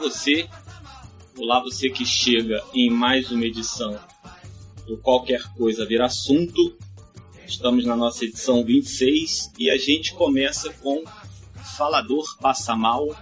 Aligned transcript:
Você, 0.00 0.48
olá 1.36 1.60
você 1.60 1.90
que 1.90 2.06
chega 2.06 2.64
em 2.74 2.88
mais 2.88 3.30
uma 3.30 3.44
edição 3.44 4.00
do 4.86 4.96
Qualquer 4.96 5.42
Coisa 5.58 5.84
Vir 5.84 6.00
Assunto. 6.00 6.74
Estamos 7.46 7.84
na 7.84 7.94
nossa 7.94 8.24
edição 8.24 8.64
26 8.64 9.52
e 9.58 9.70
a 9.70 9.76
gente 9.76 10.14
começa 10.14 10.72
com 10.72 11.04
Falador 11.76 12.24
Passa 12.38 12.74
Mal 12.74 13.14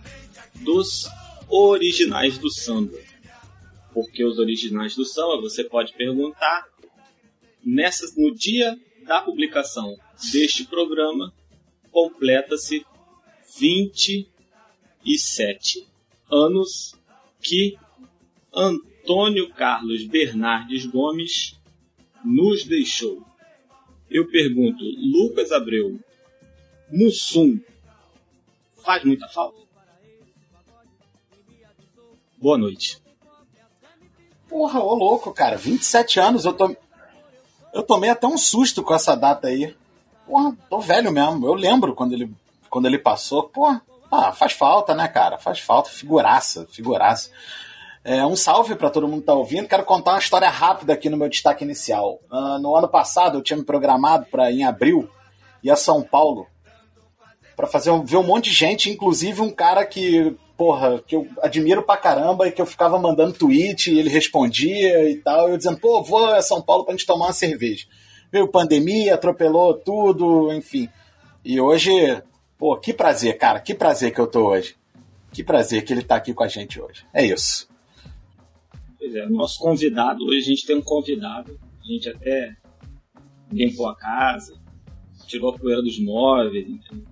dos 0.54 1.08
originais 1.48 2.38
do 2.38 2.48
samba. 2.48 2.96
Porque 3.92 4.24
os 4.24 4.38
originais 4.38 4.94
do 4.94 5.04
samba, 5.04 5.40
você 5.40 5.64
pode 5.64 5.92
perguntar, 5.94 6.64
nessa, 7.66 8.06
no 8.16 8.32
dia 8.32 8.78
da 9.04 9.20
publicação 9.20 9.98
deste 10.32 10.64
programa, 10.64 11.34
completa-se 11.90 12.86
27 13.58 14.28
anos 16.30 16.94
que 17.40 17.76
Antônio 18.52 19.52
Carlos 19.54 20.04
Bernardes 20.06 20.86
Gomes 20.86 21.58
nos 22.24 22.64
deixou. 22.64 23.22
Eu 24.10 24.28
pergunto, 24.30 24.82
Lucas 24.82 25.52
Abreu, 25.52 25.98
Mussum, 26.90 27.60
faz 28.82 29.04
muita 29.04 29.28
falta? 29.28 29.58
Boa 32.38 32.56
noite. 32.56 33.02
Porra, 34.48 34.80
ô 34.80 34.94
louco, 34.94 35.32
cara, 35.32 35.56
27 35.56 36.20
anos, 36.20 36.44
eu 36.44 36.52
tô. 36.52 36.74
Eu 37.74 37.82
tomei 37.82 38.08
até 38.08 38.26
um 38.26 38.38
susto 38.38 38.82
com 38.82 38.94
essa 38.94 39.14
data 39.14 39.48
aí. 39.48 39.76
Porra, 40.26 40.56
tô 40.70 40.80
velho 40.80 41.12
mesmo. 41.12 41.46
Eu 41.46 41.54
lembro 41.54 41.94
quando 41.94 42.14
ele, 42.14 42.32
quando 42.70 42.86
ele 42.86 42.98
passou. 42.98 43.48
Porra, 43.48 43.82
ah, 44.10 44.32
faz 44.32 44.52
falta, 44.52 44.94
né, 44.94 45.06
cara? 45.08 45.38
Faz 45.38 45.60
falta. 45.60 45.90
Figuraça, 45.90 46.66
figuraça. 46.70 47.30
É, 48.04 48.24
um 48.24 48.36
salve 48.36 48.74
para 48.74 48.90
todo 48.90 49.06
mundo 49.06 49.20
que 49.20 49.26
tá 49.26 49.34
ouvindo. 49.34 49.68
Quero 49.68 49.84
contar 49.84 50.12
uma 50.12 50.18
história 50.18 50.48
rápida 50.48 50.94
aqui 50.94 51.10
no 51.10 51.16
meu 51.16 51.28
destaque 51.28 51.64
inicial. 51.64 52.20
Uh, 52.30 52.58
no 52.58 52.74
ano 52.74 52.88
passado, 52.88 53.36
eu 53.36 53.42
tinha 53.42 53.56
me 53.56 53.64
programado 53.64 54.26
para 54.30 54.50
em 54.50 54.64
abril 54.64 55.08
ir 55.62 55.70
a 55.70 55.76
São 55.76 56.02
Paulo 56.02 56.46
para 57.54 57.66
fazer 57.66 57.90
um, 57.90 58.04
ver 58.04 58.16
um 58.16 58.22
monte 58.22 58.44
de 58.50 58.56
gente, 58.56 58.88
inclusive 58.88 59.42
um 59.42 59.50
cara 59.50 59.84
que, 59.84 60.34
porra, 60.56 61.02
que 61.04 61.16
eu 61.16 61.26
admiro 61.42 61.82
pra 61.82 61.96
caramba 61.96 62.46
e 62.46 62.52
que 62.52 62.62
eu 62.62 62.66
ficava 62.66 62.98
mandando 62.98 63.32
tweet 63.32 63.92
e 63.92 63.98
ele 63.98 64.08
respondia 64.08 65.10
e 65.10 65.16
tal. 65.16 65.48
Eu 65.48 65.56
dizendo, 65.58 65.78
pô, 65.78 66.02
vou 66.02 66.24
a 66.24 66.40
São 66.40 66.62
Paulo 66.62 66.84
pra 66.84 66.92
gente 66.92 67.04
tomar 67.04 67.26
uma 67.26 67.32
cerveja. 67.32 67.84
Veio 68.30 68.48
pandemia, 68.48 69.14
atropelou 69.14 69.74
tudo, 69.74 70.52
enfim. 70.52 70.88
E 71.44 71.60
hoje, 71.60 72.22
pô, 72.58 72.76
que 72.76 72.92
prazer, 72.92 73.38
cara, 73.38 73.60
que 73.60 73.74
prazer 73.74 74.12
que 74.12 74.20
eu 74.20 74.26
tô 74.26 74.48
hoje. 74.48 74.76
Que 75.32 75.44
prazer 75.44 75.84
que 75.84 75.92
ele 75.92 76.02
tá 76.02 76.16
aqui 76.16 76.34
com 76.34 76.42
a 76.42 76.48
gente 76.48 76.80
hoje. 76.80 77.06
É 77.14 77.24
isso. 77.24 77.68
Pois 78.98 79.14
é, 79.14 79.26
nosso 79.28 79.58
convidado, 79.60 80.24
hoje 80.24 80.38
a 80.38 80.42
gente 80.42 80.66
tem 80.66 80.76
um 80.76 80.82
convidado, 80.82 81.58
a 81.80 81.86
gente 81.86 82.08
até 82.08 82.56
limpou 83.52 83.88
a 83.88 83.94
casa, 83.94 84.58
tirou 85.26 85.50
a 85.50 85.58
poeira 85.58 85.80
dos 85.80 86.00
móveis, 86.00 86.66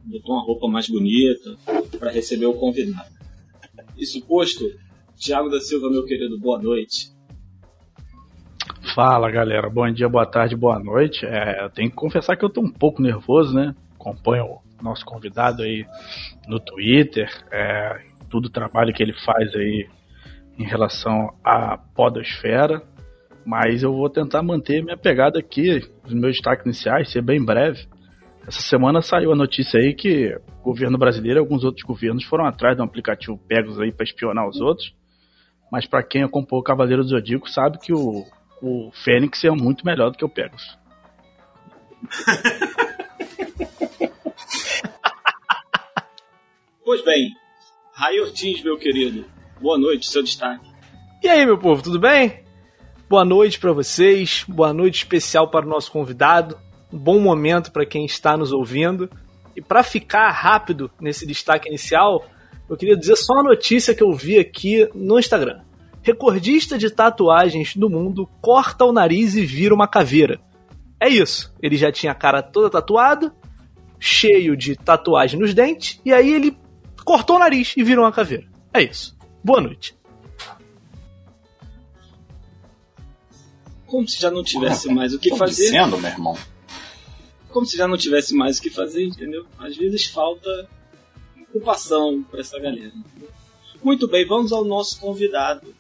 botou 0.05 0.35
uma 0.35 0.45
roupa 0.45 0.67
mais 0.67 0.89
bonita 0.89 1.57
para 1.99 2.11
receber 2.11 2.47
o 2.47 2.55
convidado. 2.55 3.15
Isso 3.97 4.21
posto, 4.27 4.65
Tiago 5.17 5.49
da 5.49 5.61
Silva, 5.61 5.89
meu 5.91 6.05
querido, 6.05 6.39
boa 6.39 6.61
noite. 6.61 7.15
Fala 8.95 9.31
galera, 9.31 9.69
bom 9.69 9.91
dia, 9.93 10.09
boa 10.09 10.27
tarde, 10.27 10.57
boa 10.57 10.79
noite. 10.79 11.25
É, 11.27 11.65
eu 11.65 11.71
tenho 11.71 11.91
que 11.91 11.97
confessar 11.97 12.37
que 12.37 12.45
eu 12.45 12.51
tô 12.51 12.63
um 12.63 12.71
pouco 12.71 13.03
nervoso, 13.03 13.55
né? 13.55 13.75
Acompanho 13.95 14.45
o 14.45 14.66
nosso 14.83 15.05
convidado 15.05 15.63
aí 15.63 15.87
no 16.47 16.61
Twitter, 16.61 17.29
é, 17.51 18.01
tudo 18.31 18.47
o 18.47 18.51
trabalho 18.51 18.93
que 18.93 19.03
ele 19.03 19.15
faz 19.25 19.55
aí 19.55 19.89
em 20.59 20.65
relação 20.65 21.35
à 21.45 21.77
podosfera, 21.77 22.83
mas 23.45 23.83
eu 23.83 23.93
vou 23.93 24.11
tentar 24.11 24.43
manter 24.43 24.83
minha 24.83 24.97
pegada 24.97 25.39
aqui, 25.39 25.81
os 26.05 26.13
meus 26.13 26.35
destaques 26.35 26.65
iniciais, 26.65 27.11
ser 27.11 27.23
bem 27.23 27.45
breve. 27.45 27.87
Essa 28.47 28.61
semana 28.63 29.03
saiu 29.03 29.33
a 29.33 29.37
notícia 29.37 29.81
aí 29.81 29.93
que 29.95 30.35
o 30.61 30.65
governo 30.65 30.97
brasileiro 30.97 31.39
e 31.39 31.41
alguns 31.41 31.65
outros 31.65 31.85
governos 31.85 32.25
foram 32.25 32.47
atrás 32.47 32.77
de 32.77 32.83
um 32.83 32.85
aplicativo 32.85 33.39
Pegasus 33.39 33.81
aí 33.81 33.93
para 33.93 34.05
espionar 34.05 34.49
os 34.49 34.61
outros. 34.61 34.95
Mas 35.71 35.87
para 35.87 36.03
quem 36.03 36.23
acompanhou 36.23 36.61
o 36.61 36.65
Cavaleiro 36.65 37.03
do 37.03 37.09
Zodíaco 37.09 37.51
sabe 37.51 37.79
que 37.79 37.93
o, 37.93 38.25
o 38.63 38.91
Fênix 38.93 39.43
é 39.45 39.51
muito 39.51 39.85
melhor 39.85 40.11
do 40.11 40.17
que 40.17 40.25
o 40.25 40.29
Pegasus. 40.29 40.79
pois 46.87 47.05
bem, 47.05 47.35
Ray 47.93 48.21
Ortiz, 48.21 48.63
meu 48.63 48.79
querido, 48.79 49.25
boa 49.61 49.77
noite, 49.77 50.09
seu 50.09 50.23
destaque. 50.23 50.71
E 51.21 51.29
aí, 51.29 51.45
meu 51.45 51.59
povo, 51.59 51.83
tudo 51.83 51.99
bem? 51.99 52.45
Boa 53.11 53.25
noite 53.25 53.59
para 53.59 53.73
vocês, 53.73 54.45
boa 54.47 54.73
noite 54.73 54.99
especial 54.99 55.51
para 55.51 55.67
o 55.67 55.69
nosso 55.69 55.91
convidado, 55.91 56.57
um 56.93 56.97
bom 56.97 57.19
momento 57.19 57.73
para 57.73 57.85
quem 57.85 58.05
está 58.05 58.37
nos 58.37 58.53
ouvindo. 58.53 59.11
E 59.57 59.61
para 59.61 59.83
ficar 59.83 60.31
rápido 60.31 60.89
nesse 61.01 61.27
destaque 61.27 61.69
inicial, 61.69 62.25
eu 62.71 62.77
queria 62.77 62.97
dizer 62.97 63.17
só 63.17 63.33
uma 63.33 63.43
notícia 63.43 63.93
que 63.93 64.05
eu 64.05 64.13
vi 64.13 64.39
aqui 64.39 64.89
no 64.95 65.19
Instagram. 65.19 65.63
Recordista 66.03 66.79
de 66.79 66.89
tatuagens 66.89 67.75
do 67.75 67.91
mundo 67.91 68.29
corta 68.41 68.85
o 68.85 68.93
nariz 68.93 69.35
e 69.35 69.45
vira 69.45 69.75
uma 69.75 69.89
caveira. 69.89 70.39
É 71.01 71.09
isso. 71.09 71.53
Ele 71.61 71.77
já 71.77 71.91
tinha 71.91 72.13
a 72.13 72.15
cara 72.15 72.45
toda 72.45 72.71
tatuada, 72.71 73.35
cheio 73.99 74.57
de 74.57 74.77
tatuagem 74.77 75.41
nos 75.41 75.53
dentes, 75.53 76.01
e 76.05 76.13
aí 76.13 76.33
ele 76.33 76.57
cortou 77.07 77.37
o 77.37 77.39
nariz 77.39 77.73
e 77.77 77.85
virou 77.85 78.05
uma 78.05 78.13
caveira. 78.13 78.47
É 78.75 78.83
isso. 78.83 79.17
Boa 79.43 79.61
noite. 79.61 79.97
Como 83.87 84.07
se 84.09 84.21
já 84.21 84.29
não 84.29 84.43
tivesse 84.43 84.93
mais 84.93 85.15
o 85.15 85.19
que 85.19 85.31
Tô 85.31 85.37
fazer. 85.37 85.67
dizendo, 85.67 85.97
meu 85.97 86.11
irmão. 86.11 86.37
Como 87.49 87.65
se 87.65 87.77
já 87.77 87.87
não 87.87 87.97
tivesse 87.97 88.35
mais 88.35 88.59
o 88.59 88.63
que 88.63 88.69
fazer, 88.69 89.05
entendeu? 89.05 89.47
Às 89.57 89.77
vezes 89.77 90.07
falta 90.07 90.69
ocupação 91.49 92.25
para 92.25 92.41
essa 92.41 92.59
galera. 92.59 92.93
Muito 93.83 94.09
bem, 94.09 94.27
vamos 94.27 94.53
ao 94.53 94.65
nosso 94.65 95.01
convidado. 95.01 95.73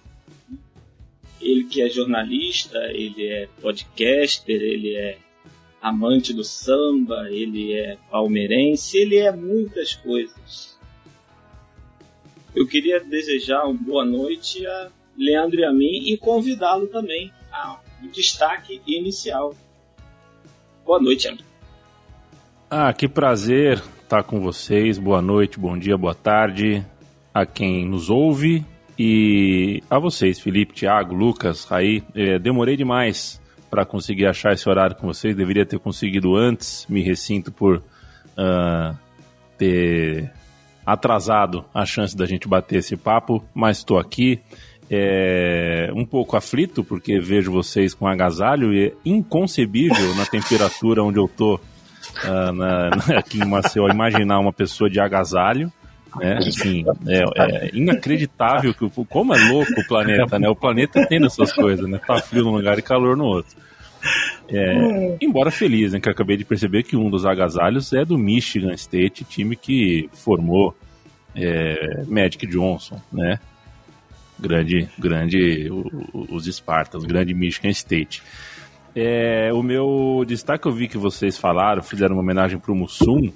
Ele 1.41 1.65
que 1.65 1.83
é 1.83 1.91
jornalista, 1.91 2.79
ele 2.93 3.27
é 3.27 3.49
podcaster, 3.61 4.63
ele 4.63 4.95
é 4.95 5.19
amante 5.83 6.33
do 6.33 6.45
samba, 6.45 7.29
ele 7.31 7.73
é 7.73 7.99
palmeirense, 8.11 8.97
ele 8.97 9.17
é 9.17 9.33
muitas 9.33 9.95
coisas. 9.97 10.76
Eu 12.57 12.67
queria 12.67 12.99
desejar 13.01 13.65
uma 13.65 13.75
boa 13.75 14.03
noite 14.03 14.67
a 14.67 14.89
Leandro 15.15 15.61
e 15.61 15.65
a 15.65 15.71
mim 15.71 16.11
e 16.11 16.17
convidá-lo 16.17 16.87
também 16.87 17.31
ao 17.53 17.85
destaque 18.11 18.81
inicial. 18.87 19.55
Boa 20.83 20.99
noite, 20.99 21.27
Leandro. 21.27 21.45
Ah, 22.71 22.91
que 22.95 23.07
prazer 23.07 23.83
estar 24.03 24.23
com 24.23 24.41
vocês. 24.41 24.99
Boa 24.99 25.21
noite, 25.21 25.61
bom 25.61 25.79
dia, 25.79 25.99
boa 25.99 26.15
tarde 26.15 26.83
a 27.35 27.45
quem 27.45 27.87
nos 27.87 28.09
ouve 28.09 28.65
e 28.99 29.83
a 29.91 29.99
vocês, 29.99 30.41
Felipe, 30.41 30.73
Thiago, 30.73 31.15
Lucas, 31.15 31.71
aí. 31.71 32.03
É, 32.15 32.39
demorei 32.39 32.75
demais 32.75 33.39
para 33.69 33.85
conseguir 33.85 34.27
achar 34.27 34.55
esse 34.55 34.67
horário 34.67 34.97
com 34.97 35.07
vocês. 35.07 35.37
Deveria 35.37 35.67
ter 35.67 35.79
conseguido 35.79 36.35
antes. 36.35 36.87
Me 36.89 37.03
ressinto 37.03 37.53
por 37.53 37.77
uh, 37.77 38.97
ter 39.59 40.33
atrasado 40.87 41.65
a 41.75 41.85
chance 41.85 42.17
da 42.17 42.25
gente 42.25 42.47
bater 42.47 42.79
esse 42.79 42.97
papo, 42.97 43.45
mas 43.53 43.79
estou 43.79 43.99
aqui. 43.99 44.41
É, 44.89 45.91
um 45.97 46.05
pouco 46.05 46.37
aflito 46.37 46.85
porque 46.85 47.19
vejo 47.19 47.51
vocês 47.51 47.93
com 47.93 48.07
agasalho 48.07 48.73
e 48.73 48.87
é 48.87 48.93
inconcebível 49.05 50.15
na 50.15 50.25
temperatura 50.25 51.03
onde 51.03 51.19
eu 51.19 51.27
tô 51.27 51.57
uh, 51.57 52.53
na, 52.53 52.91
na, 52.91 53.19
aqui 53.19 53.41
em 53.41 53.45
Maceió 53.45 53.89
imaginar 53.89 54.39
uma 54.39 54.53
pessoa 54.53 54.89
de 54.89 55.01
agasalho. 55.01 55.73
Né? 56.21 56.39
Assim, 56.39 56.85
é, 57.09 57.25
é, 57.37 57.71
inacreditável 57.75 58.73
que 58.73 58.89
como 59.09 59.35
é 59.35 59.51
louco 59.51 59.73
o 59.73 59.87
planeta, 59.87 60.39
né? 60.39 60.49
O 60.49 60.55
planeta 60.55 61.05
tem 61.07 61.23
essas 61.23 61.53
coisas, 61.53 61.87
né? 61.87 62.01
Tá 62.07 62.19
frio 62.23 62.45
num 62.45 62.53
lugar 62.53 62.79
e 62.79 62.83
calor 62.83 63.17
no 63.17 63.25
outro. 63.25 63.57
É, 64.49 65.17
embora 65.21 65.51
feliz, 65.51 65.93
né? 65.93 66.01
Que 66.01 66.09
eu 66.09 66.13
acabei 66.13 66.37
de 66.37 66.45
perceber 66.45 66.83
que 66.83 66.97
um 66.97 67.11
dos 67.11 67.25
agasalhos 67.27 67.93
é 67.93 68.05
do 68.05 68.17
Michigan 68.17 68.73
State, 68.75 69.25
time 69.25 69.57
que 69.57 70.09
formou 70.13 70.75
é, 71.35 72.05
Magic 72.07 72.47
Johnson, 72.47 73.01
né? 73.13 73.39
Grande, 74.39 74.89
grande, 74.99 75.71
o, 75.71 76.27
os 76.31 76.45
Spartans, 76.47 77.05
grande 77.05 77.35
Michigan 77.35 77.71
State. 77.71 78.23
É, 78.95 79.53
o 79.53 79.63
meu 79.63 80.25
destaque 80.27 80.67
eu 80.67 80.73
vi 80.73 80.89
que 80.89 80.97
vocês 80.97 81.37
falaram, 81.37 81.83
fizeram 81.83 82.15
uma 82.15 82.23
homenagem 82.23 82.59
pro 82.59 82.75
Mussum. 82.75 83.31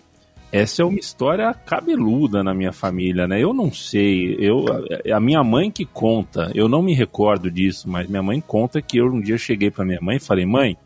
Essa 0.53 0.83
é 0.83 0.85
uma 0.85 0.99
história 0.99 1.55
cabeluda 1.55 2.43
na 2.43 2.53
minha 2.53 2.73
família, 2.73 3.29
né? 3.29 3.41
Eu 3.41 3.55
não 3.55 3.73
sei, 3.73 4.37
eu 4.39 4.65
a 5.13 5.21
minha 5.21 5.45
mãe 5.45 5.71
que 5.71 5.85
conta, 5.85 6.51
eu 6.55 6.69
não 6.69 6.83
me 6.83 6.93
recordo 6.93 7.51
disso, 7.51 7.89
mas 7.89 8.09
minha 8.09 8.23
mãe 8.23 8.41
conta 8.41 8.83
que 8.83 8.99
eu 8.99 9.07
um 9.07 9.21
dia 9.21 9.39
cheguei 9.39 9.71
para 9.71 9.85
minha 9.85 10.01
mãe 10.01 10.17
e 10.17 10.21
falei: 10.21 10.45
"Mãe, 10.45 10.77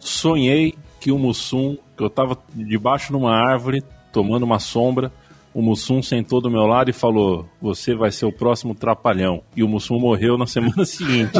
sonhei 0.00 0.74
que 0.98 1.12
o 1.12 1.18
Mussum, 1.18 1.76
que 1.96 2.02
eu 2.02 2.10
tava 2.10 2.36
debaixo 2.52 3.08
de 3.12 3.16
uma 3.16 3.32
árvore, 3.32 3.84
tomando 4.12 4.42
uma 4.42 4.58
sombra, 4.58 5.12
o 5.52 5.60
Mussum 5.60 6.02
sentou 6.02 6.40
do 6.40 6.50
meu 6.50 6.66
lado 6.66 6.90
e 6.90 6.92
falou: 6.92 7.48
Você 7.60 7.94
vai 7.94 8.12
ser 8.12 8.26
o 8.26 8.32
próximo 8.32 8.74
trapalhão. 8.74 9.42
E 9.56 9.64
o 9.64 9.68
Mussum 9.68 9.98
morreu 9.98 10.38
na 10.38 10.46
semana 10.46 10.84
seguinte. 10.86 11.32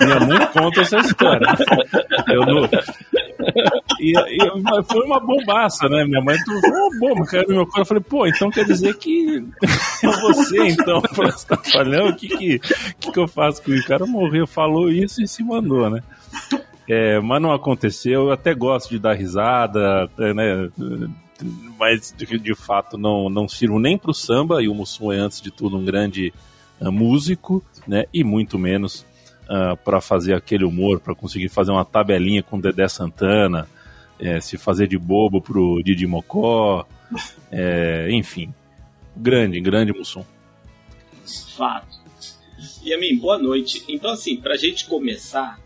Minha 0.00 0.20
mãe 0.20 0.46
conta 0.52 0.82
essa 0.82 0.98
história. 0.98 1.46
Eu 2.28 2.46
não... 2.46 2.68
E, 4.00 4.12
e, 4.12 4.84
foi 4.84 5.04
uma 5.04 5.20
bombaça, 5.20 5.88
né? 5.88 6.04
Minha 6.04 6.22
mãe 6.22 6.36
oh, 6.48 6.98
bomba, 6.98 7.26
caiu 7.26 7.48
no 7.48 7.54
meu 7.56 7.66
colo. 7.66 7.82
Eu 7.82 7.86
falei, 7.86 8.02
pô, 8.02 8.26
então 8.26 8.50
quer 8.50 8.64
dizer 8.64 8.96
que 8.96 9.44
é 10.02 10.20
você, 10.20 10.68
então, 10.68 11.02
próximo 11.02 11.56
trapalhão? 11.56 12.08
O 12.08 12.16
que, 12.16 12.28
que, 12.28 12.58
que, 12.58 13.12
que 13.12 13.18
eu 13.18 13.28
faço 13.28 13.62
com 13.62 13.72
isso? 13.72 13.84
O 13.84 13.88
cara 13.88 14.06
morreu, 14.06 14.46
falou 14.46 14.90
isso 14.90 15.22
e 15.22 15.28
se 15.28 15.42
mandou, 15.44 15.90
né? 15.90 16.02
É, 16.88 17.20
mas 17.20 17.42
não 17.42 17.52
aconteceu. 17.52 18.22
Eu 18.22 18.32
até 18.32 18.54
gosto 18.54 18.88
de 18.90 18.98
dar 18.98 19.12
risada, 19.12 20.10
né? 20.16 20.70
mas 21.78 22.14
de, 22.16 22.38
de 22.38 22.54
fato 22.54 22.98
não, 22.98 23.28
não 23.28 23.48
sirvo 23.48 23.78
nem 23.78 23.96
para 23.96 24.10
o 24.10 24.14
samba, 24.14 24.62
e 24.62 24.68
o 24.68 24.74
Mussum 24.74 25.12
é, 25.12 25.18
antes 25.18 25.40
de 25.40 25.50
tudo, 25.50 25.76
um 25.76 25.84
grande 25.84 26.32
uh, 26.80 26.92
músico, 26.92 27.64
né, 27.86 28.04
e 28.12 28.22
muito 28.22 28.58
menos 28.58 29.00
uh, 29.48 29.72
ah, 29.72 29.76
para 29.76 30.00
fazer 30.00 30.34
aquele 30.34 30.64
humor, 30.64 31.00
para 31.00 31.14
conseguir 31.14 31.48
fazer 31.48 31.70
uma 31.70 31.84
tabelinha 31.84 32.42
com 32.42 32.60
Dedé 32.60 32.86
Santana, 32.88 33.68
é, 34.20 34.40
se 34.40 34.56
fazer 34.56 34.86
de 34.86 34.98
bobo 34.98 35.40
pro 35.40 35.82
Didi 35.82 36.06
Mocó, 36.06 36.86
é, 37.50 38.08
enfim, 38.10 38.54
grande, 39.16 39.60
grande 39.60 39.92
Mussum. 39.92 40.24
Fato. 41.56 41.98
E 42.84 42.92
a 42.92 42.98
mim, 42.98 43.16
boa 43.16 43.38
noite. 43.38 43.84
Então, 43.88 44.10
assim, 44.10 44.36
para 44.36 44.54
a 44.54 44.58
gente 44.58 44.86
começar, 44.86 45.58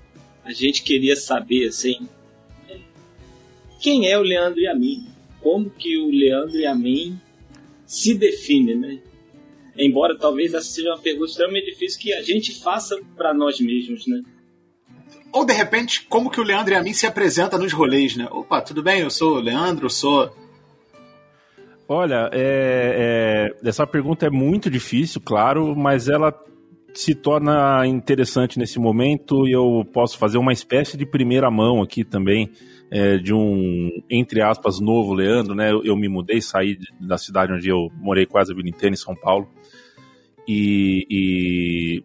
a 0.44 0.52
gente 0.52 0.82
queria 0.82 1.16
saber, 1.16 1.66
assim, 1.66 2.08
quem 3.80 4.08
é 4.08 4.18
o 4.18 4.22
Leandro 4.22 4.60
e 4.60 4.66
a 4.66 4.74
mim? 4.74 5.14
como 5.44 5.68
que 5.68 5.98
o 5.98 6.10
Leandro 6.10 6.58
e 6.58 6.64
a 6.64 6.74
mim 6.74 7.20
se 7.86 8.14
define, 8.14 8.74
né? 8.74 8.98
Embora 9.76 10.16
talvez 10.16 10.54
essa 10.54 10.66
seja 10.66 10.88
uma 10.88 10.98
pergunta 10.98 11.26
extremamente 11.30 11.66
difícil 11.66 12.00
que 12.00 12.14
a 12.14 12.22
gente 12.22 12.58
faça 12.62 12.98
para 13.14 13.34
nós 13.34 13.60
mesmos, 13.60 14.06
né? 14.06 14.22
Ou 15.34 15.44
de 15.44 15.52
repente, 15.52 16.06
como 16.08 16.30
que 16.30 16.40
o 16.40 16.44
Leandro 16.44 16.72
e 16.72 16.76
a 16.76 16.82
mim 16.82 16.92
se 16.92 17.08
apresenta 17.08 17.58
nos 17.58 17.72
rolês, 17.72 18.14
né? 18.16 18.28
Opa, 18.30 18.62
tudo 18.62 18.84
bem? 18.84 19.00
Eu 19.00 19.10
sou 19.10 19.34
o 19.34 19.40
Leandro, 19.40 19.86
eu 19.86 19.90
sou. 19.90 20.32
Olha, 21.88 22.30
é, 22.32 23.50
é, 23.64 23.68
essa 23.68 23.84
pergunta 23.84 24.24
é 24.24 24.30
muito 24.30 24.70
difícil, 24.70 25.20
claro, 25.20 25.74
mas 25.74 26.08
ela 26.08 26.32
se 26.94 27.16
torna 27.16 27.84
interessante 27.84 28.60
nesse 28.60 28.78
momento 28.78 29.48
e 29.48 29.50
eu 29.50 29.84
posso 29.92 30.16
fazer 30.16 30.38
uma 30.38 30.52
espécie 30.52 30.96
de 30.96 31.04
primeira 31.04 31.50
mão 31.50 31.82
aqui 31.82 32.04
também 32.04 32.52
é, 32.88 33.18
de 33.18 33.34
um, 33.34 33.90
entre 34.08 34.40
aspas, 34.40 34.78
novo 34.78 35.12
Leandro, 35.12 35.52
né? 35.52 35.72
Eu, 35.72 35.84
eu, 35.84 35.96
me 35.96 36.08
mudei, 36.08 36.40
saí 36.40 36.78
da 37.00 37.18
cidade 37.18 37.52
onde 37.52 37.68
eu 37.68 37.90
morei 37.96 38.24
quase 38.24 38.52
a 38.52 38.54
vida 38.54 38.68
inteira, 38.68 38.94
em 38.94 38.96
São 38.96 39.16
Paulo. 39.16 39.48
E, 40.46 41.04
e 41.10 42.04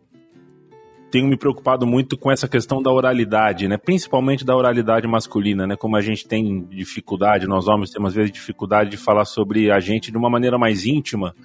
tenho 1.10 1.28
me 1.28 1.38
preocupado 1.38 1.86
muito 1.86 2.18
com 2.18 2.32
essa 2.32 2.48
questão 2.48 2.82
da 2.82 2.92
oralidade, 2.92 3.68
né? 3.68 3.78
Principalmente 3.78 4.46
da 4.46 4.56
oralidade 4.56 5.08
masculina, 5.08 5.66
né? 5.66 5.76
Como 5.76 5.96
a 5.96 6.02
gente 6.02 6.28
tem 6.28 6.66
dificuldade, 6.66 7.48
nós 7.48 7.68
homens 7.68 7.90
temos 7.90 8.10
às 8.10 8.16
vezes 8.16 8.32
dificuldade 8.32 8.90
de 8.90 8.98
falar 8.98 9.26
sobre 9.26 9.72
a 9.72 9.80
gente 9.80 10.12
de 10.12 10.18
uma 10.18 10.30
maneira 10.30 10.58
mais 10.58 10.86
íntima, 10.86 11.36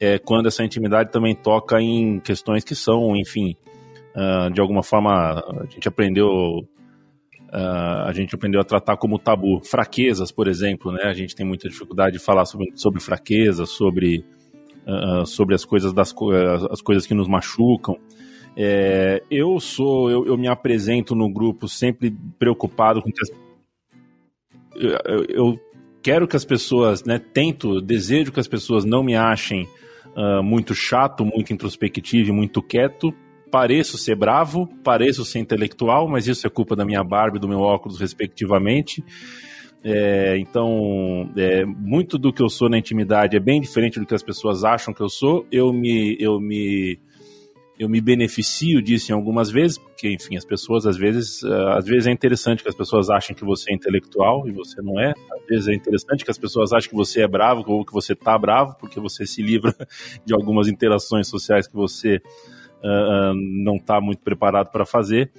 é, 0.00 0.18
quando 0.18 0.46
essa 0.46 0.64
intimidade 0.64 1.12
também 1.12 1.34
toca 1.34 1.80
em 1.80 2.18
questões 2.20 2.64
que 2.64 2.74
são, 2.74 3.16
enfim, 3.16 3.54
uh, 4.14 4.52
de 4.52 4.60
alguma 4.60 4.82
forma 4.82 5.10
a 5.10 5.66
gente 5.70 5.88
aprendeu 5.88 6.28
Uh, 7.54 8.08
a 8.08 8.12
gente 8.12 8.34
aprendeu 8.34 8.60
a 8.60 8.64
tratar 8.64 8.96
como 8.96 9.16
tabu. 9.16 9.60
Fraquezas, 9.62 10.32
por 10.32 10.48
exemplo, 10.48 10.90
né? 10.90 11.04
A 11.04 11.12
gente 11.12 11.36
tem 11.36 11.46
muita 11.46 11.68
dificuldade 11.68 12.18
de 12.18 12.18
falar 12.18 12.46
sobre, 12.46 12.72
sobre 12.74 13.00
fraquezas, 13.00 13.70
sobre, 13.70 14.24
uh, 14.84 15.24
sobre 15.24 15.54
as 15.54 15.64
coisas 15.64 15.92
das 15.92 16.12
as 16.68 16.82
coisas 16.82 17.06
que 17.06 17.14
nos 17.14 17.28
machucam. 17.28 17.96
É, 18.56 19.22
eu 19.30 19.58
sou, 19.58 20.10
eu, 20.10 20.26
eu, 20.26 20.36
me 20.36 20.46
apresento 20.46 21.14
no 21.14 21.28
grupo 21.28 21.68
sempre 21.68 22.16
preocupado 22.38 23.02
com 23.02 23.10
que 23.10 23.20
as, 23.20 23.30
eu, 24.76 25.24
eu, 25.28 25.60
quero 26.02 26.28
que 26.28 26.36
as 26.36 26.44
pessoas, 26.44 27.04
né? 27.04 27.18
Tento, 27.18 27.80
desejo 27.80 28.30
que 28.30 28.40
as 28.40 28.46
pessoas 28.46 28.84
não 28.84 29.02
me 29.02 29.16
achem 29.16 29.66
uh, 30.16 30.42
muito 30.42 30.74
chato, 30.74 31.24
muito 31.24 31.52
introspectivo, 31.52 32.32
muito 32.32 32.62
quieto, 32.62 33.12
pareço 33.50 33.96
ser 33.96 34.16
bravo, 34.16 34.68
pareço 34.82 35.24
ser 35.24 35.38
intelectual, 35.38 36.08
mas 36.08 36.26
isso 36.26 36.46
é 36.46 36.50
culpa 36.50 36.76
da 36.76 36.84
minha 36.84 37.02
barba 37.02 37.36
e 37.36 37.40
do 37.40 37.48
meu 37.48 37.60
óculos, 37.60 37.98
respectivamente. 37.98 39.02
É, 39.86 40.38
então, 40.38 41.30
é, 41.36 41.64
muito 41.64 42.16
do 42.16 42.32
que 42.32 42.42
eu 42.42 42.48
sou 42.48 42.70
na 42.70 42.78
intimidade 42.78 43.36
é 43.36 43.40
bem 43.40 43.60
diferente 43.60 44.00
do 44.00 44.06
que 44.06 44.14
as 44.14 44.22
pessoas 44.22 44.64
acham 44.64 44.94
que 44.94 45.02
eu 45.02 45.10
sou. 45.10 45.46
Eu 45.52 45.72
me, 45.72 46.16
eu 46.18 46.40
me, 46.40 46.98
eu 47.78 47.88
me 47.88 48.00
beneficio 48.00 48.80
disso 48.80 49.10
em 49.10 49.14
algumas 49.14 49.50
vezes, 49.50 49.78
porque, 49.78 50.12
enfim, 50.12 50.36
as 50.36 50.44
pessoas 50.44 50.86
às 50.86 50.96
vezes, 50.96 51.42
ah, 51.44 51.78
às 51.78 51.84
vezes 51.84 52.06
é 52.06 52.12
interessante 52.12 52.62
que 52.62 52.68
as 52.68 52.74
pessoas 52.74 53.10
achem 53.10 53.34
que 53.34 53.44
você 53.44 53.72
é 53.72 53.74
intelectual 53.74 54.48
e 54.48 54.52
você 54.52 54.80
não 54.80 55.00
é. 55.00 55.12
Às 55.32 55.46
vezes 55.46 55.68
é 55.68 55.74
interessante 55.74 56.24
que 56.24 56.30
as 56.30 56.38
pessoas 56.38 56.72
achem 56.72 56.88
que 56.88 56.96
você 56.96 57.22
é 57.22 57.28
bravo 57.28 57.64
ou 57.66 57.84
que 57.84 57.92
você 57.92 58.14
tá 58.14 58.38
bravo, 58.38 58.76
porque 58.78 59.00
você 59.00 59.26
se 59.26 59.42
livra 59.42 59.74
de 60.24 60.32
algumas 60.32 60.68
interações 60.68 61.26
sociais 61.26 61.66
que 61.66 61.74
você 61.74 62.16
uh, 62.16 63.34
não 63.34 63.76
está 63.76 64.00
muito 64.00 64.22
preparado 64.22 64.70
para 64.70 64.86
fazer. 64.86 65.32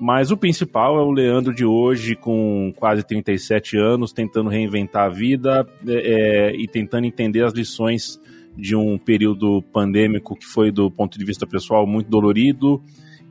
Mas 0.00 0.30
o 0.30 0.36
principal 0.36 0.98
é 0.98 1.02
o 1.02 1.10
Leandro 1.10 1.54
de 1.54 1.64
hoje, 1.64 2.16
com 2.16 2.72
quase 2.76 3.02
37 3.06 3.76
anos, 3.76 4.14
tentando 4.14 4.48
reinventar 4.48 5.04
a 5.04 5.10
vida 5.10 5.68
é, 5.86 5.92
é, 5.92 6.56
e 6.56 6.66
tentando 6.66 7.04
entender 7.04 7.44
as 7.44 7.52
lições 7.52 8.18
de 8.60 8.76
um 8.76 8.98
período 8.98 9.62
pandêmico 9.72 10.36
que 10.36 10.46
foi, 10.46 10.70
do 10.70 10.90
ponto 10.90 11.18
de 11.18 11.24
vista 11.24 11.46
pessoal, 11.46 11.86
muito 11.86 12.08
dolorido 12.08 12.82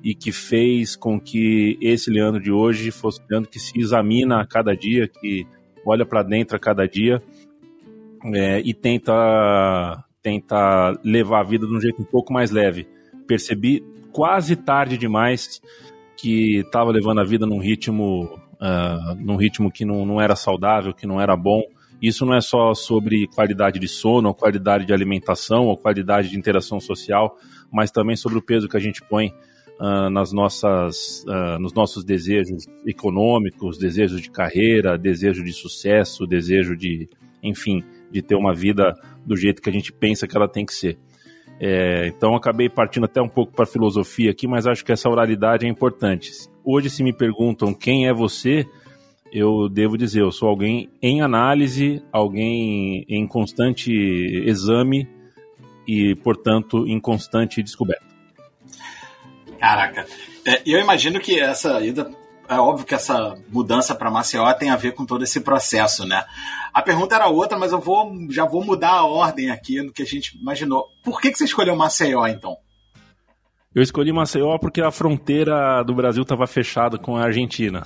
e 0.04 0.16
que 0.16 0.32
fez 0.32 0.96
com 0.96 1.20
que 1.20 1.78
esse 1.82 2.10
Leandro 2.10 2.42
de 2.42 2.52
hoje 2.52 2.92
fosse 2.92 3.22
Leandro 3.30 3.50
que 3.50 3.60
se 3.60 3.78
examina 3.78 4.42
a 4.42 4.48
cada 4.48 4.76
dia, 4.76 5.08
que 5.08 5.46
olha 5.86 6.06
para 6.06 6.24
dentro 6.24 6.56
a 6.56 6.60
cada 6.60 6.88
dia 6.88 7.22
é, 8.34 8.60
e 8.60 8.74
tenta, 8.74 10.04
tenta 10.22 11.00
levar 11.04 11.42
a 11.42 11.44
vida 11.44 11.66
de 11.68 11.74
um 11.76 11.80
jeito 11.80 12.02
um 12.02 12.06
pouco 12.06 12.34
mais 12.34 12.52
leve 12.52 12.88
percebi 13.30 13.86
quase 14.12 14.56
tarde 14.56 14.98
demais 14.98 15.62
que 16.18 16.62
estava 16.62 16.90
levando 16.90 17.22
a 17.22 17.24
vida 17.24 17.46
num 17.46 17.60
ritmo, 17.60 18.24
uh, 18.56 19.16
num 19.20 19.36
ritmo 19.36 19.72
que 19.72 19.86
não, 19.86 20.04
não 20.04 20.20
era 20.20 20.36
saudável, 20.36 20.96
que 20.96 21.06
não 21.06 21.22
era 21.22 21.38
bom. 21.38 21.62
Isso 22.02 22.26
não 22.26 22.34
é 22.34 22.42
só 22.42 22.74
sobre 22.74 23.28
qualidade 23.28 23.80
de 23.80 23.88
sono, 23.88 24.30
ou 24.30 24.34
qualidade 24.34 24.86
de 24.86 24.94
alimentação, 24.94 25.66
ou 25.66 25.78
qualidade 25.78 26.30
de 26.30 26.38
interação 26.38 26.80
social, 26.80 27.38
mas 27.72 27.92
também 27.92 28.16
sobre 28.16 28.38
o 28.38 28.42
peso 28.42 28.70
que 28.70 28.78
a 28.78 28.80
gente 28.80 29.02
põe 29.02 29.34
uh, 29.80 30.10
nas 30.10 30.32
nossas, 30.32 31.24
uh, 31.28 31.60
nos 31.60 31.74
nossos 31.74 32.04
desejos 32.04 32.66
econômicos, 32.86 33.78
desejos 33.78 34.22
de 34.22 34.32
carreira, 34.32 34.98
desejo 34.98 35.44
de 35.44 35.52
sucesso, 35.52 36.26
desejo 36.26 36.76
de, 36.76 37.10
enfim, 37.44 37.84
de 38.12 38.22
ter 38.22 38.36
uma 38.36 38.54
vida 38.54 38.96
do 39.26 39.36
jeito 39.36 39.62
que 39.62 39.70
a 39.70 39.74
gente 39.74 39.92
pensa 39.92 40.28
que 40.28 40.36
ela 40.36 40.48
tem 40.48 40.66
que 40.66 40.74
ser. 40.74 40.98
É, 41.62 42.08
então 42.08 42.36
acabei 42.36 42.70
partindo 42.70 43.04
até 43.04 43.22
um 43.22 43.28
pouco 43.28 43.52
para 43.52 43.66
filosofia 43.66 44.32
aqui, 44.32 44.48
mas 44.48 44.66
acho 44.66 44.86
que 44.86 44.94
essa 44.94 45.10
oralidade 45.10 45.66
é 45.66 45.70
importante. 45.70 46.32
Hoje, 46.64 46.90
se 46.90 47.04
me 47.04 47.12
perguntam 47.12 47.74
quem 47.74 48.08
é 48.08 48.14
você, 48.14 48.66
eu 49.32 49.70
devo 49.70 49.98
dizer, 49.98 50.22
eu 50.22 50.32
sou 50.32 50.50
alguém 50.50 50.90
em 51.02 51.22
análise, 51.22 52.02
alguém 52.12 53.06
em 53.08 53.28
constante 53.28 53.92
exame 53.92 55.08
e, 55.88 56.16
portanto, 56.16 56.88
em 56.88 57.00
constante 57.00 57.64
descoberta. 57.64 58.06
Caraca, 59.60 60.06
é, 60.46 60.62
eu 60.66 60.80
imagino 60.80 61.20
que 61.20 61.40
essa 61.40 61.82
ida 61.82 62.10
é 62.48 62.56
óbvio 62.56 62.86
que 62.86 62.96
essa 62.96 63.36
mudança 63.50 63.94
para 63.94 64.10
Maceió 64.10 64.52
tem 64.54 64.72
a 64.72 64.76
ver 64.76 64.94
com 64.94 65.06
todo 65.06 65.24
esse 65.24 65.42
processo, 65.42 66.06
né? 66.06 66.26
A 66.74 66.82
pergunta 66.82 67.16
era 67.16 67.28
outra, 67.28 67.60
mas 67.60 67.72
eu 67.72 67.80
vou 67.80 68.12
já 68.32 68.46
vou 68.46 68.66
mudar 68.66 68.92
a 68.92 69.06
ordem 69.06 69.52
aqui 69.52 69.82
no 69.84 69.94
que 69.94 70.02
a 70.02 70.06
gente 70.06 70.36
imaginou. 70.36 70.86
Por 71.04 71.22
que, 71.22 71.32
que 71.32 71.38
você 71.38 71.44
escolheu 71.44 71.76
Maceió, 71.76 72.26
então? 72.26 72.58
Eu 73.74 73.84
escolhi 73.84 74.12
Maceió 74.12 74.58
porque 74.58 74.82
a 74.82 74.90
fronteira 74.90 75.84
do 75.84 75.94
Brasil 75.94 76.24
estava 76.24 76.48
fechada 76.48 76.98
com 76.98 77.16
a 77.16 77.26
Argentina. 77.26 77.86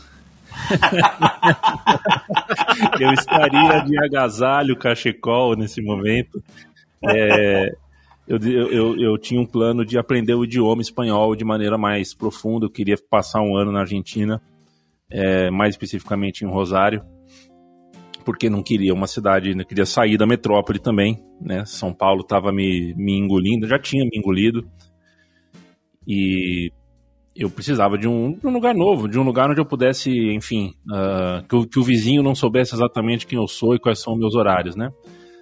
eu 3.00 3.14
estaria 3.14 3.80
de 3.82 3.98
agasalho, 3.98 4.78
cachecol 4.78 5.56
nesse 5.56 5.82
momento. 5.82 6.44
É, 7.04 7.74
eu, 8.28 8.38
eu, 8.38 9.00
eu, 9.00 9.18
tinha 9.18 9.40
um 9.40 9.46
plano 9.46 9.86
de 9.86 9.98
aprender 9.98 10.34
o 10.34 10.44
idioma 10.44 10.82
espanhol 10.82 11.36
de 11.36 11.44
maneira 11.44 11.78
mais 11.78 12.14
profunda. 12.14 12.66
Eu 12.66 12.70
queria 12.70 12.96
passar 13.10 13.42
um 13.42 13.56
ano 13.56 13.72
na 13.72 13.82
Argentina 13.82 14.42
é, 15.14 15.52
mais 15.52 15.76
especificamente 15.76 16.44
em 16.44 16.48
Rosário, 16.48 17.06
porque 18.26 18.50
não 18.50 18.64
queria 18.64 18.94
uma 18.94 19.06
cidade, 19.06 19.54
não 19.54 19.64
queria 19.64 19.86
sair 19.86 20.18
da 20.18 20.26
metrópole 20.26 20.80
também, 20.80 21.24
né? 21.40 21.64
São 21.66 21.94
Paulo 21.94 22.22
estava 22.22 22.52
me, 22.52 22.96
me 22.96 23.14
engolindo, 23.14 23.68
já 23.68 23.78
tinha 23.78 24.04
me 24.04 24.18
engolido, 24.18 24.68
e 26.08 26.72
eu 27.36 27.50
precisava 27.50 27.98
de 27.98 28.08
um, 28.08 28.34
de 28.34 28.46
um, 28.46 28.52
lugar 28.52 28.76
novo, 28.76 29.08
de 29.08 29.18
um 29.18 29.24
lugar 29.24 29.50
onde 29.50 29.60
eu 29.60 29.66
pudesse, 29.66 30.12
enfim, 30.34 30.76
uh, 30.88 31.46
que, 31.48 31.56
o, 31.56 31.68
que, 31.68 31.80
o, 31.80 31.84
vizinho 31.84 32.22
não 32.22 32.36
soubesse 32.36 32.76
exatamente 32.76 33.26
quem 33.26 33.40
eu 33.40 33.48
sou 33.48 33.74
e 33.74 33.80
quais 33.80 34.00
são 34.00 34.16
meus 34.16 34.36
horários, 34.36 34.76
né? 34.76 34.92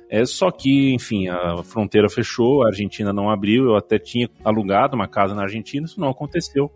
É 0.09 0.25
só 0.25 0.51
que, 0.51 0.93
enfim, 0.93 1.29
a 1.29 1.63
fronteira 1.63 2.09
fechou, 2.09 2.63
a 2.63 2.67
Argentina 2.67 3.13
não 3.13 3.29
abriu. 3.29 3.65
Eu 3.65 3.75
até 3.77 3.97
tinha 3.97 4.29
alugado 4.43 4.93
uma 4.93 5.07
casa 5.07 5.33
na 5.33 5.43
Argentina, 5.43 5.85
isso 5.85 6.01
não 6.01 6.09
aconteceu. 6.09 6.69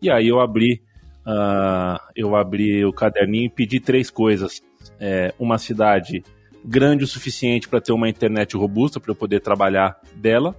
E 0.00 0.10
aí 0.10 0.28
eu 0.28 0.40
abri, 0.40 0.80
uh, 1.26 2.00
eu 2.16 2.34
abri 2.34 2.84
o 2.86 2.92
caderninho 2.92 3.44
e 3.44 3.50
pedi 3.50 3.78
três 3.78 4.10
coisas: 4.10 4.62
é, 4.98 5.34
uma 5.38 5.58
cidade 5.58 6.22
grande 6.64 7.04
o 7.04 7.06
suficiente 7.06 7.68
para 7.68 7.80
ter 7.80 7.92
uma 7.92 8.08
internet 8.08 8.56
robusta 8.56 8.98
para 8.98 9.10
eu 9.10 9.16
poder 9.16 9.40
trabalhar 9.40 10.00
dela, 10.16 10.56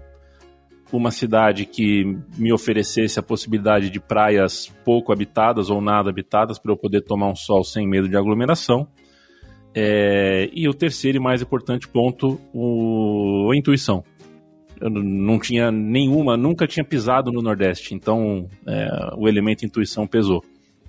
uma 0.91 1.11
cidade 1.11 1.65
que 1.65 2.17
me 2.37 2.51
oferecesse 2.51 3.19
a 3.19 3.23
possibilidade 3.23 3.89
de 3.89 3.99
praias 3.99 4.71
pouco 4.83 5.11
habitadas 5.11 5.69
ou 5.69 5.81
nada 5.81 6.09
habitadas 6.09 6.57
para 6.57 6.71
eu 6.71 6.77
poder 6.77 7.01
tomar 7.01 7.29
um 7.29 7.35
sol 7.35 7.63
sem 7.63 7.87
medo 7.87 8.09
de 8.09 8.17
aglomeração 8.17 8.87
é, 9.73 10.49
e 10.53 10.67
o 10.67 10.73
terceiro 10.73 11.17
e 11.17 11.21
mais 11.21 11.41
importante 11.41 11.87
ponto, 11.87 12.39
o, 12.53 13.49
a 13.51 13.57
intuição. 13.57 14.03
Eu 14.81 14.89
não 14.89 15.39
tinha 15.39 15.71
nenhuma, 15.71 16.37
nunca 16.37 16.65
tinha 16.65 16.83
pisado 16.83 17.31
no 17.31 17.41
Nordeste, 17.41 17.93
então 17.93 18.49
é, 18.65 19.11
o 19.17 19.27
elemento 19.27 19.65
intuição 19.65 20.07
pesou. 20.07 20.43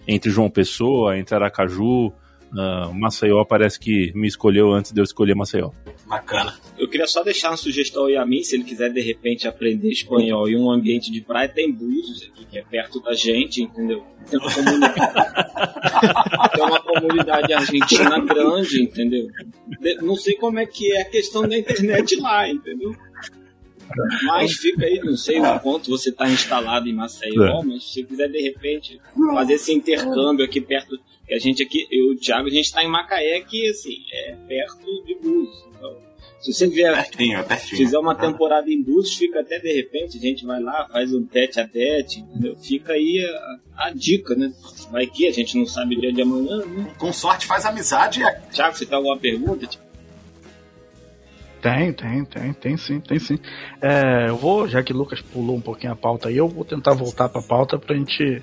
Entre 0.06 0.30
João 0.30 0.48
Pessoa, 0.48 1.18
entre 1.18 1.34
Aracaju, 1.34 2.12
Uh, 2.52 2.92
Maceió 2.92 3.44
parece 3.44 3.78
que 3.78 4.12
me 4.12 4.26
escolheu 4.26 4.72
antes 4.72 4.90
de 4.90 5.00
eu 5.00 5.04
escolher 5.04 5.36
Maceió. 5.36 5.70
Bacana. 6.06 6.52
Eu 6.76 6.88
queria 6.88 7.06
só 7.06 7.22
deixar 7.22 7.50
uma 7.50 7.56
sugestão 7.56 8.06
aí 8.06 8.16
a 8.16 8.26
mim, 8.26 8.42
se 8.42 8.56
ele 8.56 8.64
quiser 8.64 8.90
de 8.92 9.00
repente 9.00 9.46
aprender 9.46 9.88
espanhol 9.88 10.48
em 10.48 10.56
um 10.56 10.68
ambiente 10.68 11.12
de 11.12 11.20
praia, 11.20 11.48
tem 11.48 11.70
Búzios 11.70 12.28
aqui, 12.28 12.44
que 12.44 12.58
é 12.58 12.62
perto 12.62 13.00
da 13.00 13.14
gente, 13.14 13.62
entendeu? 13.62 14.04
Tem 14.28 14.40
uma 14.40 14.52
comunidade, 14.52 14.94
tem 16.52 16.64
uma 16.64 16.82
comunidade 16.82 17.52
argentina 17.52 18.18
grande, 18.18 18.82
entendeu? 18.82 19.28
Não 20.02 20.16
sei 20.16 20.34
como 20.34 20.58
é 20.58 20.66
que 20.66 20.92
é 20.92 21.02
a 21.02 21.04
questão 21.04 21.48
da 21.48 21.56
internet 21.56 22.16
lá, 22.16 22.50
entendeu? 22.50 22.96
Mas 24.24 24.54
fica 24.54 24.86
aí, 24.86 25.00
não 25.00 25.16
sei 25.16 25.40
o 25.40 25.60
quanto 25.60 25.90
você 25.90 26.10
está 26.10 26.28
instalado 26.28 26.88
em 26.88 26.92
Maceió, 26.92 27.60
é. 27.60 27.64
mas 27.64 27.92
se 27.92 28.04
quiser 28.04 28.28
de 28.28 28.40
repente 28.40 29.00
fazer 29.34 29.54
esse 29.54 29.72
intercâmbio 29.72 30.44
aqui 30.44 30.60
perto 30.60 30.98
a 31.34 31.38
gente 31.38 31.62
aqui, 31.62 31.86
eu 31.90 32.12
e 32.12 32.14
o 32.14 32.16
Thiago, 32.16 32.46
a 32.46 32.50
gente 32.50 32.66
está 32.66 32.82
em 32.82 32.88
Macaé, 32.88 33.40
que 33.40 33.68
assim, 33.68 33.96
é 34.12 34.36
perto 34.48 35.04
de 35.04 35.14
Búzios. 35.16 35.64
Então, 35.76 35.96
se 36.40 36.54
você 36.54 36.66
vier, 36.66 36.94
pertinho, 36.94 37.44
pertinho. 37.44 37.76
fizer 37.76 37.98
uma 37.98 38.14
temporada 38.14 38.70
em 38.70 38.82
Búzios, 38.82 39.16
fica 39.16 39.40
até 39.40 39.58
de 39.58 39.72
repente, 39.72 40.16
a 40.16 40.20
gente 40.20 40.46
vai 40.46 40.60
lá, 40.60 40.88
faz 40.90 41.14
um 41.14 41.24
tete 41.24 41.60
a 41.60 41.68
tete, 41.68 42.20
entendeu? 42.20 42.56
Fica 42.56 42.94
aí 42.94 43.20
a, 43.76 43.86
a, 43.88 43.90
dica, 43.90 44.34
né? 44.34 44.50
Vai 44.90 45.06
que 45.06 45.26
a 45.26 45.32
gente 45.32 45.58
não 45.58 45.66
sabe 45.66 45.96
o 45.96 46.00
dia 46.00 46.12
de 46.12 46.22
amanhã, 46.22 46.64
né? 46.64 46.94
Com 46.98 47.12
sorte 47.12 47.46
faz 47.46 47.66
amizade. 47.66 48.20
Thiago, 48.52 48.74
você 48.74 48.86
tem 48.86 48.96
alguma 48.96 49.18
pergunta? 49.18 49.68
Tem, 51.60 51.92
tem, 51.92 52.24
tem, 52.24 52.52
tem 52.54 52.76
sim, 52.78 53.00
tem 53.00 53.18
sim. 53.18 53.38
É, 53.82 54.30
eu 54.30 54.36
vou, 54.36 54.66
já 54.66 54.82
que 54.82 54.94
o 54.94 54.96
Lucas 54.96 55.20
pulou 55.20 55.56
um 55.56 55.60
pouquinho 55.60 55.92
a 55.92 55.96
pauta 55.96 56.30
aí, 56.30 56.38
eu 56.38 56.48
vou 56.48 56.64
tentar 56.64 56.94
voltar 56.94 57.28
para 57.28 57.42
a 57.42 57.44
pauta 57.44 57.78
para 57.78 57.94
a 57.94 57.98
gente 57.98 58.42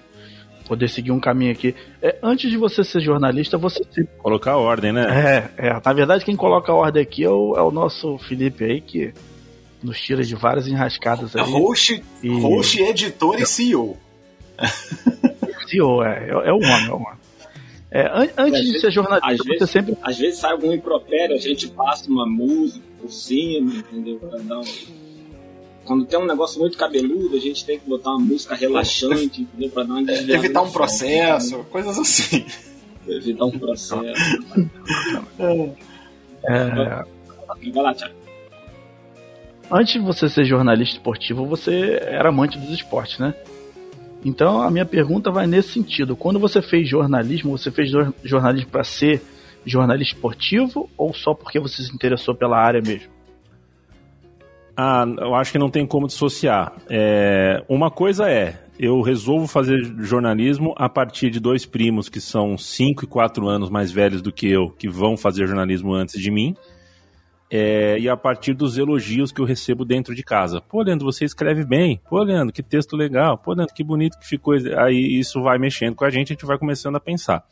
poder 0.68 0.90
seguir 0.90 1.12
um 1.12 1.20
caminho 1.20 1.52
aqui. 1.52 1.74
É, 2.02 2.18
antes 2.22 2.50
de 2.50 2.58
você 2.58 2.84
ser 2.84 3.02
jornalista, 3.02 3.58
você 3.58 3.84
se... 3.92 4.04
Colocar 4.18 4.52
a 4.52 4.58
ordem, 4.58 4.92
né? 4.92 5.50
É, 5.58 5.68
é. 5.68 5.82
Na 5.84 5.94
verdade, 5.94 6.26
quem 6.26 6.36
coloca 6.36 6.72
a 6.72 6.76
ordem 6.76 7.02
aqui 7.02 7.24
é 7.24 7.30
o, 7.30 7.56
é 7.56 7.62
o 7.62 7.72
nosso 7.72 8.18
Felipe 8.20 8.64
aí, 8.64 8.82
que 8.82 9.14
nos 9.82 10.00
tira 10.00 10.24
de 10.24 10.36
várias 10.36 10.68
enrascadas 10.68 11.36
aí. 11.36 11.42
Host, 11.50 12.04
e... 12.22 12.30
host 12.40 12.82
editor 12.82 13.42
e 13.42 13.46
CEO. 13.46 13.98
CEO, 15.68 16.04
é. 16.04 16.28
É, 16.28 16.50
é 16.50 16.52
o 16.52 16.58
homem, 16.58 16.88
é 16.88 16.92
o 16.92 16.96
homem. 16.96 17.18
É, 17.90 18.02
an 18.06 18.28
antes 18.38 18.62
de 18.62 18.80
ser 18.80 18.92
jornalista, 18.92 19.32
às 19.32 19.38
vezes, 19.38 19.70
sempre. 19.70 19.98
Às 20.04 20.18
vezes 20.18 20.40
sai 20.40 20.52
algum 20.52 20.74
impropério, 20.74 21.36
a 21.36 21.40
gente 21.40 21.70
passa 21.70 22.10
uma 22.10 22.28
música 22.28 22.86
por 23.00 23.10
cima, 23.10 23.74
entendeu? 23.76 24.18
Pra 24.20 24.38
dar 24.40 24.60
um 24.60 24.64
quando 25.88 26.06
tem 26.06 26.20
um 26.20 26.26
negócio 26.26 26.60
muito 26.60 26.78
cabeludo, 26.78 27.36
a 27.36 27.40
gente 27.40 27.66
tem 27.66 27.80
que 27.80 27.90
botar 27.90 28.12
uma 28.12 28.20
música 28.20 28.54
relaxante, 28.54 29.42
entendeu? 29.42 29.70
Pra 29.70 29.84
dar 29.84 29.94
uma 29.94 30.12
é, 30.12 30.32
Evitar 30.32 30.62
um 30.62 30.72
processo, 30.72 31.64
coisas 31.72 31.98
assim. 31.98 32.46
Evitar 33.08 33.46
um 33.46 33.58
processo. 33.58 34.04
é. 35.40 35.74
é... 36.54 37.06
Vai 37.72 37.84
lá, 37.84 37.94
Thiago. 37.94 38.14
Antes 39.72 39.94
de 39.94 40.00
você 40.00 40.30
ser 40.30 40.46
jornalista 40.46 40.96
esportivo, 40.96 41.46
você 41.46 42.00
era 42.02 42.30
amante 42.30 42.58
dos 42.58 42.70
esportes, 42.70 43.18
né? 43.20 43.34
Então 44.24 44.62
a 44.62 44.70
minha 44.70 44.86
pergunta 44.86 45.32
vai 45.32 45.48
nesse 45.48 45.70
sentido. 45.70 46.16
Quando 46.16 46.40
você 46.40 46.62
fez 46.62 46.88
jornalismo, 46.88 47.58
você 47.58 47.72
fez 47.72 47.90
jornalismo 48.24 48.70
para 48.70 48.84
ser 48.84 49.22
jornalista 49.66 50.16
esportivo 50.16 50.90
ou 50.98 51.14
só 51.14 51.34
porque 51.34 51.60
você 51.60 51.82
se 51.84 51.94
interessou 51.94 52.36
pela 52.36 52.58
área 52.58 52.82
mesmo? 52.82 53.17
Ah, 54.80 55.06
eu 55.18 55.34
acho 55.34 55.52
que 55.52 55.58
não 55.58 55.72
tem 55.72 55.88
como 55.88 56.06
dissociar. 56.06 56.72
É, 56.88 57.64
uma 57.68 57.90
coisa 57.90 58.30
é, 58.30 58.60
eu 58.78 59.02
resolvo 59.02 59.48
fazer 59.48 59.82
jornalismo 59.98 60.76
a 60.78 60.88
partir 60.88 61.32
de 61.32 61.40
dois 61.40 61.66
primos 61.66 62.10
que 62.10 62.22
são 62.22 62.56
5 62.56 63.04
e 63.04 63.08
4 63.08 63.48
anos 63.48 63.72
mais 63.72 63.92
velhos 63.92 64.22
do 64.22 64.32
que 64.32 64.48
eu, 64.48 64.70
que 64.70 64.88
vão 64.88 65.18
fazer 65.18 65.48
jornalismo 65.48 65.96
antes 65.96 66.22
de 66.22 66.30
mim. 66.30 66.56
É, 67.50 67.98
e 67.98 68.08
a 68.08 68.16
partir 68.16 68.54
dos 68.54 68.78
elogios 68.78 69.32
que 69.32 69.42
eu 69.42 69.46
recebo 69.46 69.84
dentro 69.84 70.14
de 70.14 70.22
casa. 70.22 70.62
Pô, 70.62 70.84
Leandro, 70.84 71.12
você 71.12 71.26
escreve 71.26 71.66
bem. 71.66 72.00
Pô, 72.08 72.22
Leandro, 72.22 72.54
que 72.54 72.62
texto 72.62 72.96
legal. 72.96 73.36
Pô, 73.36 73.54
Leandro, 73.54 73.74
que 73.74 73.84
bonito 73.84 74.20
que 74.20 74.28
ficou. 74.28 74.54
Aí 74.78 75.18
isso 75.18 75.42
vai 75.42 75.58
mexendo 75.58 75.96
com 75.96 76.06
a 76.06 76.10
gente, 76.12 76.34
a 76.34 76.34
gente 76.34 76.46
vai 76.46 76.60
começando 76.60 76.98
a 76.98 77.00
pensar. 77.00 77.44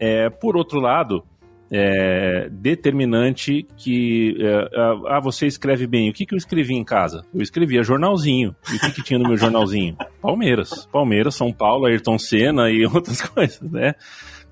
É, 0.00 0.28
por 0.30 0.56
outro 0.56 0.80
lado, 0.80 1.22
é, 1.70 2.48
determinante 2.50 3.66
que 3.76 4.36
é, 4.40 4.68
ah, 5.08 5.20
você 5.20 5.46
escreve 5.46 5.86
bem. 5.86 6.08
O 6.08 6.12
que, 6.12 6.24
que 6.24 6.34
eu 6.34 6.38
escrevi 6.38 6.74
em 6.74 6.84
casa? 6.84 7.24
Eu 7.34 7.42
escrevia 7.42 7.82
jornalzinho. 7.82 8.54
E 8.72 8.76
o 8.76 8.80
que, 8.80 8.92
que 8.92 9.02
tinha 9.02 9.18
no 9.18 9.28
meu 9.28 9.36
jornalzinho? 9.36 9.96
Palmeiras. 10.22 10.86
Palmeiras, 10.92 11.34
São 11.34 11.52
Paulo, 11.52 11.86
Ayrton 11.86 12.18
Senna 12.18 12.70
e 12.70 12.84
outras 12.86 13.20
coisas, 13.20 13.60
né? 13.70 13.94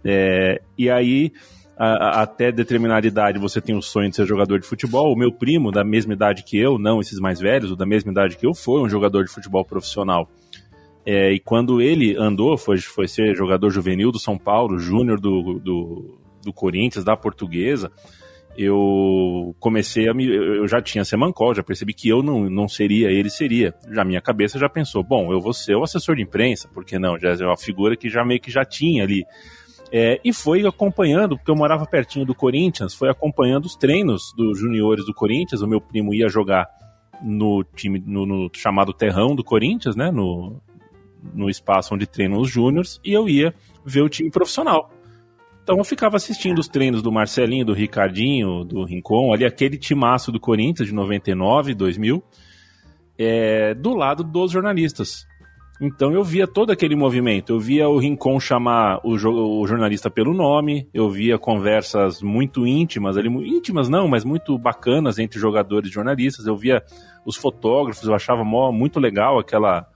É, 0.05 0.61
e 0.77 0.91
aí, 0.91 1.33
a, 1.79 1.87
a, 1.87 2.23
até 2.23 2.51
determinada 2.51 3.07
idade, 3.07 3.39
você 3.39 3.61
tem 3.61 3.77
o 3.77 3.83
sonho 3.83 4.11
de 4.11 4.17
ser 4.17 4.27
jogador 4.27 4.59
de 4.59 4.67
futebol. 4.67 5.13
O 5.13 5.17
meu 5.17 5.33
primo, 5.33 5.71
da 5.71 5.85
mesma 5.85 6.13
idade 6.13 6.43
que 6.43 6.59
eu, 6.59 6.79
não 6.79 7.01
esses 7.01 7.21
mais 7.21 7.39
velhos, 7.39 7.71
o 7.71 7.77
da 7.77 7.87
mesma 7.87 8.11
idade 8.11 8.37
que 8.37 8.47
eu, 8.47 8.55
foi 8.55 8.81
um 8.81 8.89
jogador 8.89 9.25
de 9.25 9.31
futebol 9.31 9.65
profissional. 9.65 10.29
É, 11.07 11.33
e 11.33 11.39
quando 11.39 11.81
ele 11.81 12.17
andou, 12.17 12.57
foi, 12.57 12.79
foi 12.79 13.07
ser 13.07 13.37
jogador 13.37 13.71
juvenil 13.71 14.11
do 14.11 14.19
São 14.19 14.39
Paulo, 14.39 14.79
júnior 14.79 15.21
do, 15.21 15.61
do 15.61 16.24
do 16.45 16.53
Corinthians, 16.53 17.05
da 17.05 17.17
portuguesa, 17.17 17.91
eu 18.57 19.55
comecei 19.59 20.09
a 20.09 20.15
me. 20.15 20.27
Eu 20.27 20.69
já 20.69 20.81
tinha 20.81 21.05
Semancol, 21.05 21.55
já 21.55 21.63
percebi 21.63 21.93
que 21.93 22.09
eu 22.09 22.23
não, 22.23 22.49
não 22.49 22.69
seria, 22.69 23.11
ele 23.11 23.29
seria. 23.29 23.75
Já 23.91 24.05
minha 24.05 24.21
cabeça 24.21 24.59
já 24.59 24.69
pensou, 24.69 25.03
bom, 25.03 25.33
eu 25.33 25.41
vou 25.41 25.53
ser 25.53 25.75
o 25.75 25.83
assessor 25.83 26.15
de 26.15 26.23
imprensa, 26.23 26.69
porque 26.73 26.99
não? 26.99 27.19
Já 27.19 27.33
é 27.33 27.47
uma 27.47 27.57
figura 27.57 27.97
que 27.97 28.09
já 28.09 28.25
meio 28.25 28.41
que 28.41 28.51
já 28.51 28.65
tinha 28.65 29.03
ali. 29.03 29.25
É, 29.91 30.21
e 30.25 30.33
foi 30.33 30.67
acompanhando, 30.67 31.37
porque 31.37 31.51
eu 31.51 31.57
morava 31.57 31.87
pertinho 31.87 32.25
do 32.25 32.35
Corinthians, 32.35 32.95
foi 32.95 33.09
acompanhando 33.09 33.67
os 33.67 33.77
treinos 33.77 34.33
dos 34.37 34.59
juniores 34.59 35.05
do 35.05 35.15
Corinthians. 35.15 35.61
O 35.61 35.67
meu 35.67 35.81
primo 35.81 36.15
ia 36.15 36.29
jogar 36.29 36.69
no 37.23 37.65
time, 37.65 38.03
no, 38.05 38.25
no 38.25 38.51
chamado 38.53 38.93
Terrão 38.93 39.35
do 39.35 39.43
Corinthians, 39.43 39.97
né? 39.97 40.11
No, 40.11 40.61
no 41.35 41.49
espaço 41.49 41.95
onde 41.95 42.07
treinam 42.07 42.41
os 42.41 42.51
júniores, 42.51 43.01
e 43.05 43.13
eu 43.13 43.29
ia 43.29 43.55
ver 43.85 44.03
o 44.03 44.09
time 44.09 44.31
profissional. 44.31 44.91
Então 45.65 45.79
eu 45.79 45.85
ficava 45.85 46.17
assistindo 46.17 46.59
os 46.59 46.69
treinos 46.69 47.01
do 47.01 47.11
Marcelinho, 47.11 47.65
do 47.65 47.73
Ricardinho, 47.73 48.65
do 48.65 48.85
Rincon, 48.85 49.33
ali 49.33 49.47
aquele 49.47 49.79
timaço 49.79 50.31
do 50.31 50.39
Corinthians 50.39 50.87
de 50.87 50.95
99, 50.95 51.75
2000, 51.75 52.23
é, 53.19 53.73
do 53.73 53.95
lado 53.95 54.23
dos 54.23 54.53
jornalistas. 54.53 55.27
Então 55.81 56.13
eu 56.13 56.23
via 56.23 56.47
todo 56.47 56.71
aquele 56.71 56.95
movimento. 56.95 57.55
Eu 57.55 57.59
via 57.59 57.89
o 57.89 57.97
Rincon 57.97 58.39
chamar 58.39 59.01
o, 59.03 59.15
o, 59.15 59.67
jornalista 59.67 60.11
pelo 60.11 60.35
nome, 60.35 60.87
eu 60.93 61.09
via 61.09 61.39
conversas 61.39 62.21
muito 62.21 62.67
íntimas, 62.67 63.17
ali, 63.17 63.31
íntimas 63.31 63.89
não, 63.89 64.07
mas 64.07 64.23
muito 64.23 64.59
bacanas 64.59 65.19
entre 65.19 65.41
jogadores 65.41 65.89
e 65.89 65.95
jornalistas. 65.95 66.47
Eu 66.47 66.59
via 66.59 66.83
os 67.25 67.37
fotógrafos, 67.37 68.07
eu 68.07 68.15
achava 68.15 68.45
mó, 68.45 68.71
muito 68.71 69.01
legal 69.01 69.39
aquela 69.39 69.89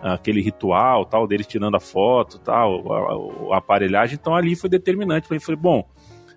aquele 0.00 0.40
ritual, 0.40 1.04
tal, 1.04 1.26
deles 1.26 1.46
tirando 1.46 1.76
a 1.76 1.80
foto, 1.80 2.38
tal, 2.38 2.92
a, 2.92 3.54
a, 3.54 3.58
aparelhagem. 3.58 4.18
Então 4.20 4.34
ali 4.34 4.54
foi 4.54 4.70
determinante. 4.70 5.26
Eu 5.30 5.40
falei, 5.40 5.60
bom, 5.60 5.84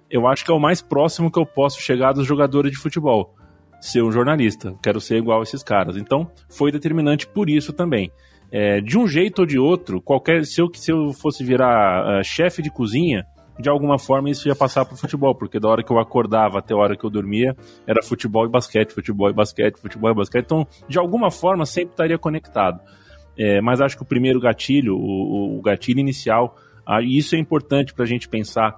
eu 0.09 0.27
acho 0.27 0.43
que 0.43 0.51
é 0.51 0.53
o 0.53 0.59
mais 0.59 0.81
próximo 0.81 1.31
que 1.31 1.39
eu 1.39 1.45
posso 1.45 1.81
chegar 1.81 2.13
dos 2.13 2.25
jogadores 2.25 2.71
de 2.71 2.77
futebol. 2.77 3.35
Ser 3.79 4.03
um 4.03 4.11
jornalista. 4.11 4.75
Quero 4.81 4.99
ser 4.99 5.17
igual 5.17 5.39
a 5.39 5.43
esses 5.43 5.63
caras. 5.63 5.95
Então 5.95 6.29
foi 6.49 6.71
determinante 6.71 7.27
por 7.27 7.49
isso 7.49 7.73
também. 7.73 8.11
É, 8.51 8.81
de 8.81 8.97
um 8.97 9.07
jeito 9.07 9.39
ou 9.39 9.45
de 9.45 9.57
outro, 9.57 10.01
qualquer 10.01 10.45
se 10.45 10.61
eu, 10.61 10.69
se 10.73 10.91
eu 10.91 11.13
fosse 11.13 11.41
virar 11.41 12.19
uh, 12.19 12.23
chefe 12.23 12.61
de 12.61 12.69
cozinha, 12.69 13.25
de 13.61 13.69
alguma 13.69 13.97
forma 13.97 14.29
isso 14.29 14.47
ia 14.47 14.55
passar 14.55 14.83
para 14.83 14.95
o 14.95 14.97
futebol, 14.97 15.33
porque 15.33 15.59
da 15.59 15.69
hora 15.69 15.83
que 15.83 15.91
eu 15.91 15.99
acordava 15.99 16.59
até 16.59 16.73
a 16.73 16.77
hora 16.77 16.97
que 16.97 17.05
eu 17.05 17.09
dormia, 17.09 17.55
era 17.87 18.03
futebol 18.03 18.45
e 18.45 18.49
basquete, 18.49 18.91
futebol 18.91 19.29
e 19.29 19.33
basquete, 19.33 19.79
futebol 19.79 20.11
e 20.11 20.15
basquete. 20.15 20.45
Então, 20.45 20.67
de 20.87 20.99
alguma 20.99 21.31
forma, 21.31 21.65
sempre 21.65 21.91
estaria 21.91 22.17
conectado. 22.17 22.81
É, 23.43 23.59
mas 23.59 23.81
acho 23.81 23.97
que 23.97 24.03
o 24.03 24.05
primeiro 24.05 24.39
gatilho, 24.39 24.95
o, 24.95 25.57
o 25.57 25.61
gatilho 25.63 25.99
inicial, 25.99 26.55
ah, 26.85 27.01
e 27.01 27.17
isso 27.17 27.35
é 27.35 27.39
importante 27.39 27.91
para 27.91 28.03
a 28.03 28.07
gente 28.07 28.29
pensar 28.29 28.77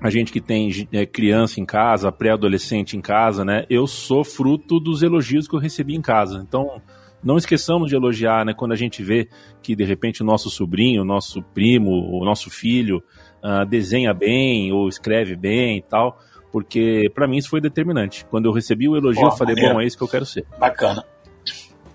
a 0.00 0.10
gente 0.10 0.32
que 0.32 0.40
tem 0.40 0.68
é, 0.92 1.06
criança 1.06 1.60
em 1.60 1.64
casa, 1.64 2.10
pré-adolescente 2.10 2.96
em 2.96 3.00
casa, 3.00 3.44
né? 3.44 3.64
Eu 3.70 3.86
sou 3.86 4.24
fruto 4.24 4.80
dos 4.80 5.02
elogios 5.02 5.46
que 5.46 5.54
eu 5.54 5.60
recebi 5.60 5.94
em 5.94 6.02
casa. 6.02 6.44
Então, 6.46 6.82
não 7.22 7.36
esqueçamos 7.36 7.88
de 7.88 7.94
elogiar, 7.94 8.44
né? 8.44 8.52
Quando 8.52 8.72
a 8.72 8.76
gente 8.76 9.00
vê 9.00 9.28
que 9.62 9.76
de 9.76 9.84
repente 9.84 10.22
o 10.22 10.26
nosso 10.26 10.50
sobrinho, 10.50 11.02
o 11.02 11.04
nosso 11.04 11.40
primo, 11.42 11.90
o 11.90 12.24
nosso 12.24 12.50
filho 12.50 13.02
uh, 13.44 13.64
desenha 13.64 14.12
bem 14.12 14.72
ou 14.72 14.88
escreve 14.88 15.36
bem 15.36 15.78
e 15.78 15.82
tal, 15.82 16.18
porque 16.50 17.10
para 17.14 17.28
mim 17.28 17.36
isso 17.36 17.50
foi 17.50 17.60
determinante. 17.60 18.24
Quando 18.24 18.46
eu 18.46 18.52
recebi 18.52 18.88
o 18.88 18.96
elogio, 18.96 19.22
Pô, 19.22 19.28
eu 19.28 19.36
falei, 19.36 19.54
bom, 19.54 19.80
é 19.80 19.84
isso 19.84 19.96
que 19.96 20.02
eu 20.02 20.08
quero 20.08 20.26
ser. 20.26 20.44
Bacana. 20.58 21.04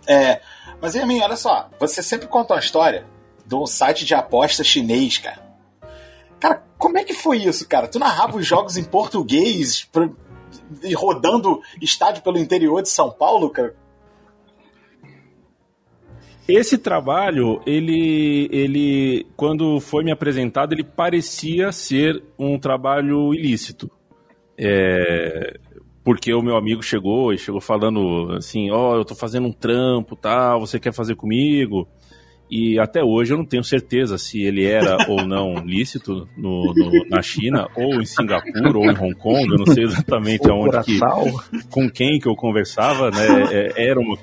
É, 0.08 0.42
mas, 0.84 0.96
mim, 1.06 1.22
olha 1.22 1.38
só, 1.38 1.70
você 1.80 2.04
sempre 2.04 2.28
conta 2.28 2.56
uma 2.56 2.60
história 2.60 3.06
de 3.46 3.56
um 3.56 3.66
site 3.66 4.04
de 4.04 4.14
aposta 4.14 4.66
chinês, 4.66 5.18
cara. 5.18 5.42
Cara, 6.42 6.62
como 6.78 6.98
é 6.98 7.06
que 7.06 7.14
foi 7.14 7.38
isso, 7.38 7.66
cara? 7.70 7.88
Tu 7.88 7.98
narrava 7.98 8.36
os 8.36 8.46
jogos 8.46 8.76
em 8.76 8.84
português 8.84 9.88
pra, 9.90 10.10
e 10.84 10.94
rodando 10.94 11.62
estádio 11.82 12.22
pelo 12.22 12.38
interior 12.38 12.82
de 12.82 12.90
São 12.90 13.10
Paulo, 13.10 13.50
cara? 13.50 13.74
Esse 16.46 16.78
trabalho, 16.78 17.62
ele, 17.66 18.50
ele, 18.52 19.26
quando 19.38 19.80
foi 19.80 20.04
me 20.04 20.12
apresentado, 20.12 20.74
ele 20.74 20.84
parecia 20.84 21.72
ser 21.72 22.22
um 22.38 22.60
trabalho 22.60 23.34
ilícito. 23.34 23.90
É, 24.58 25.58
porque 26.04 26.34
o 26.34 26.42
meu 26.42 26.58
amigo 26.58 26.84
chegou 26.84 27.34
e 27.34 27.38
chegou 27.38 27.62
falando 27.62 28.34
assim, 28.34 28.70
ó, 28.72 28.92
oh, 28.92 28.96
eu 28.98 29.06
tô 29.06 29.16
fazendo 29.16 29.48
um 29.48 29.54
trampo, 29.54 30.16
tal, 30.16 30.60
você 30.60 30.80
quer 30.80 30.94
fazer 30.94 31.16
comigo? 31.16 31.88
E 32.52 32.78
até 32.78 33.02
hoje 33.04 33.34
eu 33.34 33.38
não 33.38 33.46
tenho 33.46 33.64
certeza 33.64 34.18
se 34.18 34.42
ele 34.44 34.66
era 34.66 34.98
ou 35.10 35.26
não 35.26 35.56
lícito 35.66 36.28
no, 36.38 36.74
no, 36.74 37.10
na 37.10 37.22
China, 37.22 37.68
ou 37.76 38.02
em 38.02 38.06
Singapura, 38.06 38.78
ou 38.78 38.86
em 38.86 38.98
Hong 38.98 39.16
Kong, 39.16 39.48
eu 39.50 39.58
não 39.58 39.66
sei 39.66 39.86
exatamente 39.86 40.50
aonde 40.50 40.84
que, 40.84 41.00
com 41.70 41.90
quem 41.90 42.20
que 42.20 42.28
eu 42.28 42.36
conversava, 42.36 43.10
né? 43.10 43.26
É, 43.52 43.90
era 43.90 44.00
uma 44.00 44.18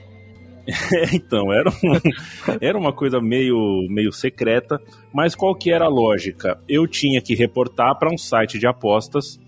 então, 1.13 1.53
era, 1.53 1.71
um, 1.71 2.57
era 2.61 2.79
uma 2.79 2.93
coisa 2.93 3.21
meio, 3.21 3.87
meio 3.89 4.13
secreta, 4.13 4.81
mas 5.13 5.35
qual 5.35 5.55
que 5.55 5.73
era 5.73 5.87
a 5.87 5.89
lógica? 5.89 6.61
Eu 6.69 6.87
tinha 6.87 7.21
que 7.21 7.35
reportar 7.35 7.99
para 7.99 8.13
um 8.13 8.19
site 8.19 8.59
de 8.59 8.67
apostas 8.67 9.41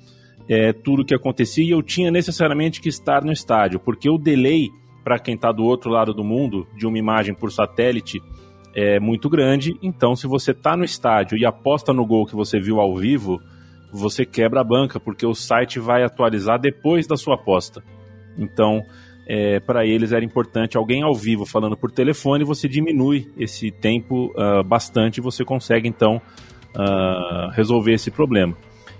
é, 0.52 0.70
tudo 0.70 1.00
o 1.00 1.04
que 1.04 1.14
acontecia 1.14 1.64
e 1.64 1.70
eu 1.70 1.82
tinha 1.82 2.10
necessariamente 2.10 2.78
que 2.78 2.90
estar 2.90 3.24
no 3.24 3.32
estádio, 3.32 3.80
porque 3.80 4.10
o 4.10 4.18
delay 4.18 4.68
para 5.02 5.18
quem 5.18 5.34
está 5.34 5.50
do 5.50 5.64
outro 5.64 5.90
lado 5.90 6.12
do 6.12 6.22
mundo 6.22 6.66
de 6.76 6.86
uma 6.86 6.98
imagem 6.98 7.34
por 7.34 7.50
satélite 7.50 8.20
é 8.74 9.00
muito 9.00 9.30
grande. 9.30 9.74
Então, 9.82 10.14
se 10.14 10.26
você 10.26 10.50
está 10.50 10.76
no 10.76 10.84
estádio 10.84 11.38
e 11.38 11.46
aposta 11.46 11.92
no 11.92 12.04
gol 12.04 12.26
que 12.26 12.36
você 12.36 12.60
viu 12.60 12.80
ao 12.80 12.94
vivo, 12.96 13.40
você 13.90 14.26
quebra 14.26 14.60
a 14.60 14.64
banca, 14.64 15.00
porque 15.00 15.24
o 15.24 15.34
site 15.34 15.78
vai 15.78 16.04
atualizar 16.04 16.60
depois 16.60 17.06
da 17.06 17.16
sua 17.16 17.34
aposta. 17.34 17.82
Então, 18.36 18.82
é, 19.26 19.58
para 19.58 19.86
eles 19.86 20.12
era 20.12 20.24
importante 20.24 20.76
alguém 20.76 21.02
ao 21.02 21.14
vivo 21.14 21.46
falando 21.46 21.78
por 21.78 21.90
telefone, 21.90 22.44
você 22.44 22.68
diminui 22.68 23.32
esse 23.38 23.70
tempo 23.70 24.26
uh, 24.36 24.62
bastante 24.62 25.18
e 25.18 25.22
você 25.22 25.44
consegue 25.44 25.88
então 25.88 26.20
uh, 26.76 27.50
resolver 27.52 27.94
esse 27.94 28.10
problema. 28.10 28.54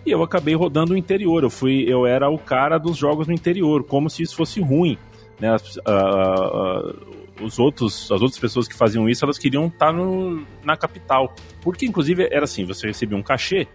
E 0.05 0.11
eu 0.11 0.23
acabei 0.23 0.55
rodando 0.55 0.95
o 0.95 0.97
interior, 0.97 1.45
eu 1.45 1.51
fui, 1.51 1.85
eu 1.89 2.07
era 2.07 2.29
o 2.29 2.39
cara 2.39 2.79
dos 2.79 2.97
jogos 2.97 3.29
no 3.29 3.33
interior, 3.33 3.85
como 3.85 4.11
se 4.11 4.23
isso 4.23 4.35
fosse 4.35 4.61
ruim. 4.61 4.99
Né? 5.41 5.55
Uh, 5.57 7.45
os 7.45 7.59
outros, 7.59 8.11
as 8.11 8.21
outras 8.21 8.39
pessoas 8.39 8.69
que 8.69 8.75
faziam 8.75 9.09
isso, 9.09 9.25
elas 9.25 9.39
queriam 9.39 9.67
estar 9.67 9.93
no, 9.93 10.45
na 10.65 10.77
capital. 10.77 11.35
Porque, 11.61 11.87
inclusive, 11.87 12.29
era 12.31 12.45
assim: 12.45 12.65
você 12.65 12.87
recebia 12.87 13.17
um 13.17 13.23
cachê, 13.23 13.67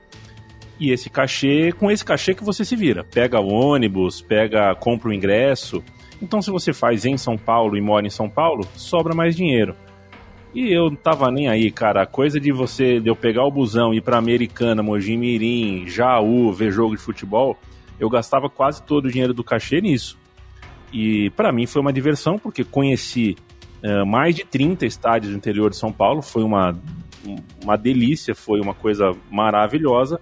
e 0.79 0.91
esse 0.91 1.09
cachê, 1.09 1.71
com 1.71 1.89
esse 1.89 2.05
cachê 2.05 2.33
que 2.33 2.43
você 2.43 2.63
se 2.63 2.75
vira. 2.75 3.03
Pega 3.03 3.39
o 3.39 3.47
ônibus, 3.47 4.21
pega, 4.21 4.75
compra 4.75 5.09
o 5.09 5.13
ingresso. 5.13 5.83
Então, 6.21 6.41
se 6.41 6.51
você 6.51 6.73
faz 6.73 7.05
em 7.05 7.17
São 7.17 7.37
Paulo 7.37 7.77
e 7.77 7.81
mora 7.81 8.05
em 8.05 8.09
São 8.09 8.29
Paulo, 8.29 8.67
sobra 8.75 9.15
mais 9.15 9.35
dinheiro. 9.35 9.75
E 10.57 10.73
eu 10.73 10.89
não 10.89 10.95
tava 10.95 11.29
nem 11.29 11.47
aí, 11.47 11.69
cara. 11.69 12.01
A 12.01 12.07
coisa 12.07 12.39
de 12.39 12.51
você, 12.51 12.99
de 12.99 13.07
eu 13.07 13.15
pegar 13.15 13.45
o 13.45 13.51
busão, 13.51 13.93
ir 13.93 14.01
pra 14.01 14.17
Americana, 14.17 14.81
Mogi 14.81 15.15
Mirim, 15.15 15.85
Jaú, 15.85 16.51
ver 16.51 16.71
jogo 16.71 16.95
de 16.95 17.01
futebol, 17.03 17.55
eu 17.99 18.09
gastava 18.09 18.49
quase 18.49 18.81
todo 18.81 19.05
o 19.05 19.11
dinheiro 19.11 19.35
do 19.35 19.43
cachê 19.43 19.79
nisso. 19.79 20.17
E 20.91 21.29
para 21.35 21.51
mim 21.51 21.67
foi 21.67 21.79
uma 21.79 21.93
diversão, 21.93 22.39
porque 22.39 22.63
conheci 22.63 23.35
uh, 23.83 24.03
mais 24.03 24.33
de 24.33 24.45
30 24.45 24.83
estádios 24.87 25.31
do 25.31 25.37
interior 25.37 25.69
de 25.69 25.77
São 25.77 25.93
Paulo, 25.93 26.23
foi 26.23 26.41
uma, 26.41 26.75
uma 27.63 27.77
delícia, 27.77 28.33
foi 28.33 28.59
uma 28.59 28.73
coisa 28.73 29.15
maravilhosa. 29.29 30.19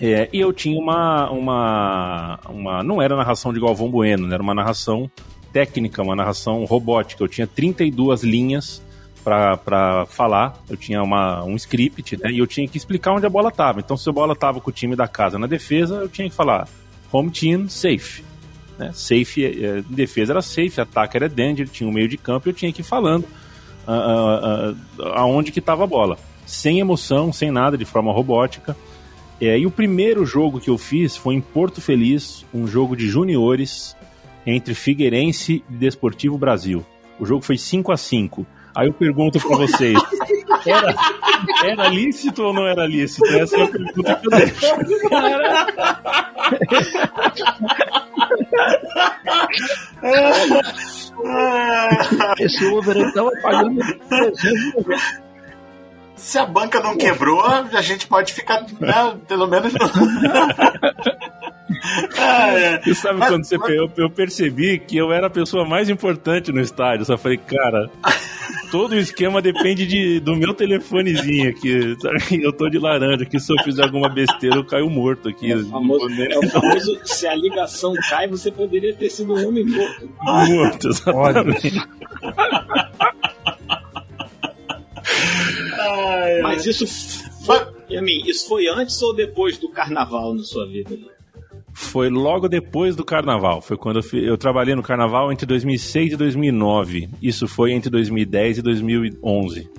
É, 0.00 0.26
e 0.32 0.40
eu 0.40 0.54
tinha 0.54 0.80
uma, 0.80 1.30
uma, 1.30 2.40
uma. 2.48 2.82
Não 2.82 3.02
era 3.02 3.14
narração 3.14 3.52
de 3.52 3.60
Galvão 3.60 3.90
Bueno, 3.90 4.26
né? 4.26 4.32
era 4.32 4.42
uma 4.42 4.54
narração 4.54 5.10
técnica, 5.52 6.02
uma 6.02 6.16
narração 6.16 6.64
robótica. 6.64 7.22
Eu 7.22 7.28
tinha 7.28 7.46
32 7.46 8.22
linhas 8.22 8.82
para 9.22 10.06
falar, 10.06 10.54
eu 10.68 10.76
tinha 10.76 11.02
uma, 11.02 11.44
um 11.44 11.54
script, 11.56 12.16
né? 12.16 12.30
E 12.30 12.38
eu 12.38 12.46
tinha 12.46 12.66
que 12.66 12.76
explicar 12.76 13.12
onde 13.12 13.26
a 13.26 13.30
bola 13.30 13.48
estava. 13.48 13.80
Então, 13.80 13.96
se 13.96 14.08
a 14.08 14.12
bola 14.12 14.32
estava 14.32 14.60
com 14.60 14.70
o 14.70 14.72
time 14.72 14.96
da 14.96 15.06
casa 15.06 15.38
na 15.38 15.46
defesa, 15.46 15.96
eu 15.96 16.08
tinha 16.08 16.28
que 16.28 16.34
falar 16.34 16.68
home 17.12 17.30
team 17.30 17.68
safe. 17.68 18.24
Né? 18.78 18.90
Safe, 18.92 19.44
é, 19.44 19.82
defesa 19.88 20.32
era 20.32 20.42
safe, 20.42 20.80
ataque 20.80 21.16
era 21.16 21.28
danger, 21.28 21.68
tinha 21.68 21.88
um 21.88 21.92
meio 21.92 22.08
de 22.08 22.16
campo 22.16 22.48
e 22.48 22.50
eu 22.50 22.54
tinha 22.54 22.72
que 22.72 22.80
ir 22.80 22.84
falando 22.84 23.24
uh, 23.86 23.90
uh, 23.90 24.72
uh, 24.72 25.08
aonde 25.14 25.52
que 25.52 25.58
estava 25.58 25.84
a 25.84 25.86
bola. 25.86 26.18
Sem 26.46 26.80
emoção, 26.80 27.32
sem 27.32 27.50
nada, 27.50 27.76
de 27.78 27.84
forma 27.84 28.12
robótica. 28.12 28.76
É, 29.40 29.58
e 29.58 29.66
o 29.66 29.70
primeiro 29.70 30.24
jogo 30.24 30.60
que 30.60 30.70
eu 30.70 30.78
fiz 30.78 31.16
foi 31.16 31.34
em 31.34 31.40
Porto 31.40 31.80
Feliz, 31.80 32.44
um 32.52 32.66
jogo 32.66 32.96
de 32.96 33.08
juniores 33.08 33.96
entre 34.46 34.74
Figueirense 34.74 35.64
e 35.68 35.72
Desportivo 35.72 36.38
Brasil. 36.38 36.84
O 37.18 37.26
jogo 37.26 37.44
foi 37.44 37.56
5 37.56 37.92
a 37.92 37.96
5 37.96 38.46
Aí 38.74 38.88
eu 38.88 38.92
pergunto 38.92 39.38
para 39.40 39.56
vocês: 39.56 39.98
era, 40.66 40.94
era 41.64 41.88
lícito 41.88 42.42
ou 42.42 42.52
não 42.52 42.66
era 42.66 42.86
lícito? 42.86 43.26
Essa 43.28 43.56
é 43.58 43.62
a 43.62 43.68
pergunta 43.68 44.14
que 44.14 44.26
eu 44.26 44.30
deixo. 44.30 44.66
Esse 52.38 52.64
Uber 52.66 52.96
estava 52.96 53.30
pagando 53.42 53.80
Se 56.16 56.38
a 56.38 56.46
banca 56.46 56.80
não 56.80 56.96
quebrou, 56.96 57.44
a 57.44 57.82
gente 57.82 58.06
pode 58.06 58.32
ficar, 58.32 58.62
né, 58.80 59.16
pelo 59.28 59.46
menos. 59.46 59.72
Ah, 62.18 62.58
é. 62.58 62.80
E 62.86 62.94
sabe 62.94 63.18
mas, 63.18 63.28
quando 63.28 63.44
você 63.44 63.58
mas... 63.58 63.70
eu, 63.70 63.90
eu 63.96 64.10
percebi 64.10 64.78
que 64.78 64.96
eu 64.96 65.12
era 65.12 65.26
a 65.26 65.30
pessoa 65.30 65.64
mais 65.64 65.88
importante 65.88 66.52
no 66.52 66.60
estádio. 66.60 67.04
Só 67.04 67.16
falei, 67.16 67.38
cara, 67.38 67.90
todo 68.70 68.92
o 68.92 68.98
esquema 68.98 69.40
depende 69.40 69.86
de, 69.86 70.20
do 70.20 70.34
meu 70.34 70.54
telefonezinho 70.54 71.50
aqui. 71.50 71.96
Sabe? 72.00 72.42
Eu 72.42 72.52
tô 72.52 72.68
de 72.68 72.78
laranja 72.78 73.24
aqui, 73.24 73.38
se 73.38 73.52
eu 73.52 73.62
fizer 73.62 73.84
alguma 73.84 74.08
besteira, 74.08 74.56
eu 74.56 74.64
caio 74.64 74.88
morto 74.90 75.28
aqui. 75.28 75.52
É 75.52 75.56
o 75.56 75.66
famoso, 75.66 76.22
é 76.22 76.38
o 76.38 76.48
famoso 76.48 77.00
se 77.04 77.26
a 77.26 77.34
ligação 77.34 77.94
cai, 78.08 78.26
você 78.26 78.50
poderia 78.50 78.94
ter 78.94 79.10
sido 79.10 79.34
um 79.34 79.48
homem 79.48 79.64
morto. 79.64 80.10
Morto, 80.22 80.88
exatamente. 80.88 81.72
Mas 86.42 86.66
isso 86.66 86.86
foi, 87.44 87.58
isso 88.26 88.48
foi 88.48 88.68
antes 88.68 89.00
ou 89.02 89.14
depois 89.14 89.58
do 89.58 89.68
carnaval 89.68 90.34
na 90.34 90.42
sua 90.42 90.66
vida? 90.66 91.11
Foi 91.72 92.10
logo 92.10 92.48
depois 92.48 92.94
do 92.94 93.04
carnaval. 93.04 93.62
Foi 93.62 93.76
quando 93.76 94.00
eu, 94.00 94.20
eu, 94.20 94.38
trabalhei 94.38 94.74
no 94.74 94.82
carnaval 94.82 95.32
entre 95.32 95.46
2006 95.46 96.12
e 96.12 96.16
2009. 96.16 97.08
Isso 97.22 97.48
foi 97.48 97.72
entre 97.72 97.90
2010 97.90 98.58
e 98.58 98.62
2011. 98.62 99.70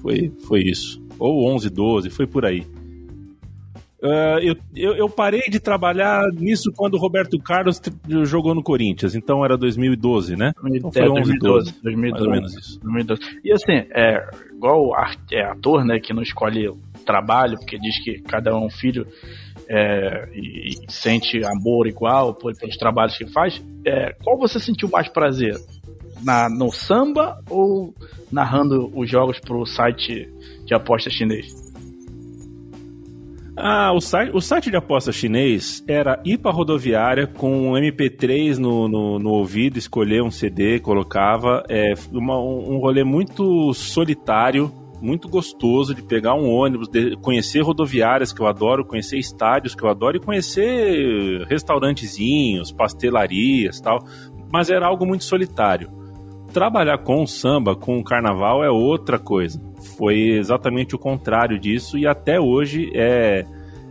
Foi, 0.00 0.32
foi 0.46 0.62
isso. 0.62 1.02
Ou 1.18 1.52
11, 1.52 1.68
12, 1.70 2.10
foi 2.10 2.26
por 2.26 2.44
aí. 2.44 2.64
Uh, 4.02 4.38
eu, 4.42 4.56
eu, 4.74 4.96
eu, 4.96 5.08
parei 5.08 5.42
de 5.42 5.60
trabalhar 5.60 6.20
nisso 6.32 6.72
quando 6.76 6.94
o 6.94 6.98
Roberto 6.98 7.38
Carlos 7.38 7.80
jogou 8.24 8.52
no 8.52 8.60
Corinthians, 8.60 9.14
então 9.14 9.44
era 9.44 9.56
2012, 9.56 10.34
né? 10.34 10.52
Então 10.74 10.90
foi 10.90 11.02
é, 11.02 11.08
11, 11.08 11.38
2012, 11.38 11.70
12, 11.70 11.82
2012, 11.84 12.10
mais 12.10 12.22
ou 12.24 12.30
menos 12.30 12.52
isso. 12.52 12.80
2012. 12.80 13.40
E 13.44 13.52
assim, 13.52 13.88
é, 13.94 14.28
igual 14.52 14.90
é 15.30 15.44
ator, 15.44 15.84
né, 15.84 16.00
que 16.00 16.12
não 16.12 16.20
escolhe 16.20 16.68
trabalho, 17.06 17.56
porque 17.58 17.78
diz 17.78 18.02
que 18.02 18.20
cada 18.22 18.52
um 18.56 18.64
é 18.64 18.66
um 18.66 18.70
filho, 18.70 19.06
é, 19.68 20.28
e, 20.34 20.70
e, 20.70 20.92
sente 20.92 21.44
amor 21.44 21.86
igual 21.86 22.34
por, 22.34 22.56
pelos 22.56 22.76
trabalhos 22.76 23.16
que 23.16 23.26
faz, 23.32 23.62
é, 23.86 24.14
qual 24.22 24.38
você 24.38 24.58
sentiu 24.58 24.88
mais 24.88 25.08
prazer? 25.08 25.54
Na, 26.22 26.48
no 26.48 26.70
samba 26.70 27.42
ou 27.50 27.92
narrando 28.30 28.92
os 28.94 29.10
jogos 29.10 29.40
para 29.40 29.56
o 29.56 29.66
site 29.66 30.28
de 30.64 30.74
aposta 30.74 31.10
chinês? 31.10 31.62
Ah, 33.56 33.92
o 33.92 34.00
site, 34.00 34.30
o 34.34 34.40
site 34.40 34.70
de 34.70 34.76
aposta 34.76 35.12
chinês 35.12 35.84
era 35.86 36.20
ir 36.24 36.40
rodoviária 36.42 37.26
com 37.26 37.70
um 37.70 37.72
MP3 37.72 38.56
no, 38.56 38.88
no, 38.88 39.18
no, 39.18 39.30
ouvido, 39.30 39.78
escolher 39.78 40.22
um 40.22 40.30
CD, 40.30 40.80
colocava. 40.80 41.62
É 41.68 41.92
uma, 42.12 42.38
um 42.38 42.78
rolê 42.78 43.04
muito 43.04 43.74
solitário 43.74 44.72
muito 45.02 45.28
gostoso 45.28 45.94
de 45.94 46.02
pegar 46.02 46.34
um 46.34 46.48
ônibus, 46.48 46.88
de 46.88 47.16
conhecer 47.16 47.60
rodoviárias 47.60 48.32
que 48.32 48.40
eu 48.40 48.46
adoro, 48.46 48.84
conhecer 48.84 49.18
estádios 49.18 49.74
que 49.74 49.82
eu 49.82 49.88
adoro 49.90 50.16
e 50.16 50.20
conhecer 50.20 51.44
restaurantezinhos, 51.48 52.70
pastelarias 52.70 53.80
tal. 53.80 53.98
Mas 54.52 54.70
era 54.70 54.86
algo 54.86 55.04
muito 55.04 55.24
solitário. 55.24 55.90
Trabalhar 56.52 56.98
com 56.98 57.22
o 57.22 57.26
samba, 57.26 57.74
com 57.74 57.98
o 57.98 58.04
carnaval 58.04 58.62
é 58.62 58.70
outra 58.70 59.18
coisa. 59.18 59.60
Foi 59.98 60.16
exatamente 60.38 60.94
o 60.94 60.98
contrário 60.98 61.58
disso 61.58 61.98
e 61.98 62.06
até 62.06 62.38
hoje 62.38 62.92
é, 62.94 63.44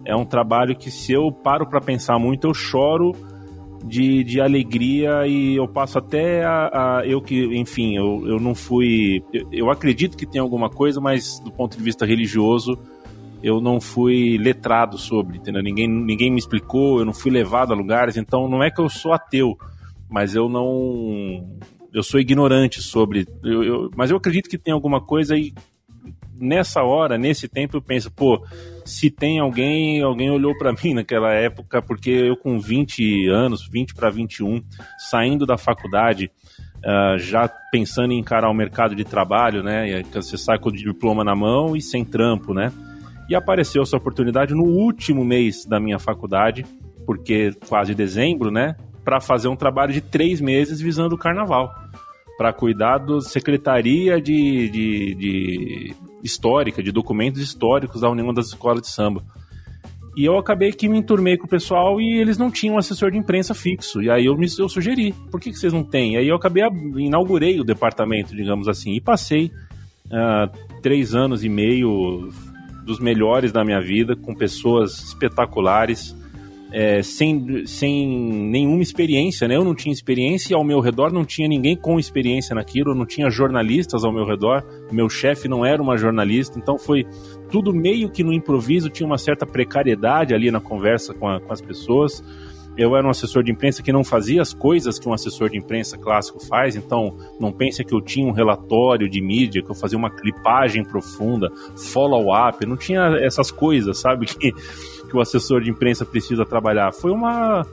é 0.05 0.15
um 0.15 0.25
trabalho 0.25 0.75
que 0.75 0.89
se 0.89 1.11
eu 1.11 1.31
paro 1.31 1.67
para 1.67 1.81
pensar 1.81 2.17
muito, 2.17 2.47
eu 2.47 2.53
choro 2.53 3.13
de, 3.83 4.23
de 4.23 4.41
alegria 4.41 5.25
e 5.27 5.55
eu 5.55 5.67
passo 5.67 5.97
até 5.97 6.43
a, 6.43 6.99
a, 6.99 7.05
eu 7.05 7.21
que, 7.21 7.57
enfim, 7.57 7.95
eu, 7.95 8.23
eu 8.27 8.39
não 8.39 8.55
fui. 8.55 9.23
Eu, 9.33 9.47
eu, 9.51 9.69
acredito 9.69 10.17
que 10.17 10.25
tem 10.25 10.41
alguma 10.41 10.69
coisa, 10.69 10.99
mas 10.99 11.39
do 11.39 11.51
ponto 11.51 11.77
de 11.77 11.83
vista 11.83 12.05
religioso, 12.05 12.77
eu 13.43 13.59
não 13.59 13.81
fui 13.81 14.37
letrado 14.37 14.97
sobre, 14.97 15.37
entendeu? 15.37 15.61
Ninguém, 15.61 15.87
ninguém 15.87 16.31
me 16.31 16.39
explicou, 16.39 16.99
eu 16.99 17.05
não 17.05 17.13
fui 17.13 17.31
levado 17.31 17.73
a 17.73 17.75
lugares, 17.75 18.17
então 18.17 18.47
não 18.47 18.63
é 18.63 18.69
que 18.69 18.81
eu 18.81 18.89
sou 18.89 19.13
ateu, 19.13 19.57
mas 20.09 20.35
eu 20.35 20.47
não. 20.47 21.59
Eu 21.93 22.03
sou 22.03 22.19
ignorante 22.19 22.81
sobre. 22.81 23.27
Eu, 23.43 23.63
eu, 23.63 23.91
mas 23.95 24.11
eu 24.11 24.17
acredito 24.17 24.49
que 24.49 24.57
tem 24.57 24.73
alguma 24.73 25.01
coisa 25.01 25.35
e 25.35 25.53
nessa 26.41 26.81
hora, 26.83 27.17
nesse 27.17 27.47
tempo, 27.47 27.77
eu 27.77 27.81
penso, 27.81 28.11
pô, 28.11 28.43
se 28.85 29.09
tem 29.09 29.39
alguém, 29.39 30.01
alguém 30.01 30.29
olhou 30.29 30.57
para 30.57 30.73
mim 30.83 30.93
naquela 30.93 31.33
época, 31.33 31.81
porque 31.81 32.09
eu 32.09 32.35
com 32.35 32.59
20 32.59 33.27
anos, 33.27 33.67
20 33.67 33.93
para 33.93 34.09
21, 34.09 34.61
saindo 35.09 35.45
da 35.45 35.57
faculdade, 35.57 36.31
uh, 36.77 37.17
já 37.17 37.47
pensando 37.71 38.13
em 38.13 38.19
encarar 38.19 38.49
o 38.49 38.53
mercado 38.53 38.95
de 38.95 39.03
trabalho, 39.03 39.63
né? 39.63 40.01
Você 40.13 40.37
sai 40.37 40.59
com 40.59 40.69
o 40.69 40.71
diploma 40.71 41.23
na 41.23 41.35
mão 41.35 41.75
e 41.75 41.81
sem 41.81 42.03
trampo, 42.03 42.53
né? 42.53 42.71
E 43.29 43.35
apareceu 43.35 43.81
essa 43.81 43.97
oportunidade 43.97 44.53
no 44.53 44.63
último 44.63 45.23
mês 45.23 45.65
da 45.65 45.79
minha 45.79 45.99
faculdade, 45.99 46.65
porque 47.05 47.51
quase 47.67 47.95
dezembro, 47.95 48.51
né? 48.51 48.75
Para 49.03 49.19
fazer 49.19 49.47
um 49.47 49.55
trabalho 49.55 49.93
de 49.93 50.01
três 50.01 50.41
meses 50.41 50.79
visando 50.79 51.15
o 51.15 51.17
carnaval 51.17 51.73
para 52.41 52.51
cuidar 52.51 52.97
da 52.97 53.21
Secretaria 53.21 54.19
de, 54.19 54.67
de, 54.69 55.15
de, 55.15 55.95
Histórica, 56.23 56.81
de 56.81 56.91
documentos 56.91 57.41
históricos 57.41 58.01
da 58.01 58.09
União 58.09 58.33
das 58.33 58.47
Escolas 58.47 58.81
de 58.81 58.89
Samba. 58.89 59.23
E 60.15 60.25
eu 60.25 60.37
acabei 60.37 60.73
que 60.73 60.89
me 60.89 60.97
enturmei 60.97 61.37
com 61.37 61.45
o 61.45 61.49
pessoal 61.49 62.01
e 62.01 62.19
eles 62.19 62.37
não 62.37 62.51
tinham 62.51 62.77
assessor 62.77 63.11
de 63.11 63.17
imprensa 63.17 63.53
fixo. 63.53 64.01
E 64.01 64.09
aí 64.09 64.25
eu, 64.25 64.37
me, 64.37 64.45
eu 64.59 64.67
sugeri, 64.67 65.13
por 65.31 65.39
que, 65.39 65.51
que 65.51 65.57
vocês 65.57 65.71
não 65.71 65.83
têm? 65.83 66.13
E 66.13 66.17
aí 66.17 66.27
eu 66.27 66.35
acabei, 66.35 66.63
inaugurei 66.97 67.59
o 67.59 67.63
departamento, 67.63 68.35
digamos 68.35 68.67
assim, 68.67 68.91
e 68.93 68.99
passei 68.99 69.51
uh, 70.07 70.81
três 70.81 71.15
anos 71.15 71.45
e 71.45 71.49
meio 71.49 72.29
dos 72.85 72.99
melhores 72.99 73.53
da 73.53 73.63
minha 73.63 73.79
vida, 73.79 74.15
com 74.15 74.35
pessoas 74.35 74.99
espetaculares, 74.99 76.15
é, 76.71 77.03
sem, 77.03 77.65
sem 77.65 78.07
nenhuma 78.49 78.81
experiência, 78.81 79.47
né? 79.47 79.57
Eu 79.57 79.63
não 79.63 79.75
tinha 79.75 79.91
experiência 79.91 80.53
e 80.53 80.55
ao 80.55 80.63
meu 80.63 80.79
redor 80.79 81.11
não 81.11 81.25
tinha 81.25 81.47
ninguém 81.47 81.75
com 81.75 81.99
experiência 81.99 82.55
naquilo, 82.55 82.95
não 82.95 83.05
tinha 83.05 83.29
jornalistas 83.29 84.03
ao 84.03 84.11
meu 84.11 84.25
redor, 84.25 84.63
meu 84.91 85.09
chefe 85.09 85.47
não 85.47 85.65
era 85.65 85.81
uma 85.81 85.97
jornalista, 85.97 86.57
então 86.57 86.77
foi 86.77 87.05
tudo 87.49 87.73
meio 87.73 88.09
que 88.09 88.23
no 88.23 88.31
improviso, 88.31 88.89
tinha 88.89 89.05
uma 89.05 89.17
certa 89.17 89.45
precariedade 89.45 90.33
ali 90.33 90.49
na 90.49 90.61
conversa 90.61 91.13
com, 91.13 91.27
a, 91.27 91.39
com 91.39 91.51
as 91.51 91.61
pessoas. 91.61 92.23
Eu 92.77 92.95
era 92.95 93.05
um 93.05 93.09
assessor 93.09 93.43
de 93.43 93.51
imprensa 93.51 93.83
que 93.83 93.91
não 93.91 94.01
fazia 94.01 94.41
as 94.41 94.53
coisas 94.53 94.97
que 94.97 95.07
um 95.07 95.13
assessor 95.13 95.49
de 95.49 95.57
imprensa 95.57 95.97
clássico 95.97 96.39
faz, 96.39 96.75
então 96.77 97.17
não 97.37 97.51
pense 97.51 97.83
que 97.83 97.93
eu 97.93 97.99
tinha 97.99 98.25
um 98.25 98.31
relatório 98.31 99.09
de 99.09 99.21
mídia, 99.21 99.61
que 99.61 99.69
eu 99.69 99.75
fazia 99.75 99.97
uma 99.97 100.09
clipagem 100.09 100.83
profunda, 100.85 101.51
follow-up, 101.91 102.65
não 102.65 102.77
tinha 102.77 103.17
essas 103.19 103.51
coisas, 103.51 103.99
sabe? 103.99 104.25
Que 104.25 104.53
que 105.11 105.17
o 105.17 105.19
assessor 105.19 105.61
de 105.61 105.69
imprensa 105.69 106.05
precisa 106.05 106.45
trabalhar. 106.45 106.93
Foi 106.93 107.11
uma, 107.11 107.67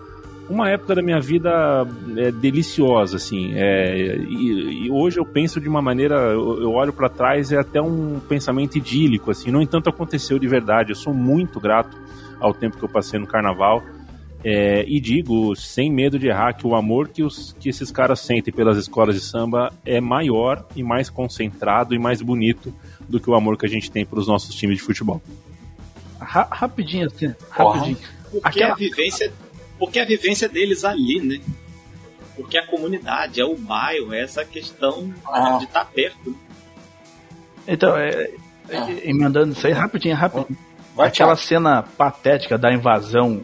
uma 0.50 0.68
época 0.68 0.96
da 0.96 1.00
minha 1.02 1.20
vida 1.20 1.86
é, 2.16 2.32
deliciosa, 2.32 3.16
assim. 3.16 3.52
É, 3.54 4.16
e, 4.28 4.86
e, 4.86 4.90
hoje 4.90 5.20
eu 5.20 5.24
penso 5.24 5.60
de 5.60 5.68
uma 5.68 5.80
maneira, 5.80 6.16
eu, 6.16 6.72
olho 6.72 6.92
para 6.92 7.08
trás, 7.08 7.52
é 7.52 7.58
até 7.58 7.80
um 7.80 8.18
pensamento 8.28 8.76
idílico, 8.76 9.30
assim. 9.30 9.52
No 9.52 9.62
entanto, 9.62 9.88
aconteceu 9.88 10.36
de 10.36 10.48
verdade. 10.48 10.90
Eu 10.90 10.96
sou 10.96 11.14
muito 11.14 11.60
grato 11.60 11.96
ao 12.40 12.52
tempo 12.52 12.76
que 12.76 12.84
eu 12.84 12.88
passei 12.88 13.20
no 13.20 13.26
carnaval. 13.26 13.84
É, 14.42 14.84
e 14.88 15.00
digo, 15.00 15.54
sem 15.54 15.92
medo 15.92 16.18
de 16.18 16.26
errar, 16.26 16.54
que 16.54 16.66
o 16.66 16.74
amor 16.74 17.08
que, 17.08 17.22
os, 17.22 17.54
que 17.58 17.68
esses 17.68 17.90
caras 17.92 18.20
sentem 18.20 18.52
pelas 18.52 18.76
escolas 18.76 19.14
de 19.14 19.20
samba 19.20 19.72
é 19.84 20.00
maior 20.00 20.64
e 20.74 20.82
mais 20.82 21.08
concentrado 21.08 21.94
e 21.94 21.98
mais 21.98 22.20
bonito 22.20 22.74
do 23.08 23.20
que 23.20 23.30
o 23.30 23.34
amor 23.34 23.56
que 23.56 23.66
a 23.66 23.68
gente 23.68 23.90
tem 23.90 24.04
para 24.04 24.18
os 24.18 24.26
nossos 24.26 24.54
times 24.54 24.76
de 24.76 24.82
futebol 24.82 25.20
ra 26.28 26.46
rapidinho 26.50 27.06
assim, 27.06 27.34
rapidinho. 27.50 27.96
Porque 28.30 28.46
Aquela... 28.46 28.72
a 28.72 28.76
vivência, 28.76 29.32
porque 29.78 29.98
a 29.98 30.04
vivência 30.04 30.48
deles 30.48 30.84
ali, 30.84 31.20
né? 31.20 31.40
Porque 32.36 32.58
a 32.58 32.66
comunidade, 32.66 33.40
é 33.40 33.44
o 33.44 33.56
bairro, 33.56 34.12
é 34.12 34.20
essa 34.20 34.44
questão 34.44 35.12
ah. 35.26 35.58
de 35.58 35.64
estar 35.64 35.84
tá 35.84 35.90
perto. 35.90 36.36
Então, 37.66 37.96
é, 37.96 38.30
ah. 38.70 38.86
emendando 39.02 39.52
isso 39.52 39.66
aí 39.66 39.72
rapidinho, 39.72 40.14
rapidinho. 40.14 40.58
Vai, 40.94 41.08
Aquela 41.08 41.36
cena 41.36 41.82
patética 41.82 42.58
da 42.58 42.72
invasão 42.72 43.42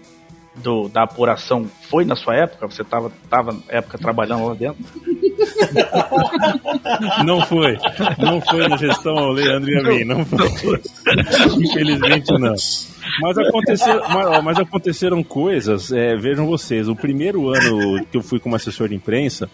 do, 0.56 0.88
da 0.88 1.02
apuração 1.02 1.66
foi 1.88 2.04
na 2.04 2.16
sua 2.16 2.36
época? 2.36 2.66
Você 2.66 2.82
estava 2.82 3.10
tava, 3.28 3.56
época 3.68 3.98
trabalhando 3.98 4.46
lá 4.46 4.54
dentro? 4.54 4.84
Não 7.24 7.40
foi. 7.42 7.76
Não 8.18 8.40
foi 8.40 8.68
na 8.68 8.76
gestão 8.76 9.30
Leandro 9.30 9.70
e 9.70 9.78
a 9.78 9.82
mim. 9.82 10.04
Não 10.04 10.24
foi. 10.24 10.80
Infelizmente 11.58 12.32
não. 12.38 12.54
Mas, 13.20 13.38
aconteceu, 13.38 14.02
mas, 14.08 14.44
mas 14.44 14.58
aconteceram 14.58 15.22
coisas, 15.22 15.92
é, 15.92 16.16
vejam 16.16 16.46
vocês, 16.46 16.88
o 16.88 16.96
primeiro 16.96 17.48
ano 17.48 18.04
que 18.06 18.16
eu 18.16 18.22
fui 18.22 18.38
como 18.38 18.56
assessor 18.56 18.88
de 18.88 18.94
imprensa, 18.94 19.48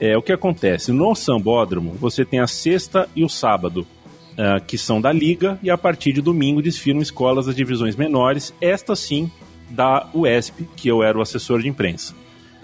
é, 0.00 0.16
o 0.16 0.22
que 0.22 0.32
acontece? 0.32 0.92
No 0.92 1.14
Sambódromo, 1.14 1.92
você 1.92 2.24
tem 2.24 2.40
a 2.40 2.46
sexta 2.46 3.08
e 3.14 3.24
o 3.24 3.28
sábado, 3.28 3.86
uh, 4.32 4.62
que 4.66 4.76
são 4.76 5.00
da 5.00 5.12
Liga, 5.12 5.58
e 5.62 5.70
a 5.70 5.78
partir 5.78 6.12
de 6.12 6.20
domingo 6.20 6.62
desfilam 6.62 7.00
escolas 7.00 7.46
das 7.46 7.54
divisões 7.54 7.96
menores, 7.96 8.54
esta 8.60 8.94
sim 8.94 9.30
da 9.70 10.08
UESP, 10.14 10.68
que 10.76 10.88
eu 10.88 11.02
era 11.02 11.18
o 11.18 11.20
assessor 11.20 11.60
de 11.60 11.68
imprensa. 11.68 12.14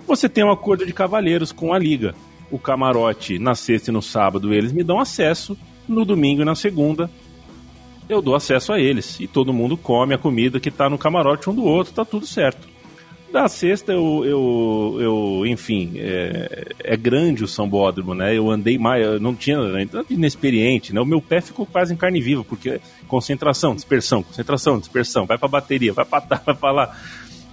Você 0.07 0.29
tem 0.29 0.45
um 0.45 0.51
acordo 0.51 0.85
de 0.85 0.93
cavalheiros 0.93 1.53
com 1.53 1.73
a 1.73 1.79
Liga 1.79 2.15
o 2.51 2.59
camarote 2.59 3.38
na 3.38 3.55
sexta 3.55 3.91
e 3.91 3.93
no 3.93 4.03
sábado 4.03 4.53
eles 4.53 4.73
me 4.73 4.85
dão 4.85 5.01
acesso, 5.01 5.57
no 5.88 6.05
domingo 6.05 6.43
e 6.43 6.45
na 6.45 6.55
segunda 6.55 7.11
eu 8.09 8.21
dou 8.21 8.35
acesso 8.35 8.73
a 8.73 8.79
eles. 8.79 9.19
E 9.21 9.27
todo 9.27 9.55
mundo 9.55 9.77
come 9.77 10.15
a 10.15 10.19
comida 10.19 10.61
que 10.61 10.71
tá 10.71 10.91
no 10.91 10.99
camarote 10.99 11.49
um 11.49 11.55
do 11.55 11.65
outro, 11.65 11.95
tá 11.95 12.05
tudo 12.05 12.27
certo. 12.27 12.69
Da 13.33 13.49
sexta 13.49 13.93
eu, 13.93 14.23
eu, 14.27 14.99
eu 15.01 15.47
enfim, 15.47 15.93
é, 15.97 16.67
é 16.85 16.97
grande 16.97 17.43
o 17.43 17.49
sambódromo, 17.49 18.12
né? 18.12 18.37
Eu 18.37 18.51
andei 18.51 18.77
mais, 18.77 19.03
eu 19.03 19.19
não 19.19 19.35
tinha, 19.35 19.57
inexperiente, 20.11 20.93
né? 20.93 21.01
O 21.01 21.07
meu 21.07 21.23
pé 21.23 21.41
ficou 21.41 21.65
quase 21.65 21.95
em 21.95 21.97
carne 21.97 22.21
viva, 22.21 22.45
porque 22.45 22.79
concentração, 23.12 23.75
dispersão, 23.75 24.22
concentração, 24.22 24.79
dispersão, 24.79 25.27
vai 25.27 25.37
pra 25.37 25.46
bateria, 25.46 25.92
vai 25.92 26.03
pra 26.03 26.18
tá, 26.18 26.40
vai 26.46 26.55
pra 26.55 26.70
lá. 26.72 26.96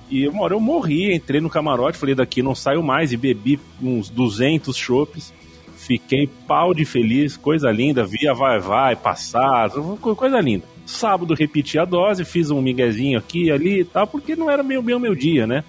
E 0.10 0.26
uma 0.26 0.43
hora 0.43 0.54
eu 0.54 0.60
morri, 0.62 1.13
entrei 1.13 1.41
no 1.41 1.50
camarote, 1.50 1.98
falei, 1.98 2.15
daqui 2.15 2.41
não 2.41 2.56
saio 2.56 2.82
mais, 2.82 3.12
e 3.12 3.17
bebi 3.17 3.60
uns 3.82 4.10
200 4.10 4.74
chopes. 4.78 5.34
Fiquei 5.76 6.30
pau 6.48 6.74
de 6.74 6.86
feliz, 6.86 7.36
coisa 7.36 7.69
linda, 7.72 8.06
via 8.06 8.34
vai, 8.34 8.58
vai, 8.58 8.95
passar, 8.95 9.69
coisa 10.15 10.39
linda. 10.39 10.63
Sábado 10.86 11.34
repeti 11.34 11.78
a 11.78 11.84
dose, 11.84 12.24
fiz 12.24 12.50
um 12.50 12.62
miguezinho 12.62 13.19
aqui 13.19 13.48
e 13.48 13.52
ali 13.52 13.82
e 13.82 13.86
tal, 13.86 14.08
porque 14.08 14.38
não 14.38 14.50
era 14.50 14.63
meio 14.63 14.80
o 14.80 15.00
meu 15.00 15.13
dia, 15.13 15.45
né? 15.45 15.65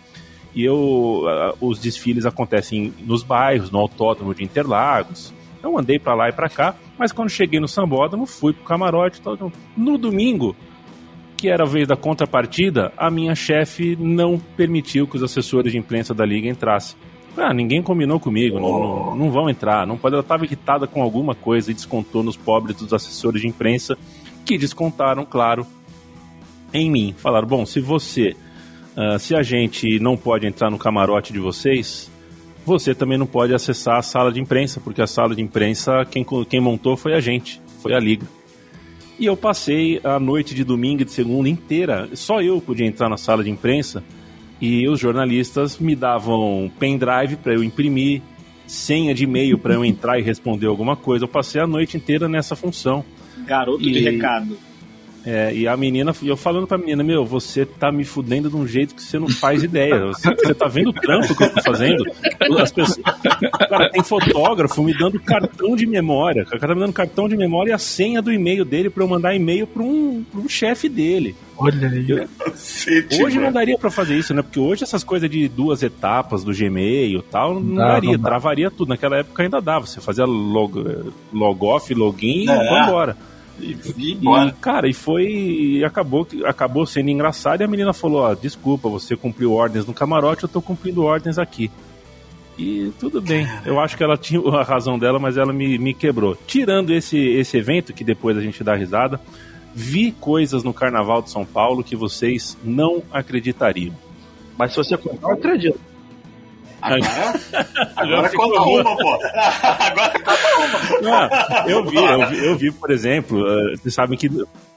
E 0.55 0.65
eu, 0.65 1.25
os 1.61 1.81
desfiles 1.81 2.25
acontecem 2.25 2.95
nos 3.01 3.25
bairros, 3.25 3.73
no 3.73 3.79
autódromo 3.81 4.35
de 4.37 4.45
Interlagos. 4.45 5.35
Eu 5.63 5.79
andei 5.79 5.99
para 5.99 6.15
lá 6.15 6.29
e 6.29 6.33
para 6.33 6.49
cá, 6.49 6.75
mas 6.99 7.13
quando 7.13 7.29
cheguei 7.29 7.61
no 7.61 7.69
sambódromo, 7.69 8.27
fui 8.27 8.53
pro 8.53 8.65
camarote. 8.65 9.21
Tal, 9.21 9.37
no 9.77 9.99
domingo, 9.99 10.57
que 11.37 11.49
era 11.49 11.65
a 11.65 11.67
vez 11.67 11.89
da 11.89 11.97
contrapartida, 11.97 12.93
a 12.97 13.11
minha 13.11 13.35
chefe 13.35 13.97
não 13.99 14.39
permitiu 14.39 15.07
que 15.07 15.17
os 15.17 15.23
assessores 15.23 15.73
de 15.73 15.79
imprensa 15.79 16.13
da 16.15 16.25
liga 16.25 16.49
entrassem. 16.49 16.99
Ah, 17.37 17.55
ninguém 17.55 17.83
combinou 17.83 18.19
comigo, 18.19 18.57
oh. 18.57 18.61
não, 18.61 18.81
não, 18.81 19.17
não, 19.17 19.31
vão 19.31 19.49
entrar. 19.49 19.87
Não 19.87 19.97
pode, 19.97 20.15
ela 20.15 20.23
estava 20.23 20.45
irritada 20.45 20.87
com 20.87 21.03
alguma 21.03 21.35
coisa 21.35 21.71
e 21.71 21.75
descontou 21.75 22.23
nos 22.23 22.37
pobres 22.37 22.77
dos 22.77 22.93
assessores 22.93 23.41
de 23.41 23.49
imprensa, 23.49 23.97
que 24.45 24.59
descontaram, 24.59 25.25
claro, 25.25 25.67
em 26.73 26.91
mim. 26.91 27.15
Falaram: 27.17 27.47
bom, 27.47 27.65
se 27.65 27.81
você, 27.81 28.37
uh, 28.97 29.19
se 29.19 29.35
a 29.35 29.43
gente 29.43 29.99
não 30.01 30.17
pode 30.17 30.47
entrar 30.47 30.71
no 30.71 30.79
camarote 30.79 31.33
de 31.33 31.39
vocês, 31.39 32.11
você 32.65 32.95
também 32.95 33.19
não 33.19 33.27
pode 33.27 33.55
acessar 33.55 33.97
a 33.97 34.03
sala 34.03 34.33
de 34.33 34.41
imprensa, 34.41 34.81
porque 34.81 35.03
a 35.03 35.07
sala 35.07 35.35
de 35.35 35.43
imprensa, 35.43 36.05
quem, 36.11 36.25
quem 36.49 36.61
montou 36.61 36.97
foi 36.97 37.15
a 37.15 37.21
gente, 37.21 37.61
foi 37.83 37.95
a 37.95 37.99
liga. 37.99 38.27
E 39.19 39.27
eu 39.27 39.37
passei 39.37 40.01
a 40.03 40.19
noite 40.19 40.55
de 40.55 40.65
domingo 40.65 41.03
e 41.03 41.05
de 41.05 41.13
segunda 41.13 41.49
inteira, 41.49 42.09
só 42.15 42.41
eu 42.41 42.61
podia 42.61 42.87
entrar 42.87 43.09
na 43.09 43.17
sala 43.17 43.45
de 43.45 43.51
imprensa 43.51 44.03
e 44.61 44.89
os 44.89 44.99
jornalistas 45.01 45.79
me 45.79 45.95
davam 45.95 46.71
pendrive 46.79 47.37
para 47.37 47.55
eu 47.55 47.63
imprimir, 47.65 48.23
senha 48.67 49.13
de 49.15 49.25
e-mail 49.25 49.59
para 49.59 49.75
eu 49.75 49.85
entrar 49.85 50.19
e 50.19 50.23
responder 50.23 50.67
alguma 50.67 50.97
coisa. 50.97 51.25
Eu 51.25 51.29
passei 51.29 51.61
a 51.61 51.67
noite 51.67 51.97
inteira 51.97 52.29
nessa 52.29 52.55
função. 52.55 53.05
Garoto 53.47 53.83
de 53.83 53.99
E- 53.99 54.01
recado. 54.01 54.57
É, 55.25 55.55
e 55.55 55.69
a 55.69 55.77
menina, 55.77 56.15
e 56.23 56.29
eu 56.29 56.37
falando 56.37 56.67
pra 56.67 56.79
menina, 56.79 57.03
meu, 57.03 57.27
você 57.27 57.67
tá 57.67 57.93
me 57.93 58.05
fudendo 58.05 58.49
de 58.49 58.57
um 58.57 58.67
jeito 58.67 58.95
que 58.95 59.03
você 59.03 59.19
não 59.19 59.29
faz 59.29 59.63
ideia. 59.63 60.07
Você, 60.07 60.35
você 60.35 60.55
tá 60.55 60.67
vendo 60.67 60.91
o 60.91 60.93
trampo 60.95 61.35
que 61.37 61.45
eu 61.45 61.53
tô 61.55 61.63
fazendo? 61.63 62.05
As 62.59 62.73
pessoas, 62.73 62.99
cara, 63.69 63.91
tem 63.91 64.03
fotógrafo 64.03 64.83
me 64.83 64.97
dando 64.97 65.21
cartão 65.21 65.77
de 65.77 65.87
memória. 65.87 66.43
O 66.45 66.47
cara 66.47 66.69
tá 66.69 66.75
me 66.75 66.81
dando 66.81 66.93
cartão 66.93 67.29
de 67.29 67.37
memória 67.37 67.71
e 67.71 67.73
a 67.75 67.79
senha 67.79 68.23
do 68.23 68.33
e-mail 68.33 68.65
dele 68.65 68.89
pra 68.89 69.05
eu 69.05 69.09
mandar 69.09 69.35
e-mail 69.35 69.67
pra 69.67 69.83
um, 69.83 70.25
pra 70.31 70.41
um 70.41 70.49
chefe 70.49 70.89
dele. 70.89 71.35
Olha 71.59 71.89
aí. 71.89 72.27
Cacete, 72.39 73.23
Hoje 73.23 73.37
não 73.37 73.43
mano. 73.43 73.55
daria 73.55 73.77
pra 73.77 73.91
fazer 73.91 74.17
isso, 74.17 74.33
né? 74.33 74.41
Porque 74.41 74.59
hoje 74.59 74.83
essas 74.85 75.05
coisas 75.05 75.29
de 75.29 75.47
duas 75.49 75.83
etapas 75.83 76.43
do 76.43 76.55
Gmail 76.57 77.19
e 77.19 77.23
tal, 77.31 77.61
não 77.61 77.75
Dá, 77.75 77.89
daria, 77.93 78.13
não 78.13 78.19
travaria 78.25 78.71
tudo. 78.71 78.89
Naquela 78.89 79.19
época 79.19 79.43
ainda 79.43 79.61
dava. 79.61 79.87
Você 79.87 80.01
fazia 80.01 80.25
log, 80.25 80.73
log 81.31 81.65
off, 81.67 81.93
login 81.93 82.49
É. 82.49 82.55
e 82.55 82.69
vambora. 82.87 83.17
E, 83.61 83.79
e 83.97 84.13
E, 84.13 84.53
cara, 84.61 84.89
e 84.89 84.93
foi. 84.93 85.83
acabou, 85.85 86.27
acabou 86.45 86.87
sendo 86.87 87.11
engraçado 87.11 87.61
e 87.61 87.65
a 87.65 87.69
menina 87.69 87.93
falou: 87.93 88.23
Ó, 88.23 88.35
desculpa, 88.35 88.89
você 88.89 89.17
cumpriu 89.17 89.53
ordens 89.53 89.87
no 89.87 89.95
camarote, 89.95 90.45
eu 90.45 90.49
tô 90.49 90.61
cumprindo 90.63 91.05
ordens 91.05 91.39
aqui. 91.39 91.71
E 92.59 92.93
tudo 92.99 93.23
bem, 93.23 93.49
eu 93.65 93.81
acho 93.81 93.97
que 93.97 94.03
ela 94.03 94.17
tinha 94.19 94.41
a 94.41 94.63
razão 94.63 94.99
dela, 94.99 95.19
mas 95.19 95.37
ela 95.37 95.53
me, 95.53 95.79
me 95.79 95.95
quebrou. 95.95 96.37
Tirando 96.47 96.91
esse, 96.93 97.19
esse 97.19 97.57
evento, 97.57 97.93
que 97.93 98.05
depois 98.05 98.37
a 98.37 98.41
gente 98.41 98.63
dá 98.63 98.75
risada, 98.75 99.21
vi 99.75 100.13
coisas 100.13 100.63
no 100.63 100.75
Carnaval 100.75 101.23
de 101.23 101.31
São 101.31 101.45
Paulo 101.45 101.83
que 101.85 101.97
vocês 101.97 102.59
não 102.63 103.03
acreditariam. 103.13 103.95
Mas 104.59 104.73
se 104.73 104.77
você 104.79 104.97
contar, 104.99 105.29
eu 105.29 105.35
acredito. 105.35 105.81
Agora, 106.83 107.41
agora 107.95 108.29
ficou 108.31 108.49
conta 108.49 108.61
boa. 108.65 108.81
uma, 108.81 108.97
pô. 108.97 109.19
Agora 109.63 110.13
conta 110.13 110.40
Ah, 111.13 111.65
eu 111.67 111.85
vi, 111.85 111.97
eu 111.97 112.29
vi, 112.29 112.45
eu 112.47 112.57
vi, 112.57 112.71
por 112.71 112.91
exemplo, 112.91 113.47
eh, 113.47 113.77
vocês 113.77 113.95
sabem 113.95 114.19
que 114.19 114.31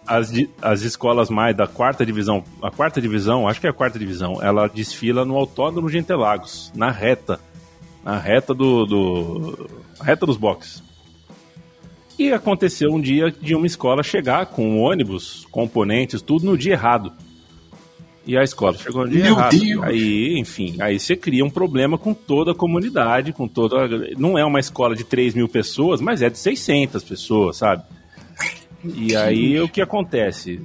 as, 0.07 0.31
as 0.61 0.81
escolas 0.81 1.29
mais 1.29 1.55
da 1.55 1.67
quarta 1.67 2.05
divisão, 2.05 2.43
a 2.61 2.71
quarta 2.71 3.01
divisão, 3.01 3.47
acho 3.47 3.59
que 3.59 3.67
é 3.67 3.69
a 3.69 3.73
quarta 3.73 3.97
divisão, 3.97 4.41
ela 4.41 4.67
desfila 4.67 5.25
no 5.25 5.35
Autódromo 5.35 5.89
de 5.89 5.97
Interlagos, 5.97 6.71
na 6.75 6.91
reta, 6.91 7.39
na 8.03 8.17
reta 8.17 8.53
do, 8.53 8.85
do 8.85 9.69
reta 10.01 10.25
dos 10.25 10.37
boxes. 10.37 10.83
E 12.17 12.31
aconteceu 12.31 12.91
um 12.91 13.01
dia 13.01 13.31
de 13.31 13.55
uma 13.55 13.65
escola 13.65 14.03
chegar 14.03 14.45
com 14.45 14.67
um 14.67 14.81
ônibus, 14.81 15.47
componentes, 15.49 16.21
tudo 16.21 16.45
no 16.45 16.57
dia 16.57 16.73
errado. 16.73 17.11
E 18.25 18.37
a 18.37 18.43
escola 18.43 18.77
chegou 18.77 19.05
dia 19.07 19.23
Meu 19.23 19.33
errado. 19.33 19.59
Deus! 19.59 19.83
Aí, 19.83 20.39
enfim, 20.39 20.77
aí 20.79 20.97
você 20.97 21.15
cria 21.15 21.43
um 21.43 21.49
problema 21.49 21.97
com 21.97 22.13
toda 22.13 22.51
a 22.51 22.55
comunidade, 22.55 23.33
com 23.33 23.47
toda. 23.47 23.87
Não 24.17 24.37
é 24.37 24.45
uma 24.45 24.59
escola 24.61 24.95
de 24.95 25.03
3 25.03 25.33
mil 25.35 25.49
pessoas, 25.49 25.99
mas 25.99 26.21
é 26.21 26.29
de 26.29 26.37
600 26.39 27.03
pessoas, 27.03 27.57
sabe? 27.57 27.83
E 28.85 29.15
aí 29.15 29.59
o 29.59 29.67
que 29.67 29.81
acontece? 29.81 30.61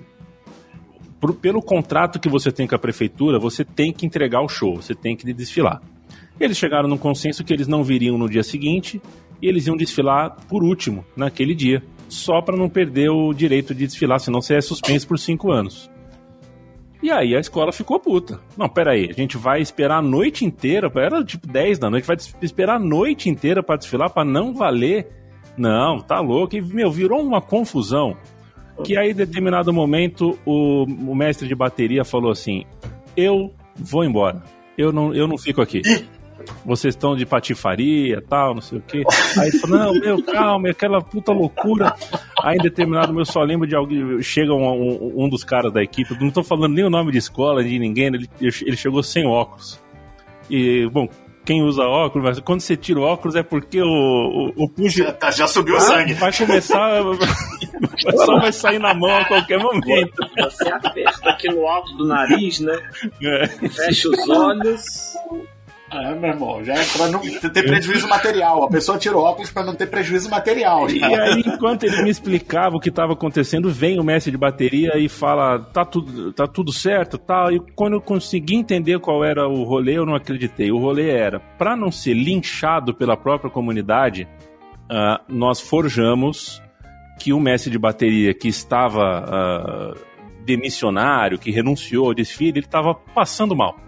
Pro- 1.21 1.35
pelo 1.35 1.61
contrato 1.61 2.21
que 2.21 2.29
você 2.29 2.53
tem 2.53 2.67
com 2.67 2.75
a 2.77 2.79
prefeitura, 2.79 3.39
você 3.41 3.65
tem 3.65 3.93
que 3.93 4.07
entregar 4.07 4.41
o 4.41 4.49
show, 4.49 4.77
você 4.77 4.95
tem 4.95 5.17
que 5.17 5.33
desfilar. 5.33 5.83
Eles 6.39 6.57
chegaram 6.57 6.89
num 6.89 6.97
consenso 6.99 7.43
que 7.43 7.53
eles 7.53 7.67
não 7.67 7.83
viriam 7.83 8.17
no 8.17 8.29
dia 8.29 8.45
seguinte 8.45 9.03
e 9.43 9.49
eles 9.49 9.67
iam 9.67 9.77
desfilar 9.77 10.37
por 10.49 10.63
último 10.63 11.05
naquele 11.17 11.55
dia, 11.57 11.83
só 12.09 12.41
para 12.41 12.57
não 12.57 12.69
perder 12.69 13.11
o 13.11 13.33
direito 13.33 13.75
de 13.75 13.85
desfilar, 13.87 14.21
senão 14.21 14.41
você 14.41 14.55
é 14.55 14.61
suspenso 14.61 15.09
por 15.09 15.19
cinco 15.19 15.51
anos. 15.51 15.91
E 17.03 17.11
aí 17.11 17.37
a 17.37 17.41
escola 17.41 17.73
ficou 17.73 18.01
puta. 18.01 18.41
Não, 18.57 18.69
peraí, 18.69 19.09
a 19.11 19.13
gente 19.13 19.37
vai 19.37 19.61
esperar 19.61 19.99
a 19.99 20.03
noite 20.03 20.45
inteira, 20.45 20.91
era 20.97 21.25
tipo 21.25 21.47
10 21.47 21.79
da 21.79 21.89
noite, 21.89 22.07
vai 22.07 22.17
esperar 22.43 22.77
a 22.77 22.79
noite 22.79 23.29
inteira 23.29 23.63
para 23.63 23.77
desfilar 23.77 24.11
para 24.11 24.25
não 24.25 24.53
valer. 24.53 25.07
Não, 25.57 25.99
tá 25.99 26.21
louco. 26.21 26.57
E, 26.57 26.61
meu, 26.61 26.91
virou 26.91 27.21
uma 27.21 27.41
confusão. 27.41 28.17
Que 28.85 28.97
aí, 28.97 29.11
em 29.11 29.15
determinado 29.15 29.73
momento, 29.73 30.39
o, 30.45 30.85
o 30.85 31.15
mestre 31.15 31.49
de 31.49 31.55
bateria 31.55 32.05
falou 32.05 32.31
assim: 32.31 32.65
Eu 33.17 33.53
vou 33.77 34.05
embora. 34.05 34.43
Eu 34.77 34.93
não, 34.93 35.13
eu 35.13 35.27
não 35.27 35.37
fico 35.37 35.61
aqui. 35.61 35.83
Vocês 36.65 36.95
estão 36.95 37.17
de 37.17 37.25
patifaria 37.27 38.23
tal, 38.29 38.55
não 38.55 38.61
sei 38.61 38.79
o 38.79 38.83
quê. 38.83 39.03
Aí 39.39 39.51
falou: 39.59 39.79
Não, 39.79 39.93
meu, 39.95 40.23
calma, 40.23 40.69
é 40.69 40.71
aquela 40.71 41.01
puta 41.01 41.33
loucura. 41.33 41.95
Aí, 42.43 42.57
em 42.57 42.63
determinado 42.63 43.09
momento, 43.09 43.29
eu 43.29 43.33
só 43.33 43.41
lembro 43.43 43.67
de 43.67 43.75
alguém. 43.77 44.21
Chega 44.23 44.53
um, 44.55 44.67
um, 44.69 45.25
um 45.25 45.29
dos 45.29 45.45
caras 45.45 45.73
da 45.73 45.83
equipe, 45.83 46.17
não 46.21 46.31
tô 46.31 46.43
falando 46.43 46.75
nem 46.75 46.85
o 46.85 46.91
nome 46.91 47.13
de 47.13 47.19
escola, 47.19 47.63
de 47.63 47.79
ninguém, 47.79 48.07
ele, 48.07 48.29
ele 48.41 48.77
chegou 48.77 49.03
sem 49.03 49.27
óculos. 49.27 49.81
E, 50.51 50.89
bom, 50.91 51.09
quem 51.45 51.63
usa 51.63 51.83
óculos, 51.83 52.29
mas 52.29 52.41
quando 52.41 52.61
você 52.61 52.77
tira 52.77 53.01
o 53.01 53.03
óculos 53.03 53.35
é 53.35 53.43
porque 53.43 53.81
o, 53.81 54.53
o, 54.55 54.71
o 54.79 54.89
Já, 54.89 55.13
tá- 55.13 55.31
já 55.31 55.47
subiu 55.47 55.77
o 55.77 55.81
sangue. 55.81 56.13
vai 56.15 56.31
começar. 56.31 57.01
só 58.17 58.39
vai 58.39 58.53
sair 58.53 58.79
na 58.79 58.93
mão 58.93 59.17
a 59.17 59.25
qualquer 59.25 59.59
momento. 59.59 60.13
Você 60.39 60.69
aperta 60.69 61.31
aqui 61.31 61.49
no 61.49 61.67
alto 61.67 61.97
do 61.97 62.07
nariz, 62.07 62.61
né? 62.61 62.79
É. 63.23 63.47
Fecha 63.69 64.09
os 64.11 64.29
olhos. 64.29 64.85
É, 65.91 66.15
meu 66.15 66.31
irmão, 66.31 66.63
já 66.63 66.75
é 66.75 66.85
pra 66.85 67.09
não 67.09 67.21
ter 67.21 67.63
prejuízo 67.63 68.07
material. 68.09 68.63
A 68.63 68.69
pessoa 68.69 68.99
tira 68.99 69.17
o 69.17 69.23
óculos 69.23 69.51
pra 69.51 69.65
não 69.65 69.75
ter 69.75 69.87
prejuízo 69.87 70.29
material. 70.29 70.89
E 70.91 71.03
aí, 71.03 71.43
enquanto 71.47 71.85
ele 71.85 72.03
me 72.03 72.11
explicava 72.11 72.77
o 72.77 72.81
que 72.81 72.91
estava 72.91 73.15
acontecendo, 73.15 73.71
vem 73.71 73.99
o 73.99 74.05
mestre 74.05 74.31
de 74.31 74.37
bateria 74.37 74.99
e 74.99 75.09
fala: 75.09 75.59
tá 75.59 75.85
tudo, 75.85 76.33
tá 76.33 76.47
tudo 76.47 76.73
certo 76.73 77.17
tal. 77.17 77.51
E 77.51 77.61
quando 77.75 77.95
eu 77.95 78.01
consegui 78.03 78.57
entender 78.57 78.99
qual 79.01 79.25
era 79.25 79.49
o 79.49 79.63
rolê, 79.63 79.97
eu 79.97 80.05
não 80.05 80.15
acreditei. 80.15 80.71
O 80.71 80.79
rolê 80.79 81.11
era: 81.11 81.41
para 81.41 81.75
não 81.75 81.91
ser 81.91 82.13
linchado 82.13 82.95
pela 82.95 83.17
própria 83.17 83.51
comunidade, 83.51 84.29
ah, 84.91 85.23
nós 85.27 85.59
forjamos 85.59 86.63
que 87.19 87.33
o 87.33 87.41
mestre 87.41 87.71
de 87.71 87.79
bateria 87.79 88.35
que 88.35 88.49
estava 88.49 89.25
ah, 89.27 89.95
demissionário, 90.45 91.39
que 91.39 91.51
renunciou 91.51 92.09
ao 92.09 92.15
desfile, 92.15 92.59
ele 92.59 92.67
estava 92.67 92.95
passando 92.95 93.57
mal. 93.57 93.88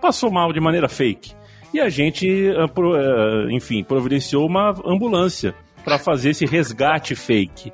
Passou 0.00 0.30
mal 0.30 0.52
de 0.52 0.60
maneira 0.60 0.88
fake. 0.88 1.32
E 1.72 1.80
a 1.80 1.88
gente, 1.88 2.50
ah, 2.56 2.64
ah, 2.66 3.46
enfim, 3.52 3.84
providenciou 3.84 4.46
uma 4.46 4.74
ambulância 4.84 5.54
para 5.84 5.98
fazer 5.98 6.30
esse 6.30 6.44
resgate 6.46 7.14
fake. 7.14 7.72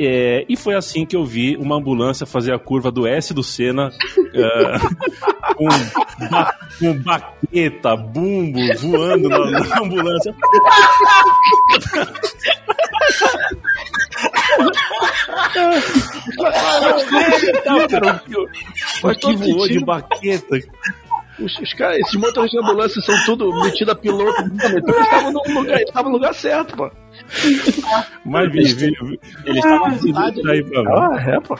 É, 0.00 0.44
e 0.48 0.56
foi 0.56 0.76
assim 0.76 1.04
que 1.04 1.16
eu 1.16 1.24
vi 1.24 1.56
uma 1.56 1.74
ambulância 1.76 2.24
fazer 2.24 2.54
a 2.54 2.58
curva 2.58 2.88
do 2.90 3.04
S 3.06 3.34
do 3.34 3.42
Senna 3.42 3.90
ah, 4.36 4.78
com, 5.56 5.66
ba- 6.30 6.54
com 6.78 7.02
baqueta, 7.02 7.96
bumbo 7.96 8.60
voando 8.80 9.28
na, 9.28 9.50
na 9.50 9.80
ambulância. 9.80 10.32
Não, 17.64 17.86
cara, 17.88 18.22
o, 18.28 18.48
que 19.00 19.20
todo 19.20 19.38
voou 19.38 19.66
de 19.66 19.74
sentido. 19.74 19.86
baqueta. 19.86 20.58
Os, 21.38 21.56
os 21.58 21.72
caras, 21.74 21.98
esses 21.98 22.14
motoristas 22.14 22.50
de 22.50 22.58
ambulância 22.58 23.00
são 23.02 23.14
tudo 23.24 23.60
metido 23.60 23.92
a 23.92 23.94
piloto. 23.94 24.42
Então 24.42 24.70
eles 24.70 24.84
estavam 24.84 25.32
no 25.32 25.60
lugar, 25.60 25.80
estavam 25.80 26.10
no 26.10 26.16
lugar 26.16 26.34
certo, 26.34 26.76
pô. 26.76 26.90
Mas 28.24 28.52
vi, 28.52 28.74
vi, 28.74 28.90
vi. 28.90 29.20
Eles 29.44 29.64
estavam 29.64 29.86
aí 29.86 30.64
pra 30.64 30.82
ver. 30.82 30.88
Ah, 30.88 31.30
é, 31.30 31.40
pô. 31.40 31.58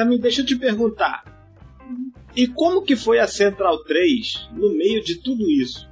E 0.00 0.04
mim, 0.04 0.18
deixa 0.18 0.40
eu 0.42 0.46
te 0.46 0.56
perguntar. 0.56 1.24
E 2.36 2.46
como 2.46 2.82
que 2.82 2.94
foi 2.94 3.18
a 3.18 3.26
Central 3.26 3.78
3 3.84 4.48
no 4.52 4.72
meio 4.76 5.02
de 5.02 5.16
tudo 5.16 5.48
isso? 5.50 5.88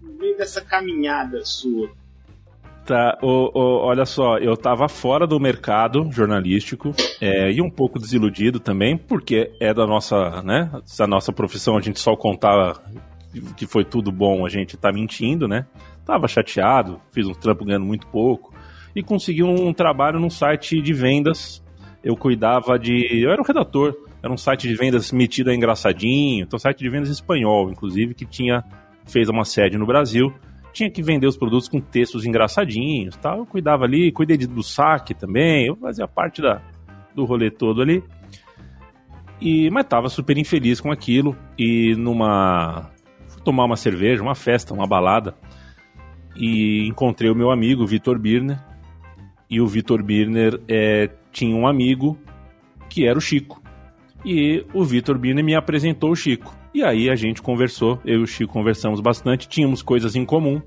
No 0.00 0.12
meio 0.14 0.36
dessa 0.36 0.60
caminhada 0.60 1.44
sua. 1.44 1.90
Tá, 2.86 3.18
o- 3.22 3.50
o- 3.58 3.78
olha 3.84 4.04
só, 4.04 4.38
eu 4.38 4.56
tava 4.56 4.88
fora 4.88 5.26
do 5.26 5.38
mercado 5.38 6.08
jornalístico 6.10 6.92
é, 7.20 7.50
e 7.52 7.60
um 7.60 7.70
pouco 7.70 7.98
desiludido 7.98 8.58
também, 8.58 8.96
porque 8.96 9.52
é 9.60 9.72
da 9.72 9.86
nossa, 9.86 10.42
né? 10.42 10.70
Se 10.84 11.02
a 11.02 11.06
nossa 11.06 11.32
profissão 11.32 11.76
a 11.76 11.80
gente 11.80 12.00
só 12.00 12.16
contava 12.16 12.82
que 13.56 13.66
foi 13.66 13.84
tudo 13.84 14.10
bom, 14.10 14.44
a 14.44 14.48
gente 14.48 14.76
tá 14.76 14.90
mentindo, 14.92 15.46
né? 15.46 15.66
Tava 16.04 16.26
chateado, 16.26 17.00
fiz 17.12 17.26
um 17.26 17.32
trampo 17.34 17.64
ganhando 17.64 17.86
muito 17.86 18.06
pouco 18.08 18.52
e 18.96 19.02
consegui 19.02 19.44
um 19.44 19.72
trabalho 19.72 20.18
num 20.18 20.30
site 20.30 20.80
de 20.82 20.92
vendas. 20.92 21.62
Eu 22.02 22.16
cuidava 22.16 22.78
de. 22.78 23.20
Eu 23.22 23.30
era 23.30 23.40
um 23.40 23.44
redator, 23.44 23.94
era 24.22 24.32
um 24.32 24.36
site 24.36 24.66
de 24.68 24.74
vendas 24.74 25.12
metido 25.12 25.50
a 25.50 25.54
engraçadinho, 25.54 26.44
então 26.44 26.58
site 26.58 26.78
de 26.78 26.88
vendas 26.88 27.08
espanhol, 27.10 27.70
inclusive, 27.70 28.14
que 28.14 28.24
tinha 28.24 28.64
fez 29.06 29.28
uma 29.28 29.44
sede 29.44 29.76
no 29.76 29.86
Brasil 29.86 30.32
tinha 30.72 30.88
que 30.88 31.02
vender 31.02 31.26
os 31.26 31.36
produtos 31.36 31.68
com 31.68 31.80
textos 31.80 32.24
engraçadinhos 32.24 33.16
tal. 33.16 33.38
Eu 33.38 33.46
cuidava 33.46 33.84
ali, 33.84 34.12
cuidei 34.12 34.36
de- 34.36 34.46
do 34.46 34.62
saque 34.62 35.12
também, 35.14 35.66
eu 35.66 35.74
fazia 35.74 36.06
parte 36.06 36.40
da, 36.40 36.62
do 37.12 37.24
rolê 37.24 37.50
todo 37.50 37.82
ali. 37.82 38.04
E, 39.40 39.68
mas 39.70 39.86
tava 39.86 40.08
super 40.08 40.36
infeliz 40.38 40.80
com 40.80 40.92
aquilo. 40.92 41.36
E 41.58 41.94
numa. 41.96 42.90
Fui 43.28 43.42
tomar 43.42 43.64
uma 43.64 43.76
cerveja, 43.76 44.22
uma 44.22 44.34
festa, 44.36 44.72
uma 44.74 44.86
balada. 44.86 45.34
e 46.36 46.86
encontrei 46.86 47.30
o 47.30 47.34
meu 47.34 47.50
amigo 47.50 47.84
Vitor 47.86 48.16
Birner. 48.18 48.58
E 49.48 49.60
o 49.60 49.66
Vitor 49.66 50.02
Birner 50.02 50.60
é, 50.68 51.10
tinha 51.30 51.54
um 51.54 51.66
amigo 51.66 52.18
que 52.88 53.06
era 53.06 53.18
o 53.18 53.20
Chico. 53.20 53.62
E 54.24 54.64
o 54.74 54.84
Vitor 54.84 55.18
Birner 55.18 55.44
me 55.44 55.54
apresentou 55.54 56.10
o 56.10 56.16
Chico. 56.16 56.54
E 56.74 56.82
aí 56.82 57.10
a 57.10 57.14
gente 57.14 57.42
conversou, 57.42 58.00
eu 58.04 58.20
e 58.20 58.22
o 58.22 58.26
Chico 58.26 58.52
conversamos 58.52 59.00
bastante, 59.00 59.48
tínhamos 59.48 59.82
coisas 59.82 60.14
em 60.14 60.24
comum. 60.24 60.60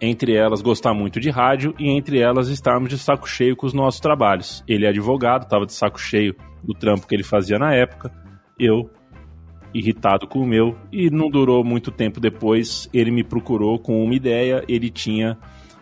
Entre 0.00 0.34
elas, 0.34 0.62
gostar 0.62 0.94
muito 0.94 1.18
de 1.18 1.28
rádio 1.28 1.74
e 1.78 1.90
entre 1.90 2.20
elas, 2.20 2.48
estarmos 2.48 2.88
de 2.88 2.98
saco 2.98 3.28
cheio 3.28 3.56
com 3.56 3.66
os 3.66 3.74
nossos 3.74 4.00
trabalhos. 4.00 4.62
Ele 4.68 4.86
é 4.86 4.90
advogado, 4.90 5.42
estava 5.42 5.66
de 5.66 5.72
saco 5.72 6.00
cheio 6.00 6.36
do 6.62 6.72
trampo 6.72 7.06
que 7.06 7.14
ele 7.14 7.24
fazia 7.24 7.58
na 7.58 7.74
época. 7.74 8.12
Eu, 8.56 8.88
irritado 9.74 10.28
com 10.28 10.38
o 10.38 10.46
meu, 10.46 10.76
e 10.92 11.10
não 11.10 11.28
durou 11.28 11.64
muito 11.64 11.90
tempo 11.90 12.20
depois, 12.20 12.88
ele 12.94 13.10
me 13.10 13.24
procurou 13.24 13.76
com 13.76 14.04
uma 14.04 14.14
ideia. 14.14 14.62
Ele 14.68 14.88
tinha 14.88 15.36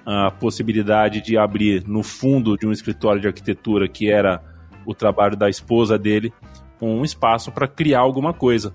a 0.07 0.31
possibilidade 0.31 1.21
de 1.21 1.37
abrir 1.37 1.83
no 1.85 2.05
fundo 2.05 2.57
de 2.57 2.65
um 2.65 2.71
escritório 2.71 3.21
de 3.21 3.27
arquitetura 3.27 3.89
que 3.89 4.09
era 4.09 4.41
o 4.87 4.95
trabalho 4.95 5.37
da 5.37 5.51
esposa 5.51 5.99
dele, 5.99 6.33
um 6.81 7.03
espaço 7.03 7.51
para 7.51 7.67
criar 7.67 8.01
alguma 8.01 8.33
coisa. 8.33 8.73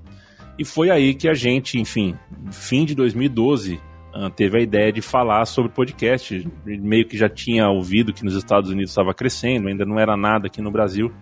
E 0.59 0.65
foi 0.65 0.89
aí 0.89 1.13
que 1.13 1.29
a 1.29 1.33
gente, 1.33 1.79
enfim, 1.79 2.17
fim 2.51 2.83
de 2.83 2.93
2012, 2.93 3.79
ah, 4.13 4.29
teve 4.29 4.57
a 4.57 4.61
ideia 4.61 4.91
de 4.91 5.01
falar 5.01 5.45
sobre 5.45 5.71
podcast. 5.71 6.45
Meio 6.65 7.07
que 7.07 7.17
já 7.17 7.29
tinha 7.29 7.69
ouvido 7.69 8.11
que 8.11 8.25
nos 8.25 8.35
Estados 8.35 8.69
Unidos 8.69 8.91
estava 8.91 9.13
crescendo, 9.13 9.69
ainda 9.69 9.85
não 9.85 9.97
era 9.97 10.17
nada 10.17 10.47
aqui 10.47 10.61
no 10.61 10.69
Brasil. 10.69 11.13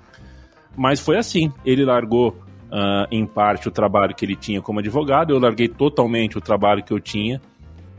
Mas 0.76 1.00
foi 1.00 1.18
assim. 1.20 1.54
Ele 1.64 1.86
largou 1.86 2.30
uh, 2.30 3.06
em 3.12 3.28
parte 3.28 3.68
o 3.68 3.72
trabalho 3.72 4.16
que 4.16 4.26
ele 4.26 4.36
tinha 4.36 4.60
como 4.60 4.80
advogado, 4.80 5.34
eu 5.34 5.40
larguei 5.40 5.68
totalmente 5.68 6.36
o 6.36 6.42
trabalho 6.42 6.84
que 6.84 6.92
eu 6.92 7.00
tinha 7.00 7.40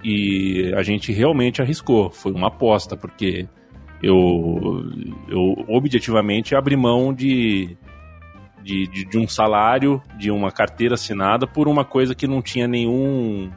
e 0.03 0.73
a 0.77 0.83
gente 0.83 1.13
realmente 1.13 1.61
arriscou. 1.61 2.11
Foi 2.11 2.33
uma 2.33 2.49
aposta, 2.49 2.97
porque 2.97 3.47
eu, 4.03 4.83
eu 5.29 5.65
objetivamente 5.69 6.55
abri 6.55 6.77
mão 6.77 7.13
de, 7.13 7.77
de, 8.63 8.87
de, 8.87 9.05
de 9.05 9.19
um 9.19 9.29
salário, 9.29 10.03
de 10.19 10.31
uma 10.31 10.51
carteira 10.51 10.95
assinada 10.95 11.47
por 11.47 11.69
uma 11.69 11.85
coisa 11.85 12.15
que 12.15 12.27
não 12.27 12.41
tinha 12.43 12.67
nenhum 12.67 13.51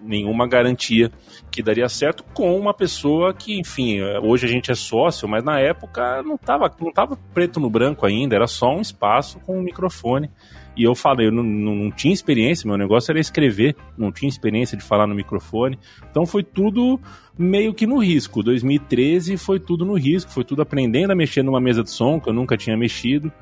nenhuma 0.00 0.46
garantia 0.46 1.10
que 1.50 1.62
daria 1.62 1.88
certo 1.88 2.24
com 2.32 2.56
uma 2.58 2.72
pessoa 2.72 3.34
que, 3.34 3.58
enfim, 3.58 4.00
hoje 4.22 4.46
a 4.46 4.48
gente 4.48 4.70
é 4.70 4.74
sócio, 4.74 5.28
mas 5.28 5.44
na 5.44 5.60
época 5.60 6.22
não 6.22 6.36
estava 6.36 6.74
não 6.80 6.92
tava 6.92 7.16
preto 7.34 7.60
no 7.60 7.68
branco 7.68 8.06
ainda, 8.06 8.34
era 8.34 8.46
só 8.46 8.74
um 8.74 8.80
espaço 8.80 9.38
com 9.40 9.58
um 9.58 9.62
microfone. 9.62 10.30
E 10.78 10.84
eu 10.84 10.94
falei, 10.94 11.26
eu 11.26 11.32
não, 11.32 11.42
não, 11.42 11.74
não, 11.74 11.90
tinha 11.90 12.14
experiência, 12.14 12.64
meu 12.64 12.78
negócio 12.78 13.10
era 13.10 13.18
escrever, 13.18 13.74
não 13.96 14.12
tinha 14.12 14.28
experiência 14.28 14.78
de 14.78 14.84
falar 14.84 15.08
no 15.08 15.14
microfone. 15.14 15.76
Então 16.08 16.24
foi 16.24 16.44
tudo 16.44 17.00
meio 17.36 17.74
que 17.74 17.84
no 17.84 17.98
risco. 17.98 18.44
2013 18.44 19.36
foi 19.36 19.58
tudo 19.58 19.84
no 19.84 19.94
risco, 19.94 20.30
foi 20.30 20.44
tudo 20.44 20.62
aprendendo 20.62 21.10
a 21.10 21.16
mexer 21.16 21.42
numa 21.42 21.60
mesa 21.60 21.82
de 21.82 21.90
som 21.90 22.20
que 22.20 22.28
eu 22.28 22.32
nunca 22.32 22.56
tinha 22.56 22.76
mexido. 22.76 23.32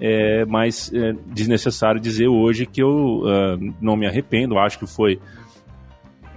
É, 0.00 0.44
mas 0.44 0.92
é 0.94 1.12
desnecessário 1.26 2.00
dizer 2.00 2.28
hoje 2.28 2.64
que 2.64 2.80
eu 2.80 3.22
uh, 3.22 3.74
não 3.80 3.96
me 3.96 4.06
arrependo, 4.06 4.56
acho 4.56 4.78
que 4.78 4.86
foi 4.86 5.18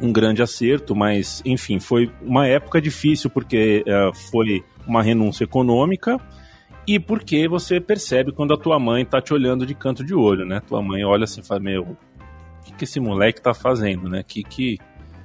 um 0.02 0.12
grande 0.12 0.42
acerto, 0.42 0.96
mas 0.96 1.44
enfim, 1.46 1.80
foi 1.80 2.12
uma 2.24 2.48
época 2.48 2.82
difícil 2.82 3.30
porque 3.30 3.84
uh, 3.88 4.12
foi 4.32 4.64
uma 4.88 5.04
renúncia 5.04 5.44
econômica 5.44 6.20
e 6.88 7.00
porque 7.00 7.48
você 7.48 7.80
percebe 7.80 8.32
quando 8.32 8.54
a 8.54 8.58
tua 8.58 8.80
mãe 8.80 9.06
tá 9.06 9.22
te 9.22 9.34
olhando 9.34 9.66
de 9.66 9.76
canto 9.76 10.04
de 10.04 10.14
olho, 10.14 10.46
né? 10.46 10.62
Tua 10.68 10.82
mãe 10.82 11.04
olha 11.04 11.26
assim 11.26 11.42
e 11.42 11.46
fala, 11.46 11.60
meu, 11.60 11.84
o 11.84 11.98
que, 12.66 12.74
que 12.74 12.84
esse 12.84 13.00
moleque 13.00 13.42
tá 13.42 13.54
fazendo, 13.54 14.10
né? 14.10 14.24
Que, 14.24 14.44
que, 14.44 14.80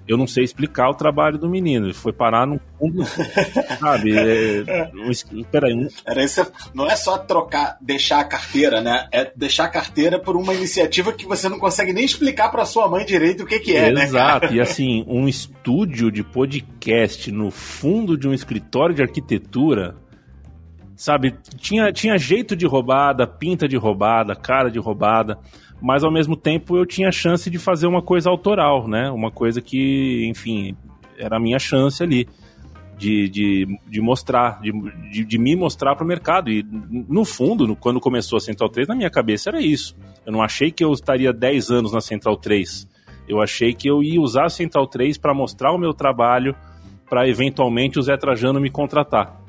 eu 0.09 0.17
não 0.17 0.27
sei 0.27 0.45
explicar 0.45 0.89
o 0.89 0.95
trabalho 0.95 1.37
do 1.37 1.49
menino. 1.49 1.87
Ele 1.87 1.95
foi 1.95 2.13
parar 2.13 2.47
no 2.47 2.61
fundo, 2.79 3.05
sabe? 3.81 4.17
É, 4.17 4.91
um, 4.95 5.43
peraí. 5.45 5.75
Um... 5.75 5.89
Era 6.07 6.23
isso, 6.23 6.47
não 6.73 6.87
é 6.87 6.95
só 6.95 7.19
trocar, 7.19 7.77
deixar 7.81 8.21
a 8.21 8.25
carteira, 8.25 8.81
né? 8.81 9.09
É 9.11 9.31
deixar 9.35 9.65
a 9.65 9.69
carteira 9.69 10.19
por 10.19 10.37
uma 10.37 10.55
iniciativa 10.55 11.13
que 11.13 11.27
você 11.27 11.49
não 11.49 11.59
consegue 11.59 11.93
nem 11.93 12.05
explicar 12.05 12.51
para 12.51 12.65
sua 12.65 12.89
mãe 12.89 13.05
direito 13.05 13.43
o 13.43 13.47
que, 13.47 13.59
que 13.59 13.77
é, 13.77 13.89
Exato. 13.91 13.95
né? 13.95 14.05
Exato. 14.05 14.55
E 14.55 14.61
assim, 14.63 15.05
um 15.09 15.27
estúdio 15.27 16.11
de 16.13 16.23
podcast 16.23 17.33
no 17.33 17.51
fundo 17.51 18.17
de 18.17 18.29
um 18.29 18.33
escritório 18.33 18.95
de 18.95 19.03
arquitetura. 19.03 19.97
Sabe, 20.97 21.35
tinha, 21.59 21.93
tinha 21.93 22.17
jeito 22.17 22.57
de 22.57 22.67
roubada, 22.67 23.27
pinta 23.27 23.69
de 23.69 23.77
roubada, 23.77 24.35
cara 24.35 24.71
de 24.71 24.79
roubada 24.79 25.39
mas 25.81 26.03
ao 26.03 26.11
mesmo 26.11 26.37
tempo 26.37 26.77
eu 26.77 26.87
tinha 26.87 27.11
chance 27.13 27.51
de 27.51 27.59
fazer 27.59 27.87
uma 27.87 28.03
coisa 28.03 28.31
autoral, 28.31 28.89
né? 28.89 29.11
Uma 29.11 29.31
coisa 29.31 29.61
que, 29.61 30.27
enfim, 30.27 30.77
era 31.19 31.37
a 31.37 31.41
minha 31.41 31.59
chance 31.59 32.03
ali. 32.03 32.29
De, 32.99 33.29
de, 33.29 33.79
de 33.87 34.01
mostrar, 34.01 34.59
de, 34.63 34.73
de, 35.11 35.23
de 35.23 35.39
me 35.39 35.55
mostrar 35.55 35.95
para 35.95 36.03
o 36.03 36.09
mercado. 36.09 36.51
E, 36.51 36.65
no 37.07 37.27
fundo, 37.27 37.67
no, 37.67 37.77
quando 37.77 38.01
começou 38.01 38.39
a 38.39 38.41
Central 38.41 38.71
3, 38.71 38.89
na 38.89 38.95
minha 38.95 39.11
cabeça 39.11 39.51
era 39.51 39.61
isso. 39.61 39.95
Eu 40.25 40.33
não 40.33 40.41
achei 40.41 40.71
que 40.71 40.83
eu 40.83 40.91
estaria 40.95 41.31
10 41.31 41.71
anos 41.71 41.93
na 41.93 42.01
Central 42.01 42.39
3. 42.39 42.89
Eu 43.29 43.43
achei 43.43 43.75
que 43.75 43.87
eu 43.87 44.03
ia 44.03 44.19
usar 44.19 44.47
a 44.47 44.49
Central 44.49 44.87
3 44.87 45.19
para 45.19 45.35
mostrar 45.35 45.73
o 45.73 45.79
meu 45.79 45.93
trabalho, 45.93 46.57
para 47.07 47.29
eventualmente 47.29 47.99
o 47.99 48.03
Zé 48.03 48.17
Trajano 48.17 48.59
me 48.59 48.71
contratar. 48.71 49.43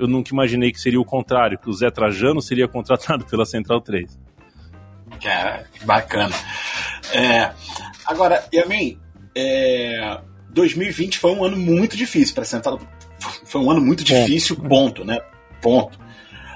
Eu 0.00 0.08
nunca 0.08 0.30
imaginei 0.32 0.72
que 0.72 0.80
seria 0.80 0.98
o 0.98 1.04
contrário, 1.04 1.58
que 1.58 1.68
o 1.68 1.72
Zé 1.74 1.90
Trajano 1.90 2.40
seria 2.40 2.66
contratado 2.66 3.24
pela 3.28 3.44
Central 3.44 3.82
3. 3.82 4.18
Cara, 5.22 5.66
que 5.72 5.84
bacana. 5.84 6.34
É, 7.12 7.50
agora, 8.06 8.42
Yamin, 8.52 8.98
é, 9.36 10.18
2020 10.48 11.18
foi 11.18 11.32
um 11.32 11.44
ano 11.44 11.56
muito 11.56 11.96
difícil 11.96 12.34
para 12.34 12.44
Central. 12.44 12.80
Foi 13.44 13.60
um 13.60 13.70
ano 13.70 13.82
muito 13.82 14.02
difícil, 14.02 14.56
ponto, 14.56 15.04
né? 15.04 15.20
Ponto. 15.60 15.98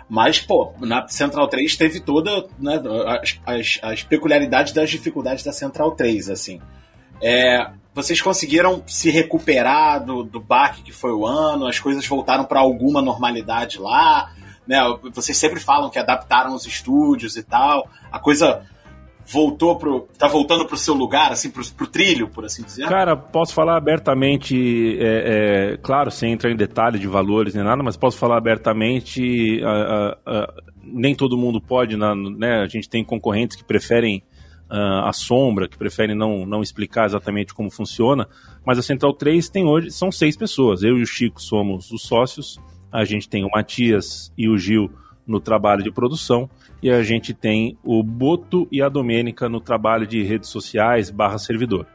Mas, 0.08 0.38
pô, 0.38 0.72
na 0.80 1.06
Central 1.08 1.46
3 1.48 1.76
teve 1.76 2.00
toda 2.00 2.46
né, 2.58 2.80
as, 3.06 3.40
as, 3.44 3.80
as 3.82 4.02
peculiaridades 4.02 4.72
das 4.72 4.88
dificuldades 4.88 5.44
da 5.44 5.52
Central 5.52 5.92
3, 5.92 6.30
assim. 6.30 6.60
É, 7.20 7.66
vocês 7.94 8.20
conseguiram 8.20 8.82
se 8.86 9.10
recuperar 9.10 10.04
do, 10.04 10.24
do 10.24 10.40
baque 10.40 10.82
que 10.82 10.92
foi 10.92 11.12
o 11.12 11.26
ano? 11.26 11.66
As 11.66 11.78
coisas 11.78 12.06
voltaram 12.06 12.44
para 12.44 12.60
alguma 12.60 13.00
normalidade 13.00 13.78
lá? 13.78 14.30
né? 14.66 14.78
Vocês 15.12 15.36
sempre 15.36 15.60
falam 15.60 15.90
que 15.90 15.98
adaptaram 15.98 16.54
os 16.54 16.66
estúdios 16.66 17.36
e 17.36 17.42
tal. 17.42 17.88
A 18.10 18.18
coisa 18.18 18.62
voltou 19.26 19.76
pro. 19.76 20.08
tá 20.18 20.26
voltando 20.26 20.66
pro 20.66 20.76
seu 20.76 20.94
lugar, 20.94 21.32
assim, 21.32 21.50
pro, 21.50 21.64
pro 21.72 21.86
trilho, 21.86 22.28
por 22.28 22.44
assim 22.44 22.62
dizer? 22.62 22.86
Cara, 22.88 23.16
posso 23.16 23.54
falar 23.54 23.76
abertamente, 23.76 24.98
é, 24.98 25.72
é, 25.72 25.76
claro, 25.78 26.10
sem 26.10 26.32
entrar 26.32 26.50
em 26.50 26.56
detalhe 26.56 26.98
de 26.98 27.06
valores 27.06 27.54
nem 27.54 27.64
nada, 27.64 27.82
mas 27.82 27.96
posso 27.96 28.18
falar 28.18 28.38
abertamente. 28.38 29.62
A, 29.64 29.70
a, 29.70 30.16
a, 30.26 30.54
nem 30.82 31.14
todo 31.14 31.36
mundo 31.36 31.60
pode, 31.60 31.96
na, 31.96 32.14
né? 32.14 32.62
A 32.62 32.66
gente 32.66 32.88
tem 32.88 33.04
concorrentes 33.04 33.56
que 33.56 33.64
preferem. 33.64 34.22
Uh, 34.70 35.04
a 35.04 35.12
sombra, 35.12 35.68
que 35.68 35.76
preferem 35.76 36.16
não, 36.16 36.46
não 36.46 36.62
explicar 36.62 37.04
exatamente 37.04 37.52
como 37.52 37.70
funciona, 37.70 38.26
mas 38.64 38.78
a 38.78 38.82
Central 38.82 39.12
3 39.12 39.50
tem 39.50 39.66
hoje, 39.66 39.90
são 39.90 40.10
seis 40.10 40.36
pessoas. 40.36 40.82
Eu 40.82 40.96
e 40.98 41.02
o 41.02 41.06
Chico 41.06 41.40
somos 41.40 41.92
os 41.92 42.02
sócios, 42.02 42.58
a 42.90 43.04
gente 43.04 43.28
tem 43.28 43.44
o 43.44 43.50
Matias 43.50 44.32
e 44.38 44.48
o 44.48 44.56
Gil 44.56 44.90
no 45.26 45.38
trabalho 45.38 45.82
de 45.82 45.92
produção 45.92 46.48
e 46.82 46.90
a 46.90 47.02
gente 47.02 47.32
tem 47.32 47.78
o 47.82 48.02
Boto 48.02 48.68
e 48.70 48.82
a 48.82 48.88
Domênica 48.88 49.48
no 49.48 49.60
trabalho 49.60 50.06
de 50.06 50.22
redes 50.22 50.48
sociais 50.50 51.10
barra 51.10 51.38
servidor. 51.38 51.86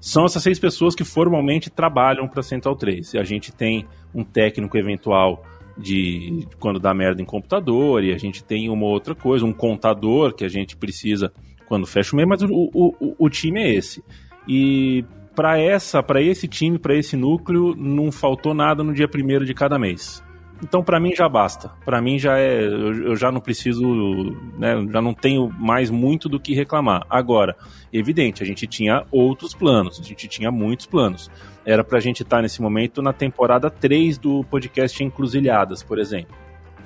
São 0.00 0.24
essas 0.24 0.42
seis 0.42 0.58
pessoas 0.58 0.94
que 0.94 1.04
formalmente 1.04 1.70
trabalham 1.70 2.28
para 2.28 2.40
a 2.40 2.42
Central 2.42 2.76
3. 2.76 3.14
E 3.14 3.18
a 3.18 3.24
gente 3.24 3.52
tem 3.52 3.86
um 4.14 4.24
técnico 4.24 4.76
eventual 4.76 5.42
de 5.78 6.46
quando 6.58 6.78
dá 6.78 6.94
merda 6.94 7.20
em 7.20 7.24
computador, 7.24 8.02
e 8.02 8.12
a 8.12 8.18
gente 8.18 8.42
tem 8.42 8.68
uma 8.68 8.86
outra 8.86 9.14
coisa, 9.14 9.44
um 9.44 9.52
contador 9.52 10.34
que 10.34 10.44
a 10.44 10.48
gente 10.48 10.76
precisa 10.76 11.32
quando 11.66 11.86
fecha 11.86 12.12
o 12.12 12.16
mês, 12.16 12.28
mas 12.28 12.42
o, 12.42 12.48
o, 12.50 13.14
o 13.18 13.30
time 13.30 13.60
é 13.60 13.74
esse. 13.74 14.02
E 14.48 15.04
para 15.34 15.58
essa, 15.58 16.02
para 16.02 16.22
esse 16.22 16.48
time, 16.48 16.78
para 16.78 16.94
esse 16.94 17.16
núcleo, 17.16 17.74
não 17.76 18.10
faltou 18.10 18.54
nada 18.54 18.82
no 18.82 18.94
dia 18.94 19.06
primeiro 19.06 19.44
de 19.44 19.52
cada 19.52 19.78
mês. 19.78 20.24
Então, 20.62 20.82
para 20.82 20.98
mim 20.98 21.14
já 21.14 21.28
basta. 21.28 21.70
Para 21.84 22.00
mim 22.00 22.18
já 22.18 22.38
é, 22.38 22.64
eu, 22.64 23.08
eu, 23.08 23.16
já 23.16 23.30
não 23.30 23.40
preciso, 23.40 23.84
né, 24.58 24.74
já 24.90 25.02
não 25.02 25.12
tenho 25.12 25.50
mais 25.58 25.90
muito 25.90 26.28
do 26.28 26.40
que 26.40 26.54
reclamar. 26.54 27.04
Agora, 27.10 27.54
evidente, 27.92 28.42
a 28.42 28.46
gente 28.46 28.66
tinha 28.66 29.04
outros 29.10 29.52
planos, 29.52 30.00
a 30.00 30.02
gente 30.02 30.26
tinha 30.26 30.50
muitos 30.50 30.86
planos. 30.86 31.30
Era 31.64 31.84
pra 31.84 32.00
gente 32.00 32.22
estar 32.22 32.36
tá 32.36 32.42
nesse 32.42 32.62
momento 32.62 33.02
na 33.02 33.12
temporada 33.12 33.68
3 33.68 34.16
do 34.16 34.44
podcast 34.44 35.02
Encruzilhadas, 35.04 35.82
por 35.82 35.98
exemplo. 35.98 36.34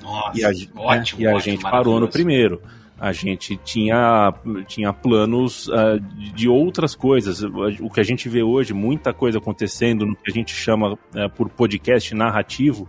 Nossa, 0.01 0.37
e 0.37 0.43
a, 0.43 0.49
ótimo, 0.75 1.21
né, 1.21 1.31
e 1.31 1.35
a 1.35 1.39
gente 1.39 1.61
parou 1.61 1.99
no 1.99 2.09
primeiro. 2.09 2.61
A 3.01 3.11
gente 3.11 3.57
tinha, 3.57 4.31
tinha 4.67 4.93
planos 4.93 5.67
uh, 5.69 5.99
de 6.35 6.47
outras 6.47 6.93
coisas. 6.93 7.41
O 7.41 7.89
que 7.89 7.99
a 7.99 8.03
gente 8.03 8.29
vê 8.29 8.43
hoje, 8.43 8.75
muita 8.75 9.11
coisa 9.11 9.39
acontecendo 9.39 10.05
no 10.05 10.15
que 10.15 10.29
a 10.29 10.33
gente 10.33 10.53
chama 10.53 10.93
uh, 10.93 10.97
por 11.35 11.49
podcast 11.49 12.13
narrativo, 12.13 12.87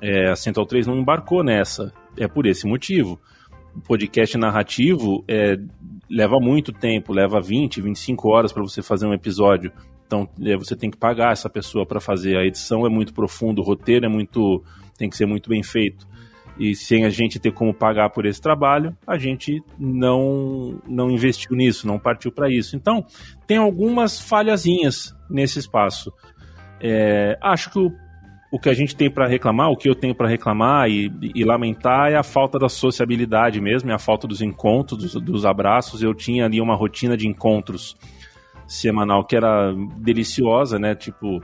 é, 0.00 0.28
a 0.28 0.36
Central 0.36 0.64
3 0.66 0.86
não 0.86 0.98
embarcou 0.98 1.42
nessa. 1.42 1.92
É 2.16 2.28
por 2.28 2.46
esse 2.46 2.64
motivo. 2.64 3.18
O 3.74 3.80
podcast 3.80 4.38
narrativo 4.38 5.24
é, 5.26 5.58
leva 6.08 6.38
muito 6.38 6.72
tempo, 6.72 7.12
leva 7.12 7.40
20, 7.40 7.80
25 7.80 8.28
horas 8.28 8.52
para 8.52 8.62
você 8.62 8.82
fazer 8.82 9.06
um 9.06 9.12
episódio. 9.12 9.72
Então 10.06 10.28
é, 10.42 10.56
você 10.56 10.76
tem 10.76 10.92
que 10.92 10.96
pagar 10.96 11.32
essa 11.32 11.50
pessoa 11.50 11.84
para 11.84 11.98
fazer. 11.98 12.36
A 12.36 12.44
edição 12.44 12.86
é 12.86 12.88
muito 12.88 13.12
profundo, 13.12 13.62
o 13.62 13.64
roteiro 13.64 14.06
é 14.06 14.08
muito. 14.08 14.62
tem 14.96 15.10
que 15.10 15.16
ser 15.16 15.26
muito 15.26 15.48
bem 15.48 15.64
feito. 15.64 16.06
E 16.58 16.74
sem 16.74 17.04
a 17.04 17.10
gente 17.10 17.40
ter 17.40 17.52
como 17.52 17.74
pagar 17.74 18.10
por 18.10 18.26
esse 18.26 18.40
trabalho, 18.40 18.96
a 19.06 19.18
gente 19.18 19.60
não, 19.78 20.80
não 20.86 21.10
investiu 21.10 21.56
nisso, 21.56 21.86
não 21.86 21.98
partiu 21.98 22.30
para 22.30 22.48
isso. 22.48 22.76
Então, 22.76 23.04
tem 23.46 23.56
algumas 23.56 24.20
falhazinhas 24.20 25.14
nesse 25.28 25.58
espaço. 25.58 26.12
É, 26.80 27.36
acho 27.40 27.70
que 27.70 27.78
o, 27.78 27.90
o 28.52 28.58
que 28.58 28.68
a 28.68 28.74
gente 28.74 28.94
tem 28.94 29.10
para 29.10 29.26
reclamar, 29.26 29.70
o 29.70 29.76
que 29.76 29.88
eu 29.88 29.96
tenho 29.96 30.14
para 30.14 30.28
reclamar 30.28 30.88
e, 30.88 31.10
e, 31.34 31.44
lamentar 31.44 32.12
é 32.12 32.14
a 32.14 32.22
falta 32.22 32.56
da 32.56 32.68
sociabilidade 32.68 33.60
mesmo, 33.60 33.90
é 33.90 33.94
a 33.94 33.98
falta 33.98 34.28
dos 34.28 34.40
encontros, 34.40 35.12
dos, 35.12 35.22
dos 35.22 35.44
abraços. 35.44 36.02
Eu 36.02 36.14
tinha 36.14 36.44
ali 36.44 36.60
uma 36.60 36.76
rotina 36.76 37.16
de 37.16 37.26
encontros 37.26 37.96
semanal 38.66 39.24
que 39.24 39.34
era 39.34 39.74
deliciosa, 39.96 40.78
né? 40.78 40.94
Tipo, 40.94 41.42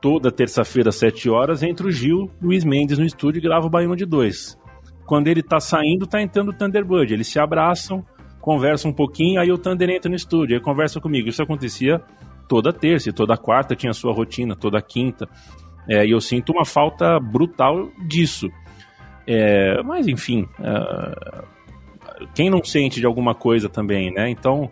toda 0.00 0.32
terça-feira, 0.32 0.88
às 0.88 0.96
7 0.96 1.28
horas, 1.28 1.62
entra 1.62 1.86
o 1.86 1.90
Gil 1.90 2.30
Luiz 2.40 2.64
Mendes 2.64 2.98
no 2.98 3.04
estúdio 3.04 3.38
e 3.38 3.42
grava 3.42 3.66
o 3.66 3.70
Baiano 3.70 3.96
de 3.96 4.06
Dois. 4.06 4.58
Quando 5.06 5.28
ele 5.28 5.42
tá 5.42 5.60
saindo, 5.60 6.06
tá 6.06 6.22
entrando 6.22 6.50
o 6.50 6.52
Thunderbird. 6.52 7.12
Eles 7.12 7.28
se 7.28 7.38
abraçam, 7.38 8.04
conversam 8.40 8.90
um 8.90 8.94
pouquinho, 8.94 9.40
aí 9.40 9.50
o 9.50 9.58
Thunder 9.58 9.90
entra 9.90 10.08
no 10.08 10.16
estúdio, 10.16 10.56
aí 10.56 10.62
conversa 10.62 11.00
comigo. 11.00 11.28
Isso 11.28 11.42
acontecia 11.42 12.00
toda 12.48 12.72
terça 12.72 13.10
e 13.10 13.12
toda 13.12 13.36
quarta 13.36 13.76
tinha 13.76 13.92
sua 13.92 14.12
rotina, 14.12 14.56
toda 14.56 14.80
quinta. 14.80 15.28
É, 15.88 16.04
e 16.04 16.10
eu 16.10 16.20
sinto 16.20 16.52
uma 16.52 16.64
falta 16.64 17.18
brutal 17.18 17.88
disso. 18.06 18.48
É, 19.26 19.82
mas, 19.82 20.06
enfim, 20.08 20.48
uh, 20.58 21.44
quem 22.34 22.50
não 22.50 22.62
sente 22.64 23.00
de 23.00 23.06
alguma 23.06 23.34
coisa 23.34 23.68
também, 23.68 24.12
né? 24.12 24.28
Então, 24.28 24.70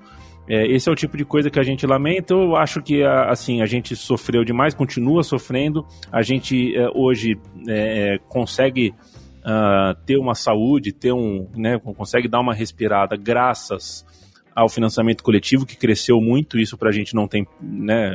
é, 0.48 0.66
esse 0.66 0.88
é 0.88 0.92
o 0.92 0.94
tipo 0.94 1.16
de 1.16 1.24
coisa 1.24 1.50
que 1.50 1.60
a 1.60 1.62
gente 1.62 1.86
lamenta. 1.86 2.32
Eu 2.32 2.56
acho 2.56 2.82
que 2.82 3.02
assim 3.04 3.60
a 3.60 3.66
gente 3.66 3.94
sofreu 3.94 4.44
demais, 4.44 4.74
continua 4.74 5.22
sofrendo. 5.22 5.86
A 6.10 6.22
gente 6.22 6.74
é, 6.74 6.88
hoje 6.94 7.38
é, 7.68 8.14
é 8.14 8.18
consegue 8.28 8.94
uh, 9.40 9.94
ter 10.06 10.16
uma 10.16 10.34
saúde, 10.34 10.92
ter 10.92 11.12
um, 11.12 11.46
né, 11.54 11.78
consegue 11.78 12.28
dar 12.28 12.40
uma 12.40 12.54
respirada 12.54 13.16
graças 13.16 14.06
ao 14.54 14.68
financiamento 14.68 15.22
coletivo 15.22 15.66
que 15.66 15.76
cresceu 15.76 16.20
muito. 16.20 16.58
Isso 16.58 16.78
para 16.78 16.88
a 16.88 16.92
gente 16.92 17.14
não 17.14 17.28
tem, 17.28 17.46
né, 17.60 18.12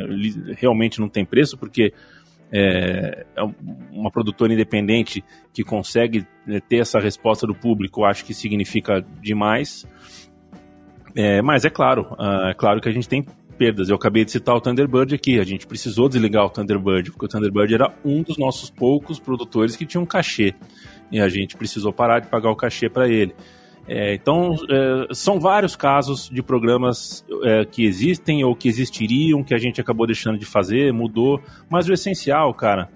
realmente 0.57 0.99
não 0.99 1.07
tem 1.07 1.23
preço, 1.23 1.57
porque 1.57 1.93
é, 2.51 3.25
é 3.35 3.43
uma 3.91 4.11
produtora 4.11 4.53
independente 4.53 5.23
que 5.53 5.63
consegue 5.63 6.25
ter 6.67 6.77
essa 6.77 6.99
resposta 6.99 7.47
do 7.47 7.55
público, 7.55 8.03
acho 8.03 8.25
que 8.25 8.33
significa 8.33 9.03
demais. 9.21 9.87
É, 11.15 11.41
mas 11.41 11.63
é 11.63 11.69
claro, 11.69 12.07
uh, 12.19 12.49
é 12.49 12.53
claro 12.53 12.81
que 12.81 12.89
a 12.89 12.91
gente 12.91 13.07
tem 13.07 13.25
perdas. 13.57 13.89
Eu 13.89 13.95
acabei 13.95 14.25
de 14.25 14.31
citar 14.31 14.55
o 14.55 14.61
Thunderbird 14.61 15.13
aqui. 15.13 15.39
A 15.39 15.43
gente 15.43 15.67
precisou 15.67 16.09
desligar 16.09 16.45
o 16.45 16.49
Thunderbird, 16.49 17.11
porque 17.11 17.25
o 17.25 17.29
Thunderbird 17.29 17.73
era 17.73 17.93
um 18.03 18.21
dos 18.23 18.37
nossos 18.37 18.69
poucos 18.69 19.19
produtores 19.19 19.75
que 19.75 19.85
tinha 19.85 20.01
um 20.01 20.05
cachê. 20.05 20.53
E 21.11 21.19
a 21.19 21.29
gente 21.29 21.55
precisou 21.55 21.93
parar 21.93 22.19
de 22.19 22.27
pagar 22.27 22.49
o 22.49 22.55
cachê 22.55 22.89
para 22.89 23.07
ele. 23.07 23.33
É, 23.87 24.13
então, 24.13 24.55
é, 24.69 25.13
são 25.13 25.39
vários 25.39 25.75
casos 25.75 26.29
de 26.29 26.41
programas 26.41 27.23
é, 27.43 27.65
que 27.65 27.85
existem 27.85 28.43
ou 28.43 28.55
que 28.55 28.67
existiriam, 28.67 29.43
que 29.43 29.53
a 29.53 29.57
gente 29.57 29.81
acabou 29.81 30.07
deixando 30.07 30.37
de 30.37 30.45
fazer, 30.45 30.93
mudou. 30.93 31.41
Mas 31.69 31.87
o 31.87 31.93
essencial, 31.93 32.53
cara, 32.53 32.89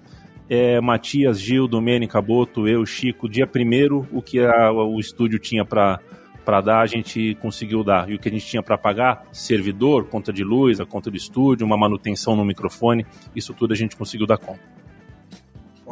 é 0.48 0.80
Matias, 0.80 1.38
Gil, 1.38 1.68
Domênica, 1.68 2.20
Boto, 2.22 2.66
eu, 2.66 2.84
Chico, 2.86 3.28
dia 3.28 3.46
primeiro, 3.46 4.08
o 4.10 4.22
que 4.22 4.40
a, 4.40 4.72
o 4.72 4.98
estúdio 4.98 5.38
tinha 5.38 5.64
para 5.64 6.00
para 6.48 6.62
dar, 6.62 6.80
a 6.80 6.86
gente 6.86 7.36
conseguiu 7.42 7.84
dar. 7.84 8.08
E 8.08 8.14
o 8.14 8.18
que 8.18 8.26
a 8.26 8.32
gente 8.32 8.46
tinha 8.46 8.62
para 8.62 8.78
pagar, 8.78 9.26
servidor, 9.30 10.06
conta 10.06 10.32
de 10.32 10.42
luz, 10.42 10.80
a 10.80 10.86
conta 10.86 11.10
do 11.10 11.16
estúdio, 11.18 11.66
uma 11.66 11.76
manutenção 11.76 12.34
no 12.34 12.42
microfone, 12.42 13.04
isso 13.36 13.52
tudo 13.52 13.74
a 13.74 13.76
gente 13.76 13.94
conseguiu 13.94 14.26
dar 14.26 14.38
conta. 14.38 14.62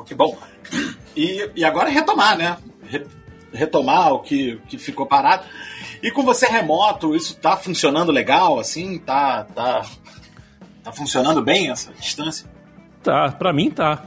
Que 0.07 0.15
bom. 0.15 0.35
E, 1.15 1.51
e 1.57 1.63
agora 1.63 1.91
retomar, 1.91 2.39
né? 2.39 2.57
Retomar 3.53 4.15
o 4.15 4.21
que, 4.21 4.59
que 4.67 4.79
ficou 4.79 5.05
parado. 5.05 5.45
E 6.03 6.11
com 6.11 6.23
você 6.23 6.47
remoto, 6.47 7.15
isso 7.15 7.37
tá 7.37 7.55
funcionando 7.55 8.11
legal, 8.11 8.59
assim? 8.59 8.99
Tá, 8.99 9.45
tá, 9.45 9.83
tá 10.83 10.91
funcionando 10.91 11.43
bem 11.43 11.71
essa 11.71 11.93
distância? 11.93 12.49
Tá, 13.07 13.31
pra 13.31 13.53
mim 13.53 13.71
tá. 13.71 14.03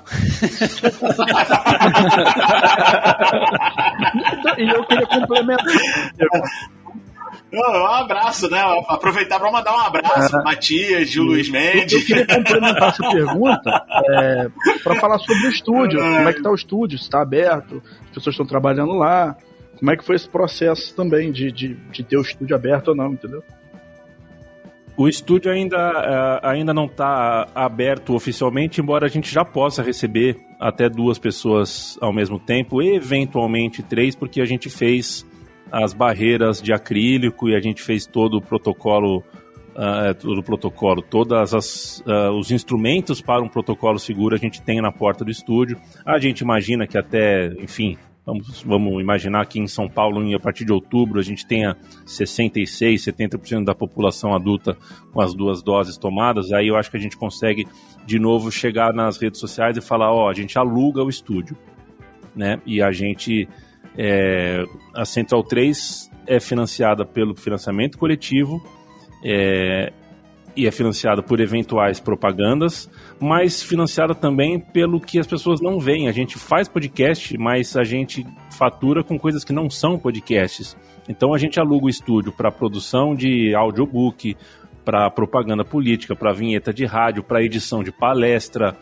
e 4.58 4.70
eu 4.70 4.84
queria 4.84 5.08
complementar. 5.08 5.66
Um 7.54 7.86
abraço, 7.86 8.50
né? 8.50 8.60
Aproveitar 8.90 9.40
para 9.40 9.50
mandar 9.50 9.74
um 9.74 9.80
abraço, 9.80 10.36
é, 10.36 10.44
Matias, 10.44 11.10
Gil 11.10 11.24
Luiz 11.24 11.50
Mendes. 11.50 11.94
Eu, 11.94 12.06
queria 12.06 12.28
complementar 12.28 12.90
essa 12.90 13.10
pergunta 13.10 13.86
é, 14.10 14.50
para 14.84 14.96
falar 14.96 15.18
sobre 15.20 15.48
o 15.48 15.50
estúdio. 15.50 16.02
É. 16.02 16.18
Como 16.18 16.28
é 16.28 16.34
que 16.34 16.44
tá 16.44 16.52
o 16.52 16.56
estúdio? 16.56 16.98
Se 16.98 17.06
está 17.06 17.22
aberto? 17.22 17.82
As 18.02 18.10
pessoas 18.16 18.34
estão 18.34 18.46
trabalhando 18.46 18.92
lá? 18.96 19.38
Como 19.78 19.92
é 19.92 19.96
que 19.96 20.04
foi 20.04 20.18
esse 20.18 20.28
processo 20.28 20.94
também 20.94 21.32
de, 21.32 21.54
de, 21.54 21.76
de 21.76 22.04
ter 22.04 22.18
o 22.18 22.22
estúdio 22.22 22.54
aberto 22.54 22.90
ou 22.90 22.96
não, 22.96 23.14
entendeu? 23.14 23.42
O 25.00 25.08
estúdio 25.08 25.50
ainda, 25.50 25.78
uh, 25.78 26.46
ainda 26.46 26.74
não 26.74 26.84
está 26.84 27.48
aberto 27.56 28.14
oficialmente, 28.14 28.82
embora 28.82 29.06
a 29.06 29.10
gente 29.10 29.34
já 29.34 29.46
possa 29.46 29.82
receber 29.82 30.36
até 30.60 30.90
duas 30.90 31.18
pessoas 31.18 31.98
ao 32.02 32.12
mesmo 32.12 32.38
tempo, 32.38 32.82
eventualmente 32.82 33.82
três, 33.82 34.14
porque 34.14 34.42
a 34.42 34.46
gente 34.46 34.70
fez 34.70 35.26
as 35.72 35.94
barreiras 35.94 36.62
de 36.62 36.74
acrílico 36.74 37.48
e 37.48 37.56
a 37.56 37.62
gente 37.62 37.82
fez 37.82 38.06
todo 38.06 38.40
o 38.40 38.42
protocolo, 38.42 39.20
uh, 39.70 40.14
todo 40.20 40.38
o 40.38 40.44
protocolo, 40.44 41.02
todas 41.02 41.54
as 41.54 42.00
uh, 42.02 42.38
os 42.38 42.52
instrumentos 42.52 43.22
para 43.22 43.42
um 43.42 43.48
protocolo 43.48 43.98
seguro 43.98 44.36
a 44.36 44.38
gente 44.38 44.62
tem 44.62 44.82
na 44.82 44.92
porta 44.92 45.24
do 45.24 45.32
estúdio. 45.32 45.78
A 46.06 46.20
gente 46.20 46.42
imagina 46.42 46.86
que 46.86 46.98
até, 46.98 47.54
enfim, 47.54 47.98
Vamos, 48.30 48.62
vamos 48.62 49.02
imaginar 49.02 49.44
que 49.48 49.60
em 49.60 49.66
São 49.66 49.90
Paulo, 49.90 50.36
a 50.36 50.40
partir 50.40 50.64
de 50.64 50.72
outubro, 50.72 51.20
a 51.20 51.24
gente 51.24 51.48
tenha 51.48 51.76
66, 52.06 53.04
70% 53.04 53.64
da 53.64 53.74
população 53.74 54.36
adulta 54.36 54.78
com 55.12 55.20
as 55.20 55.34
duas 55.34 55.64
doses 55.64 55.98
tomadas. 55.98 56.52
Aí 56.52 56.68
eu 56.68 56.76
acho 56.76 56.92
que 56.92 56.98
a 56.98 57.00
gente 57.00 57.18
consegue, 57.18 57.68
de 58.06 58.20
novo, 58.20 58.52
chegar 58.52 58.94
nas 58.94 59.18
redes 59.18 59.40
sociais 59.40 59.78
e 59.78 59.82
falar: 59.82 60.14
ó, 60.14 60.30
a 60.30 60.34
gente 60.34 60.60
aluga 60.60 61.04
o 61.04 61.10
estúdio. 61.10 61.58
Né? 62.36 62.62
E 62.68 62.82
a 62.82 62.92
gente. 62.92 63.50
É, 63.98 64.64
a 64.94 65.04
Central 65.04 65.44
3 65.44 66.12
é 66.28 66.40
financiada 66.40 67.04
pelo 67.04 67.36
financiamento 67.36 67.98
coletivo. 67.98 68.64
É, 69.26 69.92
e 70.56 70.68
é 70.68 70.72
financiada 70.72 71.22
por 71.22 71.40
eventuais 71.40 72.00
propagandas, 72.00 72.90
mas 73.20 73.62
financiada 73.62 74.14
também 74.14 74.60
pelo 74.60 75.00
que 75.00 75.20
as 75.20 75.28
pessoas 75.28 75.62
não 75.62 75.80
veem. 75.80 76.08
A 76.08 76.12
gente 76.12 76.38
faz 76.38 76.68
podcast, 76.68 77.38
mas 77.38 77.76
a 77.76 77.84
gente 77.84 78.26
fatura 78.52 79.04
com 79.04 79.18
coisas 79.18 79.44
que 79.44 79.54
não 79.54 79.70
são 79.70 79.98
podcasts. 79.98 80.76
Então 81.08 81.34
a 81.34 81.38
gente 81.38 81.60
aluga 81.60 81.86
o 81.86 81.90
estúdio 81.90 82.32
para 82.32 82.52
produção 82.52 83.16
de 83.16 83.56
audiobook, 83.56 84.36
para 84.84 85.10
propaganda 85.10 85.64
política, 85.64 86.16
para 86.16 86.34
vinheta 86.34 86.74
de 86.74 86.86
rádio, 86.86 87.24
para 87.24 87.44
edição 87.44 87.84
de 87.84 87.92
palestra, 87.92 88.76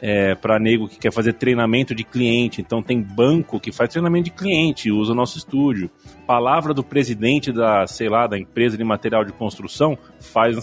é, 0.00 0.34
para 0.34 0.58
nego 0.58 0.88
que 0.88 0.98
quer 0.98 1.12
fazer 1.12 1.34
treinamento 1.34 1.94
de 1.94 2.04
cliente. 2.04 2.60
Então 2.60 2.82
tem 2.82 3.00
banco 3.00 3.60
que 3.60 3.72
faz 3.72 3.90
treinamento 3.90 4.24
de 4.24 4.30
cliente, 4.30 4.90
usa 4.90 5.12
o 5.12 5.14
nosso 5.14 5.38
estúdio. 5.38 5.90
Palavra 6.26 6.72
do 6.72 6.84
presidente 6.84 7.52
da, 7.52 7.86
sei 7.86 8.08
lá, 8.08 8.26
da 8.26 8.38
empresa 8.38 8.76
de 8.76 8.84
material 8.84 9.24
de 9.24 9.32
construção, 9.32 9.96
faz 10.20 10.56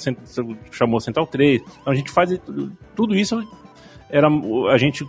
chamou 0.72 1.00
Central 1.00 1.28
3. 1.28 1.62
Então 1.62 1.94
a 1.94 1.96
gente 1.96 2.12
faz 2.12 2.30
tudo 2.96 3.16
isso 3.16 3.46
era 4.08 4.28
a 4.72 4.78
gente 4.78 5.04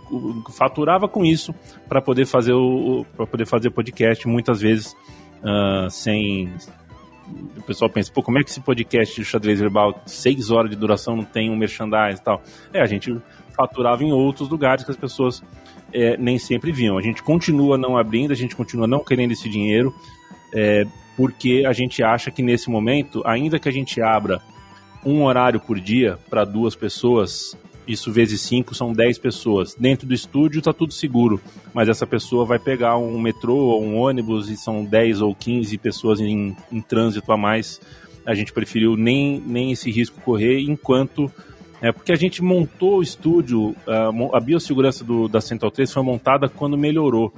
faturava 0.51 1.07
com 1.07 1.23
isso 1.23 1.53
para 1.87 2.01
poder 2.01 2.25
fazer 2.25 2.53
o 2.53 3.05
para 3.15 3.27
poder 3.27 3.45
fazer 3.45 3.69
podcast 3.69 4.27
muitas 4.27 4.59
vezes 4.59 4.95
uh, 5.43 5.89
sem 5.89 6.51
o 7.57 7.61
pessoal 7.61 7.89
pensa, 7.89 8.11
pô, 8.11 8.23
como 8.23 8.39
é 8.39 8.43
que 8.43 8.49
esse 8.49 8.61
podcast 8.61 9.13
de 9.15 9.25
xadrez 9.25 9.59
verbal, 9.59 10.01
seis 10.05 10.49
horas 10.49 10.69
de 10.69 10.77
duração, 10.77 11.15
não 11.15 11.25
tem 11.25 11.49
um 11.49 11.57
merchandising 11.57 12.21
e 12.21 12.23
tal? 12.23 12.41
É, 12.73 12.81
a 12.81 12.85
gente 12.85 13.17
faturava 13.57 14.03
em 14.03 14.11
outros 14.11 14.47
lugares 14.47 14.85
que 14.85 14.91
as 14.91 14.97
pessoas 14.97 15.43
é, 15.91 16.15
nem 16.15 16.37
sempre 16.37 16.71
viam. 16.71 16.97
A 16.97 17.01
gente 17.01 17.23
continua 17.23 17.77
não 17.77 17.97
abrindo, 17.97 18.31
a 18.31 18.35
gente 18.35 18.55
continua 18.55 18.87
não 18.87 19.03
querendo 19.03 19.31
esse 19.31 19.49
dinheiro, 19.49 19.93
é, 20.53 20.85
porque 21.15 21.63
a 21.67 21.73
gente 21.73 22.03
acha 22.03 22.29
que 22.29 22.43
nesse 22.43 22.69
momento, 22.69 23.23
ainda 23.25 23.59
que 23.59 23.67
a 23.67 23.71
gente 23.71 23.99
abra 23.99 24.39
um 25.03 25.23
horário 25.23 25.59
por 25.59 25.79
dia 25.79 26.19
para 26.29 26.45
duas 26.45 26.75
pessoas, 26.75 27.57
isso 27.87 28.11
vezes 28.11 28.41
cinco 28.41 28.75
são 28.75 28.93
dez 28.93 29.17
pessoas. 29.17 29.73
Dentro 29.73 30.05
do 30.05 30.13
estúdio 30.13 30.59
está 30.59 30.73
tudo 30.73 30.93
seguro, 30.93 31.41
mas 31.73 31.89
essa 31.89 32.05
pessoa 32.05 32.45
vai 32.45 32.59
pegar 32.59 32.97
um 32.97 33.19
metrô 33.19 33.55
ou 33.55 33.83
um 33.83 33.97
ônibus 33.97 34.49
e 34.49 34.57
são 34.57 34.85
dez 34.85 35.21
ou 35.21 35.33
quinze 35.33 35.77
pessoas 35.77 36.19
em, 36.19 36.55
em 36.71 36.81
trânsito 36.81 37.31
a 37.31 37.37
mais. 37.37 37.81
A 38.25 38.35
gente 38.35 38.51
preferiu 38.51 38.97
nem, 38.97 39.41
nem 39.45 39.71
esse 39.71 39.89
risco 39.89 40.19
correr 40.21 40.59
enquanto 40.59 41.31
é 41.81 41.91
porque 41.91 42.11
a 42.11 42.15
gente 42.15 42.41
montou 42.41 42.99
o 42.99 43.03
estúdio, 43.03 43.75
a, 43.87 44.37
a 44.37 44.39
biossegurança 44.39 45.03
do, 45.03 45.27
da 45.27 45.39
Central 45.39 45.71
3 45.71 45.91
foi 45.91 46.03
montada 46.03 46.49
quando 46.49 46.77
melhorou. 46.77 47.33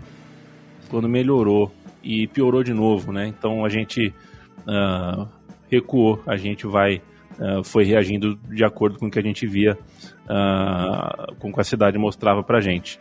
Quando 0.89 1.09
melhorou. 1.09 1.71
E 2.01 2.27
piorou 2.27 2.63
de 2.63 2.73
novo, 2.73 3.11
né? 3.11 3.27
Então 3.27 3.65
a 3.65 3.69
gente 3.69 4.13
uh, 4.59 5.27
recuou. 5.69 6.23
A 6.25 6.37
gente 6.37 6.65
vai 6.65 7.01
uh, 7.39 7.63
foi 7.63 7.83
reagindo 7.83 8.37
de 8.49 8.63
acordo 8.63 8.97
com 8.97 9.07
o 9.07 9.11
que 9.11 9.19
a 9.19 9.23
gente 9.23 9.45
via, 9.45 9.77
uh, 10.25 11.35
com 11.35 11.49
o 11.49 11.53
que 11.53 11.59
a 11.59 11.63
cidade 11.63 11.97
mostrava 11.97 12.41
para 12.41 12.61
gente. 12.61 12.99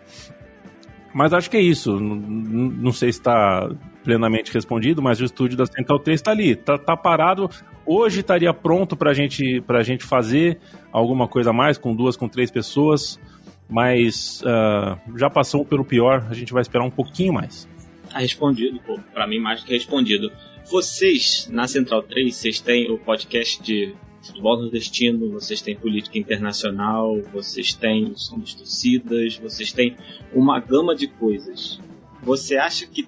Mas 1.15 1.33
acho 1.33 1.49
que 1.49 1.57
é 1.57 1.61
isso. 1.61 1.99
Não, 2.01 2.17
não 2.17 2.93
sei 2.93 3.13
se 3.13 3.21
está 3.21 3.71
plenamente 4.09 4.51
respondido, 4.51 5.03
mas 5.03 5.21
o 5.21 5.25
estúdio 5.27 5.55
da 5.55 5.67
Central 5.67 5.99
3 5.99 6.19
está 6.19 6.31
ali, 6.31 6.53
está 6.53 6.79
tá 6.79 6.97
parado. 6.97 7.51
Hoje 7.85 8.21
estaria 8.21 8.55
pronto 8.55 8.97
para 8.97 9.13
gente, 9.13 9.63
a 9.69 9.83
gente 9.83 10.03
fazer 10.03 10.59
alguma 10.91 11.29
coisa 11.29 11.51
a 11.51 11.53
mais, 11.53 11.77
com 11.77 11.95
duas, 11.95 12.17
com 12.17 12.27
três 12.27 12.51
pessoas, 12.51 13.21
mas 13.69 14.41
uh, 14.41 15.19
já 15.19 15.29
passou 15.29 15.63
pelo 15.63 15.85
pior, 15.85 16.27
a 16.31 16.33
gente 16.33 16.55
vai 16.55 16.63
esperar 16.63 16.87
um 16.87 16.91
pouquinho 16.91 17.35
mais. 17.35 17.69
Tá 18.09 18.21
respondido, 18.21 18.81
pô. 18.81 18.99
Pra 19.13 19.27
mim, 19.27 19.39
mais 19.39 19.61
do 19.61 19.67
que 19.67 19.75
respondido. 19.75 20.33
Vocês, 20.71 21.47
na 21.53 21.69
Central 21.69 22.03
3, 22.03 22.35
vocês 22.35 22.61
têm 22.63 22.91
o 22.91 22.97
podcast 22.97 23.63
de 23.63 23.95
futebol 24.23 24.59
nordestino, 24.59 25.31
vocês 25.33 25.61
têm 25.61 25.77
política 25.77 26.19
internacional, 26.19 27.21
vocês 27.31 27.75
têm 27.75 28.07
o 28.07 28.17
som 28.17 28.39
das 28.39 28.55
torcidas, 28.55 29.37
vocês 29.37 29.71
têm 29.71 29.95
uma 30.33 30.59
gama 30.61 30.97
de 30.97 31.09
coisas. 31.09 31.79
Você 32.23 32.57
acha 32.57 32.87
que 32.87 33.07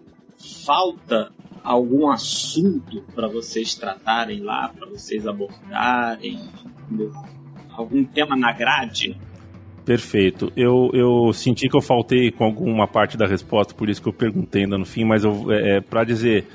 falta 0.64 1.32
algum 1.62 2.08
assunto 2.08 3.02
para 3.14 3.28
vocês 3.28 3.74
tratarem 3.74 4.40
lá, 4.40 4.68
para 4.68 4.88
vocês 4.88 5.26
abordarem? 5.26 6.38
Algum 7.70 8.04
tema 8.04 8.36
na 8.36 8.52
grade? 8.52 9.16
Perfeito. 9.84 10.52
Eu, 10.56 10.90
eu 10.92 11.32
senti 11.32 11.68
que 11.68 11.76
eu 11.76 11.80
faltei 11.80 12.30
com 12.30 12.44
alguma 12.44 12.86
parte 12.86 13.16
da 13.16 13.26
resposta, 13.26 13.74
por 13.74 13.88
isso 13.88 14.02
que 14.02 14.08
eu 14.08 14.12
perguntei 14.12 14.62
ainda 14.64 14.78
no 14.78 14.84
fim, 14.84 15.04
mas 15.04 15.24
é, 15.24 15.76
é 15.76 15.80
para 15.80 16.04
dizer, 16.04 16.46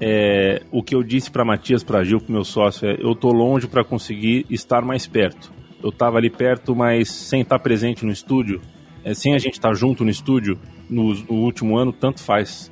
é, 0.00 0.62
o 0.70 0.82
que 0.82 0.94
eu 0.94 1.02
disse 1.02 1.30
para 1.30 1.44
Matias, 1.44 1.84
para 1.84 2.02
Gil, 2.04 2.20
para 2.20 2.32
meu 2.32 2.44
sócio, 2.44 2.88
é, 2.88 2.96
eu 3.00 3.14
tô 3.14 3.30
longe 3.30 3.66
para 3.66 3.84
conseguir 3.84 4.44
estar 4.50 4.82
mais 4.82 5.06
perto. 5.06 5.52
Eu 5.82 5.90
estava 5.90 6.18
ali 6.18 6.30
perto, 6.30 6.74
mas 6.74 7.08
sem 7.10 7.42
estar 7.42 7.58
presente 7.58 8.04
no 8.04 8.12
estúdio, 8.12 8.60
é, 9.04 9.14
sem 9.14 9.34
a 9.34 9.38
gente 9.38 9.54
estar 9.54 9.72
junto 9.74 10.04
no 10.04 10.10
estúdio 10.10 10.58
no, 10.88 11.14
no 11.14 11.34
último 11.34 11.76
ano, 11.76 11.92
tanto 11.92 12.22
faz. 12.22 12.70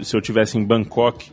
Se 0.00 0.16
eu 0.16 0.20
tivesse 0.20 0.58
em 0.58 0.64
Bangkok, 0.64 1.30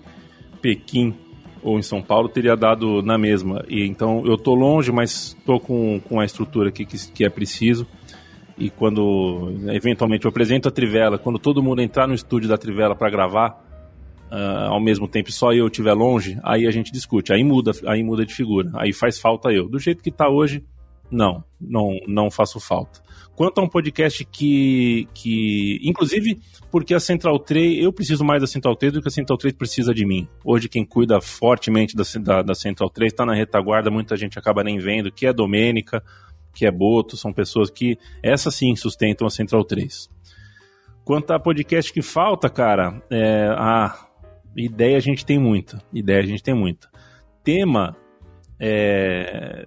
Pequim 0.61 1.15
ou 1.61 1.77
em 1.77 1.81
São 1.81 2.01
Paulo, 2.01 2.29
teria 2.29 2.55
dado 2.55 3.01
na 3.01 3.17
mesma. 3.17 3.63
E 3.67 3.85
então 3.85 4.23
eu 4.25 4.37
tô 4.37 4.55
longe, 4.55 4.91
mas 4.91 5.35
tô 5.45 5.59
com, 5.59 5.99
com 5.99 6.19
a 6.19 6.25
estrutura 6.25 6.69
aqui 6.69 6.85
que, 6.85 7.11
que 7.11 7.25
é 7.25 7.29
preciso. 7.29 7.87
E 8.57 8.69
quando 8.69 9.53
eventualmente 9.69 10.25
eu 10.25 10.29
apresento 10.29 10.67
a 10.67 10.71
Trivela, 10.71 11.17
quando 11.17 11.39
todo 11.39 11.63
mundo 11.63 11.81
entrar 11.81 12.07
no 12.07 12.13
estúdio 12.13 12.49
da 12.49 12.57
Trivela 12.57 12.93
para 12.93 13.09
gravar, 13.09 13.65
uh, 14.31 14.67
ao 14.69 14.81
mesmo 14.81 15.07
tempo 15.07 15.31
só 15.31 15.53
eu 15.53 15.67
estiver 15.67 15.93
longe, 15.93 16.37
aí 16.43 16.67
a 16.67 16.71
gente 16.71 16.91
discute, 16.91 17.31
aí 17.31 17.41
muda, 17.41 17.71
aí 17.87 18.03
muda 18.03 18.25
de 18.25 18.33
figura, 18.33 18.69
aí 18.75 18.91
faz 18.91 19.17
falta 19.17 19.49
eu. 19.49 19.69
Do 19.69 19.79
jeito 19.79 20.03
que 20.03 20.09
está 20.09 20.27
hoje, 20.29 20.61
não, 21.09 21.43
não, 21.59 21.97
não 22.05 22.29
faço 22.29 22.59
falta. 22.59 23.01
Quanto 23.39 23.61
a 23.61 23.63
um 23.63 23.69
podcast 23.69 24.25
que, 24.25 25.07
que, 25.13 25.79
inclusive, 25.81 26.41
porque 26.69 26.93
a 26.93 26.99
Central 26.99 27.39
3, 27.39 27.81
eu 27.81 27.93
preciso 27.93 28.21
mais 28.25 28.41
da 28.41 28.47
Central 28.47 28.75
3 28.75 28.91
do 28.91 29.01
que 29.01 29.07
a 29.07 29.11
Central 29.11 29.37
3 29.37 29.55
precisa 29.55 29.93
de 29.93 30.05
mim. 30.05 30.27
Hoje 30.43 30.67
quem 30.67 30.83
cuida 30.83 31.21
fortemente 31.21 31.95
da, 31.95 32.03
da, 32.21 32.41
da 32.41 32.53
Central 32.53 32.89
3 32.89 33.13
está 33.13 33.25
na 33.25 33.33
retaguarda, 33.33 33.89
muita 33.89 34.17
gente 34.17 34.37
acaba 34.37 34.61
nem 34.61 34.77
vendo, 34.77 35.09
que 35.09 35.25
é 35.25 35.31
Domênica, 35.31 36.03
que 36.53 36.65
é 36.65 36.71
Boto, 36.71 37.15
são 37.15 37.31
pessoas 37.31 37.69
que, 37.69 37.97
essas 38.21 38.53
sim, 38.55 38.75
sustentam 38.75 39.25
a 39.25 39.29
Central 39.29 39.63
3. 39.63 40.09
Quanto 41.05 41.31
a 41.31 41.39
podcast 41.39 41.93
que 41.93 42.01
falta, 42.01 42.49
cara, 42.49 43.01
é, 43.09 43.47
a 43.57 44.05
ideia 44.53 44.97
a 44.97 44.99
gente 44.99 45.25
tem 45.25 45.39
muita, 45.39 45.81
ideia 45.93 46.19
a 46.19 46.25
gente 46.25 46.43
tem 46.43 46.53
muita. 46.53 46.89
Tema, 47.41 47.95
é, 48.59 49.65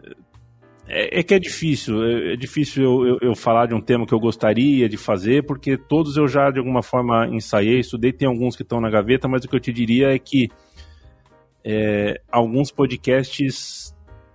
é, 0.93 1.21
é 1.21 1.23
que 1.23 1.35
é 1.35 1.39
difícil, 1.39 2.05
é, 2.05 2.35
é 2.35 2.37
difícil 2.37 2.83
eu, 2.85 3.07
eu, 3.07 3.19
eu, 3.23 3.35
falar 3.35 3.67
de 3.67 3.75
um 3.75 3.81
tema 3.81 4.07
que 4.07 4.13
eu 4.13 4.21
gostaria 4.21 4.87
de 4.89 4.99
fazer, 4.99 5.45
porque 5.47 5.77
todos 5.77 6.19
eu 6.19 6.29
já 6.29 6.51
de 6.51 6.59
alguma 6.59 6.83
forma 6.83 7.27
ensaiei, 7.29 7.81
estudei, 7.81 8.13
tem 8.13 8.29
alguns 8.29 8.55
que 8.55 8.63
estão 8.63 8.79
na 8.79 8.91
gaveta, 8.91 9.27
mas 9.27 9.43
o 9.43 9.49
que 9.49 9.57
eu 9.57 9.61
te 9.61 9.73
diria 9.73 10.15
é 10.15 10.19
que 10.19 10.51
é, 11.65 12.21
alguns 12.31 12.71
podcasts 12.71 13.95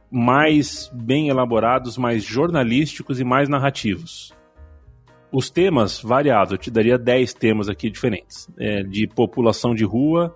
mais 0.10 0.90
bem 0.94 1.30
elaborados, 1.30 1.98
mais 1.98 2.24
jornalísticos 2.24 3.20
e 3.20 3.24
mais 3.24 3.48
narrativos. 3.48 4.34
Os 5.32 5.50
temas 5.52 6.02
variados, 6.02 6.54
eu 6.54 6.58
te 6.58 6.72
daria 6.72 6.98
10 6.98 7.34
temas 7.34 7.70
aqui 7.70 7.90
diferentes, 7.90 8.50
é, 8.58 8.82
de 8.82 9.06
população 9.08 9.76
de 9.76 9.84
rua 9.84 10.34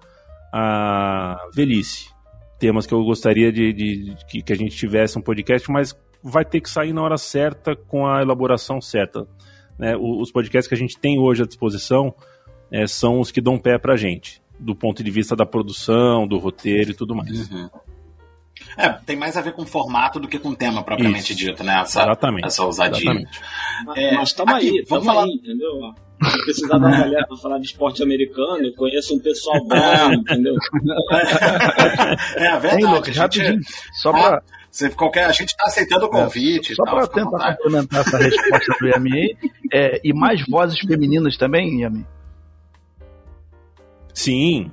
a 0.54 1.38
velhice. 1.56 2.10
Temas 2.60 2.86
que 2.86 2.94
eu 2.94 3.04
gostaria 3.04 3.52
de, 3.52 3.74
de, 3.74 4.14
de, 4.14 4.44
que 4.44 4.54
a 4.54 4.56
gente 4.56 4.76
tivesse 4.76 5.18
um 5.18 5.22
podcast, 5.22 5.72
mas 5.72 5.96
vai 6.24 6.46
ter 6.46 6.62
que 6.62 6.70
sair 6.70 6.94
na 6.94 7.02
hora 7.02 7.18
certa, 7.18 7.76
com 7.76 8.08
a 8.08 8.22
elaboração 8.22 8.80
certa. 8.80 9.28
Né? 9.78 9.96
Os 9.98 10.32
podcasts 10.32 10.68
que 10.68 10.76
a 10.76 10.78
gente 10.78 10.98
tem 10.98 11.20
hoje 11.20 11.44
à 11.44 11.46
disposição 11.46 12.14
é, 12.72 12.86
são 12.88 13.20
os 13.20 13.32
que 13.32 13.42
dão 13.42 13.58
pé 13.58 13.78
pra 13.78 13.96
gente, 13.98 14.42
do 14.60 14.76
ponto 14.76 15.04
de 15.04 15.12
vista 15.12 15.36
da 15.36 15.46
produção, 15.46 16.28
do 16.28 16.38
roteiro 16.38 16.92
e 16.92 16.94
tudo 16.94 17.16
mais. 17.16 17.50
Uhum. 17.50 17.70
É, 18.78 18.90
tem 18.90 19.16
mais 19.16 19.36
a 19.36 19.42
ver 19.42 19.54
com 19.54 19.66
formato 19.66 20.20
do 20.20 20.28
que 20.28 20.40
com 20.40 20.54
tema 20.54 20.84
propriamente 20.84 21.34
Isso. 21.34 21.46
dito, 21.46 21.64
né? 21.64 21.82
Essa, 21.82 22.04
Exatamente. 22.04 22.46
essa 22.46 22.64
ousadia. 22.64 23.12
Exatamente. 23.12 23.42
É, 23.96 24.16
Mas 24.16 24.34
tamo 24.34 24.56
aqui, 24.56 24.70
aí, 24.70 24.86
vamos 24.88 25.06
falar. 25.06 25.24
Aí, 25.24 25.32
entendeu? 25.32 25.94
Se 26.24 26.44
precisar 26.44 26.78
da 26.78 26.92
galera 26.92 27.26
pra 27.28 27.38
falar 27.38 27.58
de 27.58 27.66
esporte 27.66 28.04
americano, 28.04 28.64
eu 28.64 28.74
conheço 28.76 29.16
um 29.16 29.20
pessoal 29.20 29.60
bom, 29.66 30.14
entendeu? 30.14 30.54
É, 32.38 32.48
a 32.48 32.60
verdade. 32.60 32.84
Ei, 32.84 32.90
Lucas, 32.90 33.18
rapidinho, 33.18 33.60
só 33.94 34.12
pra... 34.12 34.44
Se 34.72 34.90
qualquer, 34.92 35.26
a 35.26 35.32
gente 35.32 35.50
está 35.50 35.66
aceitando 35.66 36.06
o 36.06 36.10
é, 36.10 36.12
convite. 36.12 36.72
É, 36.72 36.76
só 36.76 36.84
para 36.84 37.06
tentar 37.06 37.58
complementar 37.58 38.02
essa 38.02 38.18
resposta 38.18 38.74
do 38.80 38.88
Yami, 38.88 39.38
é, 39.72 40.00
e 40.04 40.14
mais 40.14 40.44
vozes 40.48 40.80
femininas 40.80 41.38
também, 41.38 41.82
Yami? 41.82 42.06
Sim, 44.14 44.72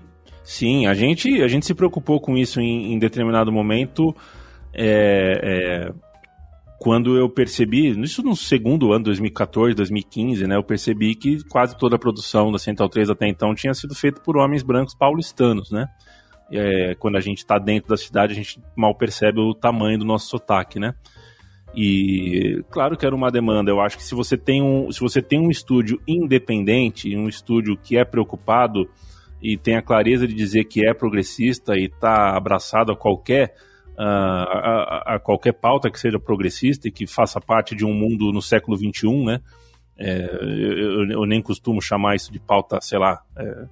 Sim, 0.49 0.87
a 0.87 0.95
gente, 0.95 1.43
a 1.43 1.47
gente 1.47 1.67
se 1.67 1.75
preocupou 1.75 2.19
com 2.19 2.35
isso 2.35 2.59
em, 2.59 2.95
em 2.95 2.99
determinado 2.99 3.53
momento. 3.53 4.17
É, 4.73 5.41
é, 5.43 5.93
quando 6.79 7.19
eu 7.19 7.29
percebi, 7.29 7.91
isso 8.01 8.23
no 8.23 8.35
segundo 8.35 8.91
ano, 8.95 9.05
2014, 9.05 9.75
2015, 9.75 10.47
né, 10.47 10.57
eu 10.57 10.63
percebi 10.63 11.15
que 11.15 11.45
quase 11.51 11.77
toda 11.77 11.97
a 11.97 11.99
produção 11.99 12.51
da 12.51 12.59
Central 12.59 12.89
3 12.89 13.11
até 13.11 13.29
então 13.29 13.55
tinha 13.55 13.75
sido 13.75 13.95
feita 13.95 14.23
por 14.23 14.39
homens 14.39 14.63
brancos 14.63 14.95
paulistanos, 14.95 15.71
né? 15.71 15.87
É, 16.51 16.95
quando 16.95 17.17
a 17.17 17.21
gente 17.21 17.39
está 17.39 17.59
dentro 17.59 17.91
da 17.91 17.97
cidade, 17.97 18.33
a 18.33 18.37
gente 18.37 18.61
mal 18.75 18.95
percebe 18.95 19.41
o 19.41 19.55
tamanho 19.55 19.99
do 19.99 20.05
nosso 20.05 20.29
sotaque, 20.29 20.79
né? 20.79 20.95
E 21.75 22.63
claro 22.71 22.97
que 22.97 23.05
era 23.05 23.15
uma 23.15 23.31
demanda. 23.31 23.71
Eu 23.71 23.81
acho 23.81 23.97
que 23.97 24.03
se 24.03 24.15
você 24.15 24.37
tem 24.37 24.63
um, 24.63 24.91
se 24.91 25.01
você 25.01 25.21
tem 25.21 25.39
um 25.39 25.51
estúdio 25.51 26.01
independente, 26.09 27.15
um 27.15 27.29
estúdio 27.29 27.77
que 27.77 27.97
é 27.97 28.05
preocupado 28.05 28.89
e 29.43 29.57
tem 29.57 29.77
a 29.77 29.83
clareza 29.83 30.27
de 30.27 30.35
dizer 30.35 30.65
que 30.65 30.87
é 30.87 30.95
progressista 30.95 31.77
e 31.77 31.85
está 31.85 32.37
abraçado 32.37 32.91
a 32.91 32.97
qualquer 32.97 33.55
uh, 33.99 34.03
a, 34.03 35.15
a, 35.15 35.19
qualquer 35.21 35.53
pauta 35.53 35.91
que 35.91 36.01
seja 36.01 36.19
progressista 36.19 36.89
e 36.89 36.91
que 36.91 37.07
faça 37.07 37.41
parte 37.41 37.75
de 37.75 37.85
um 37.85 37.93
mundo 37.93 38.33
no 38.33 38.43
século 38.43 38.77
XXI, 38.77 39.25
né? 39.25 39.41
É, 40.01 40.25
eu, 40.25 41.11
eu, 41.11 41.27
nem 41.27 41.43
costumo 41.43 41.83
chamar 41.83 42.15
isso 42.15 42.33
de 42.33 42.39
pauta, 42.39 42.81
sei 42.81 43.01
lá, 43.01 43.21
é, 43.37 43.67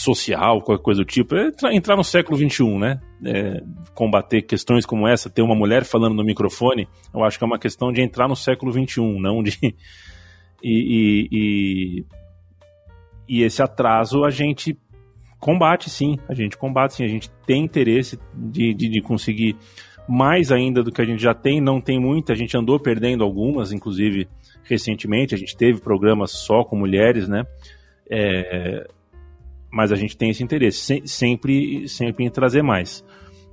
social, 0.00 0.62
qualquer 0.62 0.82
coisa 0.82 1.02
do 1.02 1.04
tipo. 1.04 1.34
É 1.34 1.50
entrar, 1.74 1.96
no 1.96 2.04
século 2.04 2.36
XXI, 2.36 2.78
né? 2.78 3.00
É, 3.24 3.62
combater 3.94 4.42
questões 4.42 4.86
como 4.86 5.06
essa, 5.06 5.28
ter 5.28 5.42
uma 5.42 5.54
mulher 5.54 5.84
falando 5.84 6.14
no 6.14 6.24
microfone, 6.24 6.88
eu 7.12 7.22
acho 7.22 7.38
que 7.38 7.44
é 7.44 7.46
uma 7.46 7.58
questão 7.58 7.92
de 7.92 8.00
entrar 8.00 8.26
no 8.26 8.34
século 8.34 8.72
XXI, 8.72 9.00
não 9.20 9.42
de. 9.42 9.58
E, 10.62 10.68
e, 10.68 11.28
e, 11.32 12.04
e 13.26 13.42
esse 13.44 13.62
atraso 13.62 14.24
a 14.26 14.30
gente 14.30 14.78
combate 15.38 15.88
sim, 15.88 16.18
a 16.28 16.34
gente 16.34 16.54
combate 16.58 16.96
sim, 16.96 17.02
a 17.02 17.08
gente 17.08 17.30
tem 17.46 17.64
interesse 17.64 18.20
de, 18.34 18.74
de, 18.74 18.90
de, 18.90 19.00
conseguir 19.00 19.56
mais 20.06 20.52
ainda 20.52 20.82
do 20.82 20.92
que 20.92 21.00
a 21.00 21.04
gente 21.06 21.22
já 21.22 21.32
tem, 21.32 21.62
não 21.62 21.80
tem 21.80 21.98
muita, 21.98 22.34
a 22.34 22.36
gente 22.36 22.54
andou 22.58 22.78
perdendo 22.78 23.24
algumas, 23.24 23.72
inclusive 23.72 24.28
recentemente, 24.64 25.34
a 25.34 25.38
gente 25.38 25.56
teve 25.56 25.80
programas 25.80 26.30
só 26.30 26.62
com 26.62 26.76
mulheres, 26.76 27.26
né? 27.26 27.46
É, 28.10 28.86
mas 29.72 29.92
a 29.92 29.96
gente 29.96 30.16
tem 30.16 30.30
esse 30.30 30.42
interesse, 30.42 30.78
se, 30.78 31.02
sempre, 31.06 31.88
sempre 31.88 32.24
em 32.24 32.30
trazer 32.30 32.62
mais. 32.62 33.04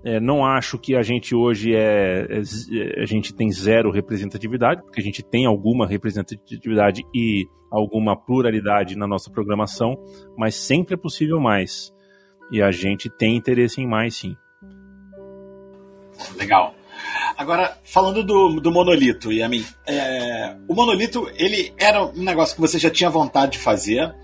É, 0.03 0.19
não 0.19 0.45
acho 0.45 0.77
que 0.77 0.95
a 0.95 1.01
gente 1.01 1.35
hoje 1.35 1.75
é, 1.75 2.27
é, 2.29 3.01
a 3.01 3.05
gente 3.05 3.33
tem 3.33 3.51
zero 3.51 3.91
representatividade, 3.91 4.81
porque 4.81 5.01
a 5.01 5.03
gente 5.03 5.23
tem 5.23 5.45
alguma 5.45 5.87
representatividade 5.87 7.03
e 7.13 7.47
alguma 7.71 8.15
pluralidade 8.15 8.95
na 8.95 9.07
nossa 9.07 9.29
programação, 9.29 9.95
mas 10.37 10.55
sempre 10.55 10.93
é 10.93 10.97
possível 10.97 11.39
mais. 11.39 11.93
E 12.51 12.61
a 12.61 12.71
gente 12.71 13.09
tem 13.09 13.35
interesse 13.35 13.81
em 13.81 13.87
mais, 13.87 14.15
sim. 14.15 14.35
Legal. 16.37 16.73
Agora, 17.37 17.77
falando 17.83 18.23
do, 18.23 18.59
do 18.59 18.71
monolito, 18.71 19.31
Yamin, 19.31 19.63
é, 19.85 20.55
o 20.67 20.73
monolito 20.73 21.29
ele 21.35 21.73
era 21.77 22.03
um 22.03 22.23
negócio 22.23 22.55
que 22.55 22.61
você 22.61 22.79
já 22.79 22.89
tinha 22.89 23.09
vontade 23.09 23.53
de 23.53 23.59
fazer, 23.59 24.15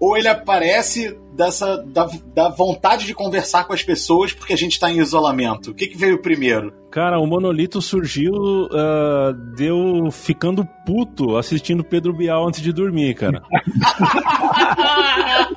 ou 0.00 0.16
ele 0.16 0.28
aparece 0.28 1.16
dessa 1.34 1.76
da, 1.86 2.08
da 2.34 2.48
vontade 2.48 3.06
de 3.06 3.14
conversar 3.14 3.64
com 3.64 3.72
as 3.72 3.82
pessoas 3.82 4.32
porque 4.32 4.52
a 4.52 4.56
gente 4.56 4.72
está 4.72 4.90
em 4.90 4.98
isolamento? 4.98 5.70
O 5.70 5.74
que, 5.74 5.86
que 5.86 5.96
veio 5.96 6.20
primeiro? 6.20 6.72
Cara, 6.90 7.20
o 7.20 7.26
monolito 7.26 7.80
surgiu 7.82 8.32
uh, 8.32 9.32
deu 9.54 10.10
ficando 10.10 10.66
puto 10.86 11.36
assistindo 11.36 11.84
Pedro 11.84 12.12
Bial 12.12 12.48
antes 12.48 12.60
de 12.60 12.72
dormir, 12.72 13.14
cara. 13.14 13.42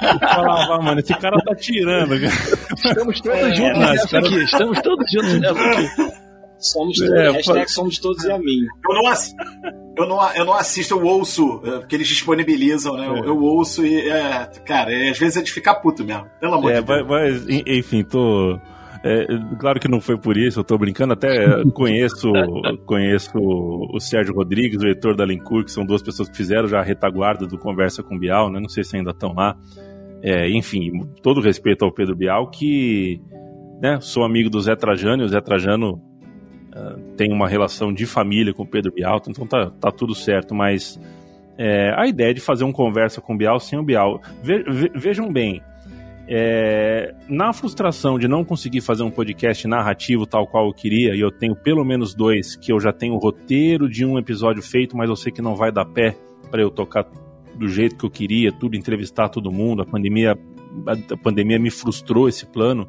Eu 0.01 0.19
falava, 0.19 0.75
ah, 0.75 0.81
mano, 0.81 0.99
esse 0.99 1.13
cara 1.15 1.37
tá 1.41 1.55
tirando. 1.55 2.15
Estamos 2.15 3.21
todos 3.21 3.39
é, 3.39 3.55
juntos 3.55 3.79
nessa 3.79 4.07
cara... 4.09 4.27
aqui. 4.27 4.43
Estamos 4.43 4.81
todos 4.81 5.11
juntos 5.11 5.39
nessa 5.39 5.61
aqui. 5.61 6.20
Somos 6.62 6.97
todos, 6.97 7.14
é, 7.14 7.32
hashtag 7.32 7.72
somos 7.72 7.97
todos 7.97 8.24
e 8.24 8.32
a 8.32 8.38
mim. 8.38 8.68
Eu 8.88 8.93
não, 8.93 9.12
eu, 9.97 10.07
não, 10.07 10.34
eu 10.34 10.45
não 10.45 10.53
assisto, 10.53 10.93
eu 10.93 11.03
ouço, 11.03 11.59
porque 11.59 11.95
é, 11.95 11.97
eles 11.97 12.07
disponibilizam, 12.07 12.95
né? 12.95 13.07
É. 13.07 13.09
Eu, 13.09 13.26
eu, 13.26 13.41
ouço 13.41 13.84
e, 13.84 14.07
é, 14.07 14.45
cara, 14.64 14.91
às 15.09 15.18
vezes 15.18 15.38
é 15.38 15.41
de 15.41 15.51
ficar 15.51 15.76
puto 15.76 16.05
mesmo. 16.05 16.28
Pelo 16.39 16.53
amor 16.53 16.72
é, 16.72 16.80
de 16.80 16.88
Deus. 16.88 17.07
Mas, 17.07 17.45
enfim, 17.66 18.03
tô. 18.03 18.59
É, 19.03 19.26
claro 19.59 19.80
que 19.80 19.88
não 19.88 19.99
foi 19.99 20.16
por 20.16 20.38
isso, 20.38 20.59
eu 20.59 20.64
tô 20.64 20.78
brincando, 20.78 21.14
até 21.14 21.64
conheço 21.74 22.32
conheço 22.86 23.32
o 23.36 23.99
Sérgio 23.99 24.36
Rodrigues, 24.36 24.84
o 24.84 24.86
Heitor 24.86 25.16
da 25.16 25.26
Lencourt, 25.26 25.66
que 25.66 25.72
são 25.72 25.84
duas 25.84 26.03
pessoas 26.03 26.30
que 26.30 26.38
fizeram 26.38 26.68
já 26.68 26.80
a 26.80 26.84
retaguarda 26.84 27.47
do 27.47 27.57
Conversa 27.57 28.03
com 28.03 28.20
Bial, 28.20 28.51
né? 28.51 28.59
Não 28.59 28.70
sei 28.70 28.84
se 28.84 28.95
ainda 28.95 29.09
estão 29.09 29.34
lá. 29.34 29.57
É, 30.22 30.47
enfim, 30.51 30.91
todo 31.24 31.41
respeito 31.41 31.84
ao 31.84 31.91
Pedro 31.91 32.16
Bial, 32.16 32.51
que 32.51 33.20
né, 33.82 33.99
sou 33.99 34.24
amigo 34.24 34.51
do 34.51 34.62
Zé 34.62 34.76
Trajano, 34.76 35.24
e 35.24 35.26
o 35.26 35.30
Zé 35.30 35.41
Trajano 35.41 35.99
uh, 36.76 36.99
tem 37.15 37.32
uma 37.32 37.47
relação 37.47 37.93
de 37.93 38.05
família 38.05 38.53
com 38.53 38.63
o 38.63 38.67
Pedro 38.67 38.91
Bial, 38.91 39.22
então 39.28 39.45
tá, 39.45 39.72
tá 39.72 39.91
tudo 39.91 40.15
certo, 40.15 40.53
mas 40.55 40.99
é, 41.57 41.93
a 41.95 42.07
ideia 42.07 42.34
de 42.34 42.41
fazer 42.41 42.63
um 42.63 42.72
Conversa 42.72 43.22
com 43.22 43.34
o 43.34 43.38
Bial 43.38 43.59
sem 43.59 43.78
o 43.78 43.84
Bial. 43.84 44.22
Ve, 44.41 44.63
ve, 44.63 44.91
vejam 44.95 45.32
bem, 45.32 45.61
é, 46.28 47.13
na 47.28 47.51
frustração 47.51 48.17
de 48.17 48.28
não 48.28 48.43
conseguir 48.43 48.82
fazer 48.82 49.03
um 49.03 49.11
podcast 49.11 49.67
narrativo 49.67 50.26
tal 50.26 50.47
qual 50.47 50.67
eu 50.67 50.74
queria, 50.74 51.13
e 51.13 51.19
eu 51.19 51.30
tenho 51.30 51.55
pelo 51.55 51.84
menos 51.84 52.13
dois 52.13 52.55
que 52.55 52.72
eu 52.72 52.80
já 52.80 52.93
tenho 52.93 53.15
o 53.15 53.17
roteiro 53.17 53.89
de 53.89 54.05
um 54.05 54.17
episódio 54.17 54.63
feito, 54.63 54.95
mas 54.95 55.09
eu 55.09 55.15
sei 55.15 55.32
que 55.32 55.41
não 55.41 55.55
vai 55.55 55.72
dar 55.72 55.86
pé 55.86 56.15
para 56.49 56.61
eu 56.61 56.69
tocar 56.69 57.05
do 57.53 57.67
jeito 57.67 57.97
que 57.97 58.05
eu 58.05 58.09
queria, 58.09 58.51
tudo 58.51 58.76
entrevistar 58.76 59.30
todo 59.30 59.51
mundo. 59.51 59.82
A 59.82 59.86
pandemia, 59.86 60.38
a 60.88 61.17
pandemia 61.17 61.59
me 61.59 61.69
frustrou 61.69 62.28
esse 62.28 62.45
plano. 62.45 62.88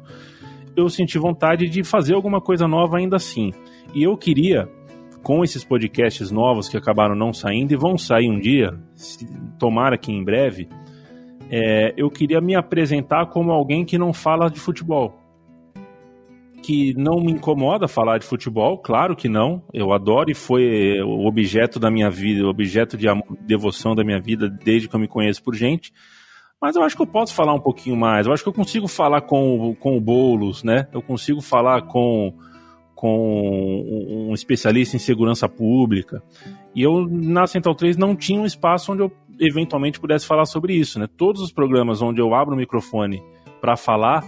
Eu 0.75 0.89
senti 0.89 1.17
vontade 1.17 1.69
de 1.69 1.83
fazer 1.83 2.15
alguma 2.15 2.41
coisa 2.41 2.67
nova 2.67 2.97
ainda 2.97 3.15
assim. 3.15 3.51
E 3.93 4.03
eu 4.03 4.17
queria, 4.17 4.67
com 5.21 5.43
esses 5.43 5.63
podcasts 5.63 6.31
novos 6.31 6.67
que 6.67 6.77
acabaram 6.77 7.15
não 7.15 7.31
saindo 7.31 7.71
e 7.71 7.77
vão 7.77 7.97
sair 7.97 8.29
um 8.29 8.39
dia, 8.39 8.77
tomara 9.59 9.97
que 9.97 10.11
em 10.11 10.23
breve 10.23 10.67
é, 11.55 11.93
eu 11.95 12.09
queria 12.09 12.41
me 12.41 12.55
apresentar 12.55 13.27
como 13.27 13.51
alguém 13.51 13.85
que 13.85 13.97
não 13.97 14.11
fala 14.11 14.49
de 14.49 14.59
futebol. 14.59 15.19
Que 16.63 16.93
não 16.95 17.19
me 17.19 17.33
incomoda 17.33 17.87
falar 17.87 18.17
de 18.17 18.25
futebol, 18.25 18.77
claro 18.79 19.15
que 19.15 19.29
não. 19.29 19.61
Eu 19.71 19.91
adoro 19.93 20.31
e 20.31 20.33
foi 20.33 20.99
o 21.01 21.27
objeto 21.27 21.79
da 21.79 21.91
minha 21.91 22.09
vida, 22.09 22.43
o 22.43 22.49
objeto 22.49 22.97
de 22.97 23.05
devoção 23.45 23.93
da 23.93 24.03
minha 24.03 24.19
vida 24.19 24.49
desde 24.49 24.87
que 24.87 24.95
eu 24.95 24.99
me 24.99 25.07
conheço 25.07 25.43
por 25.43 25.53
gente. 25.53 25.93
Mas 26.63 26.77
eu 26.77 26.83
acho 26.83 26.95
que 26.95 27.01
eu 27.01 27.07
posso 27.07 27.33
falar 27.35 27.53
um 27.53 27.59
pouquinho 27.59 27.97
mais. 27.97 28.25
Eu 28.25 28.31
acho 28.31 28.41
que 28.41 28.47
eu 28.47 28.53
consigo 28.53 28.87
falar 28.87 29.19
com, 29.19 29.75
com 29.81 29.97
o 29.97 29.99
Boulos, 29.99 30.63
né? 30.63 30.87
Eu 30.93 31.01
consigo 31.01 31.41
falar 31.41 31.81
com, 31.81 32.33
com 32.95 34.29
um 34.29 34.33
especialista 34.33 34.95
em 34.95 34.99
segurança 34.99 35.49
pública. 35.49 36.23
E 36.73 36.81
eu, 36.81 37.05
na 37.05 37.45
Central 37.47 37.75
3, 37.75 37.97
não 37.97 38.15
tinha 38.15 38.39
um 38.39 38.45
espaço 38.45 38.93
onde 38.93 39.03
eu 39.03 39.11
eventualmente 39.41 39.99
pudesse 39.99 40.25
falar 40.25 40.45
sobre 40.45 40.73
isso, 40.73 40.97
né? 40.97 41.09
Todos 41.17 41.41
os 41.41 41.51
programas 41.51 42.01
onde 42.01 42.21
eu 42.21 42.33
abro 42.33 42.53
o 42.53 42.57
microfone 42.57 43.21
para 43.59 43.75
falar 43.75 44.23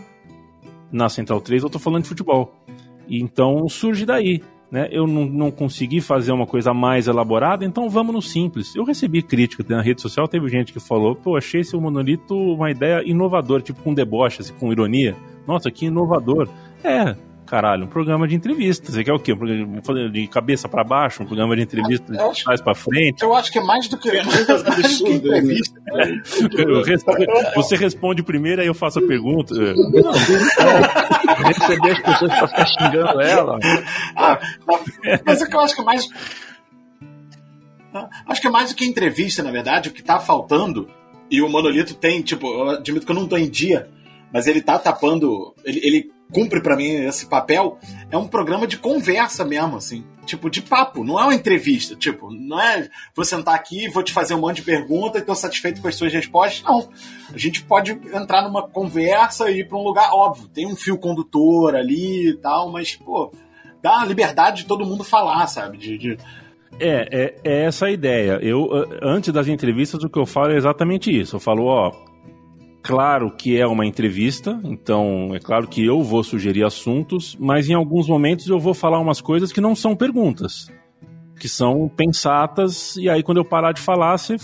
na 0.92 1.08
Central 1.08 1.40
3, 1.40 1.64
eu 1.64 1.70
tô 1.70 1.80
falando 1.80 2.04
de 2.04 2.10
futebol. 2.10 2.54
E 3.08 3.18
então 3.18 3.66
surge 3.70 4.06
daí, 4.06 4.42
né? 4.72 4.88
Eu 4.92 5.08
não, 5.08 5.26
não 5.26 5.52
consegui 5.52 6.02
fazer 6.02 6.32
uma 6.32 6.46
coisa 6.46 6.74
mais 6.74 7.08
elaborada, 7.08 7.64
então 7.66 7.90
vamos 7.90 8.14
no 8.14 8.22
simples. 8.22 8.76
Eu 8.76 8.84
recebi 8.84 9.22
crítica 9.22 9.64
na 9.68 9.82
rede 9.82 10.02
social, 10.02 10.28
teve 10.28 10.48
gente 10.50 10.74
que 10.74 10.80
falou, 10.80 11.16
pô, 11.16 11.38
achei 11.38 11.62
esse 11.62 11.76
monolito 11.76 12.36
uma 12.36 12.72
ideia 12.72 13.04
inovadora, 13.06 13.62
tipo 13.62 13.82
com 13.82 13.94
deboche, 13.94 14.42
assim, 14.42 14.54
com 14.54 14.72
ironia. 14.72 15.16
Nossa, 15.48 15.70
que 15.70 15.86
inovador. 15.86 16.50
É, 16.84 17.16
Caralho, 17.46 17.86
um 17.86 17.88
programa 17.88 18.28
de 18.28 18.36
entrevista. 18.36 18.92
Você 18.92 19.04
quer 19.04 19.14
o 19.14 19.20
quê? 19.20 19.34
Um 19.34 19.82
programa 19.82 20.10
de 20.10 20.28
cabeça 20.28 20.68
para 20.68 20.84
baixo? 20.84 21.22
Um 21.22 21.28
programa 21.28 21.56
de 21.56 21.62
entrevista 21.62 22.12
de 22.12 22.20
acho, 22.20 22.44
trás 22.44 22.60
para 22.60 22.74
frente? 22.74 23.22
Eu 23.22 23.36
acho 23.36 23.52
que 23.52 23.60
é 23.60 23.64
mais 23.64 23.88
do 23.88 23.98
que, 23.98 24.12
mais 24.24 24.98
que 24.98 25.14
entrevista. 25.14 25.80
Né? 25.80 26.22
Você 27.56 27.76
responde 27.76 28.24
primeiro, 28.24 28.62
aí 28.62 28.68
eu 28.68 28.74
faço 28.74 28.98
a 28.98 29.02
pergunta. 29.08 29.54
Não, 29.54 30.12
receber 31.46 31.92
as 31.92 32.02
pessoas 32.02 32.34
para 32.34 32.48
ficar 32.48 32.66
xingando 32.66 33.22
ela. 33.22 33.60
Ah, 34.16 34.40
mas 35.24 35.42
o 35.42 35.48
que 35.48 35.56
eu 35.56 35.60
acho 35.60 35.76
que 35.76 35.82
é 35.82 35.86
mais. 35.86 36.08
Acho 38.28 38.42
que 38.42 38.48
é 38.48 38.52
mais 38.52 38.70
do 38.72 38.76
que 38.76 38.86
entrevista, 38.86 39.44
na 39.44 39.52
verdade, 39.52 39.90
o 39.90 39.92
que 39.92 40.04
tá 40.04 40.20
faltando. 40.20 40.90
E 41.30 41.42
o 41.42 41.50
Monolito 41.50 41.94
tem, 41.94 42.22
tipo, 42.22 42.48
eu 42.48 42.70
admito 42.72 43.06
que 43.06 43.12
eu 43.12 43.16
não 43.16 43.28
tô 43.28 43.38
em 43.38 43.50
dia, 43.50 43.88
mas 44.34 44.48
ele 44.48 44.62
tá 44.62 44.80
tapando. 44.80 45.54
Ele, 45.64 45.80
ele 45.84 46.15
cumpre 46.32 46.62
para 46.62 46.76
mim 46.76 47.06
esse 47.06 47.26
papel, 47.28 47.78
é 48.10 48.18
um 48.18 48.28
programa 48.28 48.68
de 48.68 48.78
conversa 48.78 49.46
mesmo, 49.46 49.78
assim. 49.78 50.04
Tipo, 50.26 50.50
de 50.50 50.62
papo, 50.62 51.04
não 51.04 51.20
é 51.20 51.24
uma 51.24 51.36
entrevista. 51.36 51.96
Tipo, 51.96 52.32
não 52.32 52.60
é 52.60 52.90
vou 53.16 53.24
sentar 53.24 53.54
aqui, 53.54 53.88
vou 53.90 54.02
te 54.02 54.12
fazer 54.12 54.34
um 54.34 54.40
monte 54.40 54.58
de 54.58 54.64
perguntas 54.64 55.22
e 55.22 55.26
tô 55.26 55.36
satisfeito 55.36 55.82
com 55.82 55.88
as 55.88 55.96
suas 55.96 56.12
respostas. 56.12 56.64
Não. 56.64 56.90
A 57.34 57.38
gente 57.38 57.62
pode 57.64 57.92
entrar 57.92 58.42
numa 58.42 58.68
conversa 58.68 59.50
e 59.52 59.60
ir 59.60 59.68
pra 59.68 59.78
um 59.78 59.84
lugar, 59.84 60.10
óbvio, 60.12 60.48
tem 60.48 60.66
um 60.66 60.76
fio 60.76 60.98
condutor 60.98 61.76
ali 61.76 62.30
e 62.30 62.38
tal, 62.38 62.72
mas, 62.72 62.96
pô, 62.96 63.32
dá 63.82 64.02
a 64.02 64.06
liberdade 64.06 64.64
de 64.64 64.68
todo 64.68 64.86
mundo 64.86 65.04
falar, 65.04 65.46
sabe? 65.48 65.78
de, 65.78 65.98
de... 65.98 66.18
É, 66.80 67.08
é, 67.12 67.36
é, 67.44 67.66
essa 67.66 67.86
a 67.86 67.92
ideia. 67.92 68.40
Eu, 68.42 68.68
antes 69.02 69.32
das 69.32 69.48
entrevistas, 69.48 70.04
o 70.04 70.10
que 70.10 70.20
eu 70.20 70.26
falo 70.26 70.52
é 70.52 70.58
exatamente 70.58 71.10
isso. 71.10 71.38
Eu 71.38 71.40
falo, 71.40 71.66
ó, 71.66 71.92
claro 72.86 73.32
que 73.32 73.60
é 73.60 73.66
uma 73.66 73.84
entrevista, 73.84 74.60
então 74.64 75.34
é 75.34 75.40
claro 75.40 75.68
que 75.68 75.84
eu 75.84 76.04
vou 76.04 76.24
sugerir 76.24 76.64
assuntos, 76.64 77.36
mas 77.40 77.68
em 77.68 77.74
alguns 77.74 78.08
momentos 78.08 78.48
eu 78.48 78.60
vou 78.60 78.76
falar 78.76 79.00
umas 79.00 79.20
coisas 79.20 79.52
que 79.52 79.60
não 79.60 79.74
são 79.74 79.96
perguntas, 79.96 80.72
que 81.40 81.50
são 81.50 81.90
pensatas, 81.90 82.96
e 82.98 83.10
aí 83.10 83.24
quando 83.24 83.38
eu 83.38 83.44
parar 83.44 83.72
de 83.72 83.82
falar, 83.82 84.16
você, 84.16 84.36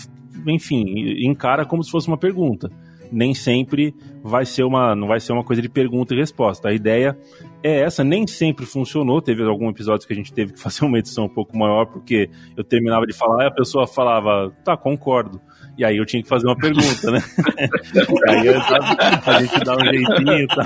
enfim, 0.48 0.82
encara 1.24 1.64
como 1.64 1.84
se 1.84 1.90
fosse 1.92 2.08
uma 2.08 2.18
pergunta. 2.18 2.68
Nem 3.12 3.34
sempre 3.34 3.94
vai 4.22 4.46
ser 4.46 4.64
uma, 4.64 4.94
não 4.94 5.06
vai 5.06 5.20
ser 5.20 5.32
uma 5.32 5.44
coisa 5.44 5.60
de 5.60 5.68
pergunta 5.68 6.14
e 6.14 6.18
resposta. 6.18 6.68
A 6.68 6.72
ideia 6.72 7.16
é 7.62 7.80
essa, 7.80 8.02
nem 8.02 8.26
sempre 8.26 8.66
funcionou. 8.66 9.20
Teve 9.20 9.42
algum 9.42 9.68
episódio 9.68 10.06
que 10.06 10.12
a 10.12 10.16
gente 10.16 10.32
teve 10.32 10.52
que 10.52 10.60
fazer 10.60 10.84
uma 10.84 10.98
edição 10.98 11.24
um 11.24 11.28
pouco 11.28 11.56
maior, 11.56 11.86
porque 11.86 12.30
eu 12.56 12.64
terminava 12.64 13.06
de 13.06 13.12
falar 13.12 13.44
e 13.44 13.46
a 13.48 13.50
pessoa 13.50 13.86
falava, 13.86 14.50
tá, 14.64 14.76
concordo. 14.76 15.40
E 15.76 15.84
aí 15.84 15.96
eu 15.96 16.04
tinha 16.04 16.22
que 16.22 16.28
fazer 16.28 16.46
uma 16.46 16.56
pergunta, 16.56 17.10
né? 17.10 17.18
aí 18.28 18.46
eu, 18.46 18.60
a 18.60 19.40
gente 19.40 19.64
dá 19.64 19.76
um 19.76 19.84
jeitinho, 19.84 20.46
tá? 20.48 20.64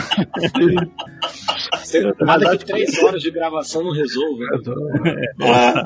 Nada 2.25 2.57
que 2.59 2.65
três 2.65 2.99
horas 3.03 3.23
de 3.23 3.31
gravação 3.31 3.85
não 3.85 3.93
resolve. 3.93 4.45
Né? 4.45 4.57
É, 5.47 5.83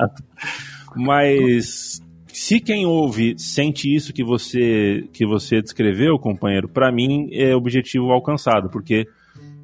mas 0.95 2.01
se 2.33 2.59
quem 2.59 2.85
ouve 2.85 3.35
sente 3.37 3.93
isso 3.93 4.13
que 4.13 4.23
você 4.23 5.07
que 5.13 5.25
você 5.25 5.61
descreveu, 5.61 6.17
companheiro, 6.17 6.67
para 6.67 6.91
mim 6.91 7.29
é 7.31 7.55
objetivo 7.55 8.11
alcançado, 8.11 8.69
porque 8.69 9.07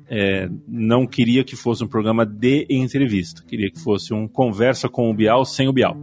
é, 0.09 0.49
não 0.67 1.05
queria 1.05 1.43
que 1.43 1.55
fosse 1.55 1.83
um 1.83 1.87
programa 1.87 2.25
de 2.25 2.65
entrevista, 2.69 3.43
queria 3.43 3.69
que 3.69 3.79
fosse 3.79 4.13
um 4.13 4.27
conversa 4.27 4.87
com 4.87 5.09
o 5.09 5.13
Bial 5.13 5.43
sem 5.45 5.67
o 5.67 5.73
Bial. 5.73 5.97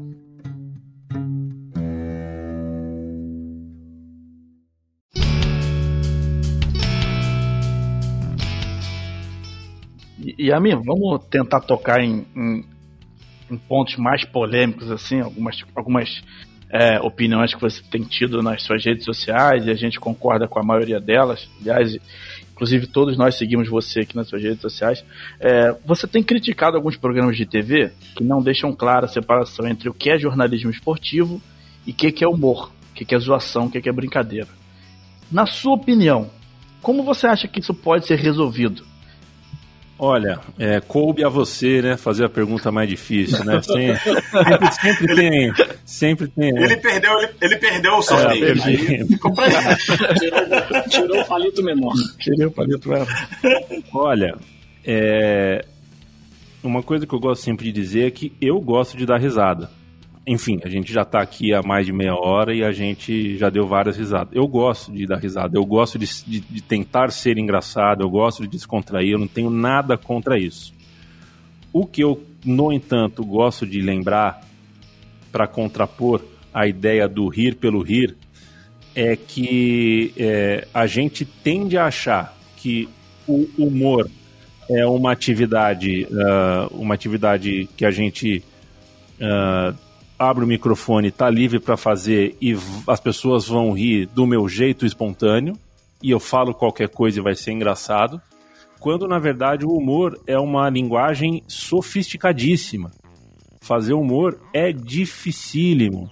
E, 10.38 10.52
a 10.52 10.58
mim, 10.58 10.74
vamos 10.74 11.24
tentar 11.26 11.60
tocar 11.60 12.00
em, 12.02 12.26
em, 12.34 12.64
em, 13.50 13.56
pontos 13.56 13.96
mais 13.96 14.24
polêmicos, 14.24 14.90
assim, 14.90 15.20
algumas, 15.20 15.62
algumas 15.74 16.22
é, 16.74 17.00
opiniões 17.00 17.54
que 17.54 17.60
você 17.60 17.80
tem 17.88 18.02
tido 18.02 18.42
nas 18.42 18.64
suas 18.64 18.84
redes 18.84 19.04
sociais 19.04 19.64
e 19.64 19.70
a 19.70 19.74
gente 19.74 20.00
concorda 20.00 20.48
com 20.48 20.58
a 20.58 20.62
maioria 20.64 20.98
delas. 20.98 21.48
Aliás, 21.60 21.96
inclusive 22.52 22.88
todos 22.88 23.16
nós 23.16 23.36
seguimos 23.36 23.68
você 23.68 24.00
aqui 24.00 24.16
nas 24.16 24.26
suas 24.26 24.42
redes 24.42 24.60
sociais. 24.60 25.04
É, 25.38 25.72
você 25.86 26.08
tem 26.08 26.20
criticado 26.20 26.76
alguns 26.76 26.96
programas 26.96 27.36
de 27.36 27.46
TV 27.46 27.92
que 28.16 28.24
não 28.24 28.42
deixam 28.42 28.74
clara 28.74 29.04
a 29.04 29.08
separação 29.08 29.68
entre 29.68 29.88
o 29.88 29.94
que 29.94 30.10
é 30.10 30.18
jornalismo 30.18 30.68
esportivo 30.68 31.40
e 31.86 31.92
o 31.92 31.94
que, 31.94 32.10
que 32.10 32.24
é 32.24 32.28
humor, 32.28 32.72
o 32.90 32.94
que, 32.94 33.04
que 33.04 33.14
é 33.14 33.18
zoação, 33.20 33.66
o 33.66 33.70
que, 33.70 33.80
que 33.80 33.88
é 33.88 33.92
brincadeira. 33.92 34.48
Na 35.30 35.46
sua 35.46 35.74
opinião, 35.74 36.28
como 36.82 37.04
você 37.04 37.28
acha 37.28 37.46
que 37.46 37.60
isso 37.60 37.72
pode 37.72 38.04
ser 38.04 38.18
resolvido? 38.18 38.84
Olha, 40.04 40.38
é, 40.58 40.80
coube 40.80 41.24
a 41.24 41.30
você, 41.30 41.80
né, 41.80 41.96
fazer 41.96 42.26
a 42.26 42.28
pergunta 42.28 42.70
mais 42.70 42.86
difícil, 42.88 43.42
né? 43.42 43.62
Sempre, 43.62 43.98
sempre, 44.30 44.72
sempre 44.72 45.14
tem, 45.16 45.52
sempre 45.84 46.28
tem. 46.28 46.52
Né? 46.52 46.64
Ele 46.64 46.76
perdeu, 46.76 47.18
ele, 47.20 47.32
ele 47.40 47.56
perdeu 47.56 47.94
o 47.94 48.02
sorteio. 48.02 48.46
É, 48.48 48.64
aí 48.64 49.06
ficou 49.06 49.34
pra 49.34 49.48
tirou, 49.76 50.88
tirou 50.90 51.20
o 51.22 51.26
palito 51.26 51.62
menor. 51.62 51.94
Tirei 52.18 52.46
o 52.46 52.50
palito 52.50 52.86
menor. 52.86 53.06
Olha, 53.94 54.36
é, 54.84 55.64
uma 56.62 56.82
coisa 56.82 57.06
que 57.06 57.14
eu 57.14 57.20
gosto 57.20 57.42
sempre 57.42 57.64
de 57.64 57.72
dizer 57.72 58.06
é 58.06 58.10
que 58.10 58.30
eu 58.42 58.60
gosto 58.60 58.98
de 58.98 59.06
dar 59.06 59.18
risada 59.18 59.70
enfim, 60.26 60.58
a 60.64 60.68
gente 60.68 60.92
já 60.92 61.02
está 61.02 61.20
aqui 61.20 61.52
há 61.52 61.62
mais 61.62 61.84
de 61.84 61.92
meia 61.92 62.14
hora 62.14 62.54
e 62.54 62.64
a 62.64 62.72
gente 62.72 63.36
já 63.36 63.50
deu 63.50 63.66
várias 63.66 63.96
risadas. 63.96 64.34
Eu 64.34 64.48
gosto 64.48 64.90
de 64.90 65.06
dar 65.06 65.18
risada, 65.18 65.56
eu 65.56 65.64
gosto 65.64 65.98
de, 65.98 66.06
de, 66.24 66.40
de 66.40 66.62
tentar 66.62 67.10
ser 67.10 67.36
engraçado, 67.36 68.02
eu 68.02 68.08
gosto 68.08 68.42
de 68.42 68.48
descontrair, 68.48 69.12
eu 69.12 69.18
não 69.18 69.28
tenho 69.28 69.50
nada 69.50 69.98
contra 69.98 70.38
isso. 70.38 70.72
O 71.72 71.86
que 71.86 72.02
eu, 72.02 72.22
no 72.44 72.72
entanto, 72.72 73.24
gosto 73.24 73.66
de 73.66 73.80
lembrar 73.82 74.40
para 75.30 75.46
contrapor 75.46 76.22
a 76.52 76.66
ideia 76.66 77.08
do 77.08 77.28
rir 77.28 77.56
pelo 77.56 77.82
rir 77.82 78.16
é 78.94 79.16
que 79.16 80.14
é, 80.16 80.68
a 80.72 80.86
gente 80.86 81.24
tende 81.24 81.76
a 81.76 81.86
achar 81.86 82.34
que 82.56 82.88
o 83.26 83.48
humor 83.58 84.08
é 84.70 84.86
uma 84.86 85.12
atividade, 85.12 86.06
uh, 86.10 86.74
uma 86.74 86.94
atividade 86.94 87.68
que 87.76 87.84
a 87.84 87.90
gente 87.90 88.42
uh, 89.20 89.76
abre 90.18 90.44
o 90.44 90.46
microfone, 90.46 91.10
tá 91.10 91.28
livre 91.28 91.58
para 91.58 91.76
fazer 91.76 92.36
e 92.40 92.56
as 92.86 93.00
pessoas 93.00 93.46
vão 93.46 93.72
rir 93.72 94.06
do 94.06 94.26
meu 94.26 94.48
jeito 94.48 94.86
espontâneo 94.86 95.56
e 96.02 96.10
eu 96.10 96.20
falo 96.20 96.54
qualquer 96.54 96.88
coisa 96.88 97.18
e 97.18 97.22
vai 97.22 97.34
ser 97.34 97.52
engraçado, 97.52 98.20
quando 98.78 99.08
na 99.08 99.18
verdade 99.18 99.64
o 99.64 99.70
humor 99.70 100.20
é 100.26 100.38
uma 100.38 100.68
linguagem 100.68 101.42
sofisticadíssima. 101.48 102.90
Fazer 103.60 103.94
humor 103.94 104.38
é 104.52 104.70
dificílimo. 104.70 106.10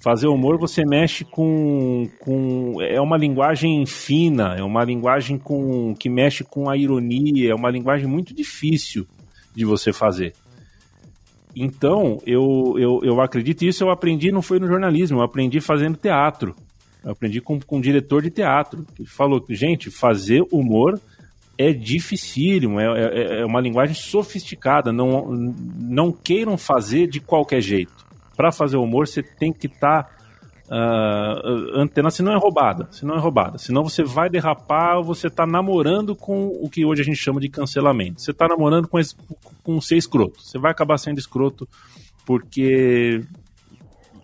Fazer 0.00 0.26
humor 0.26 0.58
você 0.58 0.84
mexe 0.84 1.24
com, 1.24 2.08
com 2.18 2.82
é 2.82 3.00
uma 3.00 3.16
linguagem 3.16 3.84
fina, 3.86 4.56
é 4.56 4.62
uma 4.62 4.84
linguagem 4.84 5.38
com 5.38 5.94
que 5.94 6.08
mexe 6.08 6.42
com 6.42 6.68
a 6.68 6.76
ironia, 6.76 7.52
é 7.52 7.54
uma 7.54 7.70
linguagem 7.70 8.06
muito 8.06 8.34
difícil 8.34 9.06
de 9.54 9.64
você 9.64 9.92
fazer. 9.92 10.34
Então, 11.60 12.22
eu, 12.26 12.74
eu, 12.78 13.00
eu 13.02 13.20
acredito, 13.20 13.64
isso 13.64 13.82
eu 13.82 13.90
aprendi, 13.90 14.30
não 14.30 14.42
foi 14.42 14.58
no 14.58 14.66
jornalismo, 14.66 15.18
eu 15.18 15.22
aprendi 15.22 15.60
fazendo 15.60 15.96
teatro. 15.96 16.54
Eu 17.04 17.12
aprendi 17.12 17.40
com, 17.40 17.58
com 17.60 17.78
um 17.78 17.80
diretor 17.80 18.22
de 18.22 18.30
teatro. 18.30 18.84
que 18.94 19.04
falou, 19.04 19.44
gente, 19.50 19.90
fazer 19.90 20.44
humor 20.52 21.00
é 21.56 21.72
dificílimo, 21.72 22.78
é, 22.78 22.84
é, 22.84 23.40
é, 23.40 23.44
uma 23.44 23.60
linguagem 23.60 23.94
sofisticada. 23.94 24.92
Não, 24.92 25.26
não 25.26 26.12
queiram 26.12 26.56
fazer 26.56 27.08
de 27.08 27.20
qualquer 27.20 27.60
jeito. 27.60 27.92
Para 28.36 28.52
fazer 28.52 28.76
humor, 28.76 29.08
você 29.08 29.22
tem 29.22 29.52
que 29.52 29.66
estar 29.66 30.04
tá 30.04 30.17
uh, 30.70 31.80
antena, 31.80 32.10
senão 32.10 32.32
é 32.32 32.36
roubada, 32.36 32.88
senão 32.90 33.16
é 33.16 33.18
roubada. 33.18 33.58
Senão 33.58 33.82
você 33.82 34.02
vai 34.02 34.28
derrapar, 34.28 35.02
você 35.02 35.26
está 35.26 35.46
namorando 35.46 36.14
com 36.14 36.48
o 36.60 36.68
que 36.68 36.84
hoje 36.84 37.02
a 37.02 37.04
gente 37.04 37.16
chama 37.16 37.40
de 37.40 37.48
cancelamento. 37.48 38.20
Você 38.20 38.30
está 38.30 38.46
namorando 38.46 38.88
com, 38.88 38.98
esse, 38.98 39.14
com 39.62 39.80
ser 39.80 39.96
escroto. 39.96 40.40
Você 40.42 40.58
vai 40.58 40.70
acabar 40.70 40.98
sendo 40.98 41.18
escroto 41.18 41.68
porque 42.24 43.22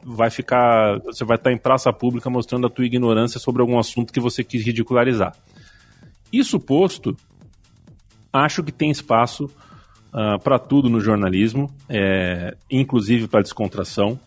vai 0.05 0.29
ficar, 0.29 0.99
você 1.01 1.25
vai 1.25 1.37
estar 1.37 1.51
em 1.51 1.57
praça 1.57 1.93
pública 1.93 2.29
mostrando 2.29 2.67
a 2.67 2.71
tua 2.71 2.85
ignorância 2.85 3.41
sobre 3.41 3.63
algum 3.63 3.79
assunto 3.79 4.13
que 4.13 4.21
você 4.21 4.45
quis 4.45 4.65
ridicularizar. 4.65 5.35
Isso 6.31 6.61
posto, 6.61 7.17
acho 8.33 8.63
que 8.63 8.73
tem 8.73 8.91
espaço 8.91 9.45
uh, 10.13 10.39
para 10.43 10.59
tudo 10.59 10.91
no 10.91 11.01
jornalismo, 11.01 11.73
é, 11.89 12.55
inclusive 12.71 13.29
para 13.29 13.41
descontração. 13.41 14.19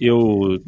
Eu 0.00 0.60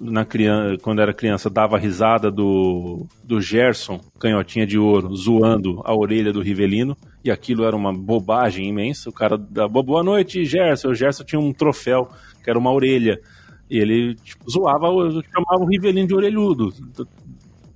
na 0.00 0.24
criança, 0.24 0.78
quando 0.82 1.00
era 1.00 1.12
criança, 1.12 1.50
dava 1.50 1.78
risada 1.78 2.30
do, 2.30 3.06
do 3.24 3.40
Gerson, 3.40 4.00
canhotinha 4.18 4.66
de 4.66 4.78
ouro, 4.78 5.14
zoando 5.14 5.80
a 5.84 5.94
orelha 5.94 6.32
do 6.32 6.40
Rivelino, 6.40 6.96
e 7.24 7.30
aquilo 7.30 7.64
era 7.64 7.74
uma 7.74 7.92
bobagem 7.92 8.68
imensa. 8.68 9.10
O 9.10 9.12
cara 9.12 9.36
dava 9.36 9.82
boa 9.82 10.02
noite, 10.02 10.44
Gerson. 10.44 10.90
O 10.90 10.94
Gerson 10.94 11.24
tinha 11.24 11.40
um 11.40 11.52
troféu, 11.52 12.08
que 12.42 12.48
era 12.48 12.58
uma 12.58 12.72
orelha. 12.72 13.20
E 13.68 13.78
ele 13.78 14.14
tipo, 14.14 14.48
zoava, 14.48 14.86
chamava 14.86 15.64
o 15.64 15.66
Rivelino 15.66 16.06
de 16.06 16.14
orelhudo 16.14 16.72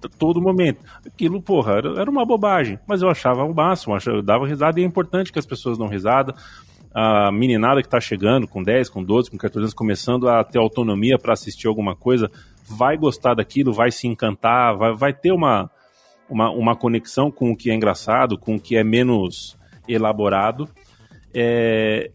todo 0.09 0.41
momento. 0.41 0.83
Aquilo, 1.07 1.43
porra, 1.43 1.75
era, 1.75 2.11
uma 2.11 2.25
bobagem, 2.25 2.79
mas 2.87 3.03
eu 3.03 3.09
achava 3.09 3.45
o 3.45 3.55
máximo, 3.55 3.97
eu 4.07 4.23
dava 4.23 4.47
risada 4.47 4.81
e 4.81 4.83
é 4.83 4.87
importante 4.87 5.33
que 5.33 5.39
as 5.39 5.47
pessoas 5.47 5.77
dão 5.77 5.89
risada 5.89 6.35
a 6.93 7.31
meninada 7.31 7.81
que 7.81 7.87
está 7.87 8.01
chegando 8.01 8.49
com 8.49 8.63
10, 8.63 8.89
com 8.89 9.03
12, 9.03 9.31
com 9.31 9.37
14 9.37 9.65
anos, 9.65 9.75
começando 9.75 10.29
a 10.29 10.43
ter 10.43 10.59
autonomia 10.59 11.19
para 11.19 11.33
assistir 11.33 11.67
alguma 11.67 11.95
coisa, 11.95 12.31
vai 12.69 12.97
gostar 12.97 13.35
daquilo, 13.35 13.73
vai 13.73 13.91
se 13.91 14.07
encantar, 14.07 14.77
vai, 14.77 14.93
vai 14.95 15.13
ter 15.13 15.33
uma, 15.33 15.71
uma, 16.29 16.51
uma 16.51 16.77
conexão 16.77 17.31
com 17.31 17.51
o 17.51 17.57
que 17.57 17.71
é 17.71 17.75
engraçado, 17.75 18.39
com 18.39 18.57
o 18.57 18.61
que 18.61 18.77
é 18.77 18.85
menos 18.85 19.57
elaborado. 19.87 20.69
É, 21.35 22.11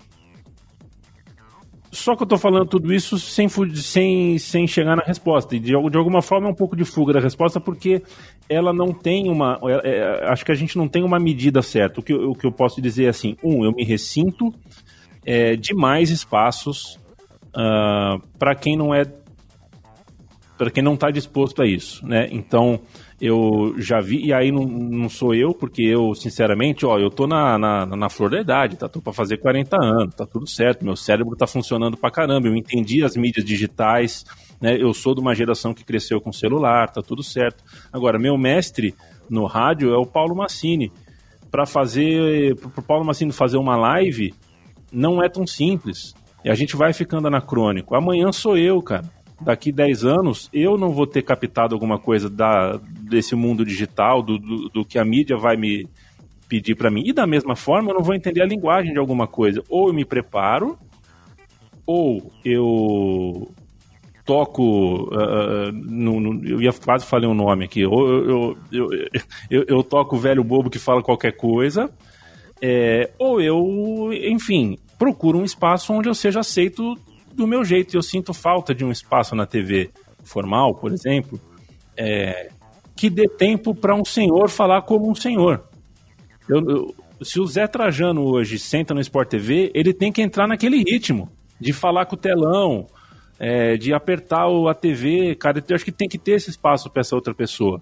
só 1.96 2.16
que 2.16 2.24
eu 2.24 2.28
tô 2.28 2.38
falando 2.38 2.68
tudo 2.68 2.94
isso 2.94 3.18
sem, 3.18 3.48
sem, 3.76 4.38
sem 4.38 4.68
chegar 4.68 4.98
na 4.98 5.04
resposta. 5.04 5.56
E 5.56 5.60
de, 5.60 5.72
de 5.72 5.98
alguma 5.98 6.22
forma 6.22 6.48
é 6.48 6.52
um 6.52 6.56
pouco 6.56 6.76
de 6.76 6.84
fuga 6.84 7.14
da 7.14 7.20
resposta, 7.20 7.60
porque 7.60 8.04
ela 8.50 8.74
não 8.74 8.94
tem 8.94 9.30
uma. 9.30 9.58
É, 9.64 9.90
é, 9.90 10.30
acho 10.30 10.44
que 10.44 10.52
a 10.52 10.56
gente 10.56 10.78
não 10.78 10.88
tem 10.88 11.04
uma 11.04 11.18
medida 11.18 11.62
certa. 11.62 12.02
O 12.02 12.04
que, 12.04 12.14
o 12.14 12.34
que 12.34 12.46
eu 12.46 12.52
posso 12.52 12.82
dizer 12.82 13.06
é 13.06 13.10
assim: 13.10 13.38
um, 13.42 13.64
eu 13.64 13.72
me 13.72 13.84
ressinto 13.86 14.54
é, 15.26 15.56
de 15.56 15.74
mais 15.74 16.10
espaços 16.10 16.96
uh, 17.56 17.60
ah, 17.60 18.18
para 18.38 18.54
quem 18.56 18.76
não 18.76 18.94
é. 18.94 19.06
para 20.58 20.70
quem 20.70 20.84
não 20.84 20.96
está 20.96 21.10
disposto 21.10 21.62
a 21.62 21.66
isso. 21.66 22.06
Né? 22.06 22.28
Então 22.30 22.82
eu 23.20 23.76
já 23.78 24.02
vi, 24.02 24.26
e 24.26 24.34
aí 24.34 24.52
não, 24.52 24.66
não 24.66 25.08
sou 25.10 25.34
eu, 25.34 25.54
porque 25.54 25.82
eu, 25.82 26.14
sinceramente, 26.14 26.86
ó, 26.86 27.00
eu 27.00 27.10
tô 27.10 27.26
na, 27.26 27.58
na, 27.58 27.86
na 27.86 28.10
flor 28.10 28.30
da 28.30 28.42
idade, 28.42 28.76
tá? 28.76 28.90
Tô 28.90 29.02
pra 29.02 29.14
fazer 29.14 29.38
40 29.38 29.78
anos, 29.82 30.16
tá 30.16 30.26
tudo 30.26 30.48
certo, 30.48 30.84
meu 30.84 30.96
cérebro 30.98 31.36
tá 31.36 31.48
funcionando 31.48 31.96
pra 31.96 32.12
caramba, 32.12 32.48
eu 32.48 32.56
entendi 32.56 33.04
as 33.04 33.16
mídias 33.16 33.46
digitais, 33.46 34.26
né? 34.60 34.76
Eu 34.78 34.94
sou 34.94 35.16
de 35.16 35.22
uma 35.22 35.34
geração 35.34 35.74
que 35.74 35.86
cresceu 35.86 36.20
com 36.20 36.34
celular, 36.34 36.90
tá 36.90 37.02
tudo 37.02 37.24
certo. 37.24 37.64
Agora, 37.92 38.20
meu 38.20 38.38
mestre 38.38 38.94
no 39.30 39.46
rádio 39.46 39.94
é 39.94 39.98
o 39.98 40.06
Paulo 40.06 40.36
Massini. 40.36 40.92
Para 41.50 41.66
fazer, 41.66 42.56
pro 42.58 42.82
Paulo 42.82 43.06
Massini 43.06 43.32
fazer 43.32 43.58
uma 43.58 43.78
live, 43.78 44.34
não 44.92 45.24
é 45.24 45.30
tão 45.30 45.48
simples. 45.48 46.14
E 46.44 46.50
a 46.50 46.54
gente 46.54 46.76
vai 46.76 46.92
ficando 46.92 47.28
anacrônico. 47.28 47.96
Amanhã 47.96 48.32
sou 48.34 48.58
eu, 48.58 48.82
cara 48.82 49.15
daqui 49.42 49.72
10 49.72 50.06
anos 50.06 50.50
eu 50.54 50.78
não 50.78 50.92
vou 50.92 51.06
ter 51.06 51.22
captado 51.22 51.76
alguma 51.76 52.00
coisa 52.00 52.30
da, 52.30 52.80
desse 53.02 53.36
mundo 53.36 53.66
digital, 53.66 54.22
do, 54.22 54.38
do, 54.38 54.70
do 54.70 54.86
que 54.86 54.98
a 54.98 55.06
mídia 55.06 55.38
vai 55.38 55.58
me 55.58 55.88
pedir 56.48 56.76
para 56.76 56.92
mim. 56.92 57.04
E 57.06 57.14
da 57.14 57.28
mesma 57.28 57.56
forma, 57.56 57.92
eu 57.92 57.96
não 57.96 58.04
vou 58.04 58.16
entender 58.16 58.42
a 58.42 58.46
linguagem 58.46 58.94
de 58.94 59.00
alguma 59.00 59.28
coisa. 59.28 59.64
Ou 59.70 59.88
eu 59.88 59.94
me 59.94 60.06
preparo, 60.06 60.78
ou 61.86 62.32
eu 62.44 63.52
toco. 64.26 65.10
Uh, 65.14 65.72
no, 65.72 66.20
no, 66.20 66.48
eu 66.48 66.62
ia 66.62 66.72
quase 66.74 67.06
falei 67.06 67.30
um 67.30 67.34
nome 67.34 67.66
aqui. 67.66 67.86
Ou 67.86 68.08
eu, 68.08 68.58
eu, 68.72 68.90
eu, 69.50 69.66
eu, 69.68 69.84
toco 69.84 70.16
o 70.16 70.20
velho 70.20 70.44
bobo 70.44 70.70
que 70.70 70.80
fala 70.80 71.04
qualquer 71.04 71.36
coisa. 71.36 71.90
É, 72.62 73.12
ou 73.20 73.42
eu, 73.42 74.12
enfim, 74.14 74.78
procuro 74.98 75.38
um 75.38 75.44
espaço 75.44 75.94
onde 75.94 76.08
eu 76.08 76.16
seja 76.16 76.40
aceito 76.40 76.96
do 77.36 77.48
meu 77.48 77.64
jeito. 77.64 77.96
Eu 77.96 78.02
sinto 78.02 78.34
falta 78.34 78.74
de 78.74 78.84
um 78.84 78.92
espaço 78.92 79.36
na 79.36 79.46
TV 79.46 79.92
formal, 80.24 80.74
por 80.74 80.92
exemplo, 80.92 81.40
é, 81.96 82.50
que 82.96 83.10
dê 83.10 83.28
tempo 83.28 83.76
para 83.76 83.96
um 83.96 84.06
senhor 84.06 84.50
falar 84.50 84.82
como 84.82 85.10
um 85.10 85.16
senhor. 85.16 85.64
Eu, 86.48 86.70
eu, 86.70 86.96
se 87.22 87.40
o 87.40 87.46
Zé 87.46 87.68
Trajano 87.68 88.24
hoje 88.24 88.58
senta 88.58 88.94
no 88.94 89.02
Sport 89.02 89.30
TV, 89.30 89.72
ele 89.74 89.94
tem 89.94 90.12
que 90.12 90.22
entrar 90.22 90.48
naquele 90.48 90.78
ritmo 90.78 91.30
de 91.60 91.72
falar 91.74 92.06
com 92.06 92.16
o 92.16 92.20
telão, 92.20 92.88
é, 93.40 93.78
de 93.78 93.94
apertar 93.94 94.46
a 94.70 94.74
TV, 94.74 95.36
cara. 95.36 95.64
Eu 95.68 95.76
acho 95.76 95.86
que 95.86 95.92
tem 95.92 96.08
que 96.08 96.18
ter 96.18 96.34
esse 96.34 96.50
espaço 96.50 96.90
para 96.90 97.02
essa 97.02 97.16
outra 97.16 97.34
pessoa, 97.34 97.82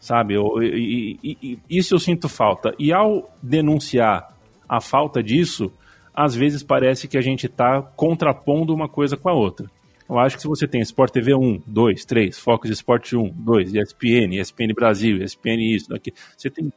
sabe? 0.00 0.34
Eu, 0.34 0.62
e, 0.62 1.18
e, 1.22 1.38
e, 1.42 1.58
isso 1.68 1.94
eu 1.94 1.98
sinto 1.98 2.28
falta. 2.28 2.74
E 2.78 2.92
ao 2.92 3.30
denunciar 3.42 4.34
a 4.68 4.80
falta 4.80 5.22
disso, 5.22 5.72
às 6.14 6.34
vezes 6.34 6.62
parece 6.62 7.08
que 7.08 7.18
a 7.18 7.20
gente 7.20 7.46
está 7.46 7.82
contrapondo 7.82 8.72
uma 8.72 8.88
coisa 8.88 9.16
com 9.16 9.28
a 9.28 9.34
outra. 9.34 9.68
Eu 10.08 10.18
acho 10.18 10.36
que 10.36 10.42
se 10.42 10.48
você 10.48 10.68
tem 10.68 10.80
Sport 10.82 11.12
TV 11.12 11.34
1, 11.34 11.62
2, 11.66 12.04
3, 12.04 12.38
Focus 12.38 12.70
Sport 12.70 13.14
1, 13.14 13.30
2, 13.30 13.74
ESPN, 13.74 14.38
ESPN 14.38 14.74
Brasil, 14.74 15.22
ESPN 15.22 15.74
isso, 15.74 15.88
daqui, 15.88 16.12
você 16.36 16.50
tem. 16.50 16.72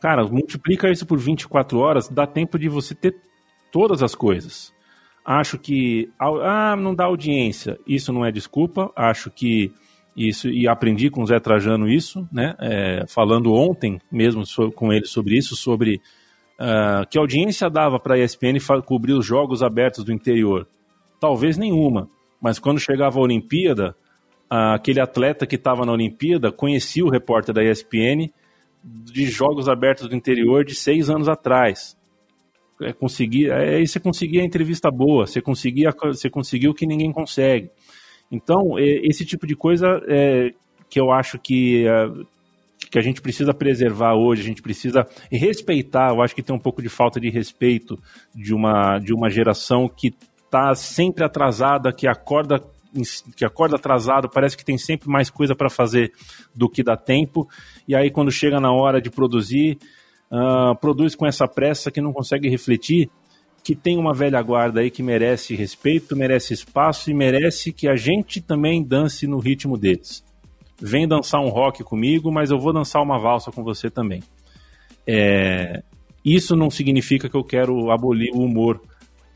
Cara, 0.00 0.24
multiplica 0.26 0.90
isso 0.90 1.04
por 1.04 1.18
24 1.18 1.78
horas, 1.78 2.08
dá 2.08 2.26
tempo 2.26 2.58
de 2.58 2.68
você 2.68 2.94
ter 2.94 3.14
todas 3.70 4.02
as 4.02 4.14
coisas. 4.14 4.72
Acho 5.24 5.58
que. 5.58 6.08
Ah, 6.18 6.76
não 6.76 6.94
dá 6.94 7.04
audiência. 7.04 7.78
Isso 7.86 8.12
não 8.12 8.24
é 8.24 8.32
desculpa. 8.32 8.90
Acho 8.96 9.30
que 9.30 9.72
Isso, 10.16 10.48
e 10.48 10.66
aprendi 10.68 11.10
com 11.10 11.22
o 11.22 11.26
Zé 11.26 11.38
Trajano 11.38 11.88
isso, 11.88 12.26
né? 12.32 12.54
É, 12.58 13.04
falando 13.06 13.52
ontem 13.52 14.00
mesmo 14.10 14.42
com 14.74 14.92
ele 14.92 15.06
sobre 15.06 15.36
isso, 15.36 15.56
sobre 15.56 16.00
uh, 16.60 17.06
que 17.08 17.18
audiência 17.18 17.70
dava 17.70 17.98
para 17.98 18.14
a 18.14 18.18
ESPN 18.18 18.58
cobrir 18.84 19.14
os 19.14 19.24
jogos 19.24 19.62
abertos 19.62 20.04
do 20.04 20.12
interior. 20.12 20.68
Talvez 21.18 21.56
nenhuma, 21.56 22.08
mas 22.40 22.58
quando 22.58 22.78
chegava 22.78 23.18
a 23.18 23.22
Olimpíada, 23.22 23.96
uh, 24.50 24.74
aquele 24.74 25.00
atleta 25.00 25.46
que 25.46 25.56
estava 25.56 25.86
na 25.86 25.92
Olimpíada 25.92 26.52
conhecia 26.52 27.04
o 27.04 27.10
repórter 27.10 27.54
da 27.54 27.64
ESPN 27.64 28.30
de 28.82 29.26
jogos 29.26 29.68
abertos 29.68 30.08
do 30.08 30.14
interior 30.14 30.64
de 30.64 30.74
seis 30.74 31.10
anos 31.10 31.28
atrás. 31.28 31.98
É, 32.82 32.94
conseguir, 32.94 33.50
é, 33.50 33.76
aí 33.76 33.86
você 33.86 34.00
conseguia 34.00 34.40
a 34.40 34.44
entrevista 34.44 34.90
boa, 34.90 35.26
você 35.26 35.40
conseguia, 35.42 35.90
você 36.02 36.30
conseguiu 36.30 36.70
o 36.70 36.74
que 36.74 36.86
ninguém 36.86 37.12
consegue. 37.12 37.70
Então, 38.32 38.78
é, 38.78 38.84
esse 39.02 39.26
tipo 39.26 39.46
de 39.46 39.54
coisa 39.54 40.00
é, 40.08 40.50
que 40.88 40.98
eu 40.98 41.10
acho 41.10 41.38
que, 41.38 41.86
é, 41.86 42.08
que 42.90 42.98
a 42.98 43.02
gente 43.02 43.20
precisa 43.20 43.54
preservar 43.54 44.14
hoje, 44.14 44.42
a 44.42 44.44
gente 44.44 44.62
precisa 44.62 45.06
respeitar. 45.30 46.10
Eu 46.10 46.22
acho 46.22 46.34
que 46.34 46.42
tem 46.42 46.54
um 46.54 46.58
pouco 46.58 46.82
de 46.82 46.88
falta 46.88 47.20
de 47.20 47.30
respeito 47.30 47.98
de 48.34 48.52
uma, 48.52 48.98
de 48.98 49.14
uma 49.14 49.30
geração 49.30 49.88
que 49.88 50.12
está 50.44 50.74
sempre 50.74 51.24
atrasada, 51.24 51.92
que 51.92 52.08
acorda 52.08 52.60
que 53.36 53.44
acorda 53.44 53.76
atrasado, 53.76 54.28
parece 54.28 54.56
que 54.56 54.64
tem 54.64 54.76
sempre 54.76 55.08
mais 55.08 55.30
coisa 55.30 55.54
para 55.54 55.70
fazer 55.70 56.10
do 56.52 56.68
que 56.68 56.82
dá 56.82 56.96
tempo, 56.96 57.48
e 57.86 57.94
aí 57.94 58.10
quando 58.10 58.32
chega 58.32 58.58
na 58.58 58.72
hora 58.72 59.00
de 59.00 59.08
produzir, 59.08 59.78
uh, 60.28 60.74
produz 60.80 61.14
com 61.14 61.24
essa 61.24 61.46
pressa 61.46 61.88
que 61.88 62.00
não 62.00 62.12
consegue 62.12 62.48
refletir 62.48 63.08
que 63.62 63.74
tem 63.74 63.98
uma 63.98 64.14
velha 64.14 64.40
guarda 64.42 64.80
aí 64.80 64.90
que 64.90 65.02
merece 65.02 65.54
respeito, 65.54 66.16
merece 66.16 66.54
espaço 66.54 67.10
e 67.10 67.14
merece 67.14 67.72
que 67.72 67.88
a 67.88 67.96
gente 67.96 68.40
também 68.40 68.82
dance 68.82 69.26
no 69.26 69.38
ritmo 69.38 69.76
deles. 69.76 70.24
Vem 70.80 71.06
dançar 71.06 71.40
um 71.40 71.48
rock 71.48 71.84
comigo, 71.84 72.32
mas 72.32 72.50
eu 72.50 72.58
vou 72.58 72.72
dançar 72.72 73.02
uma 73.02 73.18
valsa 73.18 73.50
com 73.50 73.62
você 73.62 73.90
também. 73.90 74.22
É, 75.06 75.82
isso 76.24 76.56
não 76.56 76.70
significa 76.70 77.28
que 77.28 77.36
eu 77.36 77.44
quero 77.44 77.90
abolir 77.90 78.30
o 78.32 78.40
humor 78.40 78.80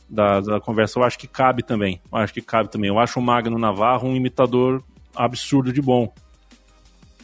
da, 0.08 0.40
da, 0.40 0.60
conversa. 0.60 0.98
Eu 0.98 1.04
acho 1.04 1.18
que 1.18 1.26
cabe 1.26 1.62
também. 1.62 2.00
Eu 2.10 2.18
acho 2.18 2.32
que 2.32 2.40
cabe 2.40 2.70
também. 2.70 2.88
Eu 2.88 2.98
acho 2.98 3.18
o 3.18 3.22
Magno 3.22 3.58
Navarro 3.58 4.08
um 4.08 4.16
imitador 4.16 4.82
absurdo 5.14 5.72
de 5.72 5.82
bom. 5.82 6.12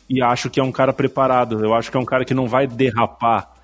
E 0.09 0.23
acho 0.23 0.51
que 0.51 0.61
é 0.61 0.63
um 0.63 0.73
cara 0.73 0.93
preparado. 0.93 1.65
Eu 1.65 1.75
acho 1.75 1.91
que 1.91 1.97
é 1.97 2.01
um 2.01 2.05
cara 2.05 2.25
que 2.25 2.35
não 2.35 2.47
vai 2.47 2.67
derrapar 2.67 3.61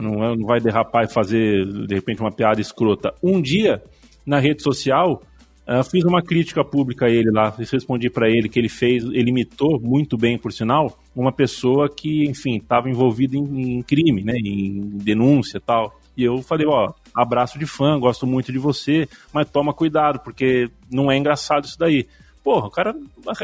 não, 0.00 0.24
é, 0.24 0.36
não 0.36 0.46
vai 0.46 0.60
derrapar 0.60 1.04
e 1.04 1.12
fazer, 1.12 1.64
de 1.86 1.94
repente, 1.94 2.20
uma 2.20 2.32
piada 2.32 2.60
escrota. 2.60 3.14
Um 3.22 3.40
dia, 3.40 3.82
na 4.26 4.38
rede 4.38 4.62
social, 4.62 5.20
eu 5.66 5.84
fiz 5.84 6.04
uma 6.04 6.22
crítica 6.22 6.64
pública 6.64 7.06
a 7.06 7.10
ele 7.10 7.30
lá, 7.30 7.54
respondi 7.56 8.10
para 8.10 8.28
ele 8.28 8.48
que 8.48 8.58
ele 8.58 8.68
fez, 8.68 9.04
ele 9.04 9.30
imitou 9.30 9.80
muito 9.80 10.16
bem, 10.16 10.38
por 10.38 10.52
sinal, 10.52 10.98
uma 11.14 11.32
pessoa 11.32 11.88
que, 11.88 12.24
enfim, 12.24 12.56
estava 12.56 12.88
envolvida 12.88 13.36
em, 13.36 13.78
em, 13.78 13.82
crime, 13.82 14.22
né, 14.22 14.34
em 14.36 14.80
denúncia 14.98 15.60
tal. 15.60 15.98
E 16.16 16.22
eu 16.22 16.42
falei, 16.42 16.66
ó, 16.66 16.92
abraço 17.14 17.58
de 17.58 17.66
fã, 17.66 17.98
gosto 17.98 18.26
muito 18.26 18.52
de 18.52 18.58
você, 18.58 19.08
mas 19.32 19.50
toma 19.50 19.72
cuidado, 19.72 20.20
porque 20.20 20.70
não 20.90 21.10
é 21.10 21.16
engraçado 21.16 21.64
isso 21.64 21.78
daí. 21.78 22.06
Porra, 22.42 22.66
o 22.66 22.70
cara, 22.70 22.94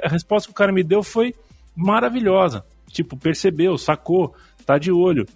a 0.03 0.09
resposta 0.09 0.49
que 0.49 0.53
o 0.53 0.57
cara 0.57 0.73
me 0.73 0.85
deu 0.85 1.03
foi 1.03 1.35
maravilhosa. 1.75 2.65
Tipo, 2.89 3.17
percebeu, 3.17 3.79
sacou, 3.79 4.35
tá 4.67 4.79
de 4.79 4.93
olho 4.93 5.27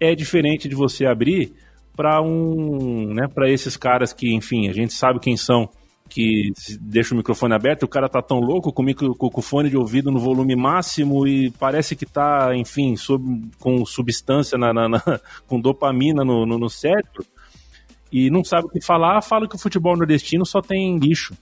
é 0.00 0.14
diferente 0.14 0.66
de 0.66 0.74
você 0.74 1.04
abrir 1.04 1.52
para 1.94 2.22
um, 2.22 3.12
né, 3.12 3.28
para 3.28 3.50
esses 3.50 3.76
caras 3.76 4.12
que, 4.14 4.34
enfim, 4.34 4.68
a 4.68 4.72
gente 4.72 4.94
sabe 4.94 5.20
quem 5.20 5.36
são, 5.36 5.68
que 6.10 6.52
deixa 6.80 7.14
o 7.14 7.16
microfone 7.16 7.54
aberto, 7.54 7.84
o 7.84 7.88
cara 7.88 8.08
tá 8.08 8.20
tão 8.20 8.40
louco 8.40 8.72
com, 8.72 8.84
o 8.84 9.42
fone 9.42 9.70
de 9.70 9.76
ouvido 9.76 10.10
no 10.10 10.18
volume 10.18 10.56
máximo 10.56 11.26
e 11.26 11.52
parece 11.52 11.94
que 11.94 12.04
tá, 12.04 12.50
enfim, 12.56 12.96
sob, 12.96 13.48
com 13.60 13.86
substância, 13.86 14.58
na, 14.58 14.72
na, 14.74 14.88
na 14.88 15.00
com 15.46 15.60
dopamina 15.60 16.24
no, 16.24 16.44
no, 16.44 16.58
no 16.58 16.68
cérebro, 16.68 17.24
e 18.12 18.28
não 18.28 18.42
sabe 18.42 18.66
o 18.66 18.68
que 18.68 18.84
falar, 18.84 19.22
fala 19.22 19.48
que 19.48 19.54
o 19.54 19.58
futebol 19.58 19.96
nordestino 19.96 20.44
só 20.44 20.60
tem 20.60 20.98
lixo. 20.98 21.32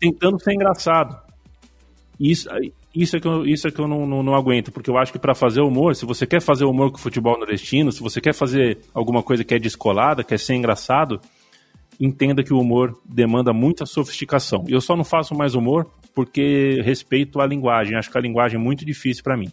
Tentando 0.00 0.42
ser 0.42 0.54
engraçado. 0.54 1.16
Isso, 2.18 2.48
isso 2.92 3.16
é 3.16 3.20
que 3.20 3.28
eu, 3.28 3.46
isso 3.46 3.68
é 3.68 3.70
que 3.70 3.80
eu 3.80 3.86
não, 3.86 4.04
não, 4.04 4.24
não 4.24 4.34
aguento, 4.34 4.72
porque 4.72 4.90
eu 4.90 4.98
acho 4.98 5.12
que 5.12 5.20
para 5.20 5.36
fazer 5.36 5.60
humor, 5.60 5.94
se 5.94 6.04
você 6.04 6.26
quer 6.26 6.40
fazer 6.40 6.64
humor 6.64 6.90
com 6.90 6.96
o 6.96 7.00
futebol 7.00 7.38
nordestino, 7.38 7.92
se 7.92 8.02
você 8.02 8.20
quer 8.20 8.34
fazer 8.34 8.78
alguma 8.92 9.22
coisa 9.22 9.44
que 9.44 9.54
é 9.54 9.58
descolada, 9.58 10.24
quer 10.24 10.38
ser 10.38 10.56
engraçado, 10.56 11.20
entenda 11.98 12.42
que 12.42 12.52
o 12.52 12.60
humor 12.60 13.00
demanda 13.04 13.52
muita 13.52 13.86
sofisticação. 13.86 14.64
Eu 14.68 14.80
só 14.80 14.96
não 14.96 15.04
faço 15.04 15.34
mais 15.34 15.54
humor 15.54 15.90
porque 16.14 16.80
respeito 16.82 17.40
a 17.40 17.46
linguagem. 17.46 17.96
Acho 17.96 18.10
que 18.10 18.18
a 18.18 18.20
linguagem 18.20 18.58
é 18.58 18.62
muito 18.62 18.84
difícil 18.84 19.22
para 19.22 19.36
mim. 19.36 19.50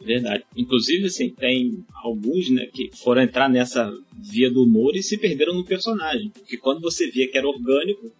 Verdade. 0.00 0.44
Inclusive, 0.54 1.06
assim, 1.06 1.30
tem 1.30 1.84
alguns, 2.02 2.50
né, 2.50 2.66
que 2.66 2.90
foram 2.94 3.22
entrar 3.22 3.48
nessa 3.48 3.90
via 4.12 4.50
do 4.50 4.62
humor 4.62 4.94
e 4.94 5.02
se 5.02 5.16
perderam 5.16 5.54
no 5.54 5.64
personagem. 5.64 6.30
Porque 6.30 6.58
quando 6.58 6.80
você 6.80 7.10
via 7.10 7.28
que 7.28 7.38
era 7.38 7.48
orgânico, 7.48 8.12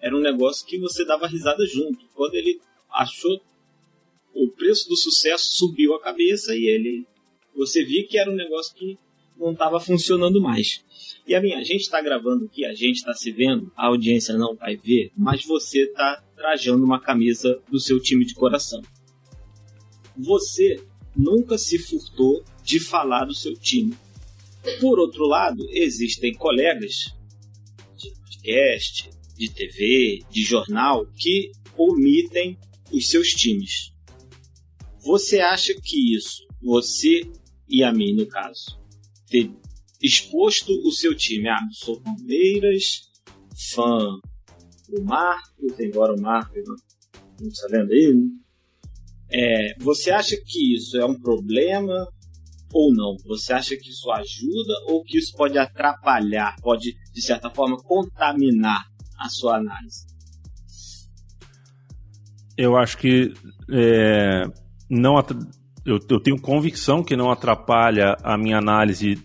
era 0.00 0.16
um 0.16 0.20
negócio 0.20 0.66
que 0.66 0.78
você 0.78 1.04
dava 1.04 1.26
risada 1.26 1.66
junto. 1.66 1.98
Quando 2.14 2.34
ele 2.34 2.60
achou 2.92 3.40
o 4.34 4.48
preço 4.48 4.88
do 4.88 4.96
sucesso 4.96 5.56
subiu 5.56 5.94
a 5.94 6.00
cabeça 6.00 6.54
e 6.54 6.66
ele 6.66 7.06
você 7.56 7.84
viu 7.84 8.06
que 8.06 8.18
era 8.18 8.30
um 8.30 8.34
negócio 8.34 8.74
que 8.74 8.98
não 9.38 9.52
estava 9.52 9.78
funcionando 9.78 10.40
mais. 10.40 10.84
E 11.26 11.34
a 11.34 11.40
minha, 11.40 11.58
a 11.58 11.62
gente 11.62 11.82
está 11.82 12.02
gravando 12.02 12.44
aqui, 12.44 12.66
a 12.66 12.74
gente 12.74 12.96
está 12.96 13.14
se 13.14 13.32
vendo, 13.32 13.72
a 13.74 13.86
audiência 13.86 14.36
não 14.36 14.54
vai 14.54 14.76
ver, 14.76 15.10
mas 15.16 15.42
você 15.44 15.84
está 15.84 16.22
trajando 16.36 16.84
uma 16.84 17.00
camisa 17.00 17.62
do 17.70 17.80
seu 17.80 17.98
time 17.98 18.26
de 18.26 18.34
coração. 18.34 18.82
Você 20.16 20.84
nunca 21.16 21.56
se 21.56 21.78
furtou 21.78 22.44
de 22.62 22.78
falar 22.78 23.24
do 23.24 23.34
seu 23.34 23.54
time. 23.54 23.96
Por 24.80 24.98
outro 24.98 25.26
lado, 25.26 25.66
existem 25.70 26.34
colegas 26.34 27.14
de 27.96 28.10
podcast, 28.16 29.10
de 29.36 29.50
TV, 29.50 30.22
de 30.30 30.42
jornal 30.42 31.06
que 31.16 31.52
omitem 31.76 32.58
os 32.92 33.08
seus 33.08 33.28
times. 33.28 33.92
Você 35.02 35.40
acha 35.40 35.74
que 35.82 36.14
isso, 36.14 36.46
você 36.62 37.22
e 37.68 37.82
a 37.82 37.92
mim 37.92 38.14
no 38.14 38.26
caso, 38.26 38.78
exposto 40.04 40.72
o 40.86 40.92
seu 40.92 41.14
time, 41.14 41.48
ah, 41.48 41.58
sou 41.72 42.00
Palmeiras, 42.00 43.10
fã 43.72 44.18
do 44.88 45.02
Marcos, 45.02 45.78
embora 45.80 46.14
o 46.14 46.20
Marcos 46.20 46.62
não, 46.66 47.48
está 47.48 47.66
vendo 47.68 47.92
aí, 47.92 48.12
né? 48.12 48.28
é, 49.32 49.74
você 49.78 50.10
acha 50.10 50.36
que 50.36 50.74
isso 50.74 50.96
é 50.98 51.04
um 51.04 51.18
problema 51.18 52.08
ou 52.72 52.92
não? 52.94 53.16
Você 53.26 53.52
acha 53.52 53.76
que 53.76 53.88
isso 53.88 54.10
ajuda 54.10 54.74
ou 54.88 55.02
que 55.04 55.18
isso 55.18 55.32
pode 55.36 55.56
atrapalhar, 55.56 56.56
pode, 56.60 56.94
de 57.12 57.22
certa 57.22 57.48
forma, 57.50 57.76
contaminar 57.76 58.84
a 59.18 59.28
sua 59.28 59.56
análise? 59.56 60.14
eu 62.56 62.76
acho 62.76 62.98
que 62.98 63.32
é, 63.70 64.44
não 64.88 65.16
eu, 65.84 65.98
eu, 66.08 66.20
tenho 66.20 66.40
convicção 66.40 67.02
que 67.02 67.16
não 67.16 67.30
atrapalha 67.30 68.16
a 68.22 68.38
minha 68.38 68.58
análise 68.58 69.16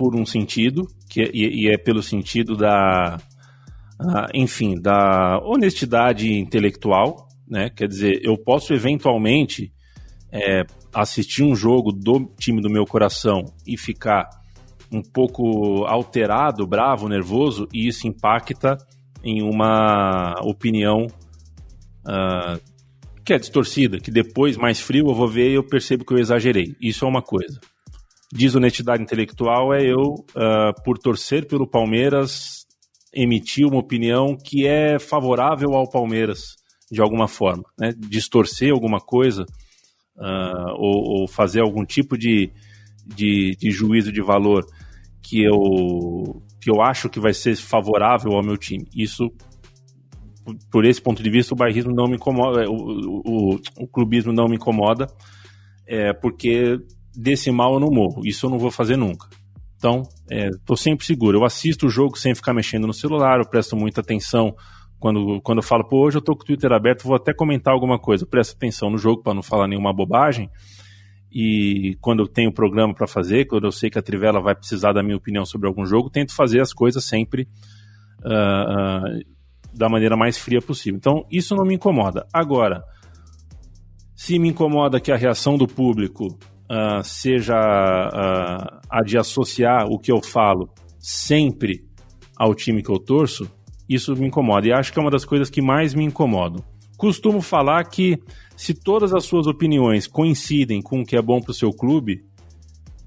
por 0.00 0.16
um 0.16 0.24
sentido, 0.24 0.88
que 1.10 1.20
é, 1.20 1.30
e, 1.30 1.64
e 1.64 1.68
é 1.68 1.76
pelo 1.76 2.02
sentido 2.02 2.56
da, 2.56 3.18
enfim, 4.32 4.80
da 4.80 5.38
honestidade 5.44 6.32
intelectual, 6.32 7.28
né? 7.46 7.68
Quer 7.68 7.86
dizer, 7.86 8.18
eu 8.24 8.38
posso 8.38 8.72
eventualmente 8.72 9.70
é, 10.32 10.62
assistir 10.94 11.42
um 11.42 11.54
jogo 11.54 11.92
do 11.92 12.32
time 12.38 12.62
do 12.62 12.70
meu 12.70 12.86
coração 12.86 13.44
e 13.66 13.76
ficar 13.76 14.26
um 14.90 15.02
pouco 15.02 15.84
alterado, 15.84 16.66
bravo, 16.66 17.06
nervoso, 17.06 17.68
e 17.70 17.86
isso 17.86 18.08
impacta 18.08 18.78
em 19.22 19.42
uma 19.42 20.34
opinião 20.40 21.08
uh, 22.06 22.58
que 23.22 23.34
é 23.34 23.38
distorcida, 23.38 24.00
que 24.00 24.10
depois, 24.10 24.56
mais 24.56 24.80
frio, 24.80 25.08
eu 25.08 25.14
vou 25.14 25.28
ver 25.28 25.50
e 25.50 25.54
eu 25.56 25.62
percebo 25.62 26.06
que 26.06 26.14
eu 26.14 26.18
exagerei. 26.18 26.74
Isso 26.80 27.04
é 27.04 27.08
uma 27.08 27.20
coisa. 27.20 27.60
Desonestidade 28.32 29.02
intelectual 29.02 29.74
é 29.74 29.82
eu, 29.82 30.14
uh, 30.36 30.82
por 30.84 30.98
torcer 30.98 31.46
pelo 31.46 31.66
Palmeiras, 31.66 32.66
emitir 33.12 33.66
uma 33.66 33.80
opinião 33.80 34.36
que 34.36 34.66
é 34.66 34.98
favorável 34.98 35.74
ao 35.74 35.90
Palmeiras, 35.90 36.54
de 36.90 37.00
alguma 37.00 37.26
forma. 37.26 37.64
Né? 37.78 37.92
Distorcer 37.96 38.72
alguma 38.72 39.00
coisa 39.00 39.44
uh, 40.16 40.70
ou, 40.76 41.22
ou, 41.22 41.28
fazer 41.28 41.60
algum 41.60 41.84
tipo 41.84 42.16
de, 42.16 42.52
de, 43.04 43.56
de 43.58 43.70
juízo 43.70 44.12
de 44.12 44.22
valor 44.22 44.64
que 45.20 45.42
eu, 45.42 46.40
que 46.60 46.70
eu 46.70 46.80
acho 46.80 47.08
que 47.08 47.18
vai 47.18 47.34
ser 47.34 47.56
favorável 47.56 48.32
ao 48.32 48.44
meu 48.44 48.56
time. 48.56 48.86
Isso 48.94 49.28
por 50.70 50.84
esse 50.84 51.00
ponto 51.00 51.22
de 51.22 51.30
vista, 51.30 51.54
o 51.54 51.56
bairrismo 51.56 51.94
não 51.94 52.06
me 52.06 52.16
incomoda, 52.16 52.68
o, 52.68 52.74
o, 52.74 53.60
o 53.78 53.86
clubismo 53.86 54.32
não 54.32 54.48
me 54.48 54.56
incomoda, 54.56 55.06
é, 55.86 56.12
porque 56.12 56.78
desse 57.14 57.50
mal 57.50 57.74
eu 57.74 57.80
não 57.80 57.90
morro. 57.90 58.22
Isso 58.24 58.46
eu 58.46 58.50
não 58.50 58.58
vou 58.58 58.70
fazer 58.70 58.96
nunca. 58.96 59.28
Então, 59.76 60.02
estou 60.28 60.74
é, 60.74 60.78
sempre 60.78 61.06
seguro. 61.06 61.38
Eu 61.38 61.44
assisto 61.44 61.86
o 61.86 61.90
jogo 61.90 62.18
sem 62.18 62.34
ficar 62.34 62.52
mexendo 62.52 62.86
no 62.86 62.92
celular, 62.92 63.38
eu 63.38 63.48
presto 63.48 63.74
muita 63.74 64.02
atenção 64.02 64.54
Quando, 64.98 65.40
quando 65.40 65.58
eu 65.58 65.62
falo, 65.62 65.88
pô, 65.88 66.04
hoje 66.04 66.18
eu 66.18 66.22
tô 66.22 66.36
com 66.36 66.42
o 66.42 66.44
Twitter 66.44 66.70
aberto, 66.70 67.04
vou 67.04 67.16
até 67.16 67.32
comentar 67.32 67.72
alguma 67.72 67.98
coisa, 67.98 68.26
presta 68.26 68.54
atenção 68.54 68.90
no 68.90 68.98
jogo 68.98 69.22
para 69.22 69.32
não 69.32 69.42
falar 69.42 69.66
nenhuma 69.66 69.94
bobagem. 69.94 70.50
E 71.32 71.96
quando 72.00 72.22
eu 72.22 72.28
tenho 72.28 72.52
programa 72.52 72.92
para 72.92 73.06
fazer, 73.06 73.46
quando 73.46 73.64
eu 73.64 73.72
sei 73.72 73.88
que 73.88 73.98
a 73.98 74.02
Trivela 74.02 74.42
vai 74.42 74.54
precisar 74.54 74.92
da 74.92 75.02
minha 75.02 75.16
opinião 75.16 75.46
sobre 75.46 75.66
algum 75.66 75.86
jogo, 75.86 76.10
tento 76.10 76.34
fazer 76.34 76.60
as 76.60 76.74
coisas 76.74 77.02
sempre 77.04 77.48
uh, 78.22 78.28
uh, 78.28 79.24
da 79.72 79.88
maneira 79.88 80.16
mais 80.16 80.36
fria 80.36 80.60
possível. 80.60 80.98
Então, 80.98 81.24
isso 81.30 81.54
não 81.54 81.64
me 81.64 81.74
incomoda. 81.74 82.26
Agora, 82.32 82.84
se 84.14 84.38
me 84.38 84.48
incomoda 84.48 85.00
que 85.00 85.10
a 85.10 85.16
reação 85.16 85.56
do 85.56 85.66
público 85.66 86.38
uh, 86.70 87.02
seja 87.02 87.56
a 88.88 89.02
de 89.04 89.18
associar 89.18 89.86
o 89.86 89.98
que 89.98 90.12
eu 90.12 90.22
falo 90.22 90.70
sempre 90.98 91.84
ao 92.36 92.54
time 92.54 92.82
que 92.82 92.90
eu 92.90 92.98
torço, 92.98 93.50
isso 93.88 94.14
me 94.14 94.26
incomoda. 94.26 94.68
E 94.68 94.72
acho 94.72 94.92
que 94.92 94.98
é 94.98 95.02
uma 95.02 95.10
das 95.10 95.24
coisas 95.24 95.50
que 95.50 95.60
mais 95.60 95.94
me 95.94 96.04
incomodam. 96.04 96.64
Costumo 96.96 97.40
falar 97.40 97.84
que 97.84 98.18
se 98.56 98.72
todas 98.72 99.12
as 99.12 99.24
suas 99.24 99.46
opiniões 99.46 100.06
coincidem 100.06 100.80
com 100.80 101.00
o 101.00 101.04
que 101.04 101.16
é 101.16 101.22
bom 101.22 101.40
para 101.40 101.50
o 101.50 101.54
seu 101.54 101.70
clube, 101.72 102.22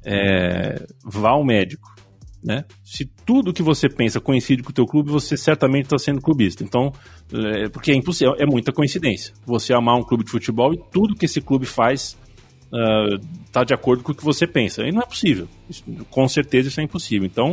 é, 0.04 0.86
vá 1.06 1.30
ao 1.30 1.46
médico. 1.46 1.94
Né? 2.44 2.66
Se 2.84 3.06
tudo 3.26 3.54
que 3.54 3.64
você 3.64 3.88
pensa 3.88 4.20
coincide 4.20 4.62
com 4.62 4.72
o 4.72 4.74
teu 4.74 4.86
clube, 4.86 5.10
você 5.10 5.38
certamente 5.38 5.86
está 5.86 5.98
sendo 5.98 6.22
clubista. 6.22 6.64
Então, 6.64 6.92
é, 7.32 7.70
porque 7.70 7.92
é 7.92 7.96
impossível, 7.96 8.36
é 8.38 8.46
muita 8.46 8.74
coincidência. 8.74 9.34
Você 9.46 9.74
amar 9.74 9.96
um 9.96 10.04
clube 10.04 10.26
de 10.26 10.32
futebol 10.32 10.74
e 10.74 10.82
tudo 10.92 11.16
que 11.16 11.26
esse 11.26 11.40
clube 11.40 11.66
faz 11.66 12.18
está 13.46 13.62
uh, 13.62 13.66
de 13.66 13.74
acordo 13.74 14.04
com 14.04 14.12
o 14.12 14.16
que 14.16 14.24
você 14.24 14.48
pensa. 14.48 14.84
E 14.84 14.92
não 14.92 15.02
é 15.02 15.06
possível. 15.06 15.48
Isso, 15.70 15.84
com 16.10 16.28
certeza 16.28 16.70
isso 16.70 16.80
é 16.80 16.84
impossível. 16.84 17.26
Então, 17.26 17.52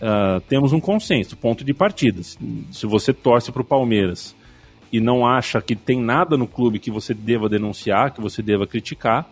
uh, 0.00 0.40
temos 0.48 0.72
um 0.72 0.80
consenso, 0.80 1.36
ponto 1.36 1.64
de 1.64 1.74
partida. 1.74 2.22
Se 2.22 2.86
você 2.86 3.12
torce 3.12 3.50
para 3.50 3.62
o 3.62 3.64
Palmeiras 3.64 4.36
e 4.92 5.00
não 5.00 5.26
acha 5.26 5.60
que 5.60 5.74
tem 5.74 6.00
nada 6.00 6.36
no 6.36 6.46
clube 6.46 6.78
que 6.78 6.90
você 6.90 7.12
deva 7.12 7.48
denunciar, 7.48 8.12
que 8.12 8.20
você 8.20 8.42
deva 8.42 8.66
criticar, 8.66 9.28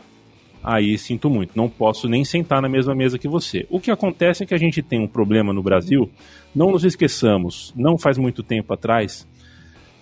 aí 0.62 0.98
sinto 0.98 1.30
muito. 1.30 1.52
Não 1.54 1.68
posso 1.68 2.08
nem 2.08 2.24
sentar 2.24 2.60
na 2.60 2.68
mesma 2.68 2.94
mesa 2.94 3.18
que 3.18 3.28
você. 3.28 3.66
O 3.70 3.78
que 3.78 3.90
acontece 3.90 4.42
é 4.42 4.46
que 4.46 4.54
a 4.54 4.58
gente 4.58 4.82
tem 4.82 5.00
um 5.00 5.08
problema 5.08 5.52
no 5.52 5.62
Brasil. 5.62 6.10
Não 6.54 6.70
nos 6.70 6.84
esqueçamos, 6.84 7.72
não 7.76 7.96
faz 7.96 8.18
muito 8.18 8.42
tempo 8.42 8.72
atrás, 8.72 9.28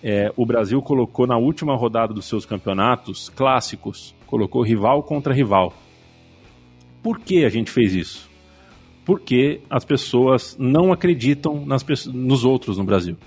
é, 0.03 0.31
o 0.35 0.45
Brasil 0.45 0.81
colocou 0.81 1.27
na 1.27 1.37
última 1.37 1.75
rodada 1.75 2.13
dos 2.13 2.25
seus 2.25 2.45
campeonatos 2.45 3.29
clássicos, 3.29 4.15
colocou 4.25 4.61
rival 4.61 5.03
contra 5.03 5.33
rival. 5.33 5.73
Por 7.01 7.19
que 7.19 7.45
a 7.45 7.49
gente 7.49 7.71
fez 7.71 7.93
isso? 7.93 8.29
porque 9.09 9.61
as 9.67 9.83
pessoas 9.83 10.55
não 10.59 10.93
acreditam 10.93 11.65
nas, 11.65 11.83
nos 12.05 12.45
outros 12.45 12.77
no 12.77 12.83
Brasil. 12.83 13.17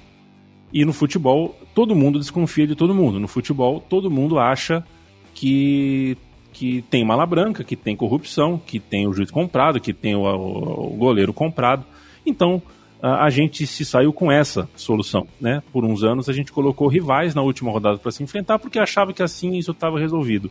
E 0.73 0.85
no 0.85 0.93
futebol, 0.93 1.59
todo 1.75 1.93
mundo 1.97 2.21
desconfia 2.21 2.69
de 2.69 2.77
todo 2.77 2.95
mundo. 2.95 3.19
No 3.19 3.27
futebol, 3.27 3.81
todo 3.81 4.09
mundo 4.09 4.39
acha 4.39 4.87
que, 5.35 6.17
que 6.53 6.83
tem 6.83 7.05
mala 7.05 7.27
branca, 7.27 7.65
que 7.65 7.75
tem 7.75 7.97
corrupção, 7.97 8.63
que 8.65 8.79
tem 8.79 9.09
o 9.09 9.13
juiz 9.13 9.29
comprado, 9.29 9.81
que 9.81 9.93
tem 9.93 10.15
o, 10.15 10.21
o, 10.23 10.95
o 10.95 10.97
goleiro 10.97 11.33
comprado. 11.33 11.85
Então, 12.25 12.63
a, 13.03 13.29
gente 13.31 13.67
se 13.67 13.85
saiu 13.85 14.13
com 14.13 14.31
essa 14.31 14.69
solução. 14.77 15.27
Né? 15.41 15.61
Por 15.73 15.85
uns 15.85 16.05
anos, 16.05 16.29
a 16.29 16.33
gente 16.33 16.53
colocou 16.53 16.87
rivais 16.87 17.35
na 17.35 17.43
última 17.43 17.73
rodada 17.73 17.99
para 17.99 18.13
se 18.13 18.23
enfrentar, 18.23 18.61
porque 18.61 18.79
achava 18.79 19.13
que 19.13 19.23
assim 19.23 19.57
isso 19.57 19.73
estava 19.73 19.99
resolvido 19.99 20.51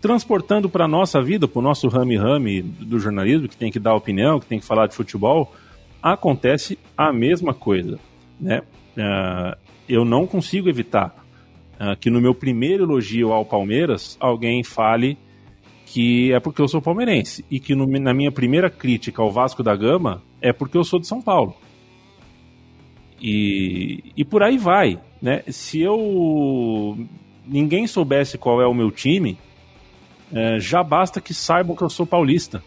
transportando 0.00 0.68
para 0.68 0.88
nossa 0.88 1.20
vida, 1.20 1.46
para 1.46 1.58
o 1.58 1.62
nosso 1.62 1.86
rame-rame 1.88 2.62
do 2.62 2.98
jornalismo, 2.98 3.48
que 3.48 3.56
tem 3.56 3.70
que 3.70 3.78
dar 3.78 3.94
opinião, 3.94 4.40
que 4.40 4.46
tem 4.46 4.58
que 4.58 4.64
falar 4.64 4.86
de 4.86 4.94
futebol, 4.94 5.54
acontece 6.02 6.78
a 6.96 7.12
mesma 7.12 7.52
coisa. 7.52 7.98
Né? 8.40 8.62
Uh, 8.96 9.56
eu 9.88 10.04
não 10.04 10.26
consigo 10.26 10.68
evitar 10.68 11.14
uh, 11.74 11.94
que 12.00 12.08
no 12.08 12.20
meu 12.20 12.34
primeiro 12.34 12.84
elogio 12.84 13.32
ao 13.32 13.44
Palmeiras 13.44 14.16
alguém 14.18 14.64
fale 14.64 15.18
que 15.84 16.32
é 16.32 16.40
porque 16.40 16.62
eu 16.62 16.68
sou 16.68 16.80
palmeirense 16.80 17.44
e 17.50 17.58
que 17.58 17.74
no, 17.74 17.84
na 17.86 18.14
minha 18.14 18.30
primeira 18.30 18.70
crítica 18.70 19.20
ao 19.20 19.30
Vasco 19.30 19.62
da 19.62 19.74
Gama 19.76 20.22
é 20.40 20.52
porque 20.52 20.78
eu 20.78 20.84
sou 20.84 20.98
de 20.98 21.06
São 21.06 21.20
Paulo. 21.20 21.54
E, 23.20 24.12
e 24.16 24.24
por 24.24 24.42
aí 24.42 24.56
vai. 24.56 24.98
Né? 25.20 25.42
Se 25.48 25.80
eu 25.80 26.96
ninguém 27.46 27.86
soubesse 27.86 28.38
qual 28.38 28.62
é 28.62 28.66
o 28.66 28.74
meu 28.74 28.90
time, 28.90 29.36
é, 30.32 30.58
já 30.58 30.82
basta 30.82 31.20
que 31.20 31.34
saibam 31.34 31.76
que 31.76 31.82
eu 31.82 31.90
sou 31.90 32.06
paulista. 32.06 32.62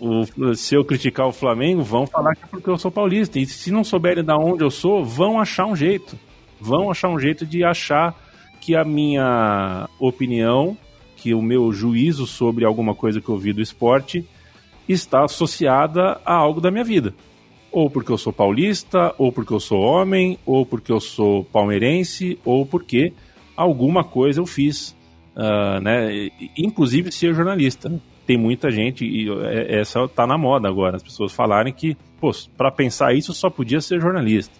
O, 0.00 0.54
se 0.54 0.74
eu 0.74 0.84
criticar 0.84 1.26
o 1.26 1.32
Flamengo, 1.32 1.82
vão 1.82 2.06
falar 2.06 2.34
que 2.34 2.44
é 2.44 2.46
porque 2.46 2.70
eu 2.70 2.78
sou 2.78 2.90
paulista. 2.90 3.38
E 3.38 3.46
se 3.46 3.70
não 3.70 3.84
souberem 3.84 4.24
de 4.24 4.32
onde 4.32 4.64
eu 4.64 4.70
sou, 4.70 5.04
vão 5.04 5.38
achar 5.38 5.66
um 5.66 5.76
jeito. 5.76 6.18
Vão 6.58 6.90
achar 6.90 7.08
um 7.10 7.18
jeito 7.18 7.44
de 7.46 7.62
achar 7.62 8.14
que 8.60 8.74
a 8.74 8.84
minha 8.84 9.88
opinião, 9.98 10.76
que 11.16 11.34
o 11.34 11.42
meu 11.42 11.72
juízo 11.72 12.26
sobre 12.26 12.64
alguma 12.64 12.94
coisa 12.94 13.20
que 13.20 13.28
eu 13.28 13.36
vi 13.36 13.52
do 13.52 13.62
esporte 13.62 14.26
está 14.88 15.24
associada 15.24 16.20
a 16.24 16.34
algo 16.34 16.60
da 16.60 16.70
minha 16.70 16.84
vida. 16.84 17.14
Ou 17.72 17.88
porque 17.88 18.10
eu 18.10 18.18
sou 18.18 18.32
paulista, 18.32 19.14
ou 19.16 19.30
porque 19.30 19.52
eu 19.52 19.60
sou 19.60 19.80
homem, 19.80 20.38
ou 20.44 20.66
porque 20.66 20.90
eu 20.90 21.00
sou 21.00 21.44
palmeirense, 21.44 22.38
ou 22.44 22.66
porque 22.66 23.12
alguma 23.56 24.02
coisa 24.02 24.40
eu 24.40 24.46
fiz 24.46 24.96
uh, 25.36 25.80
né? 25.80 26.30
Inclusive 26.56 27.12
ser 27.12 27.34
jornalista. 27.34 27.90
Tem 28.26 28.36
muita 28.36 28.70
gente, 28.70 29.04
e 29.04 29.28
é, 29.44 29.80
essa 29.80 30.06
tá 30.06 30.26
na 30.26 30.38
moda 30.38 30.68
agora, 30.68 30.96
as 30.96 31.02
pessoas 31.02 31.32
falarem 31.32 31.72
que, 31.72 31.96
pô, 32.20 32.30
para 32.56 32.70
pensar 32.70 33.12
isso 33.14 33.32
só 33.32 33.50
podia 33.50 33.80
ser 33.80 34.00
jornalista. 34.00 34.54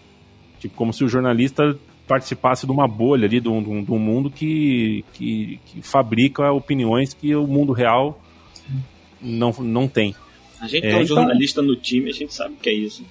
Tipo, 0.58 0.74
como 0.74 0.92
se 0.92 1.04
o 1.04 1.08
jornalista 1.08 1.78
participasse 2.06 2.66
de 2.66 2.72
uma 2.72 2.88
bolha 2.88 3.26
ali, 3.26 3.40
de 3.40 3.48
um, 3.48 3.84
de 3.84 3.92
um 3.92 3.98
mundo 3.98 4.30
que, 4.30 5.04
que, 5.12 5.60
que, 5.64 5.82
fabrica 5.82 6.50
opiniões 6.50 7.14
que 7.14 7.34
o 7.36 7.46
mundo 7.46 7.72
real 7.72 8.20
não, 9.20 9.52
não 9.60 9.86
tem. 9.86 10.16
A 10.60 10.68
gente 10.68 10.86
é, 10.86 10.90
é 10.90 10.96
um 10.96 11.02
então... 11.02 11.16
jornalista 11.16 11.62
no 11.62 11.74
time, 11.74 12.10
a 12.10 12.12
gente 12.12 12.34
sabe 12.34 12.54
o 12.54 12.56
que 12.56 12.68
é 12.68 12.74
isso. 12.74 13.04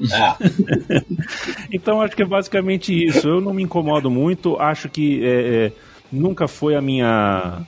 É. 0.00 1.02
então 1.72 2.00
acho 2.00 2.14
que 2.14 2.22
é 2.22 2.26
basicamente 2.26 2.92
isso. 2.92 3.28
Eu 3.28 3.40
não 3.40 3.52
me 3.52 3.62
incomodo 3.62 4.10
muito, 4.10 4.56
acho 4.56 4.88
que 4.88 5.24
é, 5.24 5.66
é 5.66 5.72
nunca 6.10 6.48
foi 6.48 6.74
a 6.74 6.80
minha. 6.80 7.62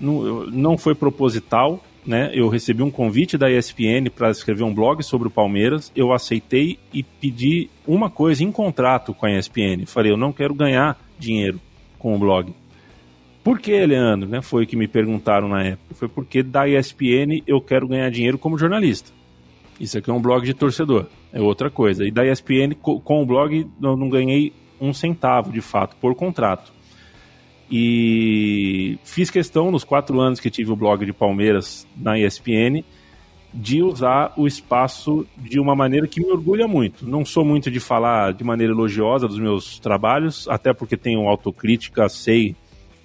Não, 0.00 0.46
não 0.46 0.78
foi 0.78 0.94
proposital, 0.94 1.82
né? 2.04 2.30
Eu 2.34 2.48
recebi 2.48 2.82
um 2.82 2.90
convite 2.90 3.38
da 3.38 3.50
ESPN 3.50 4.10
para 4.14 4.30
escrever 4.30 4.64
um 4.64 4.74
blog 4.74 5.02
sobre 5.02 5.28
o 5.28 5.30
Palmeiras. 5.30 5.92
Eu 5.94 6.12
aceitei 6.12 6.78
e 6.92 7.02
pedi 7.02 7.70
uma 7.86 8.10
coisa 8.10 8.42
em 8.42 8.50
contrato 8.50 9.14
com 9.14 9.26
a 9.26 9.32
ESPN. 9.32 9.86
Falei, 9.86 10.10
eu 10.10 10.16
não 10.16 10.32
quero 10.32 10.54
ganhar 10.54 11.00
dinheiro 11.18 11.60
com 11.98 12.14
o 12.14 12.18
blog. 12.18 12.52
Por 13.42 13.58
que, 13.58 13.84
Leandro? 13.84 14.28
Né? 14.28 14.40
Foi 14.40 14.64
o 14.64 14.66
que 14.66 14.76
me 14.76 14.86
perguntaram 14.86 15.48
na 15.48 15.62
época. 15.62 15.94
Foi 15.94 16.08
porque 16.08 16.42
da 16.42 16.68
ESPN 16.68 17.42
eu 17.46 17.60
quero 17.60 17.88
ganhar 17.88 18.08
dinheiro 18.10 18.38
como 18.38 18.58
jornalista. 18.58 19.10
Isso 19.80 19.98
aqui 19.98 20.10
é 20.10 20.12
um 20.12 20.20
blog 20.20 20.44
de 20.44 20.54
torcedor, 20.54 21.06
é 21.32 21.40
outra 21.40 21.68
coisa. 21.68 22.04
E 22.06 22.10
da 22.10 22.24
ESPN, 22.24 22.74
com 22.80 23.22
o 23.22 23.26
blog, 23.26 23.66
eu 23.82 23.96
não 23.96 24.08
ganhei 24.08 24.52
um 24.80 24.92
centavo, 24.92 25.50
de 25.50 25.60
fato, 25.60 25.96
por 25.96 26.14
contrato. 26.14 26.72
E 27.70 28.98
fiz 29.02 29.30
questão, 29.30 29.70
nos 29.70 29.82
quatro 29.82 30.20
anos 30.20 30.38
que 30.38 30.50
tive 30.50 30.70
o 30.70 30.76
blog 30.76 31.04
de 31.04 31.12
Palmeiras 31.12 31.86
na 31.96 32.18
ESPN, 32.18 32.84
de 33.52 33.82
usar 33.82 34.32
o 34.36 34.46
espaço 34.46 35.26
de 35.36 35.58
uma 35.58 35.74
maneira 35.74 36.06
que 36.06 36.20
me 36.20 36.30
orgulha 36.30 36.68
muito. 36.68 37.08
Não 37.08 37.24
sou 37.24 37.44
muito 37.44 37.70
de 37.70 37.80
falar 37.80 38.32
de 38.34 38.44
maneira 38.44 38.72
elogiosa 38.72 39.26
dos 39.26 39.38
meus 39.38 39.78
trabalhos, 39.78 40.46
até 40.48 40.72
porque 40.72 40.96
tenho 40.96 41.26
autocrítica, 41.28 42.08
sei 42.08 42.54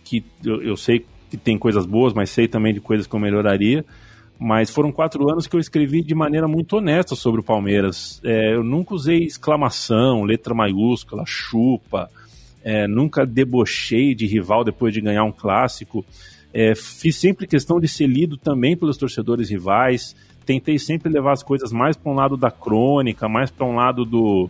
que 0.08 0.26
eu, 0.44 0.62
eu 0.62 0.78
sei 0.78 1.06
que 1.30 1.38
tem 1.38 1.58
coisas 1.58 1.86
boas, 1.86 2.14
mas 2.14 2.30
sei 2.30 2.48
também 2.48 2.74
de 2.74 2.80
coisas 2.80 3.06
que 3.06 3.16
eu 3.16 3.20
melhoraria. 3.20 3.86
Mas 4.40 4.70
foram 4.70 4.92
quatro 4.92 5.30
anos 5.32 5.48
que 5.48 5.56
eu 5.56 5.60
escrevi 5.60 6.04
de 6.04 6.14
maneira 6.14 6.48
muito 6.48 6.78
honesta 6.78 7.16
sobre 7.16 7.42
o 7.42 7.44
Palmeiras. 7.44 8.22
É, 8.24 8.54
eu 8.54 8.64
nunca 8.64 8.94
usei 8.94 9.24
exclamação, 9.24 10.24
letra 10.24 10.54
maiúscula, 10.54 11.24
chupa, 11.26 12.10
é, 12.64 12.88
nunca 12.88 13.26
debochei 13.26 14.14
de 14.14 14.28
rival 14.28 14.64
depois 14.64 14.94
de 14.94 15.02
ganhar 15.02 15.24
um 15.24 15.32
clássico. 15.32 16.06
É, 16.54 16.76
fiz 16.76 17.16
sempre 17.16 17.48
questão 17.48 17.80
de 17.80 17.88
ser 17.88 18.08
lido 18.08 18.38
também 18.38 18.78
pelos 18.78 18.98
torcedores 18.98 19.50
rivais. 19.50 20.16
Tentei 20.46 20.78
sempre 20.78 21.12
levar 21.12 21.34
as 21.34 21.44
coisas 21.44 21.72
mais 21.72 21.98
para 21.98 22.12
um 22.12 22.16
lado 22.16 22.38
da 22.38 22.52
crônica, 22.52 23.28
mais 23.28 23.50
para 23.50 23.66
um 23.66 23.76
lado 23.76 24.06
do, 24.06 24.50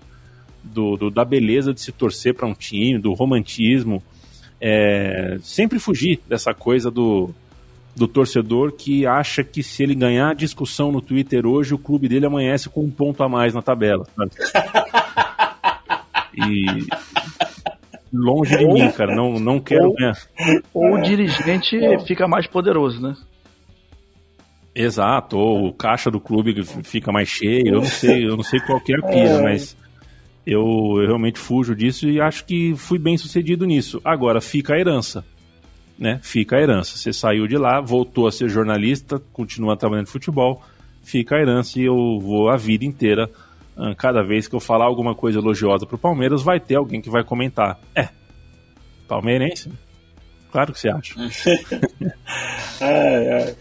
do, 0.64 0.98
do, 0.98 1.10
da 1.10 1.24
beleza 1.24 1.74
de 1.74 1.80
se 1.80 1.92
torcer 1.92 2.34
para 2.34 2.48
um 2.48 2.54
time, 2.54 3.00
do 3.00 3.14
romantismo. 3.14 4.04
É, 4.60 5.38
sempre 5.42 5.80
fugi 5.80 6.20
dessa 6.28 6.54
coisa 6.54 6.90
do, 6.90 7.30
do 7.96 8.08
torcedor 8.08 8.72
que 8.72 9.06
acha 9.06 9.44
que 9.44 9.62
se 9.62 9.84
ele 9.84 9.96
ganhar 9.96 10.32
a 10.32 10.34
discussão 10.34 10.92
no 10.92 11.02
Twitter 11.02 11.46
hoje, 11.46 11.74
o 11.74 11.78
clube 11.78 12.08
dele 12.08 12.26
amanhece 12.26 12.70
com 12.70 12.84
um 12.84 12.92
ponto 12.92 13.24
a 13.24 13.30
mais 13.30 13.54
na 13.54 13.62
tabela. 13.62 14.06
E 16.36 16.86
longe 18.14 18.56
de 18.56 18.66
mim, 18.66 18.92
cara. 18.92 19.16
Não, 19.16 19.40
não 19.40 19.60
quero 19.60 19.88
ou, 19.88 19.96
ganhar. 19.96 20.18
Ou 20.74 20.94
o 20.96 21.02
dirigente 21.02 21.80
fica 22.06 22.28
mais 22.28 22.46
poderoso, 22.48 23.02
né? 23.02 23.16
Exato, 24.76 25.36
ou 25.40 25.70
o 25.70 25.74
caixa 25.74 26.12
do 26.12 26.20
clube 26.20 26.64
fica 26.84 27.12
mais 27.12 27.28
cheio, 27.28 27.68
eu 27.68 27.82
não 27.82 27.86
sei, 27.86 28.28
eu 28.28 28.38
não 28.38 28.44
sei 28.44 28.60
qual 28.60 28.80
que 28.80 28.94
é 28.94 29.00
a 29.00 29.02
pira, 29.02 29.42
mas 29.42 29.76
Eu, 30.50 30.62
eu 31.02 31.06
realmente 31.08 31.38
fujo 31.38 31.76
disso 31.76 32.08
e 32.08 32.22
acho 32.22 32.46
que 32.46 32.74
fui 32.78 32.98
bem 32.98 33.18
sucedido 33.18 33.66
nisso. 33.66 34.00
Agora 34.02 34.40
fica 34.40 34.76
a 34.76 34.80
herança. 34.80 35.26
Né? 36.00 36.22
Fica 36.24 36.56
a 36.56 36.62
herança. 36.62 36.96
Você 36.96 37.12
saiu 37.12 37.48
de 37.48 37.58
lá, 37.58 37.82
voltou 37.82 38.26
a 38.28 38.32
ser 38.32 38.48
jornalista, 38.48 39.22
continua 39.34 39.76
trabalhando 39.76 40.08
em 40.08 40.10
futebol, 40.10 40.64
fica 41.04 41.36
a 41.36 41.42
herança 41.42 41.78
e 41.78 41.84
eu 41.84 42.18
vou 42.22 42.50
a 42.50 42.56
vida 42.56 42.86
inteira. 42.86 43.30
ah, 43.76 43.94
Cada 43.98 44.24
vez 44.24 44.48
que 44.48 44.56
eu 44.56 44.62
falar 44.62 44.86
alguma 44.86 45.14
coisa 45.14 45.40
elogiosa 45.40 45.86
pro 45.86 45.98
Palmeiras, 45.98 46.42
vai 46.42 46.62
ter 46.62 46.76
alguém 46.76 47.02
que 47.02 47.10
vai 47.10 47.26
comentar. 47.26 47.78
É, 47.94 48.08
palmeirense? 49.06 49.70
Claro 50.50 50.72
que 50.72 50.80
você 50.80 50.90
acha. 50.90 51.14
Ai, 52.80 53.30
ai. 53.32 53.56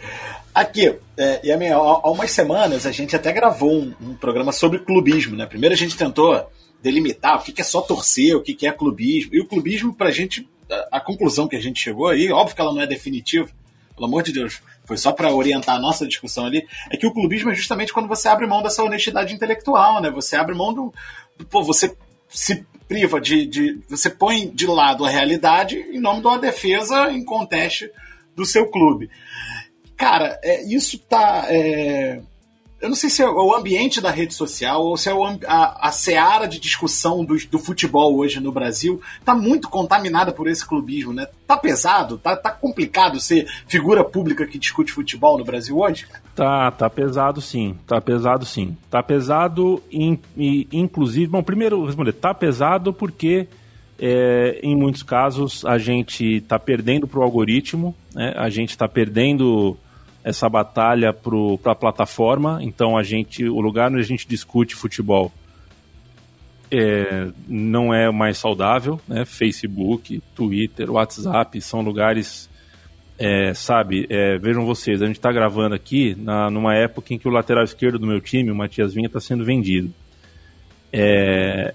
Aqui, 0.55 0.95
é, 1.17 1.53
há 1.53 1.77
há 1.77 2.11
umas 2.11 2.31
semanas 2.31 2.87
a 2.87 2.93
gente 2.93 3.17
até 3.17 3.33
gravou 3.33 3.73
um, 3.73 3.95
um 4.01 4.15
programa 4.15 4.53
sobre 4.53 4.79
clubismo, 4.79 5.35
né? 5.37 5.47
Primeiro 5.47 5.75
a 5.75 5.77
gente 5.77 5.97
tentou 5.97 6.49
delimitar 6.83 7.37
o 7.37 7.43
que 7.43 7.61
é 7.61 7.65
só 7.65 7.81
torcer, 7.81 8.37
o 8.37 8.43
que 8.43 8.67
é 8.67 8.73
clubismo. 8.73 9.35
E 9.35 9.41
o 9.41 9.47
clubismo, 9.47 9.95
pra 9.95 10.11
gente, 10.11 10.49
a, 10.71 10.99
a 10.99 11.01
conclusão 11.01 11.49
que 11.49 11.57
a 11.57 11.61
gente 11.61 11.81
chegou 11.81 12.09
aí, 12.09 12.31
óbvio 12.31 12.55
que 12.55 12.61
ela 12.61 12.73
não 12.73 12.83
é 12.83 12.87
definitiva, 12.87 13.49
pelo 13.95 14.07
amor 14.07 14.23
de 14.23 14.33
Deus, 14.33 14.61
foi 14.85 14.97
só 14.97 15.11
para 15.11 15.33
orientar 15.35 15.77
a 15.77 15.81
nossa 15.81 16.07
discussão 16.07 16.47
ali, 16.47 16.67
é 16.91 16.97
que 16.97 17.07
o 17.07 17.13
clubismo 17.13 17.51
é 17.51 17.55
justamente 17.55 17.93
quando 17.93 18.09
você 18.09 18.29
abre 18.29 18.47
mão 18.47 18.63
dessa 18.63 18.83
honestidade 18.85 19.35
intelectual, 19.35 20.01
né? 20.01 20.11
Você 20.11 20.37
abre 20.37 20.55
mão 20.55 20.73
do. 20.73 20.93
do- 21.39 21.47
pô, 21.47 21.63
você 21.63 21.97
se 22.29 22.65
priva 22.87 23.21
de, 23.21 23.47
de. 23.47 23.81
Você 23.89 24.09
põe 24.11 24.49
de 24.49 24.67
lado 24.67 25.05
a 25.05 25.09
realidade 25.09 25.77
em 25.91 25.99
nome 25.99 26.21
de 26.21 26.27
uma 26.27 26.39
defesa 26.39 27.11
em 27.11 27.25
conteste 27.25 27.91
do 28.37 28.45
seu 28.45 28.71
clube. 28.71 29.11
Cara, 29.97 30.39
é, 30.43 30.63
isso 30.63 30.99
tá. 30.99 31.47
é, 31.49 32.21
eu 32.81 32.89
não 32.91 32.97
sei 32.97 33.09
se 33.09 33.23
é 33.23 33.29
o 33.29 33.55
ambiente 33.55 34.01
da 34.01 34.11
rede 34.11 34.35
social 34.35 34.83
ou 34.85 34.97
se 34.97 35.09
é 35.09 35.15
o 35.15 35.25
a, 35.25 35.89
a 35.89 35.93
seara 35.93 36.47
de 36.47 36.61
discussão 36.61 37.25
do, 37.25 37.35
do 37.51 37.59
futebol 37.59 38.17
hoje 38.17 38.39
no 38.39 38.53
Brasil 38.53 39.01
tá 39.25 39.35
muito 39.35 39.69
contaminada 39.69 40.31
por 40.33 40.47
esse 40.47 40.65
clubismo, 40.67 41.13
né? 41.13 41.27
Tá 41.47 41.57
pesado, 41.57 42.19
tá, 42.19 42.37
tá 42.37 42.51
complicado 42.51 43.19
ser 43.19 43.47
figura 43.67 44.05
pública 44.05 44.47
que 44.47 44.59
discute 44.59 44.93
futebol 44.93 45.39
no 45.39 45.45
Brasil 45.45 45.79
hoje? 45.79 46.07
Tá, 46.35 46.71
tá 46.71 46.91
pesado 46.91 47.41
sim, 47.41 47.77
tá 47.87 48.01
pesado 48.01 48.45
sim. 48.45 48.77
Tá 48.91 49.03
pesado, 49.03 49.83
in- 49.91 50.19
e, 50.37 50.69
inclusive, 50.71 51.27
bom, 51.29 51.43
primeiro 51.43 51.85
responder, 51.87 52.13
tá 52.13 52.35
pesado 52.35 52.93
porque 52.93 53.49
é, 53.99 54.61
em 54.63 54.77
muitos 54.77 55.03
casos 55.03 55.65
a 55.65 55.79
gente 55.79 56.43
tá 56.43 56.59
perdendo 56.59 57.07
pro 57.09 57.23
algoritmo, 57.23 57.95
né? 58.15 58.35
a 58.37 58.51
gente 58.51 58.77
tá 58.77 58.87
perdendo 58.87 59.77
essa 60.27 60.49
batalha 60.49 61.13
para 61.13 61.71
a 61.71 61.75
plataforma, 61.77 62.59
então 62.61 62.99
a 62.99 63.05
gente, 63.05 63.49
o 63.49 63.61
lugar 63.61 63.93
onde 63.93 64.01
a 64.01 64.05
gente 64.05 64.27
discute 64.27 64.75
futebol 64.75 65.31
é, 66.69 67.29
não 67.47 67.95
é 67.95 68.11
mais 68.11 68.37
saudável, 68.37 69.01
né? 69.07 69.25
Facebook, 69.25 70.21
Twitter, 70.35 70.91
WhatsApp 70.91 71.61
são 71.61 71.81
lugares 71.81 72.51
é, 73.17 73.55
sabe, 73.55 74.05
é, 74.11 74.37
vejam 74.37 74.67
vocês, 74.67 75.01
a 75.01 75.07
gente 75.07 75.15
está 75.15 75.31
gravando 75.31 75.77
aqui 75.77 76.17
na, 76.19 76.51
numa 76.51 76.75
época 76.75 77.15
em 77.15 77.19
que 77.19 77.29
o 77.29 77.31
lateral 77.31 77.63
esquerdo 77.63 77.97
do 77.97 78.07
meu 78.07 78.21
time, 78.21 78.51
o 78.51 78.55
Matias 78.57 78.93
Vinha, 78.93 79.07
está 79.07 79.21
sendo 79.21 79.45
vendido. 79.45 79.95
É, 80.93 81.73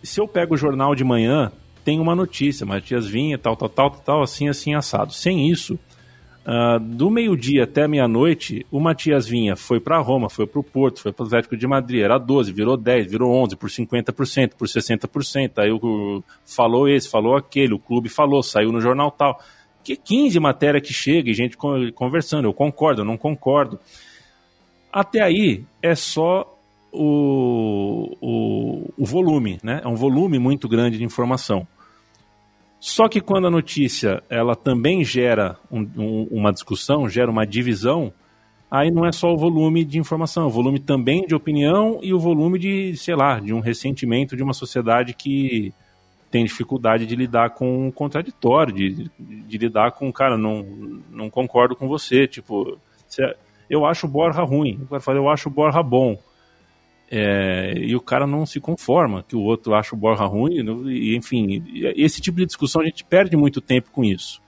se 0.00 0.20
eu 0.20 0.28
pego 0.28 0.54
o 0.54 0.56
jornal 0.56 0.94
de 0.94 1.02
manhã, 1.02 1.50
tem 1.84 1.98
uma 1.98 2.14
notícia, 2.14 2.64
Matias 2.64 3.04
Vinha, 3.04 3.36
tal, 3.36 3.56
tal, 3.56 3.68
tal, 3.68 3.90
tal, 3.90 4.22
assim, 4.22 4.48
assim, 4.48 4.76
assado. 4.76 5.12
Sem 5.12 5.50
isso, 5.50 5.76
ah, 6.52 6.78
do 6.80 7.08
meio-dia 7.08 7.62
até 7.62 7.86
meia-noite, 7.86 8.66
o 8.72 8.80
Matias 8.80 9.24
Vinha 9.24 9.54
foi 9.54 9.78
para 9.78 10.00
Roma, 10.00 10.28
foi 10.28 10.48
para 10.48 10.58
o 10.58 10.64
Porto, 10.64 11.00
foi 11.00 11.12
para 11.12 11.22
o 11.22 11.26
Atlético 11.28 11.56
de 11.56 11.64
Madrid, 11.64 12.02
era 12.02 12.18
12, 12.18 12.50
virou 12.50 12.76
10, 12.76 13.08
virou 13.08 13.32
11, 13.32 13.54
por 13.54 13.70
50%, 13.70 14.54
por 14.58 14.66
60%. 14.66 15.58
Aí 15.58 15.70
o, 15.70 16.24
falou 16.44 16.88
esse, 16.88 17.08
falou 17.08 17.36
aquele, 17.36 17.72
o 17.72 17.78
clube 17.78 18.08
falou, 18.08 18.42
saiu 18.42 18.72
no 18.72 18.80
jornal 18.80 19.12
tal. 19.12 19.40
Que 19.84 19.94
15 19.94 20.40
matéria 20.40 20.80
que 20.80 20.92
chega 20.92 21.30
e 21.30 21.34
gente 21.34 21.56
con- 21.56 21.88
conversando, 21.94 22.48
eu 22.48 22.52
concordo, 22.52 23.02
eu 23.02 23.04
não 23.04 23.16
concordo. 23.16 23.78
Até 24.92 25.22
aí 25.22 25.62
é 25.80 25.94
só 25.94 26.58
o, 26.90 28.16
o, 28.20 28.92
o 28.98 29.04
volume, 29.04 29.60
né? 29.62 29.82
É 29.84 29.86
um 29.86 29.94
volume 29.94 30.40
muito 30.40 30.68
grande 30.68 30.98
de 30.98 31.04
informação. 31.04 31.64
Só 32.80 33.08
que 33.08 33.20
quando 33.20 33.46
a 33.46 33.50
notícia 33.50 34.22
ela 34.30 34.56
também 34.56 35.04
gera 35.04 35.56
um- 35.70 35.86
um- 35.96 36.28
uma 36.30 36.50
discussão, 36.52 37.08
gera 37.08 37.30
uma 37.30 37.46
divisão, 37.46 38.10
aí 38.70 38.90
não 38.90 39.04
é 39.04 39.12
só 39.12 39.30
o 39.32 39.36
volume 39.36 39.84
de 39.84 39.98
informação, 39.98 40.44
é 40.44 40.46
o 40.46 40.50
volume 40.50 40.78
também 40.80 41.26
de 41.26 41.34
opinião 41.34 41.98
e 42.02 42.14
o 42.14 42.18
volume 42.18 42.58
de, 42.58 42.96
sei 42.96 43.14
lá, 43.14 43.38
de 43.38 43.52
um 43.52 43.60
ressentimento 43.60 44.34
de 44.34 44.42
uma 44.42 44.54
sociedade 44.54 45.12
que 45.12 45.74
tem 46.30 46.44
dificuldade 46.44 47.06
de 47.06 47.14
lidar 47.16 47.50
com 47.50 47.88
o 47.88 47.92
contraditório, 47.92 48.72
de, 48.72 49.10
de 49.18 49.58
lidar 49.58 49.92
com, 49.92 50.10
cara, 50.12 50.38
não, 50.38 50.62
não 51.10 51.28
concordo 51.28 51.74
com 51.76 51.86
você, 51.88 52.26
tipo, 52.26 52.78
cê- 53.08 53.34
eu 53.68 53.84
acho 53.84 54.06
o 54.06 54.08
Borja 54.08 54.42
ruim, 54.42 54.78
o 54.82 54.86
cara 54.86 55.00
fala, 55.02 55.18
eu 55.18 55.28
acho 55.28 55.48
o 55.48 55.52
Borja 55.52 55.82
bom. 55.82 56.16
É, 57.12 57.72
e 57.76 57.96
o 57.96 58.00
cara 58.00 58.24
não 58.24 58.46
se 58.46 58.60
conforma 58.60 59.24
que 59.24 59.34
o 59.34 59.40
outro 59.40 59.74
acha 59.74 59.96
o 59.96 59.98
Borja 59.98 60.24
ruim, 60.24 60.62
e, 60.86 61.16
enfim, 61.16 61.64
esse 61.96 62.20
tipo 62.20 62.38
de 62.38 62.46
discussão 62.46 62.82
a 62.82 62.84
gente 62.84 63.04
perde 63.04 63.36
muito 63.36 63.60
tempo 63.60 63.90
com 63.90 64.04
isso. 64.04 64.40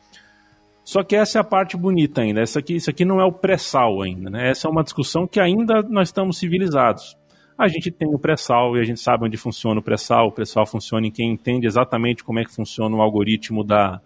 Só 0.85 1.03
que 1.03 1.17
essa 1.17 1.39
é 1.39 1.41
a 1.41 1.45
parte 1.45 1.77
bonita 1.77 2.21
ainda. 2.21 2.41
Essa 2.41 2.59
aqui, 2.59 2.75
isso 2.75 2.91
aqui 2.91 3.05
não 3.05 3.21
é 3.21 3.25
o 3.25 3.33
pré-sal 3.33 4.03
ainda. 4.03 4.31
Né? 4.31 4.51
Essa 4.51 4.69
é 4.69 4.71
uma 4.71 4.83
discussão 4.83 5.27
que 5.27 5.41
ainda 5.41 5.83
nós 5.83 6.09
estamos 6.09 6.39
civilizados. 6.39 7.17
A 7.57 7.69
gente 7.69 7.91
tem 7.91 8.09
o 8.13 8.19
pré-sal 8.19 8.77
e 8.77 8.81
a 8.81 8.85
gente 8.85 9.01
sabe 9.01 9.25
onde 9.25 9.37
funciona 9.37 9.79
o 9.79 9.83
pré-sal. 9.83 10.29
O 10.29 10.33
pré-sal 10.33 10.67
funciona 10.67 11.07
em 11.07 11.11
quem 11.11 11.31
entende 11.31 11.67
exatamente 11.67 12.25
como 12.25 12.41
é 12.41 12.45
que 12.45 12.53
funciona 12.53 12.97
o 12.97 13.01
algoritmo 13.01 13.63
da, 13.63 14.01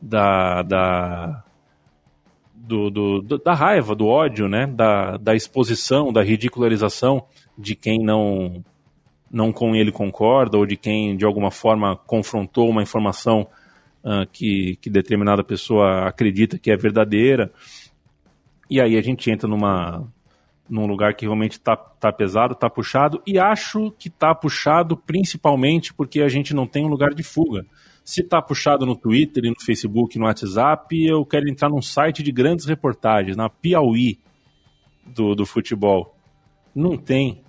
da, 0.00 0.62
da, 0.62 1.44
do, 2.66 3.20
do- 3.22 3.38
da 3.38 3.54
raiva, 3.54 3.94
do 3.94 4.06
ódio, 4.06 4.48
né? 4.48 4.66
da, 4.66 5.16
da 5.16 5.34
exposição, 5.34 6.12
da 6.12 6.22
ridicularização 6.22 7.24
de 7.56 7.74
quem 7.74 7.98
não, 8.02 8.64
não 9.30 9.52
com 9.52 9.74
ele 9.74 9.92
concorda 9.92 10.58
ou 10.58 10.66
de 10.66 10.76
quem 10.76 11.16
de 11.16 11.24
alguma 11.24 11.50
forma 11.50 11.96
confrontou 11.96 12.68
uma 12.68 12.82
informação 12.82 13.46
ah, 14.04 14.26
que, 14.30 14.76
que 14.80 14.90
determinada 14.90 15.42
pessoa 15.42 16.06
acredita 16.06 16.58
que 16.58 16.70
é 16.70 16.76
verdadeira. 16.76 17.50
E 18.68 18.80
aí 18.80 18.96
a 18.96 19.02
gente 19.02 19.30
entra 19.30 19.48
numa, 19.48 20.04
num 20.68 20.86
lugar 20.86 21.14
que 21.14 21.24
realmente 21.24 21.60
tá, 21.60 21.76
tá 21.76 22.12
pesado, 22.12 22.54
tá 22.54 22.68
puxado, 22.68 23.22
e 23.26 23.38
acho 23.38 23.92
que 23.98 24.10
tá 24.10 24.34
puxado 24.34 24.96
principalmente 24.96 25.94
porque 25.94 26.20
a 26.20 26.28
gente 26.28 26.52
não 26.52 26.66
tem 26.66 26.84
um 26.84 26.88
lugar 26.88 27.14
de 27.14 27.22
fuga. 27.22 27.64
Se 28.06 28.22
tá 28.22 28.40
puxado 28.40 28.86
no 28.86 28.94
Twitter 28.94 29.44
e 29.44 29.48
no 29.48 29.60
Facebook, 29.60 30.16
no 30.16 30.26
WhatsApp, 30.26 31.04
eu 31.04 31.26
quero 31.26 31.48
entrar 31.50 31.68
num 31.68 31.82
site 31.82 32.22
de 32.22 32.30
grandes 32.30 32.64
reportagens, 32.64 33.36
na 33.36 33.48
Piauí 33.50 34.20
do, 35.04 35.34
do 35.34 35.44
futebol. 35.44 36.14
Não 36.72 36.96
tem, 36.96 37.42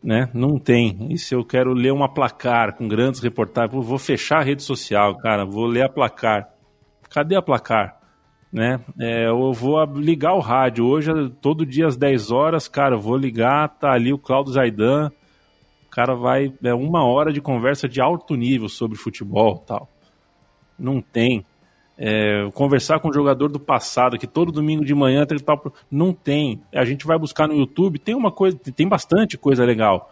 né? 0.00 0.30
Não 0.32 0.56
tem. 0.56 1.08
E 1.10 1.18
se 1.18 1.34
eu 1.34 1.44
quero 1.44 1.72
ler 1.72 1.92
uma 1.92 2.08
placar 2.08 2.76
com 2.76 2.86
grandes 2.86 3.20
reportagens, 3.20 3.84
vou- 3.84 3.98
fechar 3.98 4.38
a 4.38 4.44
rede 4.44 4.62
social, 4.62 5.16
cara, 5.18 5.44
vou 5.44 5.66
ler 5.66 5.82
a 5.82 5.88
placar. 5.88 6.48
Cadê 7.10 7.34
a 7.34 7.42
placar? 7.42 7.98
Né? 8.52 8.78
É, 9.00 9.26
eu 9.26 9.52
vou 9.52 9.82
ligar 9.96 10.34
o 10.34 10.38
rádio 10.38 10.84
hoje, 10.84 11.10
todo 11.40 11.66
dia 11.66 11.88
às 11.88 11.96
10 11.96 12.30
horas, 12.30 12.68
cara, 12.68 12.96
vou 12.96 13.16
ligar, 13.16 13.68
tá 13.80 13.90
ali 13.92 14.12
o 14.12 14.18
Claudio 14.18 14.52
Zaidan, 14.52 15.10
cara 15.94 16.14
vai, 16.14 16.52
é 16.62 16.74
uma 16.74 17.04
hora 17.04 17.32
de 17.32 17.40
conversa 17.40 17.88
de 17.88 18.00
alto 18.00 18.34
nível 18.34 18.68
sobre 18.68 18.96
futebol 18.96 19.58
tal. 19.58 19.88
Não 20.78 21.00
tem. 21.00 21.44
É, 21.98 22.48
conversar 22.54 22.98
com 22.98 23.10
um 23.10 23.12
jogador 23.12 23.48
do 23.48 23.60
passado, 23.60 24.18
que 24.18 24.26
todo 24.26 24.50
domingo 24.50 24.84
de 24.84 24.94
manhã 24.94 25.24
tal. 25.44 25.72
Não 25.90 26.12
tem. 26.12 26.60
A 26.74 26.84
gente 26.84 27.06
vai 27.06 27.18
buscar 27.18 27.46
no 27.46 27.54
YouTube, 27.54 27.98
tem 27.98 28.14
uma 28.14 28.32
coisa, 28.32 28.58
tem 28.74 28.88
bastante 28.88 29.36
coisa 29.38 29.64
legal. 29.64 30.10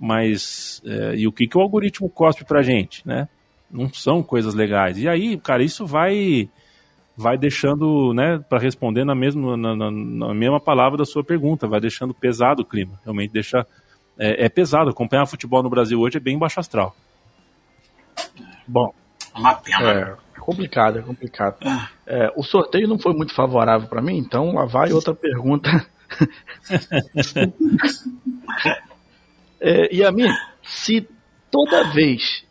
Mas 0.00 0.80
é, 0.84 1.14
e 1.16 1.26
o 1.26 1.32
que, 1.32 1.46
que 1.46 1.58
o 1.58 1.60
algoritmo 1.60 2.08
cospe 2.08 2.44
pra 2.44 2.62
gente, 2.62 3.06
né? 3.06 3.28
Não 3.70 3.92
são 3.92 4.22
coisas 4.22 4.54
legais. 4.54 4.96
E 4.98 5.08
aí, 5.08 5.36
cara, 5.36 5.62
isso 5.62 5.86
vai 5.86 6.48
vai 7.16 7.36
deixando, 7.36 8.14
né, 8.14 8.38
para 8.48 8.60
responder 8.60 9.04
na 9.04 9.12
mesma, 9.14 9.56
na, 9.56 9.74
na- 9.74 9.90
na 9.90 10.32
mesma 10.34 10.60
palavra 10.60 10.96
da 10.96 11.04
sua 11.04 11.24
pergunta, 11.24 11.66
vai 11.66 11.80
deixando 11.80 12.14
pesado 12.14 12.62
o 12.62 12.64
clima. 12.64 12.92
Realmente 13.04 13.32
deixa. 13.32 13.66
É, 14.18 14.46
é 14.46 14.48
pesado. 14.48 14.90
Acompanhar 14.90 15.26
futebol 15.26 15.62
no 15.62 15.70
Brasil 15.70 16.00
hoje 16.00 16.16
é 16.16 16.20
bem 16.20 16.38
baixo 16.38 16.58
astral. 16.60 16.94
Bom, 18.66 18.92
É 19.34 19.38
uma 19.38 19.54
pena. 19.54 19.90
é, 19.90 20.16
é 20.36 20.40
complicado, 20.40 20.98
é 20.98 21.02
complicado. 21.02 21.56
É, 22.06 22.32
o 22.36 22.42
sorteio 22.42 22.88
não 22.88 22.98
foi 22.98 23.14
muito 23.14 23.34
favorável 23.34 23.88
para 23.88 24.02
mim, 24.02 24.18
então 24.18 24.52
lá 24.54 24.66
vai 24.66 24.92
outra 24.92 25.14
pergunta. 25.14 25.70
é, 29.60 29.94
e 29.94 30.04
a 30.04 30.10
mim, 30.10 30.28
se 30.62 31.08
toda 31.50 31.90
vez 31.92 32.44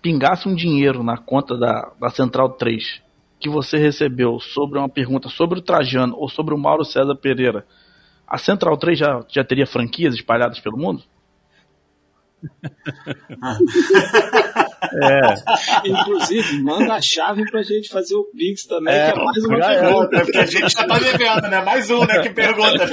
pingasse 0.00 0.48
um 0.48 0.54
dinheiro 0.54 1.02
na 1.02 1.16
conta 1.18 1.56
da, 1.56 1.92
da 2.00 2.10
Central 2.10 2.50
3 2.50 3.02
que 3.40 3.48
você 3.48 3.78
recebeu 3.78 4.40
sobre 4.40 4.78
uma 4.78 4.88
pergunta 4.88 5.28
sobre 5.28 5.58
o 5.58 5.62
Trajano 5.62 6.16
ou 6.16 6.28
sobre 6.28 6.54
o 6.54 6.58
Mauro 6.58 6.84
César 6.84 7.14
Pereira, 7.14 7.64
a 8.28 8.36
Central 8.36 8.76
3 8.76 8.98
já, 8.98 9.24
já 9.28 9.42
teria 9.42 9.66
franquias 9.66 10.14
espalhadas 10.14 10.60
pelo 10.60 10.76
mundo? 10.76 11.02
é. 15.02 15.34
Inclusive, 15.84 16.62
manda 16.62 16.94
a 16.94 17.00
chave 17.00 17.44
pra 17.50 17.62
gente 17.62 17.88
fazer 17.88 18.14
o 18.14 18.24
Pix 18.24 18.64
também, 18.64 18.94
é, 18.94 19.12
que 19.12 19.18
é 19.18 19.24
mais 19.24 19.44
uma 19.44 19.58
pergunta. 19.58 20.16
É, 20.16 20.20
porque 20.20 20.38
a 20.38 20.46
gente 20.46 20.72
já 20.72 20.86
tá 20.86 20.98
devendo, 20.98 21.48
né? 21.48 21.60
Mais 21.62 21.90
um, 21.90 22.04
né? 22.04 22.20
Que 22.20 22.30
pergunta. 22.30 22.86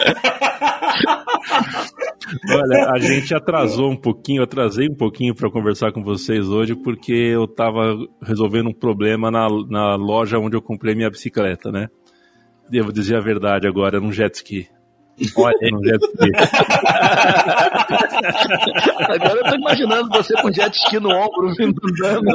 Olha, 2.50 2.92
a 2.92 3.00
gente 3.00 3.36
atrasou 3.36 3.92
um 3.92 3.98
pouquinho, 3.98 4.42
atrasei 4.42 4.88
um 4.90 4.96
pouquinho 4.96 5.36
para 5.36 5.52
conversar 5.52 5.92
com 5.92 6.04
vocês 6.04 6.48
hoje, 6.48 6.76
porque 6.76 7.14
eu 7.14 7.48
tava 7.48 7.96
resolvendo 8.24 8.70
um 8.70 8.74
problema 8.74 9.30
na, 9.30 9.48
na 9.70 9.96
loja 9.96 10.40
onde 10.40 10.56
eu 10.56 10.62
comprei 10.62 10.96
minha 10.96 11.10
bicicleta, 11.10 11.72
né? 11.72 11.88
Devo 12.70 12.92
dizer 12.92 13.18
a 13.18 13.22
verdade 13.22 13.68
agora, 13.68 14.00
num 14.00 14.12
jet 14.12 14.34
ski. 14.34 14.68
Olha, 15.38 15.72
no 15.72 15.84
jet 15.84 16.04
ski. 16.04 16.32
Agora 19.00 19.40
eu 19.40 19.44
tô 19.44 19.56
imaginando 19.56 20.10
você 20.10 20.34
com 20.42 20.52
jet 20.52 20.76
ski 20.76 21.00
no 21.00 21.10
ombro 21.10 21.54
vindo 21.58 21.80
andando. 21.84 22.32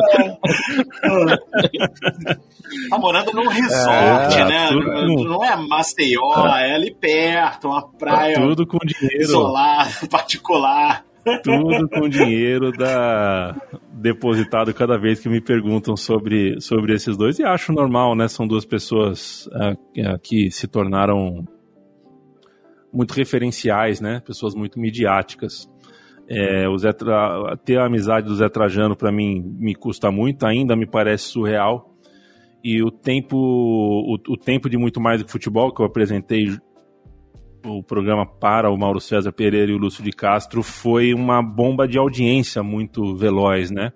Tá 2.89 2.99
morando 2.99 3.33
num 3.33 3.49
resort, 3.49 4.39
é, 4.39 4.45
né? 4.45 4.69
Tudo, 4.69 5.25
não 5.25 5.45
é 5.45 5.57
Maceió, 5.57 6.47
é 6.57 6.75
ali 6.75 6.95
perto, 6.95 7.69
uma 7.69 7.87
praia. 7.87 8.37
Tudo 8.41 8.67
com 8.67 8.79
dinheiro. 8.79 9.23
Isolado, 9.23 9.91
particular. 10.09 11.05
Tudo 11.45 11.87
com 11.91 12.09
dinheiro 12.09 12.73
da 12.73 13.55
depositado 13.93 14.73
cada 14.73 14.97
vez 14.99 15.21
que 15.21 15.29
me 15.29 15.43
perguntam 15.43 15.95
sobre, 15.95 16.59
sobre 16.61 16.95
esses 16.95 17.15
dois. 17.15 17.39
E 17.39 17.45
acho 17.45 17.75
normal, 17.75 18.17
né? 18.17 18.27
São 18.27 18.47
duas 18.47 18.65
pessoas 18.65 19.47
uh, 19.49 20.19
que 20.23 20.51
se 20.51 20.67
tornaram 20.67 21.47
muito 22.93 23.13
referenciais, 23.13 24.01
né? 24.01 24.21
Pessoas 24.21 24.55
muito 24.55 24.79
midiáticas. 24.79 25.69
É, 26.29 26.69
o 26.69 26.79
Zé 26.79 26.93
Tra... 26.93 27.57
ter 27.65 27.79
a 27.79 27.87
amizade 27.87 28.27
do 28.27 28.35
Zé 28.37 28.49
Trajano 28.49 28.97
para 28.97 29.11
mim 29.11 29.43
me 29.59 29.75
custa 29.75 30.11
muito, 30.11 30.47
ainda 30.47 30.77
me 30.77 30.87
parece 30.87 31.25
surreal. 31.25 31.91
E 32.63 32.83
o 32.83 32.91
tempo, 32.91 33.37
o, 33.37 34.15
o 34.15 34.37
tempo 34.37 34.69
de 34.69 34.77
muito 34.77 35.01
mais 35.01 35.21
do 35.21 35.25
que 35.25 35.33
futebol 35.33 35.75
que 35.75 35.81
eu 35.81 35.87
apresentei 35.87 36.57
o 37.65 37.83
programa 37.83 38.25
para 38.27 38.71
o 38.71 38.77
Mauro 38.77 39.01
César 39.01 39.33
Pereira 39.33 39.71
e 39.71 39.75
o 39.75 39.79
Lúcio 39.79 40.03
de 40.03 40.13
Castro 40.13 40.63
foi 40.63 41.13
uma 41.13 41.43
bomba 41.43 41.87
de 41.87 41.99
audiência 41.99 42.63
muito 42.63 43.15
veloz, 43.17 43.71
né? 43.71 43.93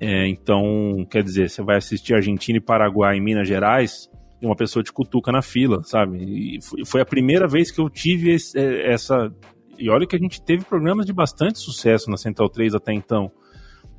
É, 0.00 0.26
então, 0.28 1.06
quer 1.08 1.22
dizer, 1.22 1.48
você 1.48 1.62
vai 1.62 1.76
assistir 1.76 2.14
Argentina 2.14 2.58
e 2.58 2.60
Paraguai 2.60 3.16
em 3.16 3.20
Minas 3.20 3.46
Gerais, 3.46 4.10
uma 4.42 4.56
pessoa 4.56 4.82
te 4.82 4.92
cutuca 4.92 5.30
na 5.30 5.42
fila, 5.42 5.82
sabe? 5.84 6.18
E 6.18 6.84
foi 6.84 7.00
a 7.00 7.06
primeira 7.06 7.46
vez 7.46 7.70
que 7.70 7.80
eu 7.80 7.88
tive 7.88 8.32
esse, 8.32 8.58
é, 8.58 8.92
essa. 8.92 9.32
E 9.78 9.88
olha 9.88 10.06
que 10.06 10.16
a 10.16 10.18
gente 10.18 10.42
teve 10.42 10.64
programas 10.64 11.06
de 11.06 11.12
bastante 11.12 11.58
sucesso 11.58 12.10
na 12.10 12.16
Central 12.16 12.48
3 12.48 12.74
até 12.74 12.92
então. 12.92 13.30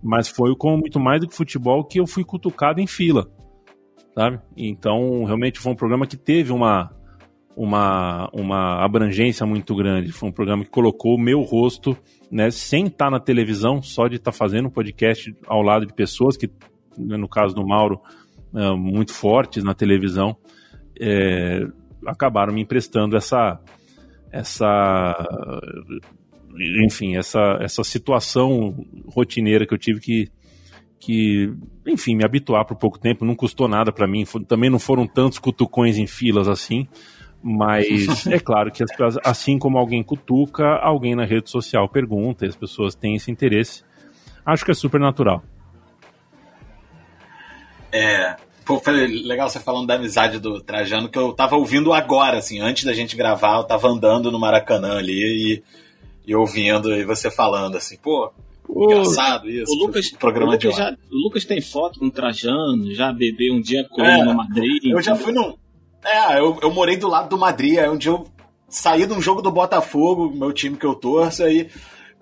Mas 0.02 0.28
foi 0.28 0.56
com 0.56 0.78
muito 0.78 1.00
mais 1.00 1.22
do 1.22 1.28
que 1.28 1.36
futebol 1.36 1.84
que 1.84 2.00
eu 2.00 2.06
fui 2.06 2.24
cutucado 2.26 2.82
em 2.82 2.88
fila, 2.88 3.32
sabe? 4.14 4.40
Então, 4.56 5.24
realmente 5.24 5.60
foi 5.60 5.72
um 5.72 5.76
programa 5.76 6.06
que 6.06 6.18
teve 6.18 6.52
uma, 6.52 6.92
uma, 7.56 8.30
uma 8.34 8.84
abrangência 8.84 9.46
muito 9.46 9.74
grande. 9.76 10.12
Foi 10.12 10.28
um 10.28 10.32
programa 10.32 10.66
que 10.66 10.70
colocou 10.70 11.16
o 11.16 11.20
meu 11.20 11.42
rosto, 11.42 11.98
né, 12.30 12.52
sem 12.52 12.88
estar 12.88 13.10
na 13.10 13.20
televisão, 13.20 13.82
só 13.82 14.08
de 14.08 14.18
estar 14.18 14.34
fazendo 14.34 14.68
um 14.68 14.72
podcast 14.72 15.34
ao 15.48 15.62
lado 15.62 15.86
de 15.86 15.94
pessoas 15.94 16.36
que, 16.36 16.50
né, 16.98 17.16
no 17.16 17.30
caso 17.30 17.56
do 17.56 17.66
Mauro, 17.66 18.02
uh, 18.54 18.78
muito 18.78 19.14
fortes 19.14 19.64
na 19.64 19.74
televisão, 19.74 20.36
é, 21.00 21.66
acabaram 22.06 22.54
me 22.54 22.62
emprestando 22.62 23.18
essa, 23.18 23.60
essa, 24.32 25.16
enfim, 26.86 27.18
essa, 27.18 27.58
essa 27.62 27.84
situação 27.84 28.86
rotineira 29.08 29.66
que 29.66 29.74
eu 29.74 29.78
tive 29.78 30.00
que, 30.00 30.32
que 31.00 31.54
enfim, 31.88 32.16
me 32.16 32.24
habituar 32.24 32.66
por 32.66 32.78
pouco 32.78 33.00
tempo. 33.00 33.26
Não 33.26 33.36
custou 33.36 33.68
nada 33.68 33.92
para 33.92 34.08
mim. 34.08 34.26
Também 34.48 34.70
não 34.70 34.80
foram 34.80 35.08
tantos 35.08 35.40
cutucões 35.40 35.98
em 35.98 36.08
filas 36.08 36.48
assim. 36.48 36.88
Mas 37.42 38.26
é 38.28 38.40
claro 38.40 38.72
que 38.72 38.84
as, 38.84 38.90
assim 39.26 39.60
como 39.60 39.78
alguém 39.78 40.02
cutuca, 40.02 40.78
alguém 40.82 41.16
na 41.16 41.26
rede 41.26 41.50
social 41.50 41.90
pergunta, 41.90 42.46
e 42.46 42.50
as 42.50 42.56
pessoas 42.56 42.96
têm 42.96 43.16
esse 43.16 43.30
interesse. 43.30 43.84
Acho 44.46 44.64
que 44.64 44.72
é 44.72 44.74
super 44.74 45.00
natural. 45.00 45.44
É. 47.94 48.36
Pô, 48.66 48.80
foi 48.80 49.08
legal 49.08 49.50
você 49.50 49.60
falando 49.60 49.88
da 49.88 49.96
amizade 49.96 50.40
do 50.40 50.60
Trajano, 50.62 51.10
que 51.10 51.20
eu 51.20 51.34
tava 51.34 51.56
ouvindo 51.56 51.94
agora, 51.94 52.38
assim, 52.38 52.60
antes 52.60 52.86
da 52.86 52.94
gente 52.94 53.16
gravar, 53.16 53.58
eu 53.58 53.64
tava 53.66 53.90
andando 53.90 54.32
no 54.32 54.40
Maracanã 54.40 54.98
ali 54.98 55.14
e, 55.22 55.64
e 56.26 56.36
ouvindo 56.36 56.94
e 56.94 57.04
você 57.04 57.30
falando, 57.30 57.76
assim, 57.76 57.98
pô, 57.98 58.32
o, 58.68 58.86
engraçado 58.86 59.50
isso. 59.50 59.72
O 59.72 59.86
Lucas, 59.86 60.10
programa 60.12 60.52
o 60.52 60.56
Lucas 60.56 60.72
de 60.72 60.78
já, 60.78 60.96
O 61.12 61.16
Lucas 61.16 61.46
tem 61.46 61.62
foto 61.62 62.00
com 62.00 62.06
o 62.06 62.12
Trajano, 62.12 62.94
já 62.96 63.12
bebeu 63.12 63.54
um 63.54 63.62
dia 63.62 63.86
com 63.90 64.02
é, 64.02 64.16
ele 64.16 64.24
no 64.24 64.34
Madrid. 64.34 64.86
Eu 64.86 65.02
já 65.02 65.16
fui 65.16 65.34
num. 65.34 65.56
É, 66.04 66.40
eu, 66.40 66.58
eu 66.62 66.74
morei 66.74 66.98
do 66.98 67.08
lado 67.08 67.30
do 67.30 67.38
Madrid, 67.38 67.78
aí 67.78 67.90
um 67.90 67.98
dia 67.98 68.12
eu 68.12 68.26
saí 68.70 69.06
de 69.06 69.14
um 69.14 69.22
jogo 69.22 69.42
do 69.42 69.52
Botafogo, 69.52 70.32
meu 70.34 70.52
time 70.52 70.78
que 70.78 70.86
eu 70.86 70.96
torço, 70.96 71.44
aí 71.44 71.70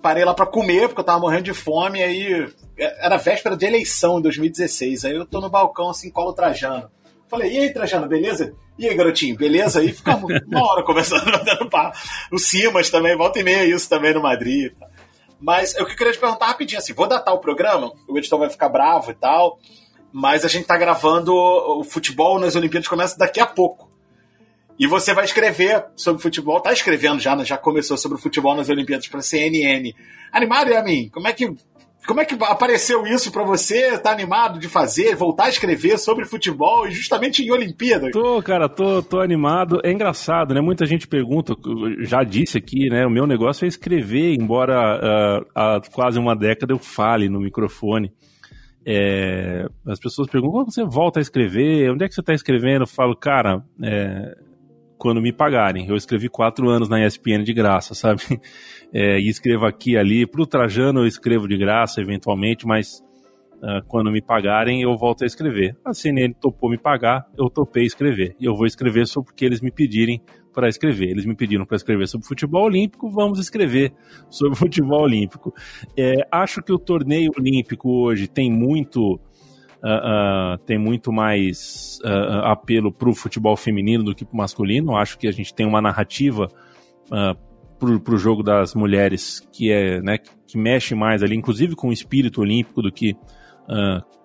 parei 0.01 0.25
lá 0.25 0.33
para 0.33 0.45
comer, 0.45 0.87
porque 0.87 1.01
eu 1.01 1.05
tava 1.05 1.19
morrendo 1.19 1.43
de 1.43 1.53
fome, 1.53 2.01
aí 2.01 2.47
é, 2.77 3.05
era 3.05 3.17
véspera 3.17 3.55
de 3.55 3.65
eleição 3.65 4.19
em 4.19 4.21
2016. 4.21 5.05
Aí 5.05 5.15
eu 5.15 5.25
tô 5.25 5.39
no 5.39 5.49
balcão 5.49 5.89
assim, 5.89 6.09
colo 6.09 6.33
Trajano. 6.33 6.89
Falei, 7.29 7.53
e 7.53 7.57
aí, 7.59 7.73
Trajano, 7.73 8.07
beleza? 8.07 8.53
E 8.77 8.89
aí, 8.89 8.93
garotinho, 8.93 9.37
beleza? 9.37 9.79
Aí 9.79 9.93
ficamos 9.93 10.29
uma 10.47 10.65
hora 10.65 10.83
conversando, 10.83 11.31
dando 11.45 11.69
papo. 11.69 11.97
O 12.31 12.37
Simas 12.37 12.89
também, 12.89 13.15
volta 13.15 13.39
e 13.39 13.43
meia 13.43 13.63
isso 13.63 13.87
também 13.87 14.13
no 14.13 14.21
Madrid. 14.21 14.73
Mas 15.39 15.75
eu 15.75 15.85
queria 15.85 16.13
te 16.13 16.19
perguntar 16.19 16.47
rapidinho 16.47 16.79
assim, 16.79 16.93
vou 16.93 17.07
datar 17.07 17.33
o 17.33 17.39
programa, 17.39 17.91
o 18.07 18.17
editor 18.17 18.37
vai 18.37 18.49
ficar 18.49 18.69
bravo 18.69 19.09
e 19.09 19.15
tal, 19.15 19.57
mas 20.11 20.45
a 20.45 20.47
gente 20.47 20.67
tá 20.67 20.77
gravando 20.77 21.33
o 21.33 21.83
futebol 21.83 22.39
nas 22.39 22.55
Olimpíadas 22.55 22.87
começa 22.87 23.17
daqui 23.17 23.39
a 23.39 23.45
pouco. 23.47 23.90
E 24.79 24.87
você 24.87 25.13
vai 25.13 25.25
escrever 25.25 25.85
sobre 25.95 26.21
futebol, 26.21 26.59
tá 26.59 26.73
escrevendo 26.73 27.19
já, 27.19 27.35
né? 27.35 27.45
já 27.45 27.57
começou 27.57 27.97
sobre 27.97 28.17
futebol 28.17 28.55
nas 28.55 28.69
Olimpíadas 28.69 29.07
para 29.07 29.21
CNN. 29.21 29.93
Animado, 30.31 30.71
Yamin? 30.71 31.09
Como 31.09 31.27
é 31.27 31.33
que 31.33 31.53
como 32.07 32.19
é 32.19 32.25
que 32.25 32.35
apareceu 32.45 33.05
isso 33.05 33.31
para 33.31 33.43
você? 33.43 33.97
Tá 33.99 34.11
animado 34.11 34.59
de 34.59 34.67
fazer, 34.67 35.15
voltar 35.15 35.45
a 35.45 35.49
escrever 35.49 35.99
sobre 35.99 36.25
futebol 36.25 36.87
e 36.87 36.91
justamente 36.91 37.43
em 37.43 37.51
Olimpíada? 37.51 38.09
Tô, 38.11 38.41
cara, 38.41 38.67
tô, 38.67 39.03
tô 39.03 39.19
animado. 39.19 39.79
É 39.83 39.91
engraçado, 39.91 40.53
né? 40.53 40.61
Muita 40.61 40.85
gente 40.85 41.07
pergunta, 41.07 41.53
já 41.99 42.23
disse 42.23 42.57
aqui, 42.57 42.89
né? 42.89 43.05
O 43.05 43.11
meu 43.11 43.27
negócio 43.27 43.65
é 43.65 43.67
escrever, 43.67 44.33
embora 44.33 44.97
uh, 44.97 45.45
há 45.53 45.79
quase 45.93 46.17
uma 46.17 46.35
década 46.35 46.73
eu 46.73 46.79
fale 46.79 47.29
no 47.29 47.39
microfone. 47.39 48.11
É, 48.83 49.67
as 49.85 49.99
pessoas 49.99 50.27
perguntam, 50.27 50.63
quando 50.63 50.73
você 50.73 50.83
volta 50.83 51.19
a 51.19 51.21
escrever? 51.21 51.91
Onde 51.91 52.03
é 52.03 52.07
que 52.07 52.15
você 52.15 52.21
está 52.21 52.33
escrevendo? 52.33 52.81
Eu 52.81 52.87
falo, 52.87 53.15
cara, 53.15 53.63
é, 53.83 54.35
quando 55.01 55.19
me 55.19 55.33
pagarem. 55.33 55.87
Eu 55.87 55.95
escrevi 55.95 56.29
quatro 56.29 56.69
anos 56.69 56.87
na 56.87 57.03
ESPN 57.03 57.43
de 57.43 57.53
graça, 57.53 57.95
sabe? 57.95 58.21
É, 58.93 59.17
e 59.17 59.29
escrevo 59.29 59.65
aqui 59.65 59.95
ali. 59.95 60.27
Para 60.27 60.41
o 60.41 60.45
Trajano 60.45 60.99
eu 60.99 61.07
escrevo 61.07 61.47
de 61.47 61.57
graça, 61.57 62.01
eventualmente, 62.01 62.67
mas 62.67 63.01
uh, 63.63 63.81
quando 63.87 64.11
me 64.11 64.21
pagarem 64.21 64.81
eu 64.81 64.97
volto 64.97 65.23
a 65.23 65.25
escrever. 65.25 65.77
A 65.85 65.93
CNN 65.93 66.33
topou 66.33 66.69
me 66.69 66.77
pagar, 66.77 67.25
eu 67.37 67.49
topei 67.49 67.85
escrever. 67.85 68.35
E 68.37 68.43
eu 68.43 68.53
vou 68.53 68.65
escrever 68.65 69.07
só 69.07 69.21
porque 69.21 69.45
eles 69.45 69.61
me 69.61 69.71
pedirem 69.71 70.21
para 70.53 70.67
escrever. 70.67 71.09
Eles 71.09 71.25
me 71.25 71.33
pediram 71.33 71.65
para 71.65 71.77
escrever 71.77 72.05
sobre 72.05 72.27
futebol 72.27 72.65
olímpico, 72.65 73.09
vamos 73.09 73.39
escrever 73.39 73.93
sobre 74.29 74.57
futebol 74.59 75.03
olímpico. 75.03 75.53
É, 75.97 76.27
acho 76.29 76.61
que 76.61 76.73
o 76.73 76.77
torneio 76.77 77.31
olímpico 77.39 77.89
hoje 77.89 78.27
tem 78.27 78.51
muito 78.51 79.21
uh, 79.83 80.57
tem 80.65 80.77
muito 80.77 81.11
mais 81.11 81.99
uh, 82.03 82.45
apelo 82.45 82.91
para 82.91 83.09
o 83.09 83.13
futebol 83.13 83.55
feminino 83.55 84.03
do 84.03 84.15
que 84.15 84.25
para 84.25 84.33
o 84.33 84.37
masculino. 84.37 84.95
Acho 84.95 85.17
que 85.17 85.27
a 85.27 85.31
gente 85.31 85.53
tem 85.53 85.65
uma 85.65 85.81
narrativa 85.81 86.47
para 87.77 88.15
o 88.15 88.17
jogo 88.17 88.41
das 88.41 88.73
mulheres 88.73 89.45
que 89.51 89.71
é 89.71 90.01
né, 90.01 90.17
que 90.47 90.57
mexe 90.57 90.95
mais 90.95 91.21
ali, 91.21 91.35
inclusive 91.35 91.75
com 91.75 91.89
o 91.89 91.93
espírito 91.93 92.39
olímpico 92.39 92.81
do 92.81 92.91
que 92.91 93.17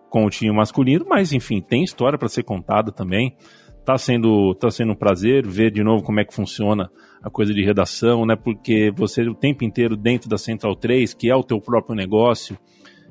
com 0.09 0.25
o 0.25 0.31
time 0.31 0.53
masculino. 0.53 1.05
Mas 1.09 1.33
enfim, 1.33 1.61
tem 1.61 1.83
história 1.83 2.19
para 2.19 2.29
ser 2.29 2.45
contada 2.45 2.93
também. 2.93 3.37
Tá 3.85 3.97
sendo, 3.97 4.55
tá 4.55 4.71
sendo 4.71 4.93
um 4.93 4.97
prazer 4.97 5.47
ver 5.47 5.71
de 5.71 5.83
novo 5.83 6.03
como 6.03 6.21
é 6.21 6.25
que 6.25 6.35
funciona 6.35 6.91
a 7.23 7.31
coisa 7.31 7.53
de 7.53 7.65
redação, 7.65 8.27
né? 8.27 8.37
Porque 8.37 8.93
você 8.95 9.23
o 9.23 9.35
tempo 9.35 9.65
inteiro 9.65 9.97
dentro 9.97 10.29
da 10.29 10.39
Central 10.39 10.77
3, 10.77 11.15
que 11.15 11.31
é 11.31 11.35
o 11.35 11.43
teu 11.43 11.61
próprio 11.61 11.95
negócio, 11.95 12.59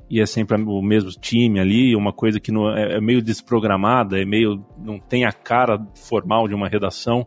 e 0.08 0.20
é 0.20 0.26
sempre 0.26 0.56
o 0.62 0.82
mesmo 0.82 1.10
time 1.10 1.58
ali, 1.58 1.96
uma 1.96 2.12
coisa 2.12 2.38
que 2.38 2.52
não, 2.52 2.70
é, 2.70 2.96
é, 2.96 3.00
meio 3.00 3.20
desprogramada, 3.20 4.20
é 4.20 4.24
meio 4.24 4.64
não 4.78 4.98
tem 4.98 5.24
a 5.24 5.32
cara 5.32 5.84
formal 6.08 6.46
de 6.46 6.54
uma 6.54 6.68
redação. 6.68 7.26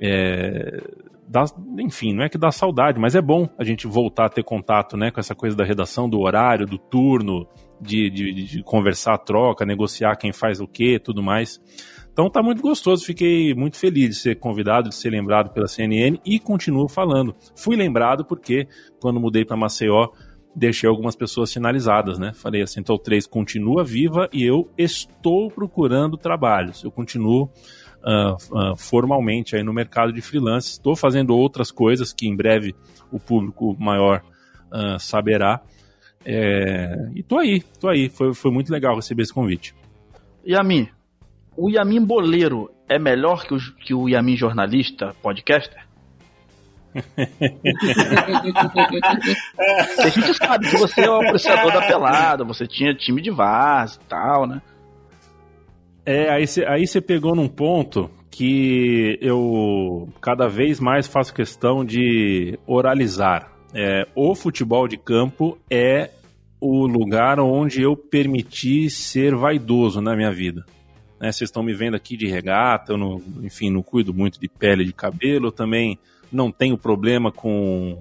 É, 0.00 0.82
dá, 1.26 1.44
enfim, 1.78 2.12
não 2.12 2.24
é 2.24 2.28
que 2.28 2.36
dá 2.36 2.50
saudade, 2.50 3.00
mas 3.00 3.14
é 3.14 3.22
bom 3.22 3.48
a 3.58 3.64
gente 3.64 3.86
voltar 3.86 4.26
a 4.26 4.28
ter 4.28 4.44
contato 4.44 4.96
né, 4.96 5.10
com 5.10 5.18
essa 5.18 5.34
coisa 5.34 5.56
da 5.56 5.64
redação, 5.64 6.08
do 6.08 6.20
horário, 6.20 6.66
do 6.66 6.78
turno, 6.78 7.46
de, 7.80 8.10
de, 8.10 8.32
de 8.32 8.62
conversar, 8.62 9.16
troca, 9.18 9.64
negociar 9.64 10.16
quem 10.16 10.32
faz 10.32 10.60
o 10.60 10.68
que, 10.68 10.98
tudo 10.98 11.22
mais. 11.22 11.58
Então 12.12 12.30
tá 12.30 12.42
muito 12.42 12.62
gostoso, 12.62 13.04
fiquei 13.04 13.54
muito 13.54 13.76
feliz 13.76 14.10
de 14.10 14.14
ser 14.14 14.38
convidado, 14.38 14.88
de 14.88 14.94
ser 14.94 15.10
lembrado 15.10 15.52
pela 15.52 15.66
CNN 15.66 16.20
e 16.24 16.38
continuo 16.38 16.88
falando. 16.88 17.34
Fui 17.56 17.74
lembrado 17.74 18.24
porque 18.24 18.68
quando 19.00 19.18
mudei 19.18 19.44
para 19.44 19.56
Maceió 19.56 20.10
deixei 20.54 20.88
algumas 20.88 21.16
pessoas 21.16 21.50
sinalizadas, 21.50 22.18
né? 22.18 22.32
Falei, 22.34 22.62
a 22.62 22.66
Central 22.66 22.98
3 22.98 23.26
continua 23.26 23.84
viva 23.84 24.28
e 24.32 24.44
eu 24.44 24.70
estou 24.78 25.50
procurando 25.50 26.16
trabalhos. 26.16 26.84
Eu 26.84 26.90
continuo 26.90 27.50
uh, 28.04 28.34
uh, 28.34 28.76
formalmente 28.76 29.56
aí 29.56 29.62
no 29.62 29.72
mercado 29.72 30.12
de 30.12 30.20
freelance. 30.20 30.72
Estou 30.72 30.94
fazendo 30.94 31.36
outras 31.36 31.70
coisas 31.70 32.12
que 32.12 32.28
em 32.28 32.36
breve 32.36 32.74
o 33.10 33.18
público 33.18 33.76
maior 33.78 34.22
uh, 34.72 34.98
saberá. 34.98 35.60
É, 36.24 37.10
e 37.14 37.22
tô 37.22 37.38
aí, 37.38 37.62
tô 37.80 37.88
aí. 37.88 38.08
Foi, 38.08 38.32
foi 38.32 38.50
muito 38.50 38.72
legal 38.72 38.94
receber 38.94 39.22
esse 39.22 39.34
convite. 39.34 39.74
Yamin, 40.46 40.88
o 41.56 41.70
Yamin 41.70 42.04
boleiro 42.04 42.70
é 42.88 42.98
melhor 42.98 43.46
que 43.46 43.54
o, 43.54 43.58
que 43.58 43.94
o 43.94 44.08
Yamin 44.08 44.36
jornalista, 44.36 45.14
podcaster? 45.22 45.84
A 49.98 50.08
gente 50.08 50.34
sabe 50.34 50.70
que 50.70 50.76
você 50.76 51.00
é 51.02 51.10
o 51.10 51.16
apreciador 51.16 51.72
da 51.72 51.82
pelada, 51.82 52.44
você 52.44 52.66
tinha 52.66 52.94
time 52.94 53.20
de 53.20 53.30
vaz 53.30 53.94
e 53.94 54.00
tal, 54.08 54.46
né? 54.46 54.62
É, 56.06 56.30
aí 56.30 56.46
você 56.46 56.64
aí 56.64 56.84
pegou 57.00 57.34
num 57.34 57.48
ponto 57.48 58.10
que 58.30 59.18
eu 59.20 60.08
cada 60.20 60.48
vez 60.48 60.80
mais 60.80 61.06
faço 61.06 61.32
questão 61.32 61.84
de 61.84 62.58
oralizar. 62.66 63.50
É, 63.72 64.06
o 64.14 64.34
futebol 64.34 64.86
de 64.86 64.96
campo 64.96 65.58
é 65.70 66.10
o 66.60 66.86
lugar 66.86 67.40
onde 67.40 67.82
eu 67.82 67.96
permiti 67.96 68.88
ser 68.88 69.34
vaidoso 69.34 70.00
na 70.00 70.14
minha 70.14 70.32
vida. 70.32 70.64
Né, 71.20 71.30
vocês 71.30 71.48
estão 71.48 71.62
me 71.62 71.72
vendo 71.72 71.94
aqui 71.94 72.16
de 72.16 72.26
regata, 72.26 72.92
eu 72.92 72.98
não, 72.98 73.22
enfim, 73.42 73.70
não 73.70 73.82
cuido 73.82 74.12
muito 74.12 74.40
de 74.40 74.48
pele 74.48 74.84
de 74.84 74.92
cabelo, 74.92 75.46
eu 75.48 75.52
também 75.52 75.98
não 76.34 76.50
tenho 76.50 76.76
problema 76.76 77.30
com, 77.30 77.98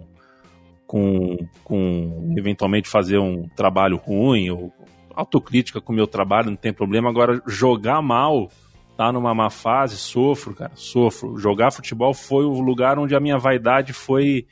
com, 0.87 1.37
com 1.63 2.33
eventualmente 2.37 2.89
fazer 2.89 3.19
um 3.19 3.47
trabalho 3.55 3.97
ruim 3.97 4.49
ou 4.49 4.73
autocrítica 5.15 5.79
com 5.79 5.93
o 5.93 5.95
meu 5.95 6.07
trabalho, 6.07 6.49
não 6.49 6.57
tem 6.57 6.73
problema. 6.73 7.09
Agora, 7.09 7.41
jogar 7.47 8.01
mal, 8.01 8.49
tá 8.97 9.11
numa 9.11 9.33
má 9.33 9.49
fase, 9.49 9.95
sofro, 9.97 10.53
cara, 10.53 10.71
sofro. 10.75 11.37
Jogar 11.37 11.71
futebol 11.71 12.13
foi 12.13 12.45
o 12.45 12.59
lugar 12.59 12.97
onde 12.97 13.15
a 13.15 13.19
minha 13.19 13.37
vaidade 13.37 13.93
foi. 13.93 14.45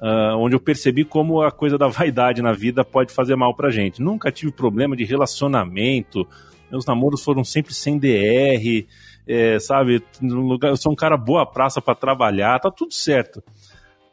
Uh, 0.00 0.34
onde 0.38 0.56
eu 0.56 0.60
percebi 0.60 1.04
como 1.04 1.42
a 1.42 1.50
coisa 1.50 1.76
da 1.76 1.86
vaidade 1.88 2.40
na 2.40 2.52
vida 2.52 2.82
pode 2.82 3.12
fazer 3.12 3.36
mal 3.36 3.54
pra 3.54 3.70
gente. 3.70 4.00
Nunca 4.00 4.32
tive 4.32 4.50
problema 4.50 4.96
de 4.96 5.04
relacionamento, 5.04 6.26
meus 6.70 6.86
namoros 6.86 7.22
foram 7.22 7.44
sempre 7.44 7.74
sem 7.74 7.98
DR, 7.98 8.86
é, 9.26 9.58
sabe? 9.58 10.02
No 10.20 10.40
lugar, 10.40 10.70
eu 10.70 10.76
sou 10.76 10.92
um 10.92 10.96
cara 10.96 11.16
boa 11.16 11.46
praça 11.46 11.80
para 11.80 11.94
trabalhar, 11.94 12.58
tá 12.58 12.70
tudo 12.70 12.92
certo. 12.92 13.42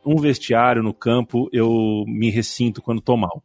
Um 0.05 0.17
vestiário 0.17 0.81
no 0.81 0.93
campo, 0.93 1.49
eu 1.51 2.03
me 2.07 2.29
ressinto 2.29 2.81
quando 2.81 3.01
tô 3.01 3.17
mal. 3.17 3.43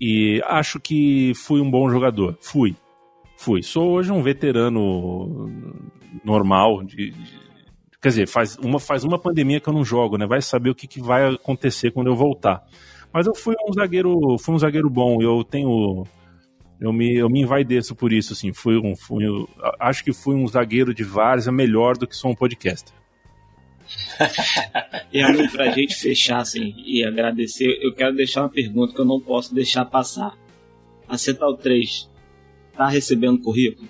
E 0.00 0.42
acho 0.44 0.78
que 0.78 1.32
fui 1.34 1.60
um 1.60 1.70
bom 1.70 1.88
jogador. 1.88 2.36
Fui. 2.40 2.76
Fui. 3.36 3.62
Sou 3.62 3.92
hoje 3.92 4.12
um 4.12 4.22
veterano 4.22 5.50
normal 6.24 6.82
de, 6.84 7.10
de 7.10 7.46
quer 8.00 8.08
dizer, 8.08 8.28
faz 8.28 8.56
uma, 8.58 8.78
faz 8.78 9.04
uma 9.04 9.18
pandemia 9.18 9.60
que 9.60 9.68
eu 9.68 9.72
não 9.72 9.84
jogo, 9.84 10.16
né? 10.16 10.26
Vai 10.26 10.40
saber 10.40 10.70
o 10.70 10.74
que, 10.74 10.86
que 10.86 11.00
vai 11.00 11.34
acontecer 11.34 11.90
quando 11.90 12.06
eu 12.06 12.14
voltar. 12.14 12.62
Mas 13.12 13.26
eu 13.26 13.34
fui 13.34 13.54
um 13.66 13.72
zagueiro, 13.72 14.38
fui 14.38 14.54
um 14.54 14.58
zagueiro 14.58 14.88
bom. 14.88 15.20
Eu 15.20 15.42
tenho 15.42 16.04
eu 16.80 16.92
me, 16.92 17.14
eu 17.14 17.28
me 17.28 17.40
envaideço 17.40 17.94
por 17.94 18.12
isso, 18.12 18.32
assim. 18.32 18.52
Fui 18.52 18.76
um, 18.78 18.94
fui, 18.94 19.24
acho 19.80 20.04
que 20.04 20.12
fui 20.12 20.34
um 20.34 20.46
zagueiro 20.46 20.94
de 20.94 21.04
várzea 21.04 21.52
melhor 21.52 21.96
do 21.96 22.06
que 22.06 22.16
só 22.16 22.28
um 22.28 22.34
podcaster. 22.34 22.94
e 25.12 25.22
aí, 25.22 25.48
pra 25.48 25.70
gente 25.70 25.94
fechar 25.94 26.40
assim, 26.40 26.74
e 26.84 27.04
agradecer, 27.04 27.78
eu 27.80 27.94
quero 27.94 28.14
deixar 28.14 28.42
uma 28.42 28.48
pergunta 28.48 28.92
que 28.92 29.00
eu 29.00 29.04
não 29.04 29.20
posso 29.20 29.54
deixar 29.54 29.84
passar. 29.84 30.36
A 31.08 31.16
Central 31.16 31.56
3 31.56 32.10
tá 32.76 32.88
recebendo 32.88 33.40
currículo? 33.40 33.88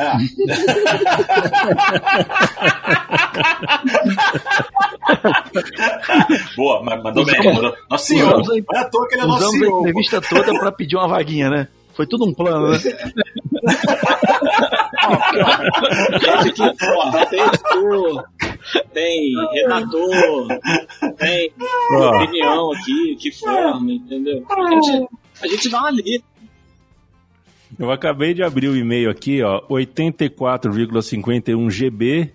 É. 0.00 0.16
Boa, 6.56 6.82
mandou 6.82 7.26
bem. 7.26 7.52
Mandou. 7.52 7.74
Nossa 7.90 8.06
senhora, 8.06 8.38
não 8.38 8.56
é 8.56 8.62
à 8.78 8.88
toa 8.88 9.06
que 9.08 9.14
ele 9.14 9.22
é 9.22 9.26
nosso 9.26 9.46
Usamos 9.46 9.62
a 9.62 9.66
entrevista 9.80 10.22
toda 10.22 10.58
pra 10.58 10.72
pedir 10.72 10.96
uma 10.96 11.08
vaguinha, 11.08 11.50
né? 11.50 11.68
Foi 11.92 12.06
tudo 12.06 12.24
um 12.24 12.32
plano, 12.32 12.70
né? 12.70 12.78
tem 16.18 16.40
editor, 16.48 17.12
tem 18.94 19.34
redator, 19.52 20.48
tem 21.18 21.52
opinião 21.92 22.72
aqui, 22.72 23.16
que 23.16 23.30
forma, 23.32 23.92
entendeu? 23.92 24.42
A 24.48 24.70
gente, 24.70 25.08
a 25.42 25.46
gente 25.46 25.68
dá 25.68 25.80
uma 25.80 25.90
lida. 25.90 26.24
Eu 27.80 27.90
acabei 27.90 28.32
de 28.34 28.42
abrir 28.42 28.68
o 28.68 28.76
e-mail 28.76 29.08
aqui, 29.08 29.42
ó, 29.42 29.62
84,51 29.70 31.70
GB 31.70 32.30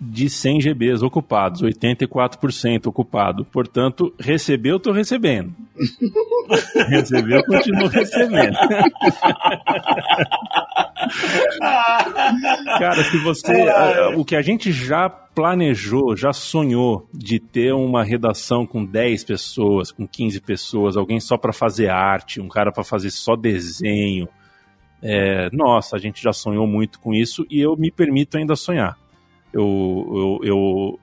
de 0.00 0.30
100 0.30 0.60
GBs 0.60 1.02
ocupados, 1.02 1.62
84% 1.62 2.86
ocupado. 2.86 3.44
Portanto, 3.44 4.14
recebeu, 4.20 4.76
estou 4.76 4.92
recebendo. 4.92 5.52
recebeu, 6.88 7.42
continuo 7.42 7.88
recebendo. 7.88 8.56
Cara, 12.78 13.02
se 13.02 13.18
você. 13.18 13.52
O 14.16 14.24
que 14.24 14.36
a 14.36 14.42
gente 14.42 14.70
já 14.70 15.10
planejou, 15.10 16.16
já 16.16 16.32
sonhou 16.32 17.08
de 17.12 17.40
ter 17.40 17.72
uma 17.72 18.04
redação 18.04 18.64
com 18.64 18.84
10 18.84 19.24
pessoas, 19.24 19.90
com 19.90 20.06
15 20.06 20.40
pessoas, 20.40 20.96
alguém 20.96 21.18
só 21.18 21.36
para 21.36 21.52
fazer 21.52 21.88
arte, 21.88 22.40
um 22.40 22.46
cara 22.46 22.70
para 22.70 22.84
fazer 22.84 23.10
só 23.10 23.34
desenho. 23.34 24.28
É, 25.02 25.48
nossa, 25.52 25.96
a 25.96 25.98
gente 25.98 26.22
já 26.22 26.32
sonhou 26.32 26.66
muito 26.66 26.98
com 26.98 27.14
isso 27.14 27.46
e 27.48 27.60
eu 27.60 27.76
me 27.76 27.90
permito 27.90 28.36
ainda 28.36 28.56
sonhar. 28.56 28.98
Eu, 29.52 30.40
eu, 30.42 30.48
eu 30.48 31.00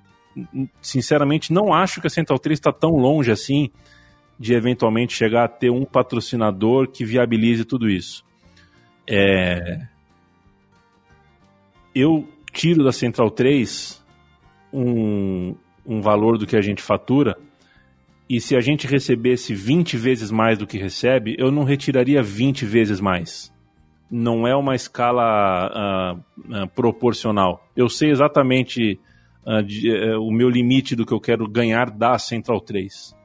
sinceramente 0.82 1.54
não 1.54 1.74
acho 1.74 2.02
que 2.02 2.08
a 2.08 2.10
Central 2.10 2.38
3 2.38 2.60
está 2.60 2.72
tão 2.72 2.92
longe 2.92 3.32
assim 3.32 3.70
de 4.38 4.54
eventualmente 4.54 5.14
chegar 5.14 5.46
a 5.46 5.48
ter 5.48 5.70
um 5.70 5.86
patrocinador 5.86 6.90
que 6.90 7.06
viabilize 7.06 7.64
tudo 7.64 7.90
isso. 7.90 8.24
É... 9.08 9.88
Eu 11.94 12.28
tiro 12.52 12.84
da 12.84 12.92
Central 12.92 13.32
3 13.32 14.04
um, 14.74 15.56
um 15.86 16.02
valor 16.02 16.38
do 16.38 16.46
que 16.46 16.58
a 16.58 16.62
gente 16.62 16.82
fatura 16.82 17.38
e 18.30 18.42
se 18.42 18.58
a 18.58 18.60
gente 18.60 18.88
recebesse 18.88 19.54
20 19.54 19.96
vezes 19.96 20.32
mais 20.32 20.58
do 20.58 20.68
que 20.68 20.78
recebe, 20.78 21.36
eu 21.40 21.50
não 21.50 21.64
retiraria 21.64 22.22
20 22.22 22.66
vezes 22.66 23.00
mais 23.00 23.55
não 24.10 24.48
é 24.48 24.56
uma 24.56 24.76
escala 24.76 26.16
uh, 26.16 26.64
uh, 26.64 26.68
proporcional. 26.70 27.66
Eu 27.76 27.90
sei 27.90 28.12
exatamente 28.12 29.00
uh, 29.46 29.64
de, 29.64 29.92
uh, 29.92 30.22
o 30.22 30.32
meu 30.32 30.50
limite 30.50 30.96
do 30.96 31.06
que 31.06 31.14
eu 31.14 31.20
quero 31.20 31.48
ganhar 31.48 31.90
da 31.90 32.18
Central 32.18 32.60
3. 32.62 33.16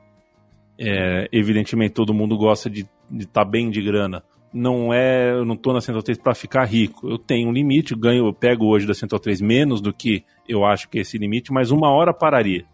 É, 0.83 1.29
evidentemente, 1.31 1.93
todo 1.93 2.15
mundo 2.15 2.39
gosta 2.39 2.71
de 2.71 2.89
estar 3.19 3.45
tá 3.45 3.45
bem 3.45 3.69
de 3.69 3.83
grana. 3.83 4.23
Não 4.53 4.93
é, 4.93 5.31
eu 5.31 5.45
não 5.45 5.55
estou 5.55 5.75
na 5.75 5.81
Central 5.81 6.03
3 6.03 6.19
para 6.19 6.35
ficar 6.35 6.65
rico. 6.65 7.09
Eu 7.09 7.19
tenho 7.19 7.51
um 7.51 7.53
limite, 7.53 7.95
ganho, 7.95 8.27
eu 8.27 8.33
pego 8.33 8.67
hoje 8.67 8.87
da 8.87 8.95
Central 8.95 9.21
3 9.21 9.43
menos 9.43 9.81
do 9.81 9.93
que 9.93 10.25
eu 10.49 10.65
acho 10.65 10.89
que 10.89 10.99
é 10.99 11.03
esse 11.03 11.19
limite, 11.19 11.53
mas 11.53 11.71
uma 11.71 11.91
hora 11.91 12.15
pararia. 12.15 12.65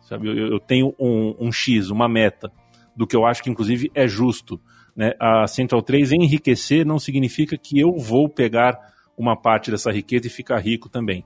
Sabe, 0.00 0.28
eu, 0.28 0.46
eu 0.46 0.60
tenho 0.60 0.94
um, 0.98 1.34
um 1.40 1.52
X, 1.52 1.90
uma 1.90 2.08
meta, 2.08 2.50
do 2.96 3.06
que 3.06 3.16
eu 3.16 3.26
acho 3.26 3.42
que 3.42 3.50
inclusive 3.50 3.90
é 3.94 4.06
justo 4.06 4.60
né, 5.00 5.14
a 5.18 5.46
Central 5.46 5.80
3 5.80 6.12
enriquecer 6.12 6.84
não 6.84 6.98
significa 6.98 7.56
que 7.56 7.80
eu 7.80 7.96
vou 7.96 8.28
pegar 8.28 8.78
uma 9.16 9.34
parte 9.34 9.70
dessa 9.70 9.90
riqueza 9.90 10.26
e 10.26 10.30
ficar 10.30 10.58
rico 10.58 10.90
também. 10.90 11.24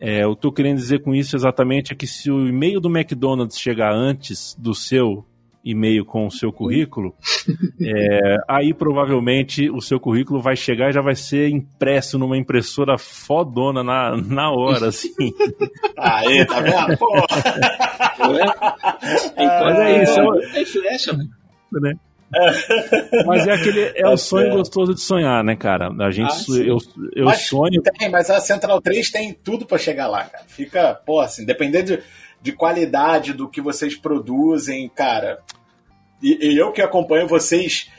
É, 0.00 0.24
eu 0.24 0.32
estou 0.32 0.50
querendo 0.52 0.78
dizer 0.78 1.00
com 1.00 1.14
isso 1.14 1.36
exatamente 1.36 1.92
é 1.92 1.96
que 1.96 2.08
se 2.08 2.28
o 2.28 2.48
e-mail 2.48 2.80
do 2.80 2.88
McDonald's 2.88 3.56
chegar 3.56 3.94
antes 3.94 4.52
do 4.58 4.74
seu 4.74 5.24
e-mail 5.64 6.04
com 6.04 6.26
o 6.26 6.30
seu 6.30 6.52
currículo, 6.52 7.14
é, 7.80 8.36
aí 8.48 8.74
provavelmente 8.74 9.70
o 9.70 9.80
seu 9.80 10.00
currículo 10.00 10.40
vai 10.40 10.56
chegar 10.56 10.90
e 10.90 10.92
já 10.92 11.00
vai 11.00 11.14
ser 11.14 11.50
impresso 11.50 12.18
numa 12.18 12.36
impressora 12.36 12.98
fodona 12.98 13.84
na, 13.84 14.16
na 14.16 14.50
hora, 14.50 14.88
assim. 14.88 15.14
Aí, 15.96 16.44
tá 16.46 16.60
vendo? 16.60 16.96
Pô. 16.96 17.08
É, 19.36 19.64
Mas 19.64 19.78
é 19.78 20.02
isso. 20.02 20.20
É 20.56 20.64
flecha, 20.64 21.12
né? 21.12 21.94
Mas 23.26 23.46
é 23.46 23.52
aquele 23.52 23.92
é 23.96 24.06
o 24.06 24.10
tá 24.10 24.16
sonho 24.16 24.50
gostoso 24.50 24.94
de 24.94 25.00
sonhar, 25.00 25.42
né, 25.42 25.56
cara? 25.56 25.90
A 26.00 26.10
gente 26.10 26.32
ah, 26.32 26.56
eu, 26.56 26.78
eu 27.14 27.24
mas 27.24 27.46
sonho. 27.46 27.82
Tem, 27.82 28.10
mas 28.10 28.30
a 28.30 28.40
Central 28.40 28.80
3 28.80 29.10
tem 29.10 29.32
tudo 29.32 29.64
para 29.66 29.78
chegar 29.78 30.08
lá, 30.08 30.24
cara. 30.24 30.44
Fica, 30.46 30.94
pô, 30.94 31.20
assim, 31.20 31.44
dependendo 31.44 31.96
de, 31.96 32.02
de 32.42 32.52
qualidade 32.52 33.32
do 33.32 33.48
que 33.48 33.60
vocês 33.60 33.96
produzem, 33.96 34.88
cara. 34.94 35.38
E, 36.22 36.52
e 36.52 36.58
eu 36.58 36.72
que 36.72 36.82
acompanho 36.82 37.26
vocês 37.26 37.90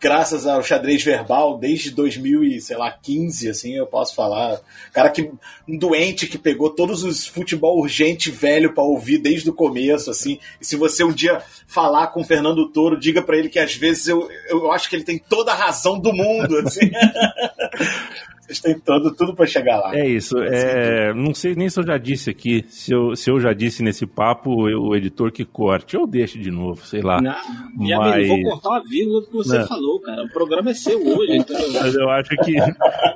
graças 0.00 0.46
ao 0.46 0.62
xadrez 0.62 1.02
verbal, 1.02 1.58
desde 1.58 1.90
2015, 1.90 3.48
assim, 3.48 3.74
eu 3.74 3.86
posso 3.86 4.14
falar. 4.14 4.60
Cara 4.92 5.10
que 5.10 5.30
um 5.68 5.76
doente 5.76 6.26
que 6.26 6.38
pegou 6.38 6.70
todos 6.70 7.02
os 7.02 7.26
futebol 7.26 7.78
urgente 7.78 8.30
velho 8.30 8.74
para 8.74 8.84
ouvir 8.84 9.18
desde 9.18 9.48
o 9.50 9.54
começo, 9.54 10.10
assim. 10.10 10.38
E 10.60 10.64
se 10.64 10.76
você 10.76 11.02
um 11.02 11.12
dia 11.12 11.42
falar 11.66 12.08
com 12.08 12.20
o 12.20 12.24
Fernando 12.24 12.68
Toro, 12.70 12.98
diga 12.98 13.22
para 13.22 13.36
ele 13.36 13.48
que 13.48 13.58
às 13.58 13.74
vezes 13.74 14.08
eu, 14.08 14.28
eu 14.48 14.70
acho 14.72 14.88
que 14.88 14.96
ele 14.96 15.04
tem 15.04 15.18
toda 15.18 15.52
a 15.52 15.56
razão 15.56 15.98
do 15.98 16.12
mundo, 16.12 16.58
assim. 16.58 16.90
Vocês 18.46 18.60
têm 18.60 18.78
todo, 18.78 19.14
tudo 19.14 19.34
para 19.34 19.44
chegar 19.46 19.78
lá. 19.78 19.96
É 19.96 20.06
isso. 20.08 20.38
É, 20.38 21.12
não 21.12 21.34
sei 21.34 21.54
nem 21.56 21.68
se 21.68 21.80
eu 21.80 21.84
já 21.86 21.98
disse 21.98 22.30
aqui. 22.30 22.64
Se 22.68 22.92
eu, 22.92 23.16
se 23.16 23.28
eu 23.30 23.40
já 23.40 23.52
disse 23.52 23.82
nesse 23.82 24.06
papo, 24.06 24.68
eu, 24.68 24.80
o 24.82 24.94
editor 24.94 25.32
que 25.32 25.44
corte, 25.44 25.96
ou 25.96 26.06
deixe 26.06 26.38
de 26.38 26.50
novo, 26.50 26.86
sei 26.86 27.02
lá. 27.02 27.20
Não, 27.20 27.34
Mas- 27.76 28.14
amigo, 28.14 28.28
vou 28.28 28.52
cortar 28.52 28.68
uma 28.70 28.84
vírgula 28.88 29.20
do 29.22 29.26
que 29.26 29.32
você 29.32 29.58
Não. 29.58 29.66
falou, 29.66 30.00
cara. 30.00 30.22
O 30.22 30.28
programa 30.32 30.70
é 30.70 30.74
seu 30.74 30.98
hoje, 31.04 31.36
então. 31.38 31.56
Mas 31.72 31.94
eu 31.94 32.08
acho 32.08 32.30
que 32.44 32.54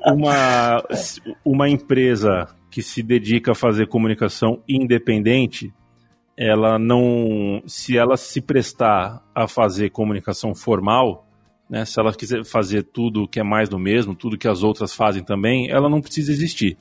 uma, 0.07 0.83
uma 1.45 1.69
empresa 1.69 2.49
que 2.71 2.83
se 2.83 3.03
dedica 3.03 3.53
a 3.53 3.55
fazer 3.55 3.87
comunicação 3.87 4.63
independente, 4.69 5.73
ela 6.37 6.79
não. 6.79 7.63
Se 7.67 7.97
ela 7.97 8.17
se 8.17 8.41
prestar 8.41 9.23
a 9.35 9.47
fazer 9.47 9.91
comunicação 9.91 10.55
formal, 10.55 11.27
né, 11.71 11.85
se 11.85 12.01
ela 12.01 12.13
quiser 12.13 12.45
fazer 12.45 12.83
tudo 12.83 13.29
que 13.29 13.39
é 13.39 13.45
mais 13.45 13.69
do 13.69 13.79
mesmo, 13.79 14.15
tudo 14.15 14.37
que 14.37 14.49
as 14.49 14.65
outras 14.65 14.93
fazem 14.93 15.23
também, 15.23 15.71
ela 15.71 15.89
não 15.89 16.01
precisa 16.01 16.33
existir. 16.33 16.77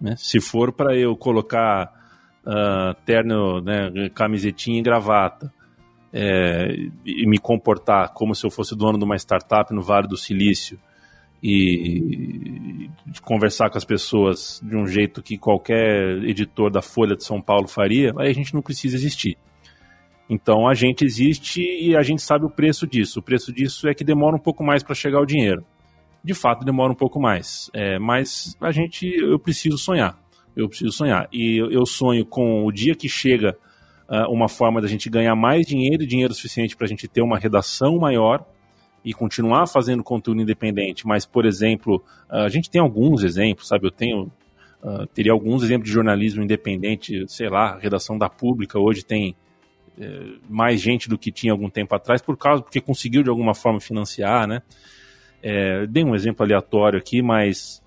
né? 0.00 0.14
Se 0.16 0.40
for 0.40 0.72
para 0.72 0.96
eu 0.96 1.16
colocar 1.16 1.92
ah, 2.46 2.94
terno, 3.04 3.60
né, 3.60 4.08
camisetinha 4.14 4.78
e 4.78 4.82
gravata, 4.82 5.52
é, 6.12 6.74
e 7.04 7.26
me 7.26 7.38
comportar 7.38 8.14
como 8.14 8.34
se 8.34 8.46
eu 8.46 8.50
fosse 8.50 8.74
dono 8.74 8.96
de 8.96 9.04
uma 9.04 9.16
startup 9.16 9.74
no 9.74 9.82
Vale 9.82 10.08
do 10.08 10.16
Silício 10.16 10.78
e 11.42 12.88
de 13.06 13.20
conversar 13.20 13.68
com 13.70 13.76
as 13.76 13.84
pessoas 13.84 14.60
de 14.62 14.74
um 14.74 14.86
jeito 14.86 15.22
que 15.22 15.36
qualquer 15.36 16.24
editor 16.24 16.70
da 16.70 16.80
Folha 16.80 17.14
de 17.14 17.24
São 17.24 17.42
Paulo 17.42 17.68
faria, 17.68 18.14
aí 18.16 18.30
a 18.30 18.32
gente 18.32 18.54
não 18.54 18.62
precisa 18.62 18.96
existir. 18.96 19.36
Então 20.28 20.68
a 20.68 20.74
gente 20.74 21.04
existe 21.04 21.62
e 21.62 21.96
a 21.96 22.02
gente 22.02 22.20
sabe 22.20 22.44
o 22.44 22.50
preço 22.50 22.86
disso. 22.86 23.20
O 23.20 23.22
preço 23.22 23.52
disso 23.52 23.88
é 23.88 23.94
que 23.94 24.04
demora 24.04 24.36
um 24.36 24.40
pouco 24.40 24.62
mais 24.62 24.82
para 24.82 24.94
chegar 24.94 25.20
o 25.20 25.26
dinheiro. 25.26 25.64
De 26.22 26.34
fato, 26.34 26.64
demora 26.64 26.92
um 26.92 26.96
pouco 26.96 27.18
mais. 27.18 27.70
É, 27.72 27.98
mas 27.98 28.56
a 28.60 28.70
gente, 28.70 29.06
eu 29.06 29.38
preciso 29.38 29.78
sonhar. 29.78 30.18
Eu 30.54 30.68
preciso 30.68 30.92
sonhar. 30.92 31.28
E 31.32 31.56
eu, 31.56 31.86
sonho 31.86 32.26
com 32.26 32.66
o 32.66 32.72
dia 32.72 32.94
que 32.94 33.08
chega 33.08 33.56
ah, 34.08 34.28
uma 34.28 34.48
forma 34.48 34.80
da 34.80 34.88
gente 34.88 35.08
ganhar 35.08 35.34
mais 35.36 35.66
dinheiro 35.66 36.02
e 36.02 36.06
dinheiro 36.06 36.34
suficiente 36.34 36.76
para 36.76 36.84
a 36.84 36.88
gente 36.88 37.06
ter 37.06 37.22
uma 37.22 37.38
redação 37.38 37.96
maior 37.96 38.44
e 39.04 39.14
continuar 39.14 39.66
fazendo 39.68 40.02
conteúdo 40.02 40.42
independente. 40.42 41.06
Mas, 41.06 41.24
por 41.24 41.46
exemplo, 41.46 42.02
ah, 42.28 42.44
a 42.44 42.48
gente 42.48 42.68
tem 42.68 42.80
alguns 42.80 43.22
exemplos, 43.22 43.68
sabe? 43.68 43.86
Eu 43.86 43.92
tenho. 43.92 44.30
ah, 44.82 45.06
teria 45.14 45.32
alguns 45.32 45.62
exemplos 45.62 45.88
de 45.88 45.94
jornalismo 45.94 46.42
independente, 46.42 47.24
sei 47.28 47.48
lá, 47.48 47.74
a 47.74 47.78
redação 47.78 48.18
da 48.18 48.28
pública 48.28 48.78
hoje 48.78 49.04
tem 49.04 49.36
mais 50.48 50.80
gente 50.80 51.08
do 51.08 51.18
que 51.18 51.32
tinha 51.32 51.52
algum 51.52 51.68
tempo 51.68 51.94
atrás, 51.94 52.22
por 52.22 52.36
causa, 52.36 52.62
porque 52.62 52.80
conseguiu 52.80 53.22
de 53.22 53.30
alguma 53.30 53.54
forma 53.54 53.80
financiar, 53.80 54.46
né? 54.46 54.62
É, 55.42 55.86
dei 55.86 56.04
um 56.04 56.14
exemplo 56.14 56.44
aleatório 56.44 56.98
aqui, 56.98 57.22
mas 57.22 57.82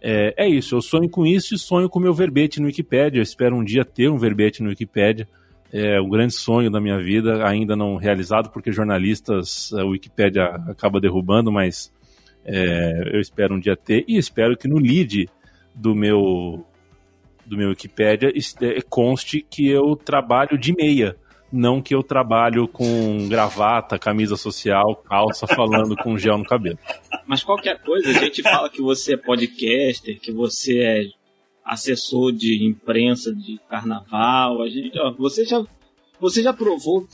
é, 0.00 0.34
é 0.36 0.48
isso, 0.48 0.74
eu 0.76 0.82
sonho 0.82 1.08
com 1.08 1.26
isso 1.26 1.54
e 1.54 1.58
sonho 1.58 1.88
com 1.88 1.98
meu 1.98 2.14
verbete 2.14 2.60
no 2.60 2.66
Wikipedia. 2.66 3.18
Eu 3.18 3.22
espero 3.22 3.56
um 3.56 3.64
dia 3.64 3.84
ter 3.84 4.08
um 4.10 4.18
verbete 4.18 4.62
no 4.62 4.68
Wikipedia. 4.68 5.28
É 5.72 6.00
o 6.00 6.08
grande 6.08 6.32
sonho 6.32 6.70
da 6.70 6.80
minha 6.80 6.98
vida, 6.98 7.46
ainda 7.46 7.74
não 7.74 7.96
realizado, 7.96 8.50
porque 8.50 8.70
jornalistas 8.70 9.72
a 9.72 9.84
Wikipédia 9.84 10.44
acaba 10.68 11.00
derrubando, 11.00 11.50
mas 11.50 11.92
é, 12.44 13.10
eu 13.12 13.20
espero 13.20 13.56
um 13.56 13.60
dia 13.60 13.76
ter. 13.76 14.04
E 14.06 14.16
espero 14.16 14.56
que 14.56 14.68
no 14.68 14.78
lead 14.78 15.28
do 15.74 15.94
meu, 15.94 16.64
do 17.44 17.56
meu 17.56 17.70
Wikipédia 17.70 18.30
este- 18.34 18.80
conste 18.88 19.44
que 19.48 19.68
eu 19.68 19.96
trabalho 19.96 20.56
de 20.56 20.72
meia. 20.72 21.16
Não 21.52 21.80
que 21.80 21.94
eu 21.94 22.02
trabalho 22.02 22.66
com 22.66 23.28
gravata, 23.28 23.98
camisa 23.98 24.36
social, 24.36 24.96
calça, 24.96 25.46
falando 25.54 25.96
com 25.96 26.18
gel 26.18 26.38
no 26.38 26.44
cabelo. 26.44 26.78
Mas 27.26 27.42
qualquer 27.42 27.80
coisa, 27.82 28.10
a 28.10 28.12
gente 28.12 28.42
fala 28.42 28.68
que 28.68 28.82
você 28.82 29.14
é 29.14 29.16
podcaster, 29.16 30.20
que 30.20 30.32
você 30.32 30.78
é 30.78 31.04
assessor 31.64 32.32
de 32.32 32.64
imprensa 32.64 33.34
de 33.34 33.58
carnaval. 33.68 34.62
A 34.62 34.68
gente, 34.68 34.98
ó, 34.98 35.12
você 35.12 35.44
já, 35.44 35.64
você 36.20 36.42
já 36.42 36.52
provou 36.52 37.06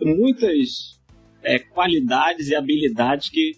muitas 0.00 0.98
é, 1.42 1.58
qualidades 1.58 2.48
e 2.48 2.54
habilidades 2.54 3.28
que 3.28 3.52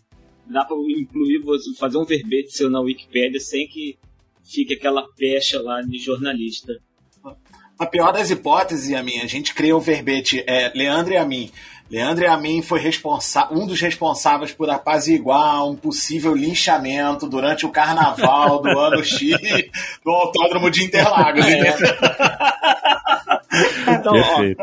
dá 0.46 0.64
para 0.64 0.76
incluir 0.76 1.38
você 1.38 1.72
fazer 1.74 1.98
um 1.98 2.04
verbete 2.04 2.52
seu 2.52 2.68
na 2.68 2.80
Wikipédia 2.80 3.40
sem 3.40 3.66
que 3.68 3.96
fique 4.44 4.74
aquela 4.74 5.06
pecha 5.16 5.60
lá 5.60 5.80
de 5.80 5.98
jornalista. 5.98 6.72
A 7.82 7.86
pior 7.86 8.12
das 8.12 8.30
hipóteses, 8.30 8.94
a 8.94 9.02
minha, 9.02 9.24
a 9.24 9.26
gente 9.26 9.52
cria 9.52 9.76
o 9.76 9.80
verbete 9.80 10.44
é, 10.46 10.70
Leandro 10.72 11.14
e 11.14 11.16
a 11.16 11.24
mim. 11.24 11.50
Leandro 11.90 12.22
e 12.22 12.28
a 12.28 12.36
mim 12.36 12.62
foi 12.62 12.80
um 13.50 13.66
dos 13.66 13.80
responsáveis 13.80 14.52
por 14.52 14.70
apaziguar 14.70 15.68
um 15.68 15.74
possível 15.74 16.32
linchamento 16.32 17.28
durante 17.28 17.66
o 17.66 17.70
carnaval 17.70 18.62
do 18.62 18.68
ano 18.68 19.02
X 19.02 19.36
no 20.06 20.12
Autódromo 20.12 20.70
de 20.70 20.84
Interlagos. 20.84 21.44
entendeu? 21.44 21.74
Então, 23.88 24.14
ó, 24.14 24.36
Perfeito. 24.36 24.62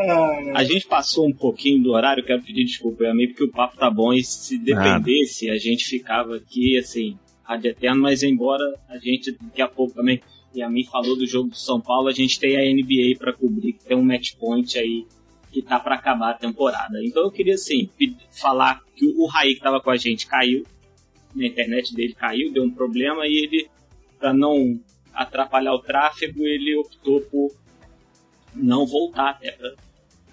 A 0.55 0.63
gente 0.63 0.87
passou 0.87 1.27
um 1.27 1.33
pouquinho 1.33 1.83
do 1.83 1.91
horário, 1.91 2.25
quero 2.25 2.41
pedir 2.41 2.63
desculpa 2.63 3.03
a 3.03 3.13
mim, 3.13 3.27
porque 3.27 3.43
o 3.43 3.51
papo 3.51 3.75
tá 3.75 3.91
bom 3.91 4.13
e 4.13 4.23
se 4.23 4.57
dependesse, 4.57 5.49
a 5.49 5.57
gente 5.57 5.83
ficava 5.83 6.37
aqui, 6.37 6.77
assim, 6.77 7.17
rádio 7.43 7.71
eterno, 7.71 8.01
mas 8.01 8.23
embora 8.23 8.63
a 8.87 8.97
gente 8.97 9.37
daqui 9.41 9.61
a 9.61 9.67
pouco 9.67 9.93
também, 9.93 10.21
e 10.53 10.61
a 10.63 10.69
mim 10.69 10.83
falou 10.83 11.15
do 11.17 11.25
jogo 11.27 11.49
do 11.49 11.55
São 11.57 11.79
Paulo, 11.79 12.07
a 12.07 12.13
gente 12.13 12.39
tem 12.39 12.57
a 12.57 12.61
NBA 12.73 13.17
pra 13.19 13.33
cobrir, 13.33 13.73
que 13.73 13.85
tem 13.85 13.95
um 13.97 14.03
match 14.03 14.33
point 14.35 14.77
aí 14.77 15.05
que 15.51 15.61
tá 15.61 15.79
pra 15.79 15.95
acabar 15.95 16.31
a 16.31 16.33
temporada. 16.35 16.99
Então 17.03 17.23
eu 17.23 17.31
queria, 17.31 17.55
assim, 17.55 17.89
falar 18.31 18.81
que 18.95 19.05
o 19.17 19.25
Raí 19.25 19.55
que 19.55 19.61
tava 19.61 19.81
com 19.81 19.89
a 19.89 19.97
gente 19.97 20.27
caiu, 20.27 20.63
na 21.35 21.45
internet 21.45 21.93
dele 21.95 22.13
caiu, 22.13 22.51
deu 22.51 22.63
um 22.63 22.71
problema 22.71 23.25
e 23.25 23.43
ele, 23.45 23.69
pra 24.19 24.33
não 24.33 24.79
atrapalhar 25.13 25.73
o 25.73 25.79
tráfego, 25.79 26.45
ele 26.45 26.75
optou 26.77 27.21
por 27.21 27.51
não 28.55 28.85
voltar 28.85 29.31
até 29.31 29.51
pra 29.51 29.71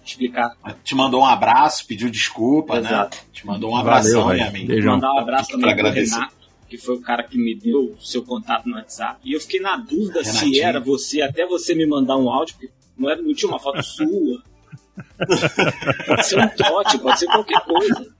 explicar 0.05 0.57
Te 0.85 0.95
mandou 0.95 1.21
um 1.23 1.27
abraço, 1.27 1.87
pediu 1.87 2.09
desculpa, 2.11 2.79
Exato. 2.79 3.17
né? 3.17 3.23
Te 3.33 3.47
mandou 3.47 3.73
um 3.73 3.77
abração, 3.77 4.25
Valeu, 4.25 4.37
né, 4.39 4.49
Raí. 4.49 4.63
amigo? 4.65 4.87
Mandar 4.87 5.13
um 5.15 5.19
abraço 5.19 5.49
Pra 5.49 5.57
também 5.59 5.75
pro 5.75 5.81
agradecer. 5.87 6.15
Renato, 6.15 6.37
que 6.69 6.77
foi 6.77 6.97
o 6.97 7.01
cara 7.01 7.23
que 7.23 7.39
me 7.39 7.55
deu 7.55 7.93
o 7.93 8.05
seu 8.05 8.25
contato 8.25 8.69
no 8.69 8.77
WhatsApp. 8.77 9.21
E 9.25 9.33
eu 9.33 9.41
fiquei 9.41 9.61
na 9.61 9.77
dúvida 9.77 10.25
se 10.25 10.39
Renatinho. 10.39 10.65
era 10.65 10.81
você, 10.81 11.23
até 11.23 11.47
você 11.47 11.75
me 11.75 11.87
mandar 11.87 12.17
um 12.17 12.29
áudio, 12.29 12.55
porque 12.55 12.73
não, 12.97 13.09
era, 13.09 13.23
não 13.23 13.35
tinha 13.35 13.51
uma 13.51 13.59
foto 13.59 13.83
sua. 13.83 14.43
Pode 16.07 16.27
ser 16.27 16.39
um 16.39 16.49
trote, 16.49 16.99
pode 16.99 17.19
ser 17.19 17.27
qualquer 17.27 17.61
coisa. 17.61 18.15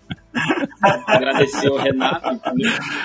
Agradecer 1.07 1.69
ao 1.69 1.77
Renato. 1.77 2.41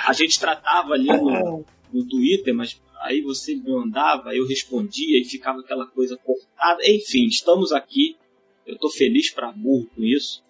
A 0.05 0.13
gente 0.13 0.39
tratava 0.39 0.93
ali 0.93 1.07
no, 1.07 1.65
no 1.91 2.07
Twitter, 2.07 2.53
mas 2.53 2.81
aí 3.01 3.21
você 3.21 3.55
me 3.55 3.71
mandava, 3.71 4.35
eu 4.35 4.47
respondia 4.47 5.19
e 5.19 5.25
ficava 5.25 5.61
aquela 5.61 5.87
coisa 5.87 6.17
cortada. 6.17 6.81
Enfim, 6.85 7.25
estamos 7.25 7.71
aqui. 7.71 8.17
Eu 8.65 8.77
tô 8.77 8.89
feliz 8.89 9.31
pra 9.31 9.51
burro 9.51 9.87
com 9.95 10.03
isso. 10.03 10.43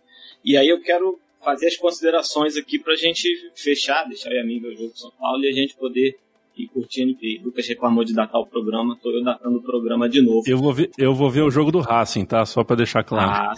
E 0.44 0.58
aí 0.58 0.68
eu 0.68 0.82
quero 0.82 1.20
fazer 1.44 1.68
as 1.68 1.78
considerações 1.78 2.56
aqui 2.56 2.80
pra 2.80 2.96
gente 2.96 3.30
fechar, 3.56 4.04
deixar 4.08 4.30
aí 4.30 4.40
a 4.40 4.44
ver 4.44 4.68
o 4.68 4.76
jogo 4.76 4.94
de 4.94 5.00
São 5.00 5.12
Paulo 5.12 5.44
e 5.44 5.50
a 5.50 5.52
gente 5.52 5.76
poder 5.76 6.18
ir 6.58 6.68
curtindo. 6.68 7.18
E 7.22 7.40
Lucas 7.44 7.68
reclamou 7.68 8.04
de 8.04 8.14
datar 8.14 8.40
o 8.40 8.46
programa, 8.46 8.98
tô 9.02 9.12
eu 9.12 9.24
datando 9.24 9.58
o 9.58 9.62
programa 9.62 10.08
de 10.10 10.22
novo. 10.22 10.44
Eu 10.46 10.58
vou, 10.58 10.74
ver, 10.74 10.92
eu 10.98 11.14
vou 11.14 11.30
ver 11.30 11.42
o 11.42 11.52
jogo 11.52 11.72
do 11.72 11.80
Racing, 11.80 12.26
tá? 12.26 12.46
Só 12.46 12.64
pra 12.64 12.76
deixar 12.76 13.04
claro. 13.04 13.32
Ah, 13.32 13.54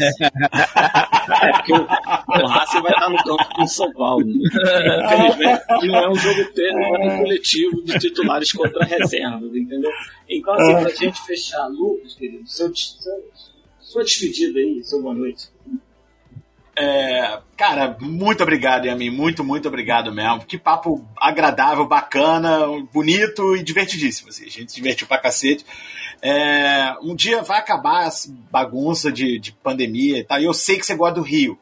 é 1.47 1.51
porque 1.53 1.73
o, 1.73 1.81
o 1.81 2.47
Racing 2.47 2.81
vai 2.81 2.91
estar 2.91 3.09
no 3.09 3.17
campo 3.17 3.55
com 3.55 3.63
o 3.63 3.67
São 3.67 3.91
Paulo. 3.93 4.25
né? 4.25 4.33
Infelizmente, 5.05 5.87
não 5.87 5.95
é 5.95 6.09
um 6.09 6.15
jogo 6.15 6.39
não 6.55 6.95
é 6.95 7.13
um 7.13 7.17
coletivo 7.19 7.83
de 7.83 7.99
titulares 7.99 8.51
contra 8.51 8.85
reservas, 8.85 9.55
entendeu? 9.55 9.91
Então, 10.29 10.53
assim, 10.53 10.73
pra 10.73 10.89
gente 10.89 11.21
fechar, 11.25 11.67
Lucas, 11.67 12.13
querido, 12.15 12.47
seu, 12.47 12.73
seu, 12.75 13.13
sua 13.79 14.03
despedida 14.03 14.59
aí, 14.59 14.83
seu 14.83 15.01
boa 15.01 15.13
noite. 15.13 15.52
É, 16.75 17.39
cara, 17.55 17.95
muito 17.99 18.41
obrigado, 18.41 18.85
Yamin. 18.85 19.11
Muito, 19.11 19.43
muito 19.43 19.67
obrigado 19.67 20.11
mesmo. 20.11 20.45
Que 20.45 20.57
papo 20.57 21.05
agradável, 21.17 21.85
bacana, 21.85 22.67
bonito 22.91 23.55
e 23.55 23.63
divertidíssimo. 23.63 24.29
Assim. 24.29 24.45
A 24.45 24.49
gente 24.49 24.71
se 24.71 24.75
divertiu 24.77 25.07
pra 25.07 25.19
cacete. 25.19 25.65
É, 26.21 26.95
um 27.01 27.15
dia 27.15 27.43
vai 27.43 27.59
acabar 27.59 28.07
essa 28.07 28.33
bagunça 28.49 29.11
de, 29.11 29.37
de 29.39 29.51
pandemia 29.51 30.19
e 30.19 30.23
tal. 30.23 30.39
E 30.39 30.45
eu 30.45 30.53
sei 30.53 30.77
que 30.77 30.85
você 30.85 30.95
gosta 30.95 31.15
do 31.15 31.21
Rio. 31.21 31.59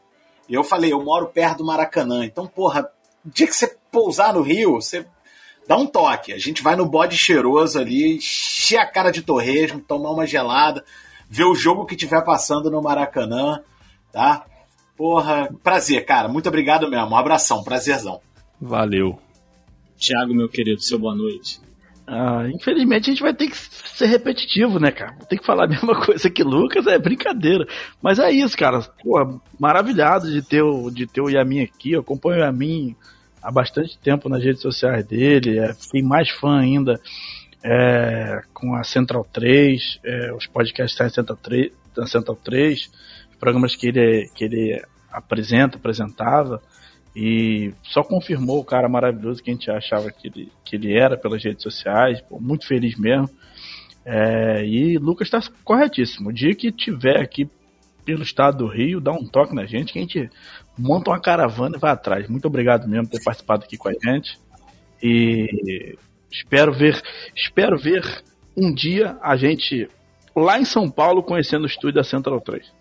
Eu 0.50 0.64
falei, 0.64 0.92
eu 0.92 1.04
moro 1.04 1.28
perto 1.28 1.60
do 1.60 1.66
Maracanã. 1.66 2.26
Então, 2.26 2.48
porra, 2.48 2.90
dia 3.26 3.48
que 3.48 3.56
você 3.56 3.76
pousar 3.92 4.34
no 4.34 4.42
Rio, 4.42 4.74
você 4.74 5.06
dá 5.68 5.78
um 5.78 5.86
toque. 5.86 6.34
A 6.34 6.38
gente 6.38 6.62
vai 6.62 6.76
no 6.76 6.86
bode 6.86 7.18
cheiroso 7.18 7.80
ali, 7.80 8.16
encher 8.16 8.78
a 8.78 8.86
cara 8.86 9.12
de 9.12 9.22
torresmo, 9.22 9.80
tomar 9.80 10.12
uma 10.12 10.28
gelada, 10.28 10.84
ver 11.30 11.46
o 11.46 11.56
jogo 11.56 11.86
que 11.86 11.96
tiver 11.96 12.22
passando 12.24 12.70
no 12.70 12.82
Maracanã, 12.82 13.62
tá? 14.12 14.46
Porra, 15.02 15.49
prazer, 15.64 16.06
cara. 16.06 16.28
Muito 16.28 16.48
obrigado 16.48 16.88
mesmo. 16.88 17.07
Um 17.07 17.15
abração, 17.15 17.64
prazerzão. 17.64 18.22
Valeu. 18.61 19.18
Tiago, 19.98 20.32
meu 20.32 20.48
querido, 20.48 20.80
seu 20.80 20.99
boa 20.99 21.15
noite. 21.15 21.60
Ah, 22.06 22.48
infelizmente 22.53 23.10
a 23.10 23.14
gente 23.14 23.23
vai 23.23 23.34
ter 23.34 23.49
que 23.49 23.57
ser 23.57 24.06
repetitivo, 24.06 24.80
né, 24.80 24.91
cara? 24.91 25.15
Tem 25.28 25.40
que 25.40 25.45
falar 25.45 25.65
a 25.65 25.68
mesma 25.73 25.99
coisa 26.06 26.30
que 26.30 26.44
Lucas, 26.44 26.86
é 26.86 26.99
brincadeira. 26.99 27.65
Mas 27.99 28.19
é 28.19 28.30
isso, 28.30 28.56
cara. 28.56 28.80
Pô, 29.02 29.41
maravilhado 29.60 30.32
de 30.32 30.40
ter 30.44 30.61
o, 30.61 30.91
de 30.91 31.07
ter 31.07 31.22
o 31.22 31.32
Yamin 31.32 31.61
aqui. 31.64 31.94
Eu 31.94 32.02
acompanho 32.02 32.40
o 32.40 32.45
Yamin 32.45 32.95
há 33.41 33.52
bastante 33.52 33.98
tempo 33.98 34.30
nas 34.30 34.44
redes 34.44 34.61
sociais 34.61 35.03
dele. 35.03 35.57
É, 35.57 35.73
fiquei 35.73 36.03
mais 36.03 36.30
fã 36.30 36.60
ainda 36.60 37.02
é, 37.64 38.44
com 38.53 38.76
a 38.76 38.84
Central 38.84 39.26
3, 39.34 39.99
é, 40.06 40.32
os 40.32 40.45
podcasts 40.45 40.95
da 40.95 41.10
Central 41.10 41.40
3, 41.41 41.72
da 41.95 42.06
Central 42.06 42.36
3, 42.36 42.82
os 42.82 42.90
programas 43.41 43.76
que 43.76 43.88
ele, 43.88 44.30
que 44.35 44.45
ele 44.45 44.81
apresenta, 45.11 45.77
apresentava. 45.77 46.61
E 47.13 47.73
só 47.84 48.03
confirmou 48.03 48.59
o 48.59 48.63
cara 48.63 48.88
maravilhoso 48.88 49.43
que 49.43 49.49
a 49.49 49.53
gente 49.53 49.69
achava 49.69 50.09
que 50.11 50.27
ele, 50.27 50.51
que 50.63 50.77
ele 50.77 50.97
era 50.97 51.18
pelas 51.18 51.43
redes 51.43 51.63
sociais. 51.63 52.22
Pô, 52.22 52.39
muito 52.39 52.65
feliz 52.65 52.97
mesmo. 52.97 53.30
É, 54.05 54.65
e 54.65 54.97
Lucas 54.97 55.27
está 55.27 55.41
corretíssimo. 55.63 56.30
O 56.30 56.34
dia 56.34 56.55
que 56.55 56.72
tiver 56.72 57.19
aqui 57.19 57.49
pelo 58.05 58.23
estado 58.23 58.59
do 58.59 58.68
Rio, 58.68 59.01
dá 59.01 59.11
um 59.11 59.27
toque 59.27 59.53
na 59.53 59.65
gente 59.65 59.91
que 59.91 59.99
a 59.99 60.01
gente 60.01 60.30
monta 60.77 61.11
uma 61.11 61.19
caravana 61.19 61.77
e 61.77 61.80
vai 61.80 61.91
atrás. 61.91 62.27
Muito 62.30 62.45
obrigado 62.45 62.88
mesmo 62.88 63.07
por 63.07 63.18
ter 63.18 63.23
participado 63.23 63.65
aqui 63.65 63.77
com 63.77 63.89
a 63.89 63.93
gente. 63.93 64.39
E 65.03 65.97
espero 66.31 66.72
ver, 66.72 67.01
espero 67.35 67.77
ver 67.77 68.23
um 68.55 68.73
dia 68.73 69.18
a 69.22 69.35
gente 69.35 69.89
lá 70.35 70.59
em 70.59 70.65
São 70.65 70.89
Paulo 70.89 71.23
conhecendo 71.23 71.63
o 71.63 71.68
estúdio 71.68 71.95
da 71.95 72.03
Central 72.03 72.39
3. 72.41 72.81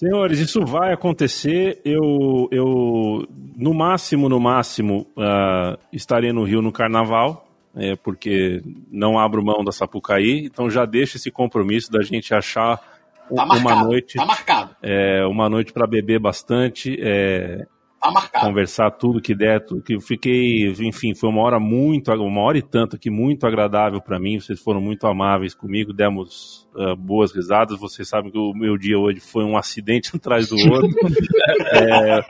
Senhores, 0.00 0.38
isso 0.38 0.64
vai 0.64 0.94
acontecer. 0.94 1.78
Eu, 1.84 2.48
eu 2.50 3.28
no 3.54 3.74
máximo, 3.74 4.30
no 4.30 4.40
máximo, 4.40 5.06
uh, 5.14 5.78
estarei 5.92 6.32
no 6.32 6.42
Rio 6.42 6.62
no 6.62 6.72
Carnaval, 6.72 7.46
é, 7.76 7.96
porque 7.96 8.62
não 8.90 9.18
abro 9.18 9.44
mão 9.44 9.62
da 9.62 9.70
Sapucaí. 9.70 10.46
Então 10.46 10.70
já 10.70 10.86
deixo 10.86 11.18
esse 11.18 11.30
compromisso 11.30 11.92
da 11.92 12.00
gente 12.00 12.32
achar 12.32 12.78
tá 12.78 13.44
uma 13.44 13.44
marcado, 13.44 13.84
noite, 13.84 14.14
tá 14.16 14.24
marcado. 14.24 14.76
É, 14.82 15.26
uma 15.26 15.50
noite 15.50 15.70
para 15.70 15.86
beber 15.86 16.18
bastante. 16.18 16.98
É, 16.98 17.66
Tá 18.00 18.10
marcado. 18.10 18.46
Conversar 18.46 18.90
tudo 18.92 19.20
que 19.20 19.34
der, 19.34 19.62
tudo 19.62 19.82
que 19.82 19.94
eu 19.94 20.00
fiquei, 20.00 20.70
enfim, 20.80 21.14
foi 21.14 21.28
uma 21.28 21.42
hora 21.42 21.60
muito, 21.60 22.10
uma 22.10 22.40
hora 22.40 22.56
e 22.56 22.62
tanto 22.62 22.96
aqui, 22.96 23.10
muito 23.10 23.46
agradável 23.46 24.00
para 24.00 24.18
mim. 24.18 24.40
Vocês 24.40 24.58
foram 24.58 24.80
muito 24.80 25.06
amáveis 25.06 25.54
comigo, 25.54 25.92
demos 25.92 26.66
uh, 26.74 26.96
boas 26.96 27.30
risadas. 27.30 27.78
Vocês 27.78 28.08
sabem 28.08 28.32
que 28.32 28.38
o 28.38 28.54
meu 28.54 28.78
dia 28.78 28.98
hoje 28.98 29.20
foi 29.20 29.44
um 29.44 29.54
acidente 29.54 30.12
atrás 30.16 30.48
do 30.48 30.56
outro. 30.56 30.88
é, 31.74 32.24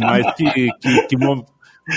mas 0.00 0.34
que, 0.34 0.50
que, 0.80 1.06
que 1.06 1.16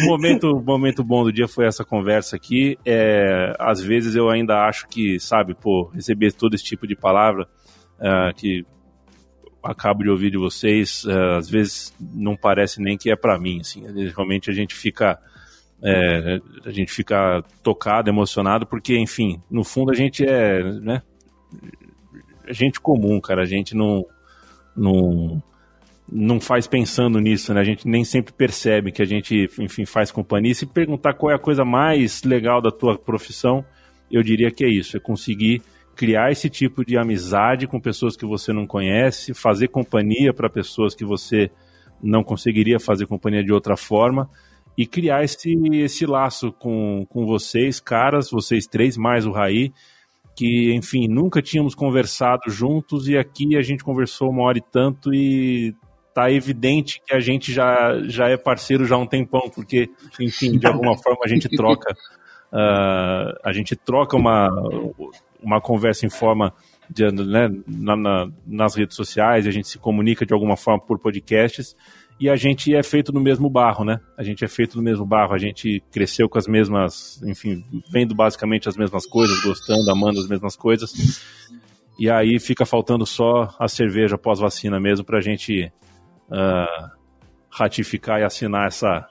momento, 0.05 0.61
momento 0.63 1.03
bom 1.03 1.23
do 1.23 1.33
dia 1.33 1.47
foi 1.47 1.65
essa 1.65 1.83
conversa 1.83 2.35
aqui. 2.35 2.77
É, 2.85 3.55
às 3.57 3.81
vezes 3.81 4.15
eu 4.15 4.29
ainda 4.29 4.67
acho 4.67 4.87
que, 4.87 5.19
sabe, 5.19 5.55
pô, 5.55 5.89
receber 5.93 6.31
todo 6.31 6.53
esse 6.53 6.63
tipo 6.63 6.85
de 6.85 6.95
palavra 6.95 7.47
uh, 7.99 8.31
que 8.35 8.63
acabo 9.65 10.03
de 10.03 10.09
ouvir 10.09 10.31
de 10.31 10.37
vocês, 10.37 11.03
uh, 11.05 11.37
às 11.37 11.49
vezes 11.49 11.93
não 11.99 12.35
parece 12.35 12.81
nem 12.81 12.97
que 12.97 13.11
é 13.11 13.15
para 13.15 13.37
mim, 13.39 13.59
assim, 13.59 13.83
realmente 14.15 14.49
a 14.49 14.53
gente 14.53 14.73
fica 14.73 15.19
é, 15.83 16.39
a 16.65 16.71
gente 16.71 16.91
fica 16.91 17.43
tocado, 17.61 18.09
emocionado, 18.09 18.65
porque, 18.65 18.97
enfim, 18.97 19.41
no 19.49 19.63
fundo 19.63 19.91
a 19.91 19.95
gente 19.95 20.25
é, 20.25 20.63
né, 20.63 21.01
gente 22.49 22.79
comum, 22.79 23.19
cara, 23.19 23.43
a 23.43 23.45
gente 23.45 23.75
não, 23.75 24.05
não, 24.75 25.43
não 26.11 26.39
faz 26.39 26.65
pensando 26.65 27.19
nisso, 27.19 27.53
né, 27.53 27.61
a 27.61 27.63
gente 27.63 27.87
nem 27.87 28.03
sempre 28.03 28.33
percebe 28.33 28.91
que 28.91 29.01
a 29.01 29.05
gente, 29.05 29.49
enfim, 29.59 29.85
faz 29.85 30.11
companhia, 30.11 30.51
e 30.51 30.55
se 30.55 30.65
perguntar 30.65 31.13
qual 31.13 31.31
é 31.31 31.35
a 31.35 31.39
coisa 31.39 31.65
mais 31.65 32.23
legal 32.23 32.61
da 32.61 32.71
tua 32.71 32.97
profissão, 32.97 33.63
eu 34.09 34.23
diria 34.23 34.51
que 34.51 34.63
é 34.63 34.69
isso, 34.69 34.95
é 34.97 34.99
conseguir 34.99 35.61
criar 35.95 36.31
esse 36.31 36.49
tipo 36.49 36.85
de 36.85 36.97
amizade 36.97 37.67
com 37.67 37.79
pessoas 37.79 38.17
que 38.17 38.25
você 38.25 38.51
não 38.51 38.67
conhece, 38.67 39.33
fazer 39.33 39.69
companhia 39.69 40.33
para 40.33 40.49
pessoas 40.49 40.93
que 40.93 41.05
você 41.05 41.49
não 42.01 42.23
conseguiria 42.23 42.79
fazer 42.79 43.07
companhia 43.07 43.43
de 43.43 43.53
outra 43.53 43.77
forma 43.77 44.29
e 44.77 44.85
criar 44.85 45.23
esse, 45.23 45.53
esse 45.73 46.05
laço 46.05 46.51
com, 46.51 47.05
com 47.09 47.25
vocês, 47.25 47.79
caras, 47.79 48.29
vocês 48.29 48.67
três, 48.67 48.97
mais 48.97 49.25
o 49.25 49.31
Raí, 49.31 49.71
que, 50.35 50.73
enfim, 50.73 51.07
nunca 51.07 51.41
tínhamos 51.41 51.73
conversado 51.73 52.49
juntos 52.49 53.07
e 53.07 53.17
aqui 53.17 53.55
a 53.55 53.61
gente 53.61 53.83
conversou 53.83 54.29
uma 54.29 54.43
hora 54.43 54.57
e 54.57 54.61
tanto 54.61 55.13
e 55.13 55.73
tá 56.13 56.29
evidente 56.29 57.01
que 57.05 57.15
a 57.15 57.19
gente 57.19 57.53
já, 57.53 58.01
já 58.03 58.29
é 58.29 58.37
parceiro 58.37 58.85
já 58.85 58.95
há 58.95 58.97
um 58.97 59.07
tempão, 59.07 59.49
porque, 59.53 59.89
enfim, 60.19 60.57
de 60.57 60.67
alguma 60.67 60.97
forma 60.97 61.19
a 61.23 61.27
gente 61.27 61.49
troca. 61.49 61.93
Uh, 62.51 63.35
a 63.43 63.51
gente 63.53 63.75
troca 63.75 64.15
uma, 64.15 64.49
uma 65.45 65.61
conversa 65.61 66.05
em 66.05 66.09
forma 66.09 66.51
de, 66.89 67.09
né, 67.11 67.49
na, 67.67 67.95
na, 67.95 68.27
nas 68.45 68.75
redes 68.75 68.95
sociais, 68.95 69.45
a 69.45 69.51
gente 69.51 69.67
se 69.67 69.77
comunica 69.77 70.25
de 70.25 70.33
alguma 70.33 70.57
forma 70.57 70.83
por 70.83 70.99
podcasts 70.99 71.75
e 72.19 72.29
a 72.29 72.35
gente 72.35 72.73
é 72.73 72.81
feito 72.81 73.11
no 73.11 73.19
mesmo 73.19 73.49
barro, 73.49 73.83
né? 73.83 73.99
A 74.17 74.23
gente 74.23 74.43
é 74.43 74.47
feito 74.47 74.77
no 74.77 74.83
mesmo 74.83 75.05
barro, 75.05 75.33
a 75.33 75.37
gente 75.37 75.83
cresceu 75.91 76.29
com 76.29 76.37
as 76.37 76.47
mesmas, 76.47 77.21
enfim, 77.23 77.63
vendo 77.91 78.15
basicamente 78.15 78.69
as 78.69 78.77
mesmas 78.77 79.05
coisas, 79.05 79.41
gostando, 79.43 79.91
amando 79.91 80.19
as 80.19 80.27
mesmas 80.27 80.55
coisas. 80.55 80.93
E 81.99 82.09
aí 82.09 82.39
fica 82.39 82.65
faltando 82.65 83.05
só 83.05 83.53
a 83.59 83.67
cerveja 83.67 84.17
pós-vacina 84.17 84.79
mesmo 84.79 85.05
para 85.05 85.17
a 85.17 85.21
gente 85.21 85.71
uh, 86.29 86.89
ratificar 87.49 88.21
e 88.21 88.23
assinar 88.23 88.67
essa, 88.67 89.05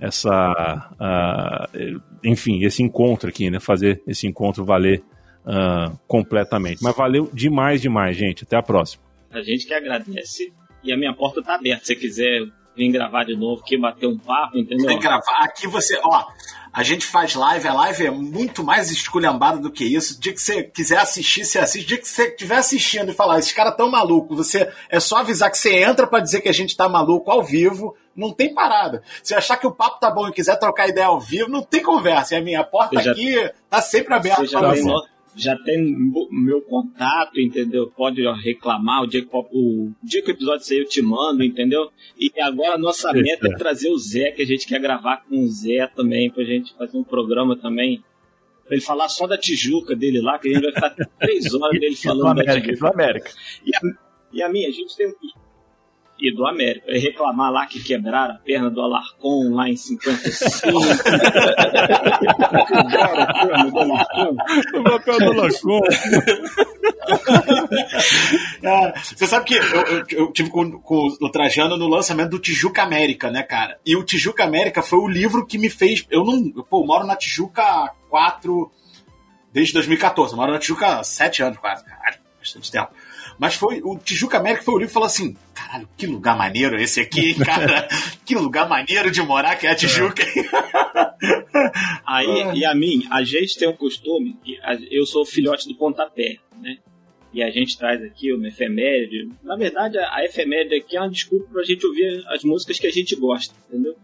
essa, 0.00 0.92
uh, 0.94 2.00
enfim, 2.22 2.64
esse 2.64 2.84
encontro 2.84 3.28
aqui, 3.28 3.50
né? 3.50 3.58
Fazer 3.58 4.00
esse 4.06 4.28
encontro 4.28 4.64
valer 4.64 5.02
uh, 5.44 5.98
completamente. 6.06 6.82
Mas 6.82 6.96
valeu 6.96 7.30
demais, 7.32 7.80
demais, 7.80 8.16
gente. 8.16 8.44
Até 8.44 8.56
a 8.56 8.62
próxima. 8.62 9.02
A 9.30 9.42
gente 9.42 9.66
que 9.66 9.74
agradece. 9.74 10.52
E 10.82 10.92
a 10.92 10.96
minha 10.96 11.12
porta 11.12 11.42
tá 11.42 11.56
aberta. 11.56 11.84
Se 11.84 11.94
você 11.94 11.96
quiser 11.96 12.42
vir 12.78 12.92
gravar 12.92 13.24
de 13.24 13.36
novo, 13.36 13.62
que 13.64 13.76
bater 13.76 14.06
um 14.06 14.16
papo, 14.16 14.56
entendeu? 14.56 14.86
Tem 14.86 14.98
que 14.98 15.02
gravar. 15.02 15.42
Aqui 15.42 15.66
você, 15.66 16.00
ó, 16.04 16.24
a 16.72 16.82
gente 16.84 17.04
faz 17.04 17.34
live, 17.34 17.66
a 17.66 17.74
live 17.74 18.06
é 18.06 18.10
muito 18.10 18.62
mais 18.62 18.90
esculhambada 18.90 19.58
do 19.58 19.70
que 19.70 19.84
isso. 19.84 20.16
O 20.16 20.20
dia 20.20 20.32
que 20.32 20.40
você 20.40 20.62
quiser 20.62 20.98
assistir, 20.98 21.44
você 21.44 21.58
assiste. 21.58 21.84
O 21.84 21.88
dia 21.88 21.98
que 21.98 22.06
você 22.06 22.28
estiver 22.28 22.56
assistindo 22.56 23.10
e 23.10 23.14
falar, 23.14 23.40
esses 23.40 23.52
caras 23.52 23.76
tão 23.76 23.90
malucos, 23.90 24.36
você 24.36 24.72
é 24.88 25.00
só 25.00 25.16
avisar 25.16 25.50
que 25.50 25.58
você 25.58 25.82
entra 25.82 26.06
para 26.06 26.20
dizer 26.20 26.40
que 26.40 26.48
a 26.48 26.52
gente 26.52 26.76
tá 26.76 26.88
maluco 26.88 27.30
ao 27.30 27.42
vivo. 27.42 27.96
Não 28.14 28.32
tem 28.32 28.54
parada. 28.54 29.02
Se 29.22 29.34
achar 29.34 29.56
que 29.56 29.66
o 29.66 29.72
papo 29.72 29.98
tá 30.00 30.10
bom 30.10 30.28
e 30.28 30.32
quiser 30.32 30.56
trocar 30.58 30.88
ideia 30.88 31.08
ao 31.08 31.20
vivo, 31.20 31.48
não 31.48 31.62
tem 31.62 31.82
conversa. 31.82 32.34
E 32.34 32.38
a 32.38 32.42
minha 32.42 32.62
porta 32.62 33.00
já, 33.00 33.10
aqui 33.10 33.34
tá 33.68 33.82
sempre 33.82 34.14
aberta 34.14 34.42
você 34.42 34.52
já 34.52 34.72
tem 34.72 34.84
meu 36.30 36.60
contato, 36.62 37.40
entendeu? 37.40 37.90
Pode 37.96 38.22
reclamar 38.42 39.02
o 39.02 39.06
dia 39.06 39.22
que 39.24 39.28
o, 39.32 39.90
dia 40.02 40.22
que 40.22 40.30
o 40.30 40.34
episódio 40.34 40.66
sair 40.66 40.78
eu 40.78 40.88
te 40.88 41.00
mando, 41.02 41.44
entendeu? 41.44 41.90
E 42.18 42.30
agora 42.40 42.74
a 42.74 42.78
nossa 42.78 43.12
meta 43.12 43.48
é 43.48 43.56
trazer 43.56 43.90
o 43.90 43.98
Zé, 43.98 44.30
que 44.32 44.42
a 44.42 44.46
gente 44.46 44.66
quer 44.66 44.80
gravar 44.80 45.24
com 45.28 45.42
o 45.42 45.48
Zé 45.48 45.86
também, 45.86 46.30
pra 46.30 46.44
gente 46.44 46.74
fazer 46.74 46.98
um 46.98 47.04
programa 47.04 47.56
também. 47.56 48.02
Pra 48.64 48.76
ele 48.76 48.84
falar 48.84 49.08
só 49.08 49.26
da 49.26 49.38
Tijuca 49.38 49.96
dele 49.96 50.20
lá, 50.20 50.38
que 50.38 50.48
a 50.48 50.52
gente 50.52 50.62
vai 50.62 50.72
ficar 50.72 50.90
três 51.18 51.54
horas 51.54 51.80
dele 51.80 51.96
falando 51.96 52.36
da 52.44 52.60
Tijuca. 52.60 52.76
Do 52.76 52.86
América. 52.86 53.30
E 53.64 53.74
a, 53.74 53.80
e 54.32 54.42
a 54.42 54.48
minha, 54.48 54.68
a 54.68 54.72
gente 54.72 54.96
tem 54.96 55.08
um 55.08 55.14
e 56.20 56.34
do 56.34 56.46
América. 56.46 56.90
E 56.90 56.98
reclamar 56.98 57.52
lá 57.52 57.66
que 57.66 57.82
quebraram 57.82 58.34
a 58.34 58.38
perna 58.38 58.70
do 58.70 58.80
Alarcon 58.80 59.54
lá 59.54 59.68
em 59.68 59.76
55. 59.76 60.72
quebraram 62.66 63.22
a 63.22 63.46
perna 63.46 63.70
do 63.70 63.78
Alarcon. 63.78 64.36
O 64.78 64.82
papel 64.82 65.18
do 65.18 65.32
Alarcon. 65.32 65.80
ah, 68.64 68.92
você 69.02 69.26
sabe 69.26 69.44
que 69.46 69.54
eu, 69.54 69.62
eu, 69.62 70.04
eu 70.10 70.32
tive 70.32 70.50
com, 70.50 70.80
com, 70.80 71.08
o 71.20 71.30
Trajano 71.30 71.76
no 71.76 71.88
lançamento 71.88 72.30
do 72.30 72.38
Tijuca 72.38 72.82
América, 72.82 73.30
né, 73.30 73.42
cara? 73.42 73.78
E 73.84 73.96
o 73.96 74.04
Tijuca 74.04 74.44
América 74.44 74.82
foi 74.82 74.98
o 74.98 75.08
livro 75.08 75.46
que 75.46 75.58
me 75.58 75.70
fez. 75.70 76.04
Eu 76.10 76.24
não. 76.24 76.50
Pô, 76.64 76.82
eu 76.82 76.86
moro 76.86 77.06
na 77.06 77.16
Tijuca 77.16 77.62
há 77.62 77.92
quatro. 78.08 78.70
Desde 79.52 79.72
2014. 79.74 80.32
Eu 80.32 80.36
moro 80.36 80.52
na 80.52 80.58
Tijuca 80.58 80.98
há 80.98 81.04
sete 81.04 81.42
anos, 81.42 81.58
quase. 81.58 81.84
Caralho, 81.84 82.18
bastante 82.38 82.70
tempo. 82.70 82.90
Mas 83.38 83.54
foi 83.54 83.80
o 83.84 83.96
Tijuca 83.96 84.38
América 84.38 84.64
foi 84.64 84.74
o 84.74 84.78
livro 84.78 84.88
que 84.88 84.94
falou 84.94 85.06
assim: 85.06 85.36
caralho, 85.54 85.88
que 85.96 86.06
lugar 86.06 86.36
maneiro 86.36 86.76
esse 86.80 87.00
aqui, 87.00 87.34
cara. 87.44 87.88
que 88.24 88.34
lugar 88.34 88.68
maneiro 88.68 89.10
de 89.10 89.22
morar 89.22 89.56
que 89.56 89.66
é 89.66 89.70
a 89.70 89.76
Tijuca. 89.76 90.24
Aí, 92.04 92.42
ah. 92.42 92.52
e 92.54 92.64
a 92.64 92.74
mim, 92.74 93.06
a 93.10 93.22
gente 93.22 93.56
tem 93.56 93.68
um 93.68 93.76
costume, 93.76 94.36
eu 94.90 95.06
sou 95.06 95.24
filhote 95.24 95.68
do 95.68 95.76
pontapé, 95.76 96.38
né? 96.60 96.78
E 97.32 97.42
a 97.42 97.50
gente 97.50 97.76
traz 97.76 98.02
aqui 98.02 98.32
uma 98.32 98.48
efeméride. 98.48 99.30
Na 99.42 99.54
verdade, 99.54 99.98
a 99.98 100.24
efeméride 100.24 100.74
aqui 100.74 100.96
é 100.96 101.00
uma 101.00 101.10
desculpa 101.10 101.46
pra 101.52 101.62
gente 101.62 101.86
ouvir 101.86 102.24
as 102.28 102.42
músicas 102.42 102.78
que 102.80 102.86
a 102.86 102.90
gente 102.90 103.14
gosta, 103.14 103.54
entendeu? 103.68 103.94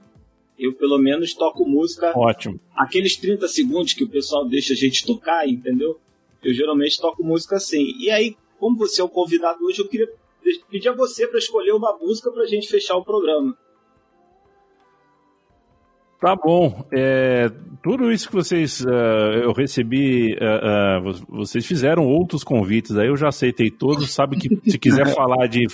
Eu, 0.59 0.73
pelo 0.75 0.99
menos, 0.99 1.35
toco 1.35 1.67
música. 1.67 2.13
Ótimo. 2.17 2.61
Aqueles 2.77 3.17
30 3.17 3.49
segundos 3.49 3.93
que 3.95 4.05
o 4.05 4.09
pessoal 4.09 4.47
deixa 4.47 4.75
a 4.75 4.77
gente 4.77 5.05
tocar, 5.05 5.49
entendeu? 5.49 5.99
Eu 6.43 6.53
geralmente 6.53 7.01
toco 7.01 7.25
música 7.25 7.57
assim. 7.57 7.95
E 7.99 8.11
aí, 8.11 8.37
como 8.59 8.77
você 8.77 9.01
é 9.01 9.05
o 9.05 9.09
convidado 9.09 9.65
hoje, 9.65 9.81
eu 9.81 9.89
queria 9.89 10.09
pedir 10.71 10.89
a 10.89 10.95
você 10.95 11.27
para 11.27 11.39
escolher 11.39 11.73
uma 11.73 11.97
música 11.97 12.31
pra 12.31 12.47
gente 12.47 12.69
fechar 12.69 12.97
o 12.97 13.05
programa. 13.05 13.57
Tá 16.21 16.35
bom. 16.35 16.87
É, 16.91 17.51
tudo 17.83 18.11
isso 18.11 18.29
que 18.29 18.35
vocês 18.35 18.81
uh, 18.81 19.43
eu 19.43 19.53
recebi, 19.53 20.35
uh, 20.35 21.11
uh, 21.11 21.13
vocês 21.29 21.67
fizeram 21.67 22.07
outros 22.07 22.43
convites, 22.43 22.97
aí 22.97 23.09
eu 23.09 23.17
já 23.17 23.29
aceitei 23.29 23.71
todos. 23.71 24.11
Sabe 24.11 24.39
que 24.39 24.71
se 24.71 24.79
quiser 24.79 25.07
falar 25.15 25.47
de 25.47 25.67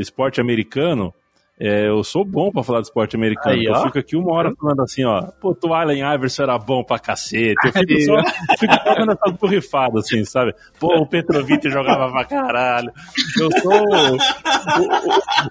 esporte 0.00 0.40
americano, 0.40 1.14
é, 1.58 1.88
eu 1.88 2.04
sou 2.04 2.22
bom 2.22 2.50
pra 2.50 2.62
falar 2.62 2.80
de 2.80 2.88
esporte 2.88 3.16
americano. 3.16 3.56
Aí, 3.56 3.64
eu 3.64 3.74
fico 3.84 3.98
aqui 3.98 4.14
uma 4.14 4.30
hora 4.34 4.54
falando 4.54 4.82
assim, 4.82 5.04
ó. 5.04 5.22
Pô, 5.40 5.56
o 5.64 5.72
Allen 5.72 6.02
Iverson 6.14 6.42
era 6.42 6.58
bom 6.58 6.84
pra 6.84 6.98
cacete. 6.98 7.54
Eu 7.64 7.72
fico 7.72 7.98
só 8.02 8.16
fico 8.58 8.74
fazendo 8.84 9.12
essas 9.12 9.32
borrifadas, 9.38 10.04
assim, 10.04 10.22
sabe? 10.26 10.54
Pô, 10.78 10.94
o 10.98 11.06
Petrovic 11.06 11.70
jogava 11.70 12.12
pra 12.12 12.26
caralho. 12.26 12.92
Eu 13.40 13.50
sou 13.62 13.72
o, 13.72 14.12
o, 14.12 14.16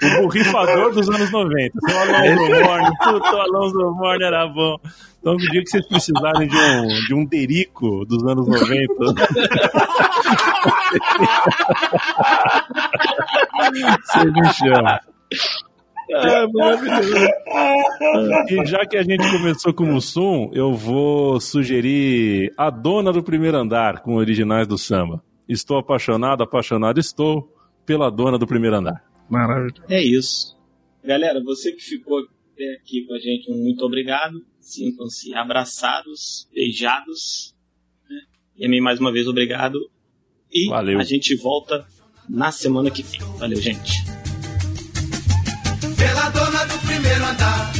o 0.03 0.09
borrifador 0.21 0.93
dos 0.93 1.09
anos 1.09 1.31
90. 1.31 1.79
Sou 1.79 1.95
o 1.95 1.99
Alonso 1.99 2.63
Morne. 2.63 2.91
Puta, 3.03 3.35
o 3.35 3.41
Alonso 3.41 3.95
Morne 3.95 4.25
era 4.25 4.45
bom. 4.47 4.77
Então, 5.19 5.33
no 5.33 5.39
dia 5.39 5.63
que 5.63 5.71
vocês 5.71 5.87
precisarem 5.87 6.47
de 6.47 6.55
um, 6.55 6.87
de 7.07 7.15
um 7.15 7.25
derico 7.25 8.05
dos 8.05 8.23
anos 8.27 8.47
90. 8.47 8.93
Você 14.05 14.25
me 14.25 14.53
chama. 14.53 15.01
Ah, 16.13 16.47
maravilhoso. 16.53 17.15
E 18.49 18.65
já 18.65 18.85
que 18.85 18.97
a 18.97 19.03
gente 19.03 19.29
começou 19.31 19.73
com 19.73 19.83
o 19.83 19.93
Mussum, 19.93 20.51
eu 20.53 20.73
vou 20.73 21.39
sugerir 21.39 22.53
A 22.57 22.69
Dona 22.69 23.11
do 23.11 23.23
Primeiro 23.23 23.57
Andar, 23.57 24.01
com 24.01 24.15
originais 24.15 24.67
do 24.67 24.77
samba. 24.77 25.23
Estou 25.47 25.77
apaixonado, 25.77 26.43
apaixonado 26.43 26.99
estou 26.99 27.51
pela 27.85 28.09
Dona 28.09 28.37
do 28.37 28.47
Primeiro 28.47 28.75
Andar. 28.75 29.03
Maravilha. 29.29 29.83
É 29.89 30.01
isso. 30.03 30.55
Galera, 31.03 31.41
você 31.43 31.71
que 31.71 31.81
ficou 31.81 32.19
aqui 32.81 33.05
com 33.07 33.13
a 33.13 33.19
gente, 33.19 33.51
muito 33.51 33.83
obrigado. 33.85 34.43
Sintam-se 34.59 35.33
abraçados, 35.35 36.47
beijados. 36.53 37.55
Né? 38.09 38.17
E 38.57 38.65
a 38.65 38.69
mim, 38.69 38.81
mais 38.81 38.99
uma 38.99 39.11
vez, 39.11 39.27
obrigado. 39.27 39.79
E 40.51 40.69
Valeu. 40.69 40.99
a 40.99 41.03
gente 41.03 41.35
volta 41.35 41.85
na 42.29 42.51
semana 42.51 42.89
que 42.89 43.03
vem. 43.03 43.19
Valeu, 43.37 43.59
gente 43.59 44.15
primeiro 47.25 47.31
andar, 47.31 47.71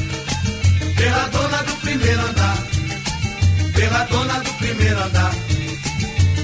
pela 0.95 1.27
dona 1.27 1.63
do 1.63 1.76
primeiro 1.76 2.22
andar, 2.22 2.57
pela 3.76 4.03
dona 4.05 4.39
do 4.39 4.53
primeiro 4.53 5.03
andar, 5.03 5.35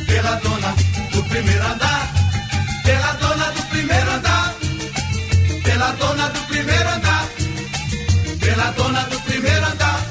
pela 0.08 0.36
dona 0.36 0.76
do 1.12 1.24
primeiro 1.24 1.66
andar, 1.66 2.14
pela 2.84 3.14
dona 3.14 3.52
do 3.52 3.62
primeiro 3.70 4.12
andar, 4.12 4.56
pela 5.64 5.92
dona 5.94 6.30
do 6.30 6.42
primeiro 6.48 6.90
andar, 6.90 7.28
pela 8.40 8.72
dona 8.72 9.04
do 9.06 9.20
primeiro 9.22 9.66
andar, 9.66 10.02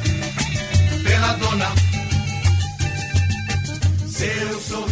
pela 1.04 1.32
dona. 1.34 1.72
Seu 4.08 4.60
sorriso. 4.60 4.89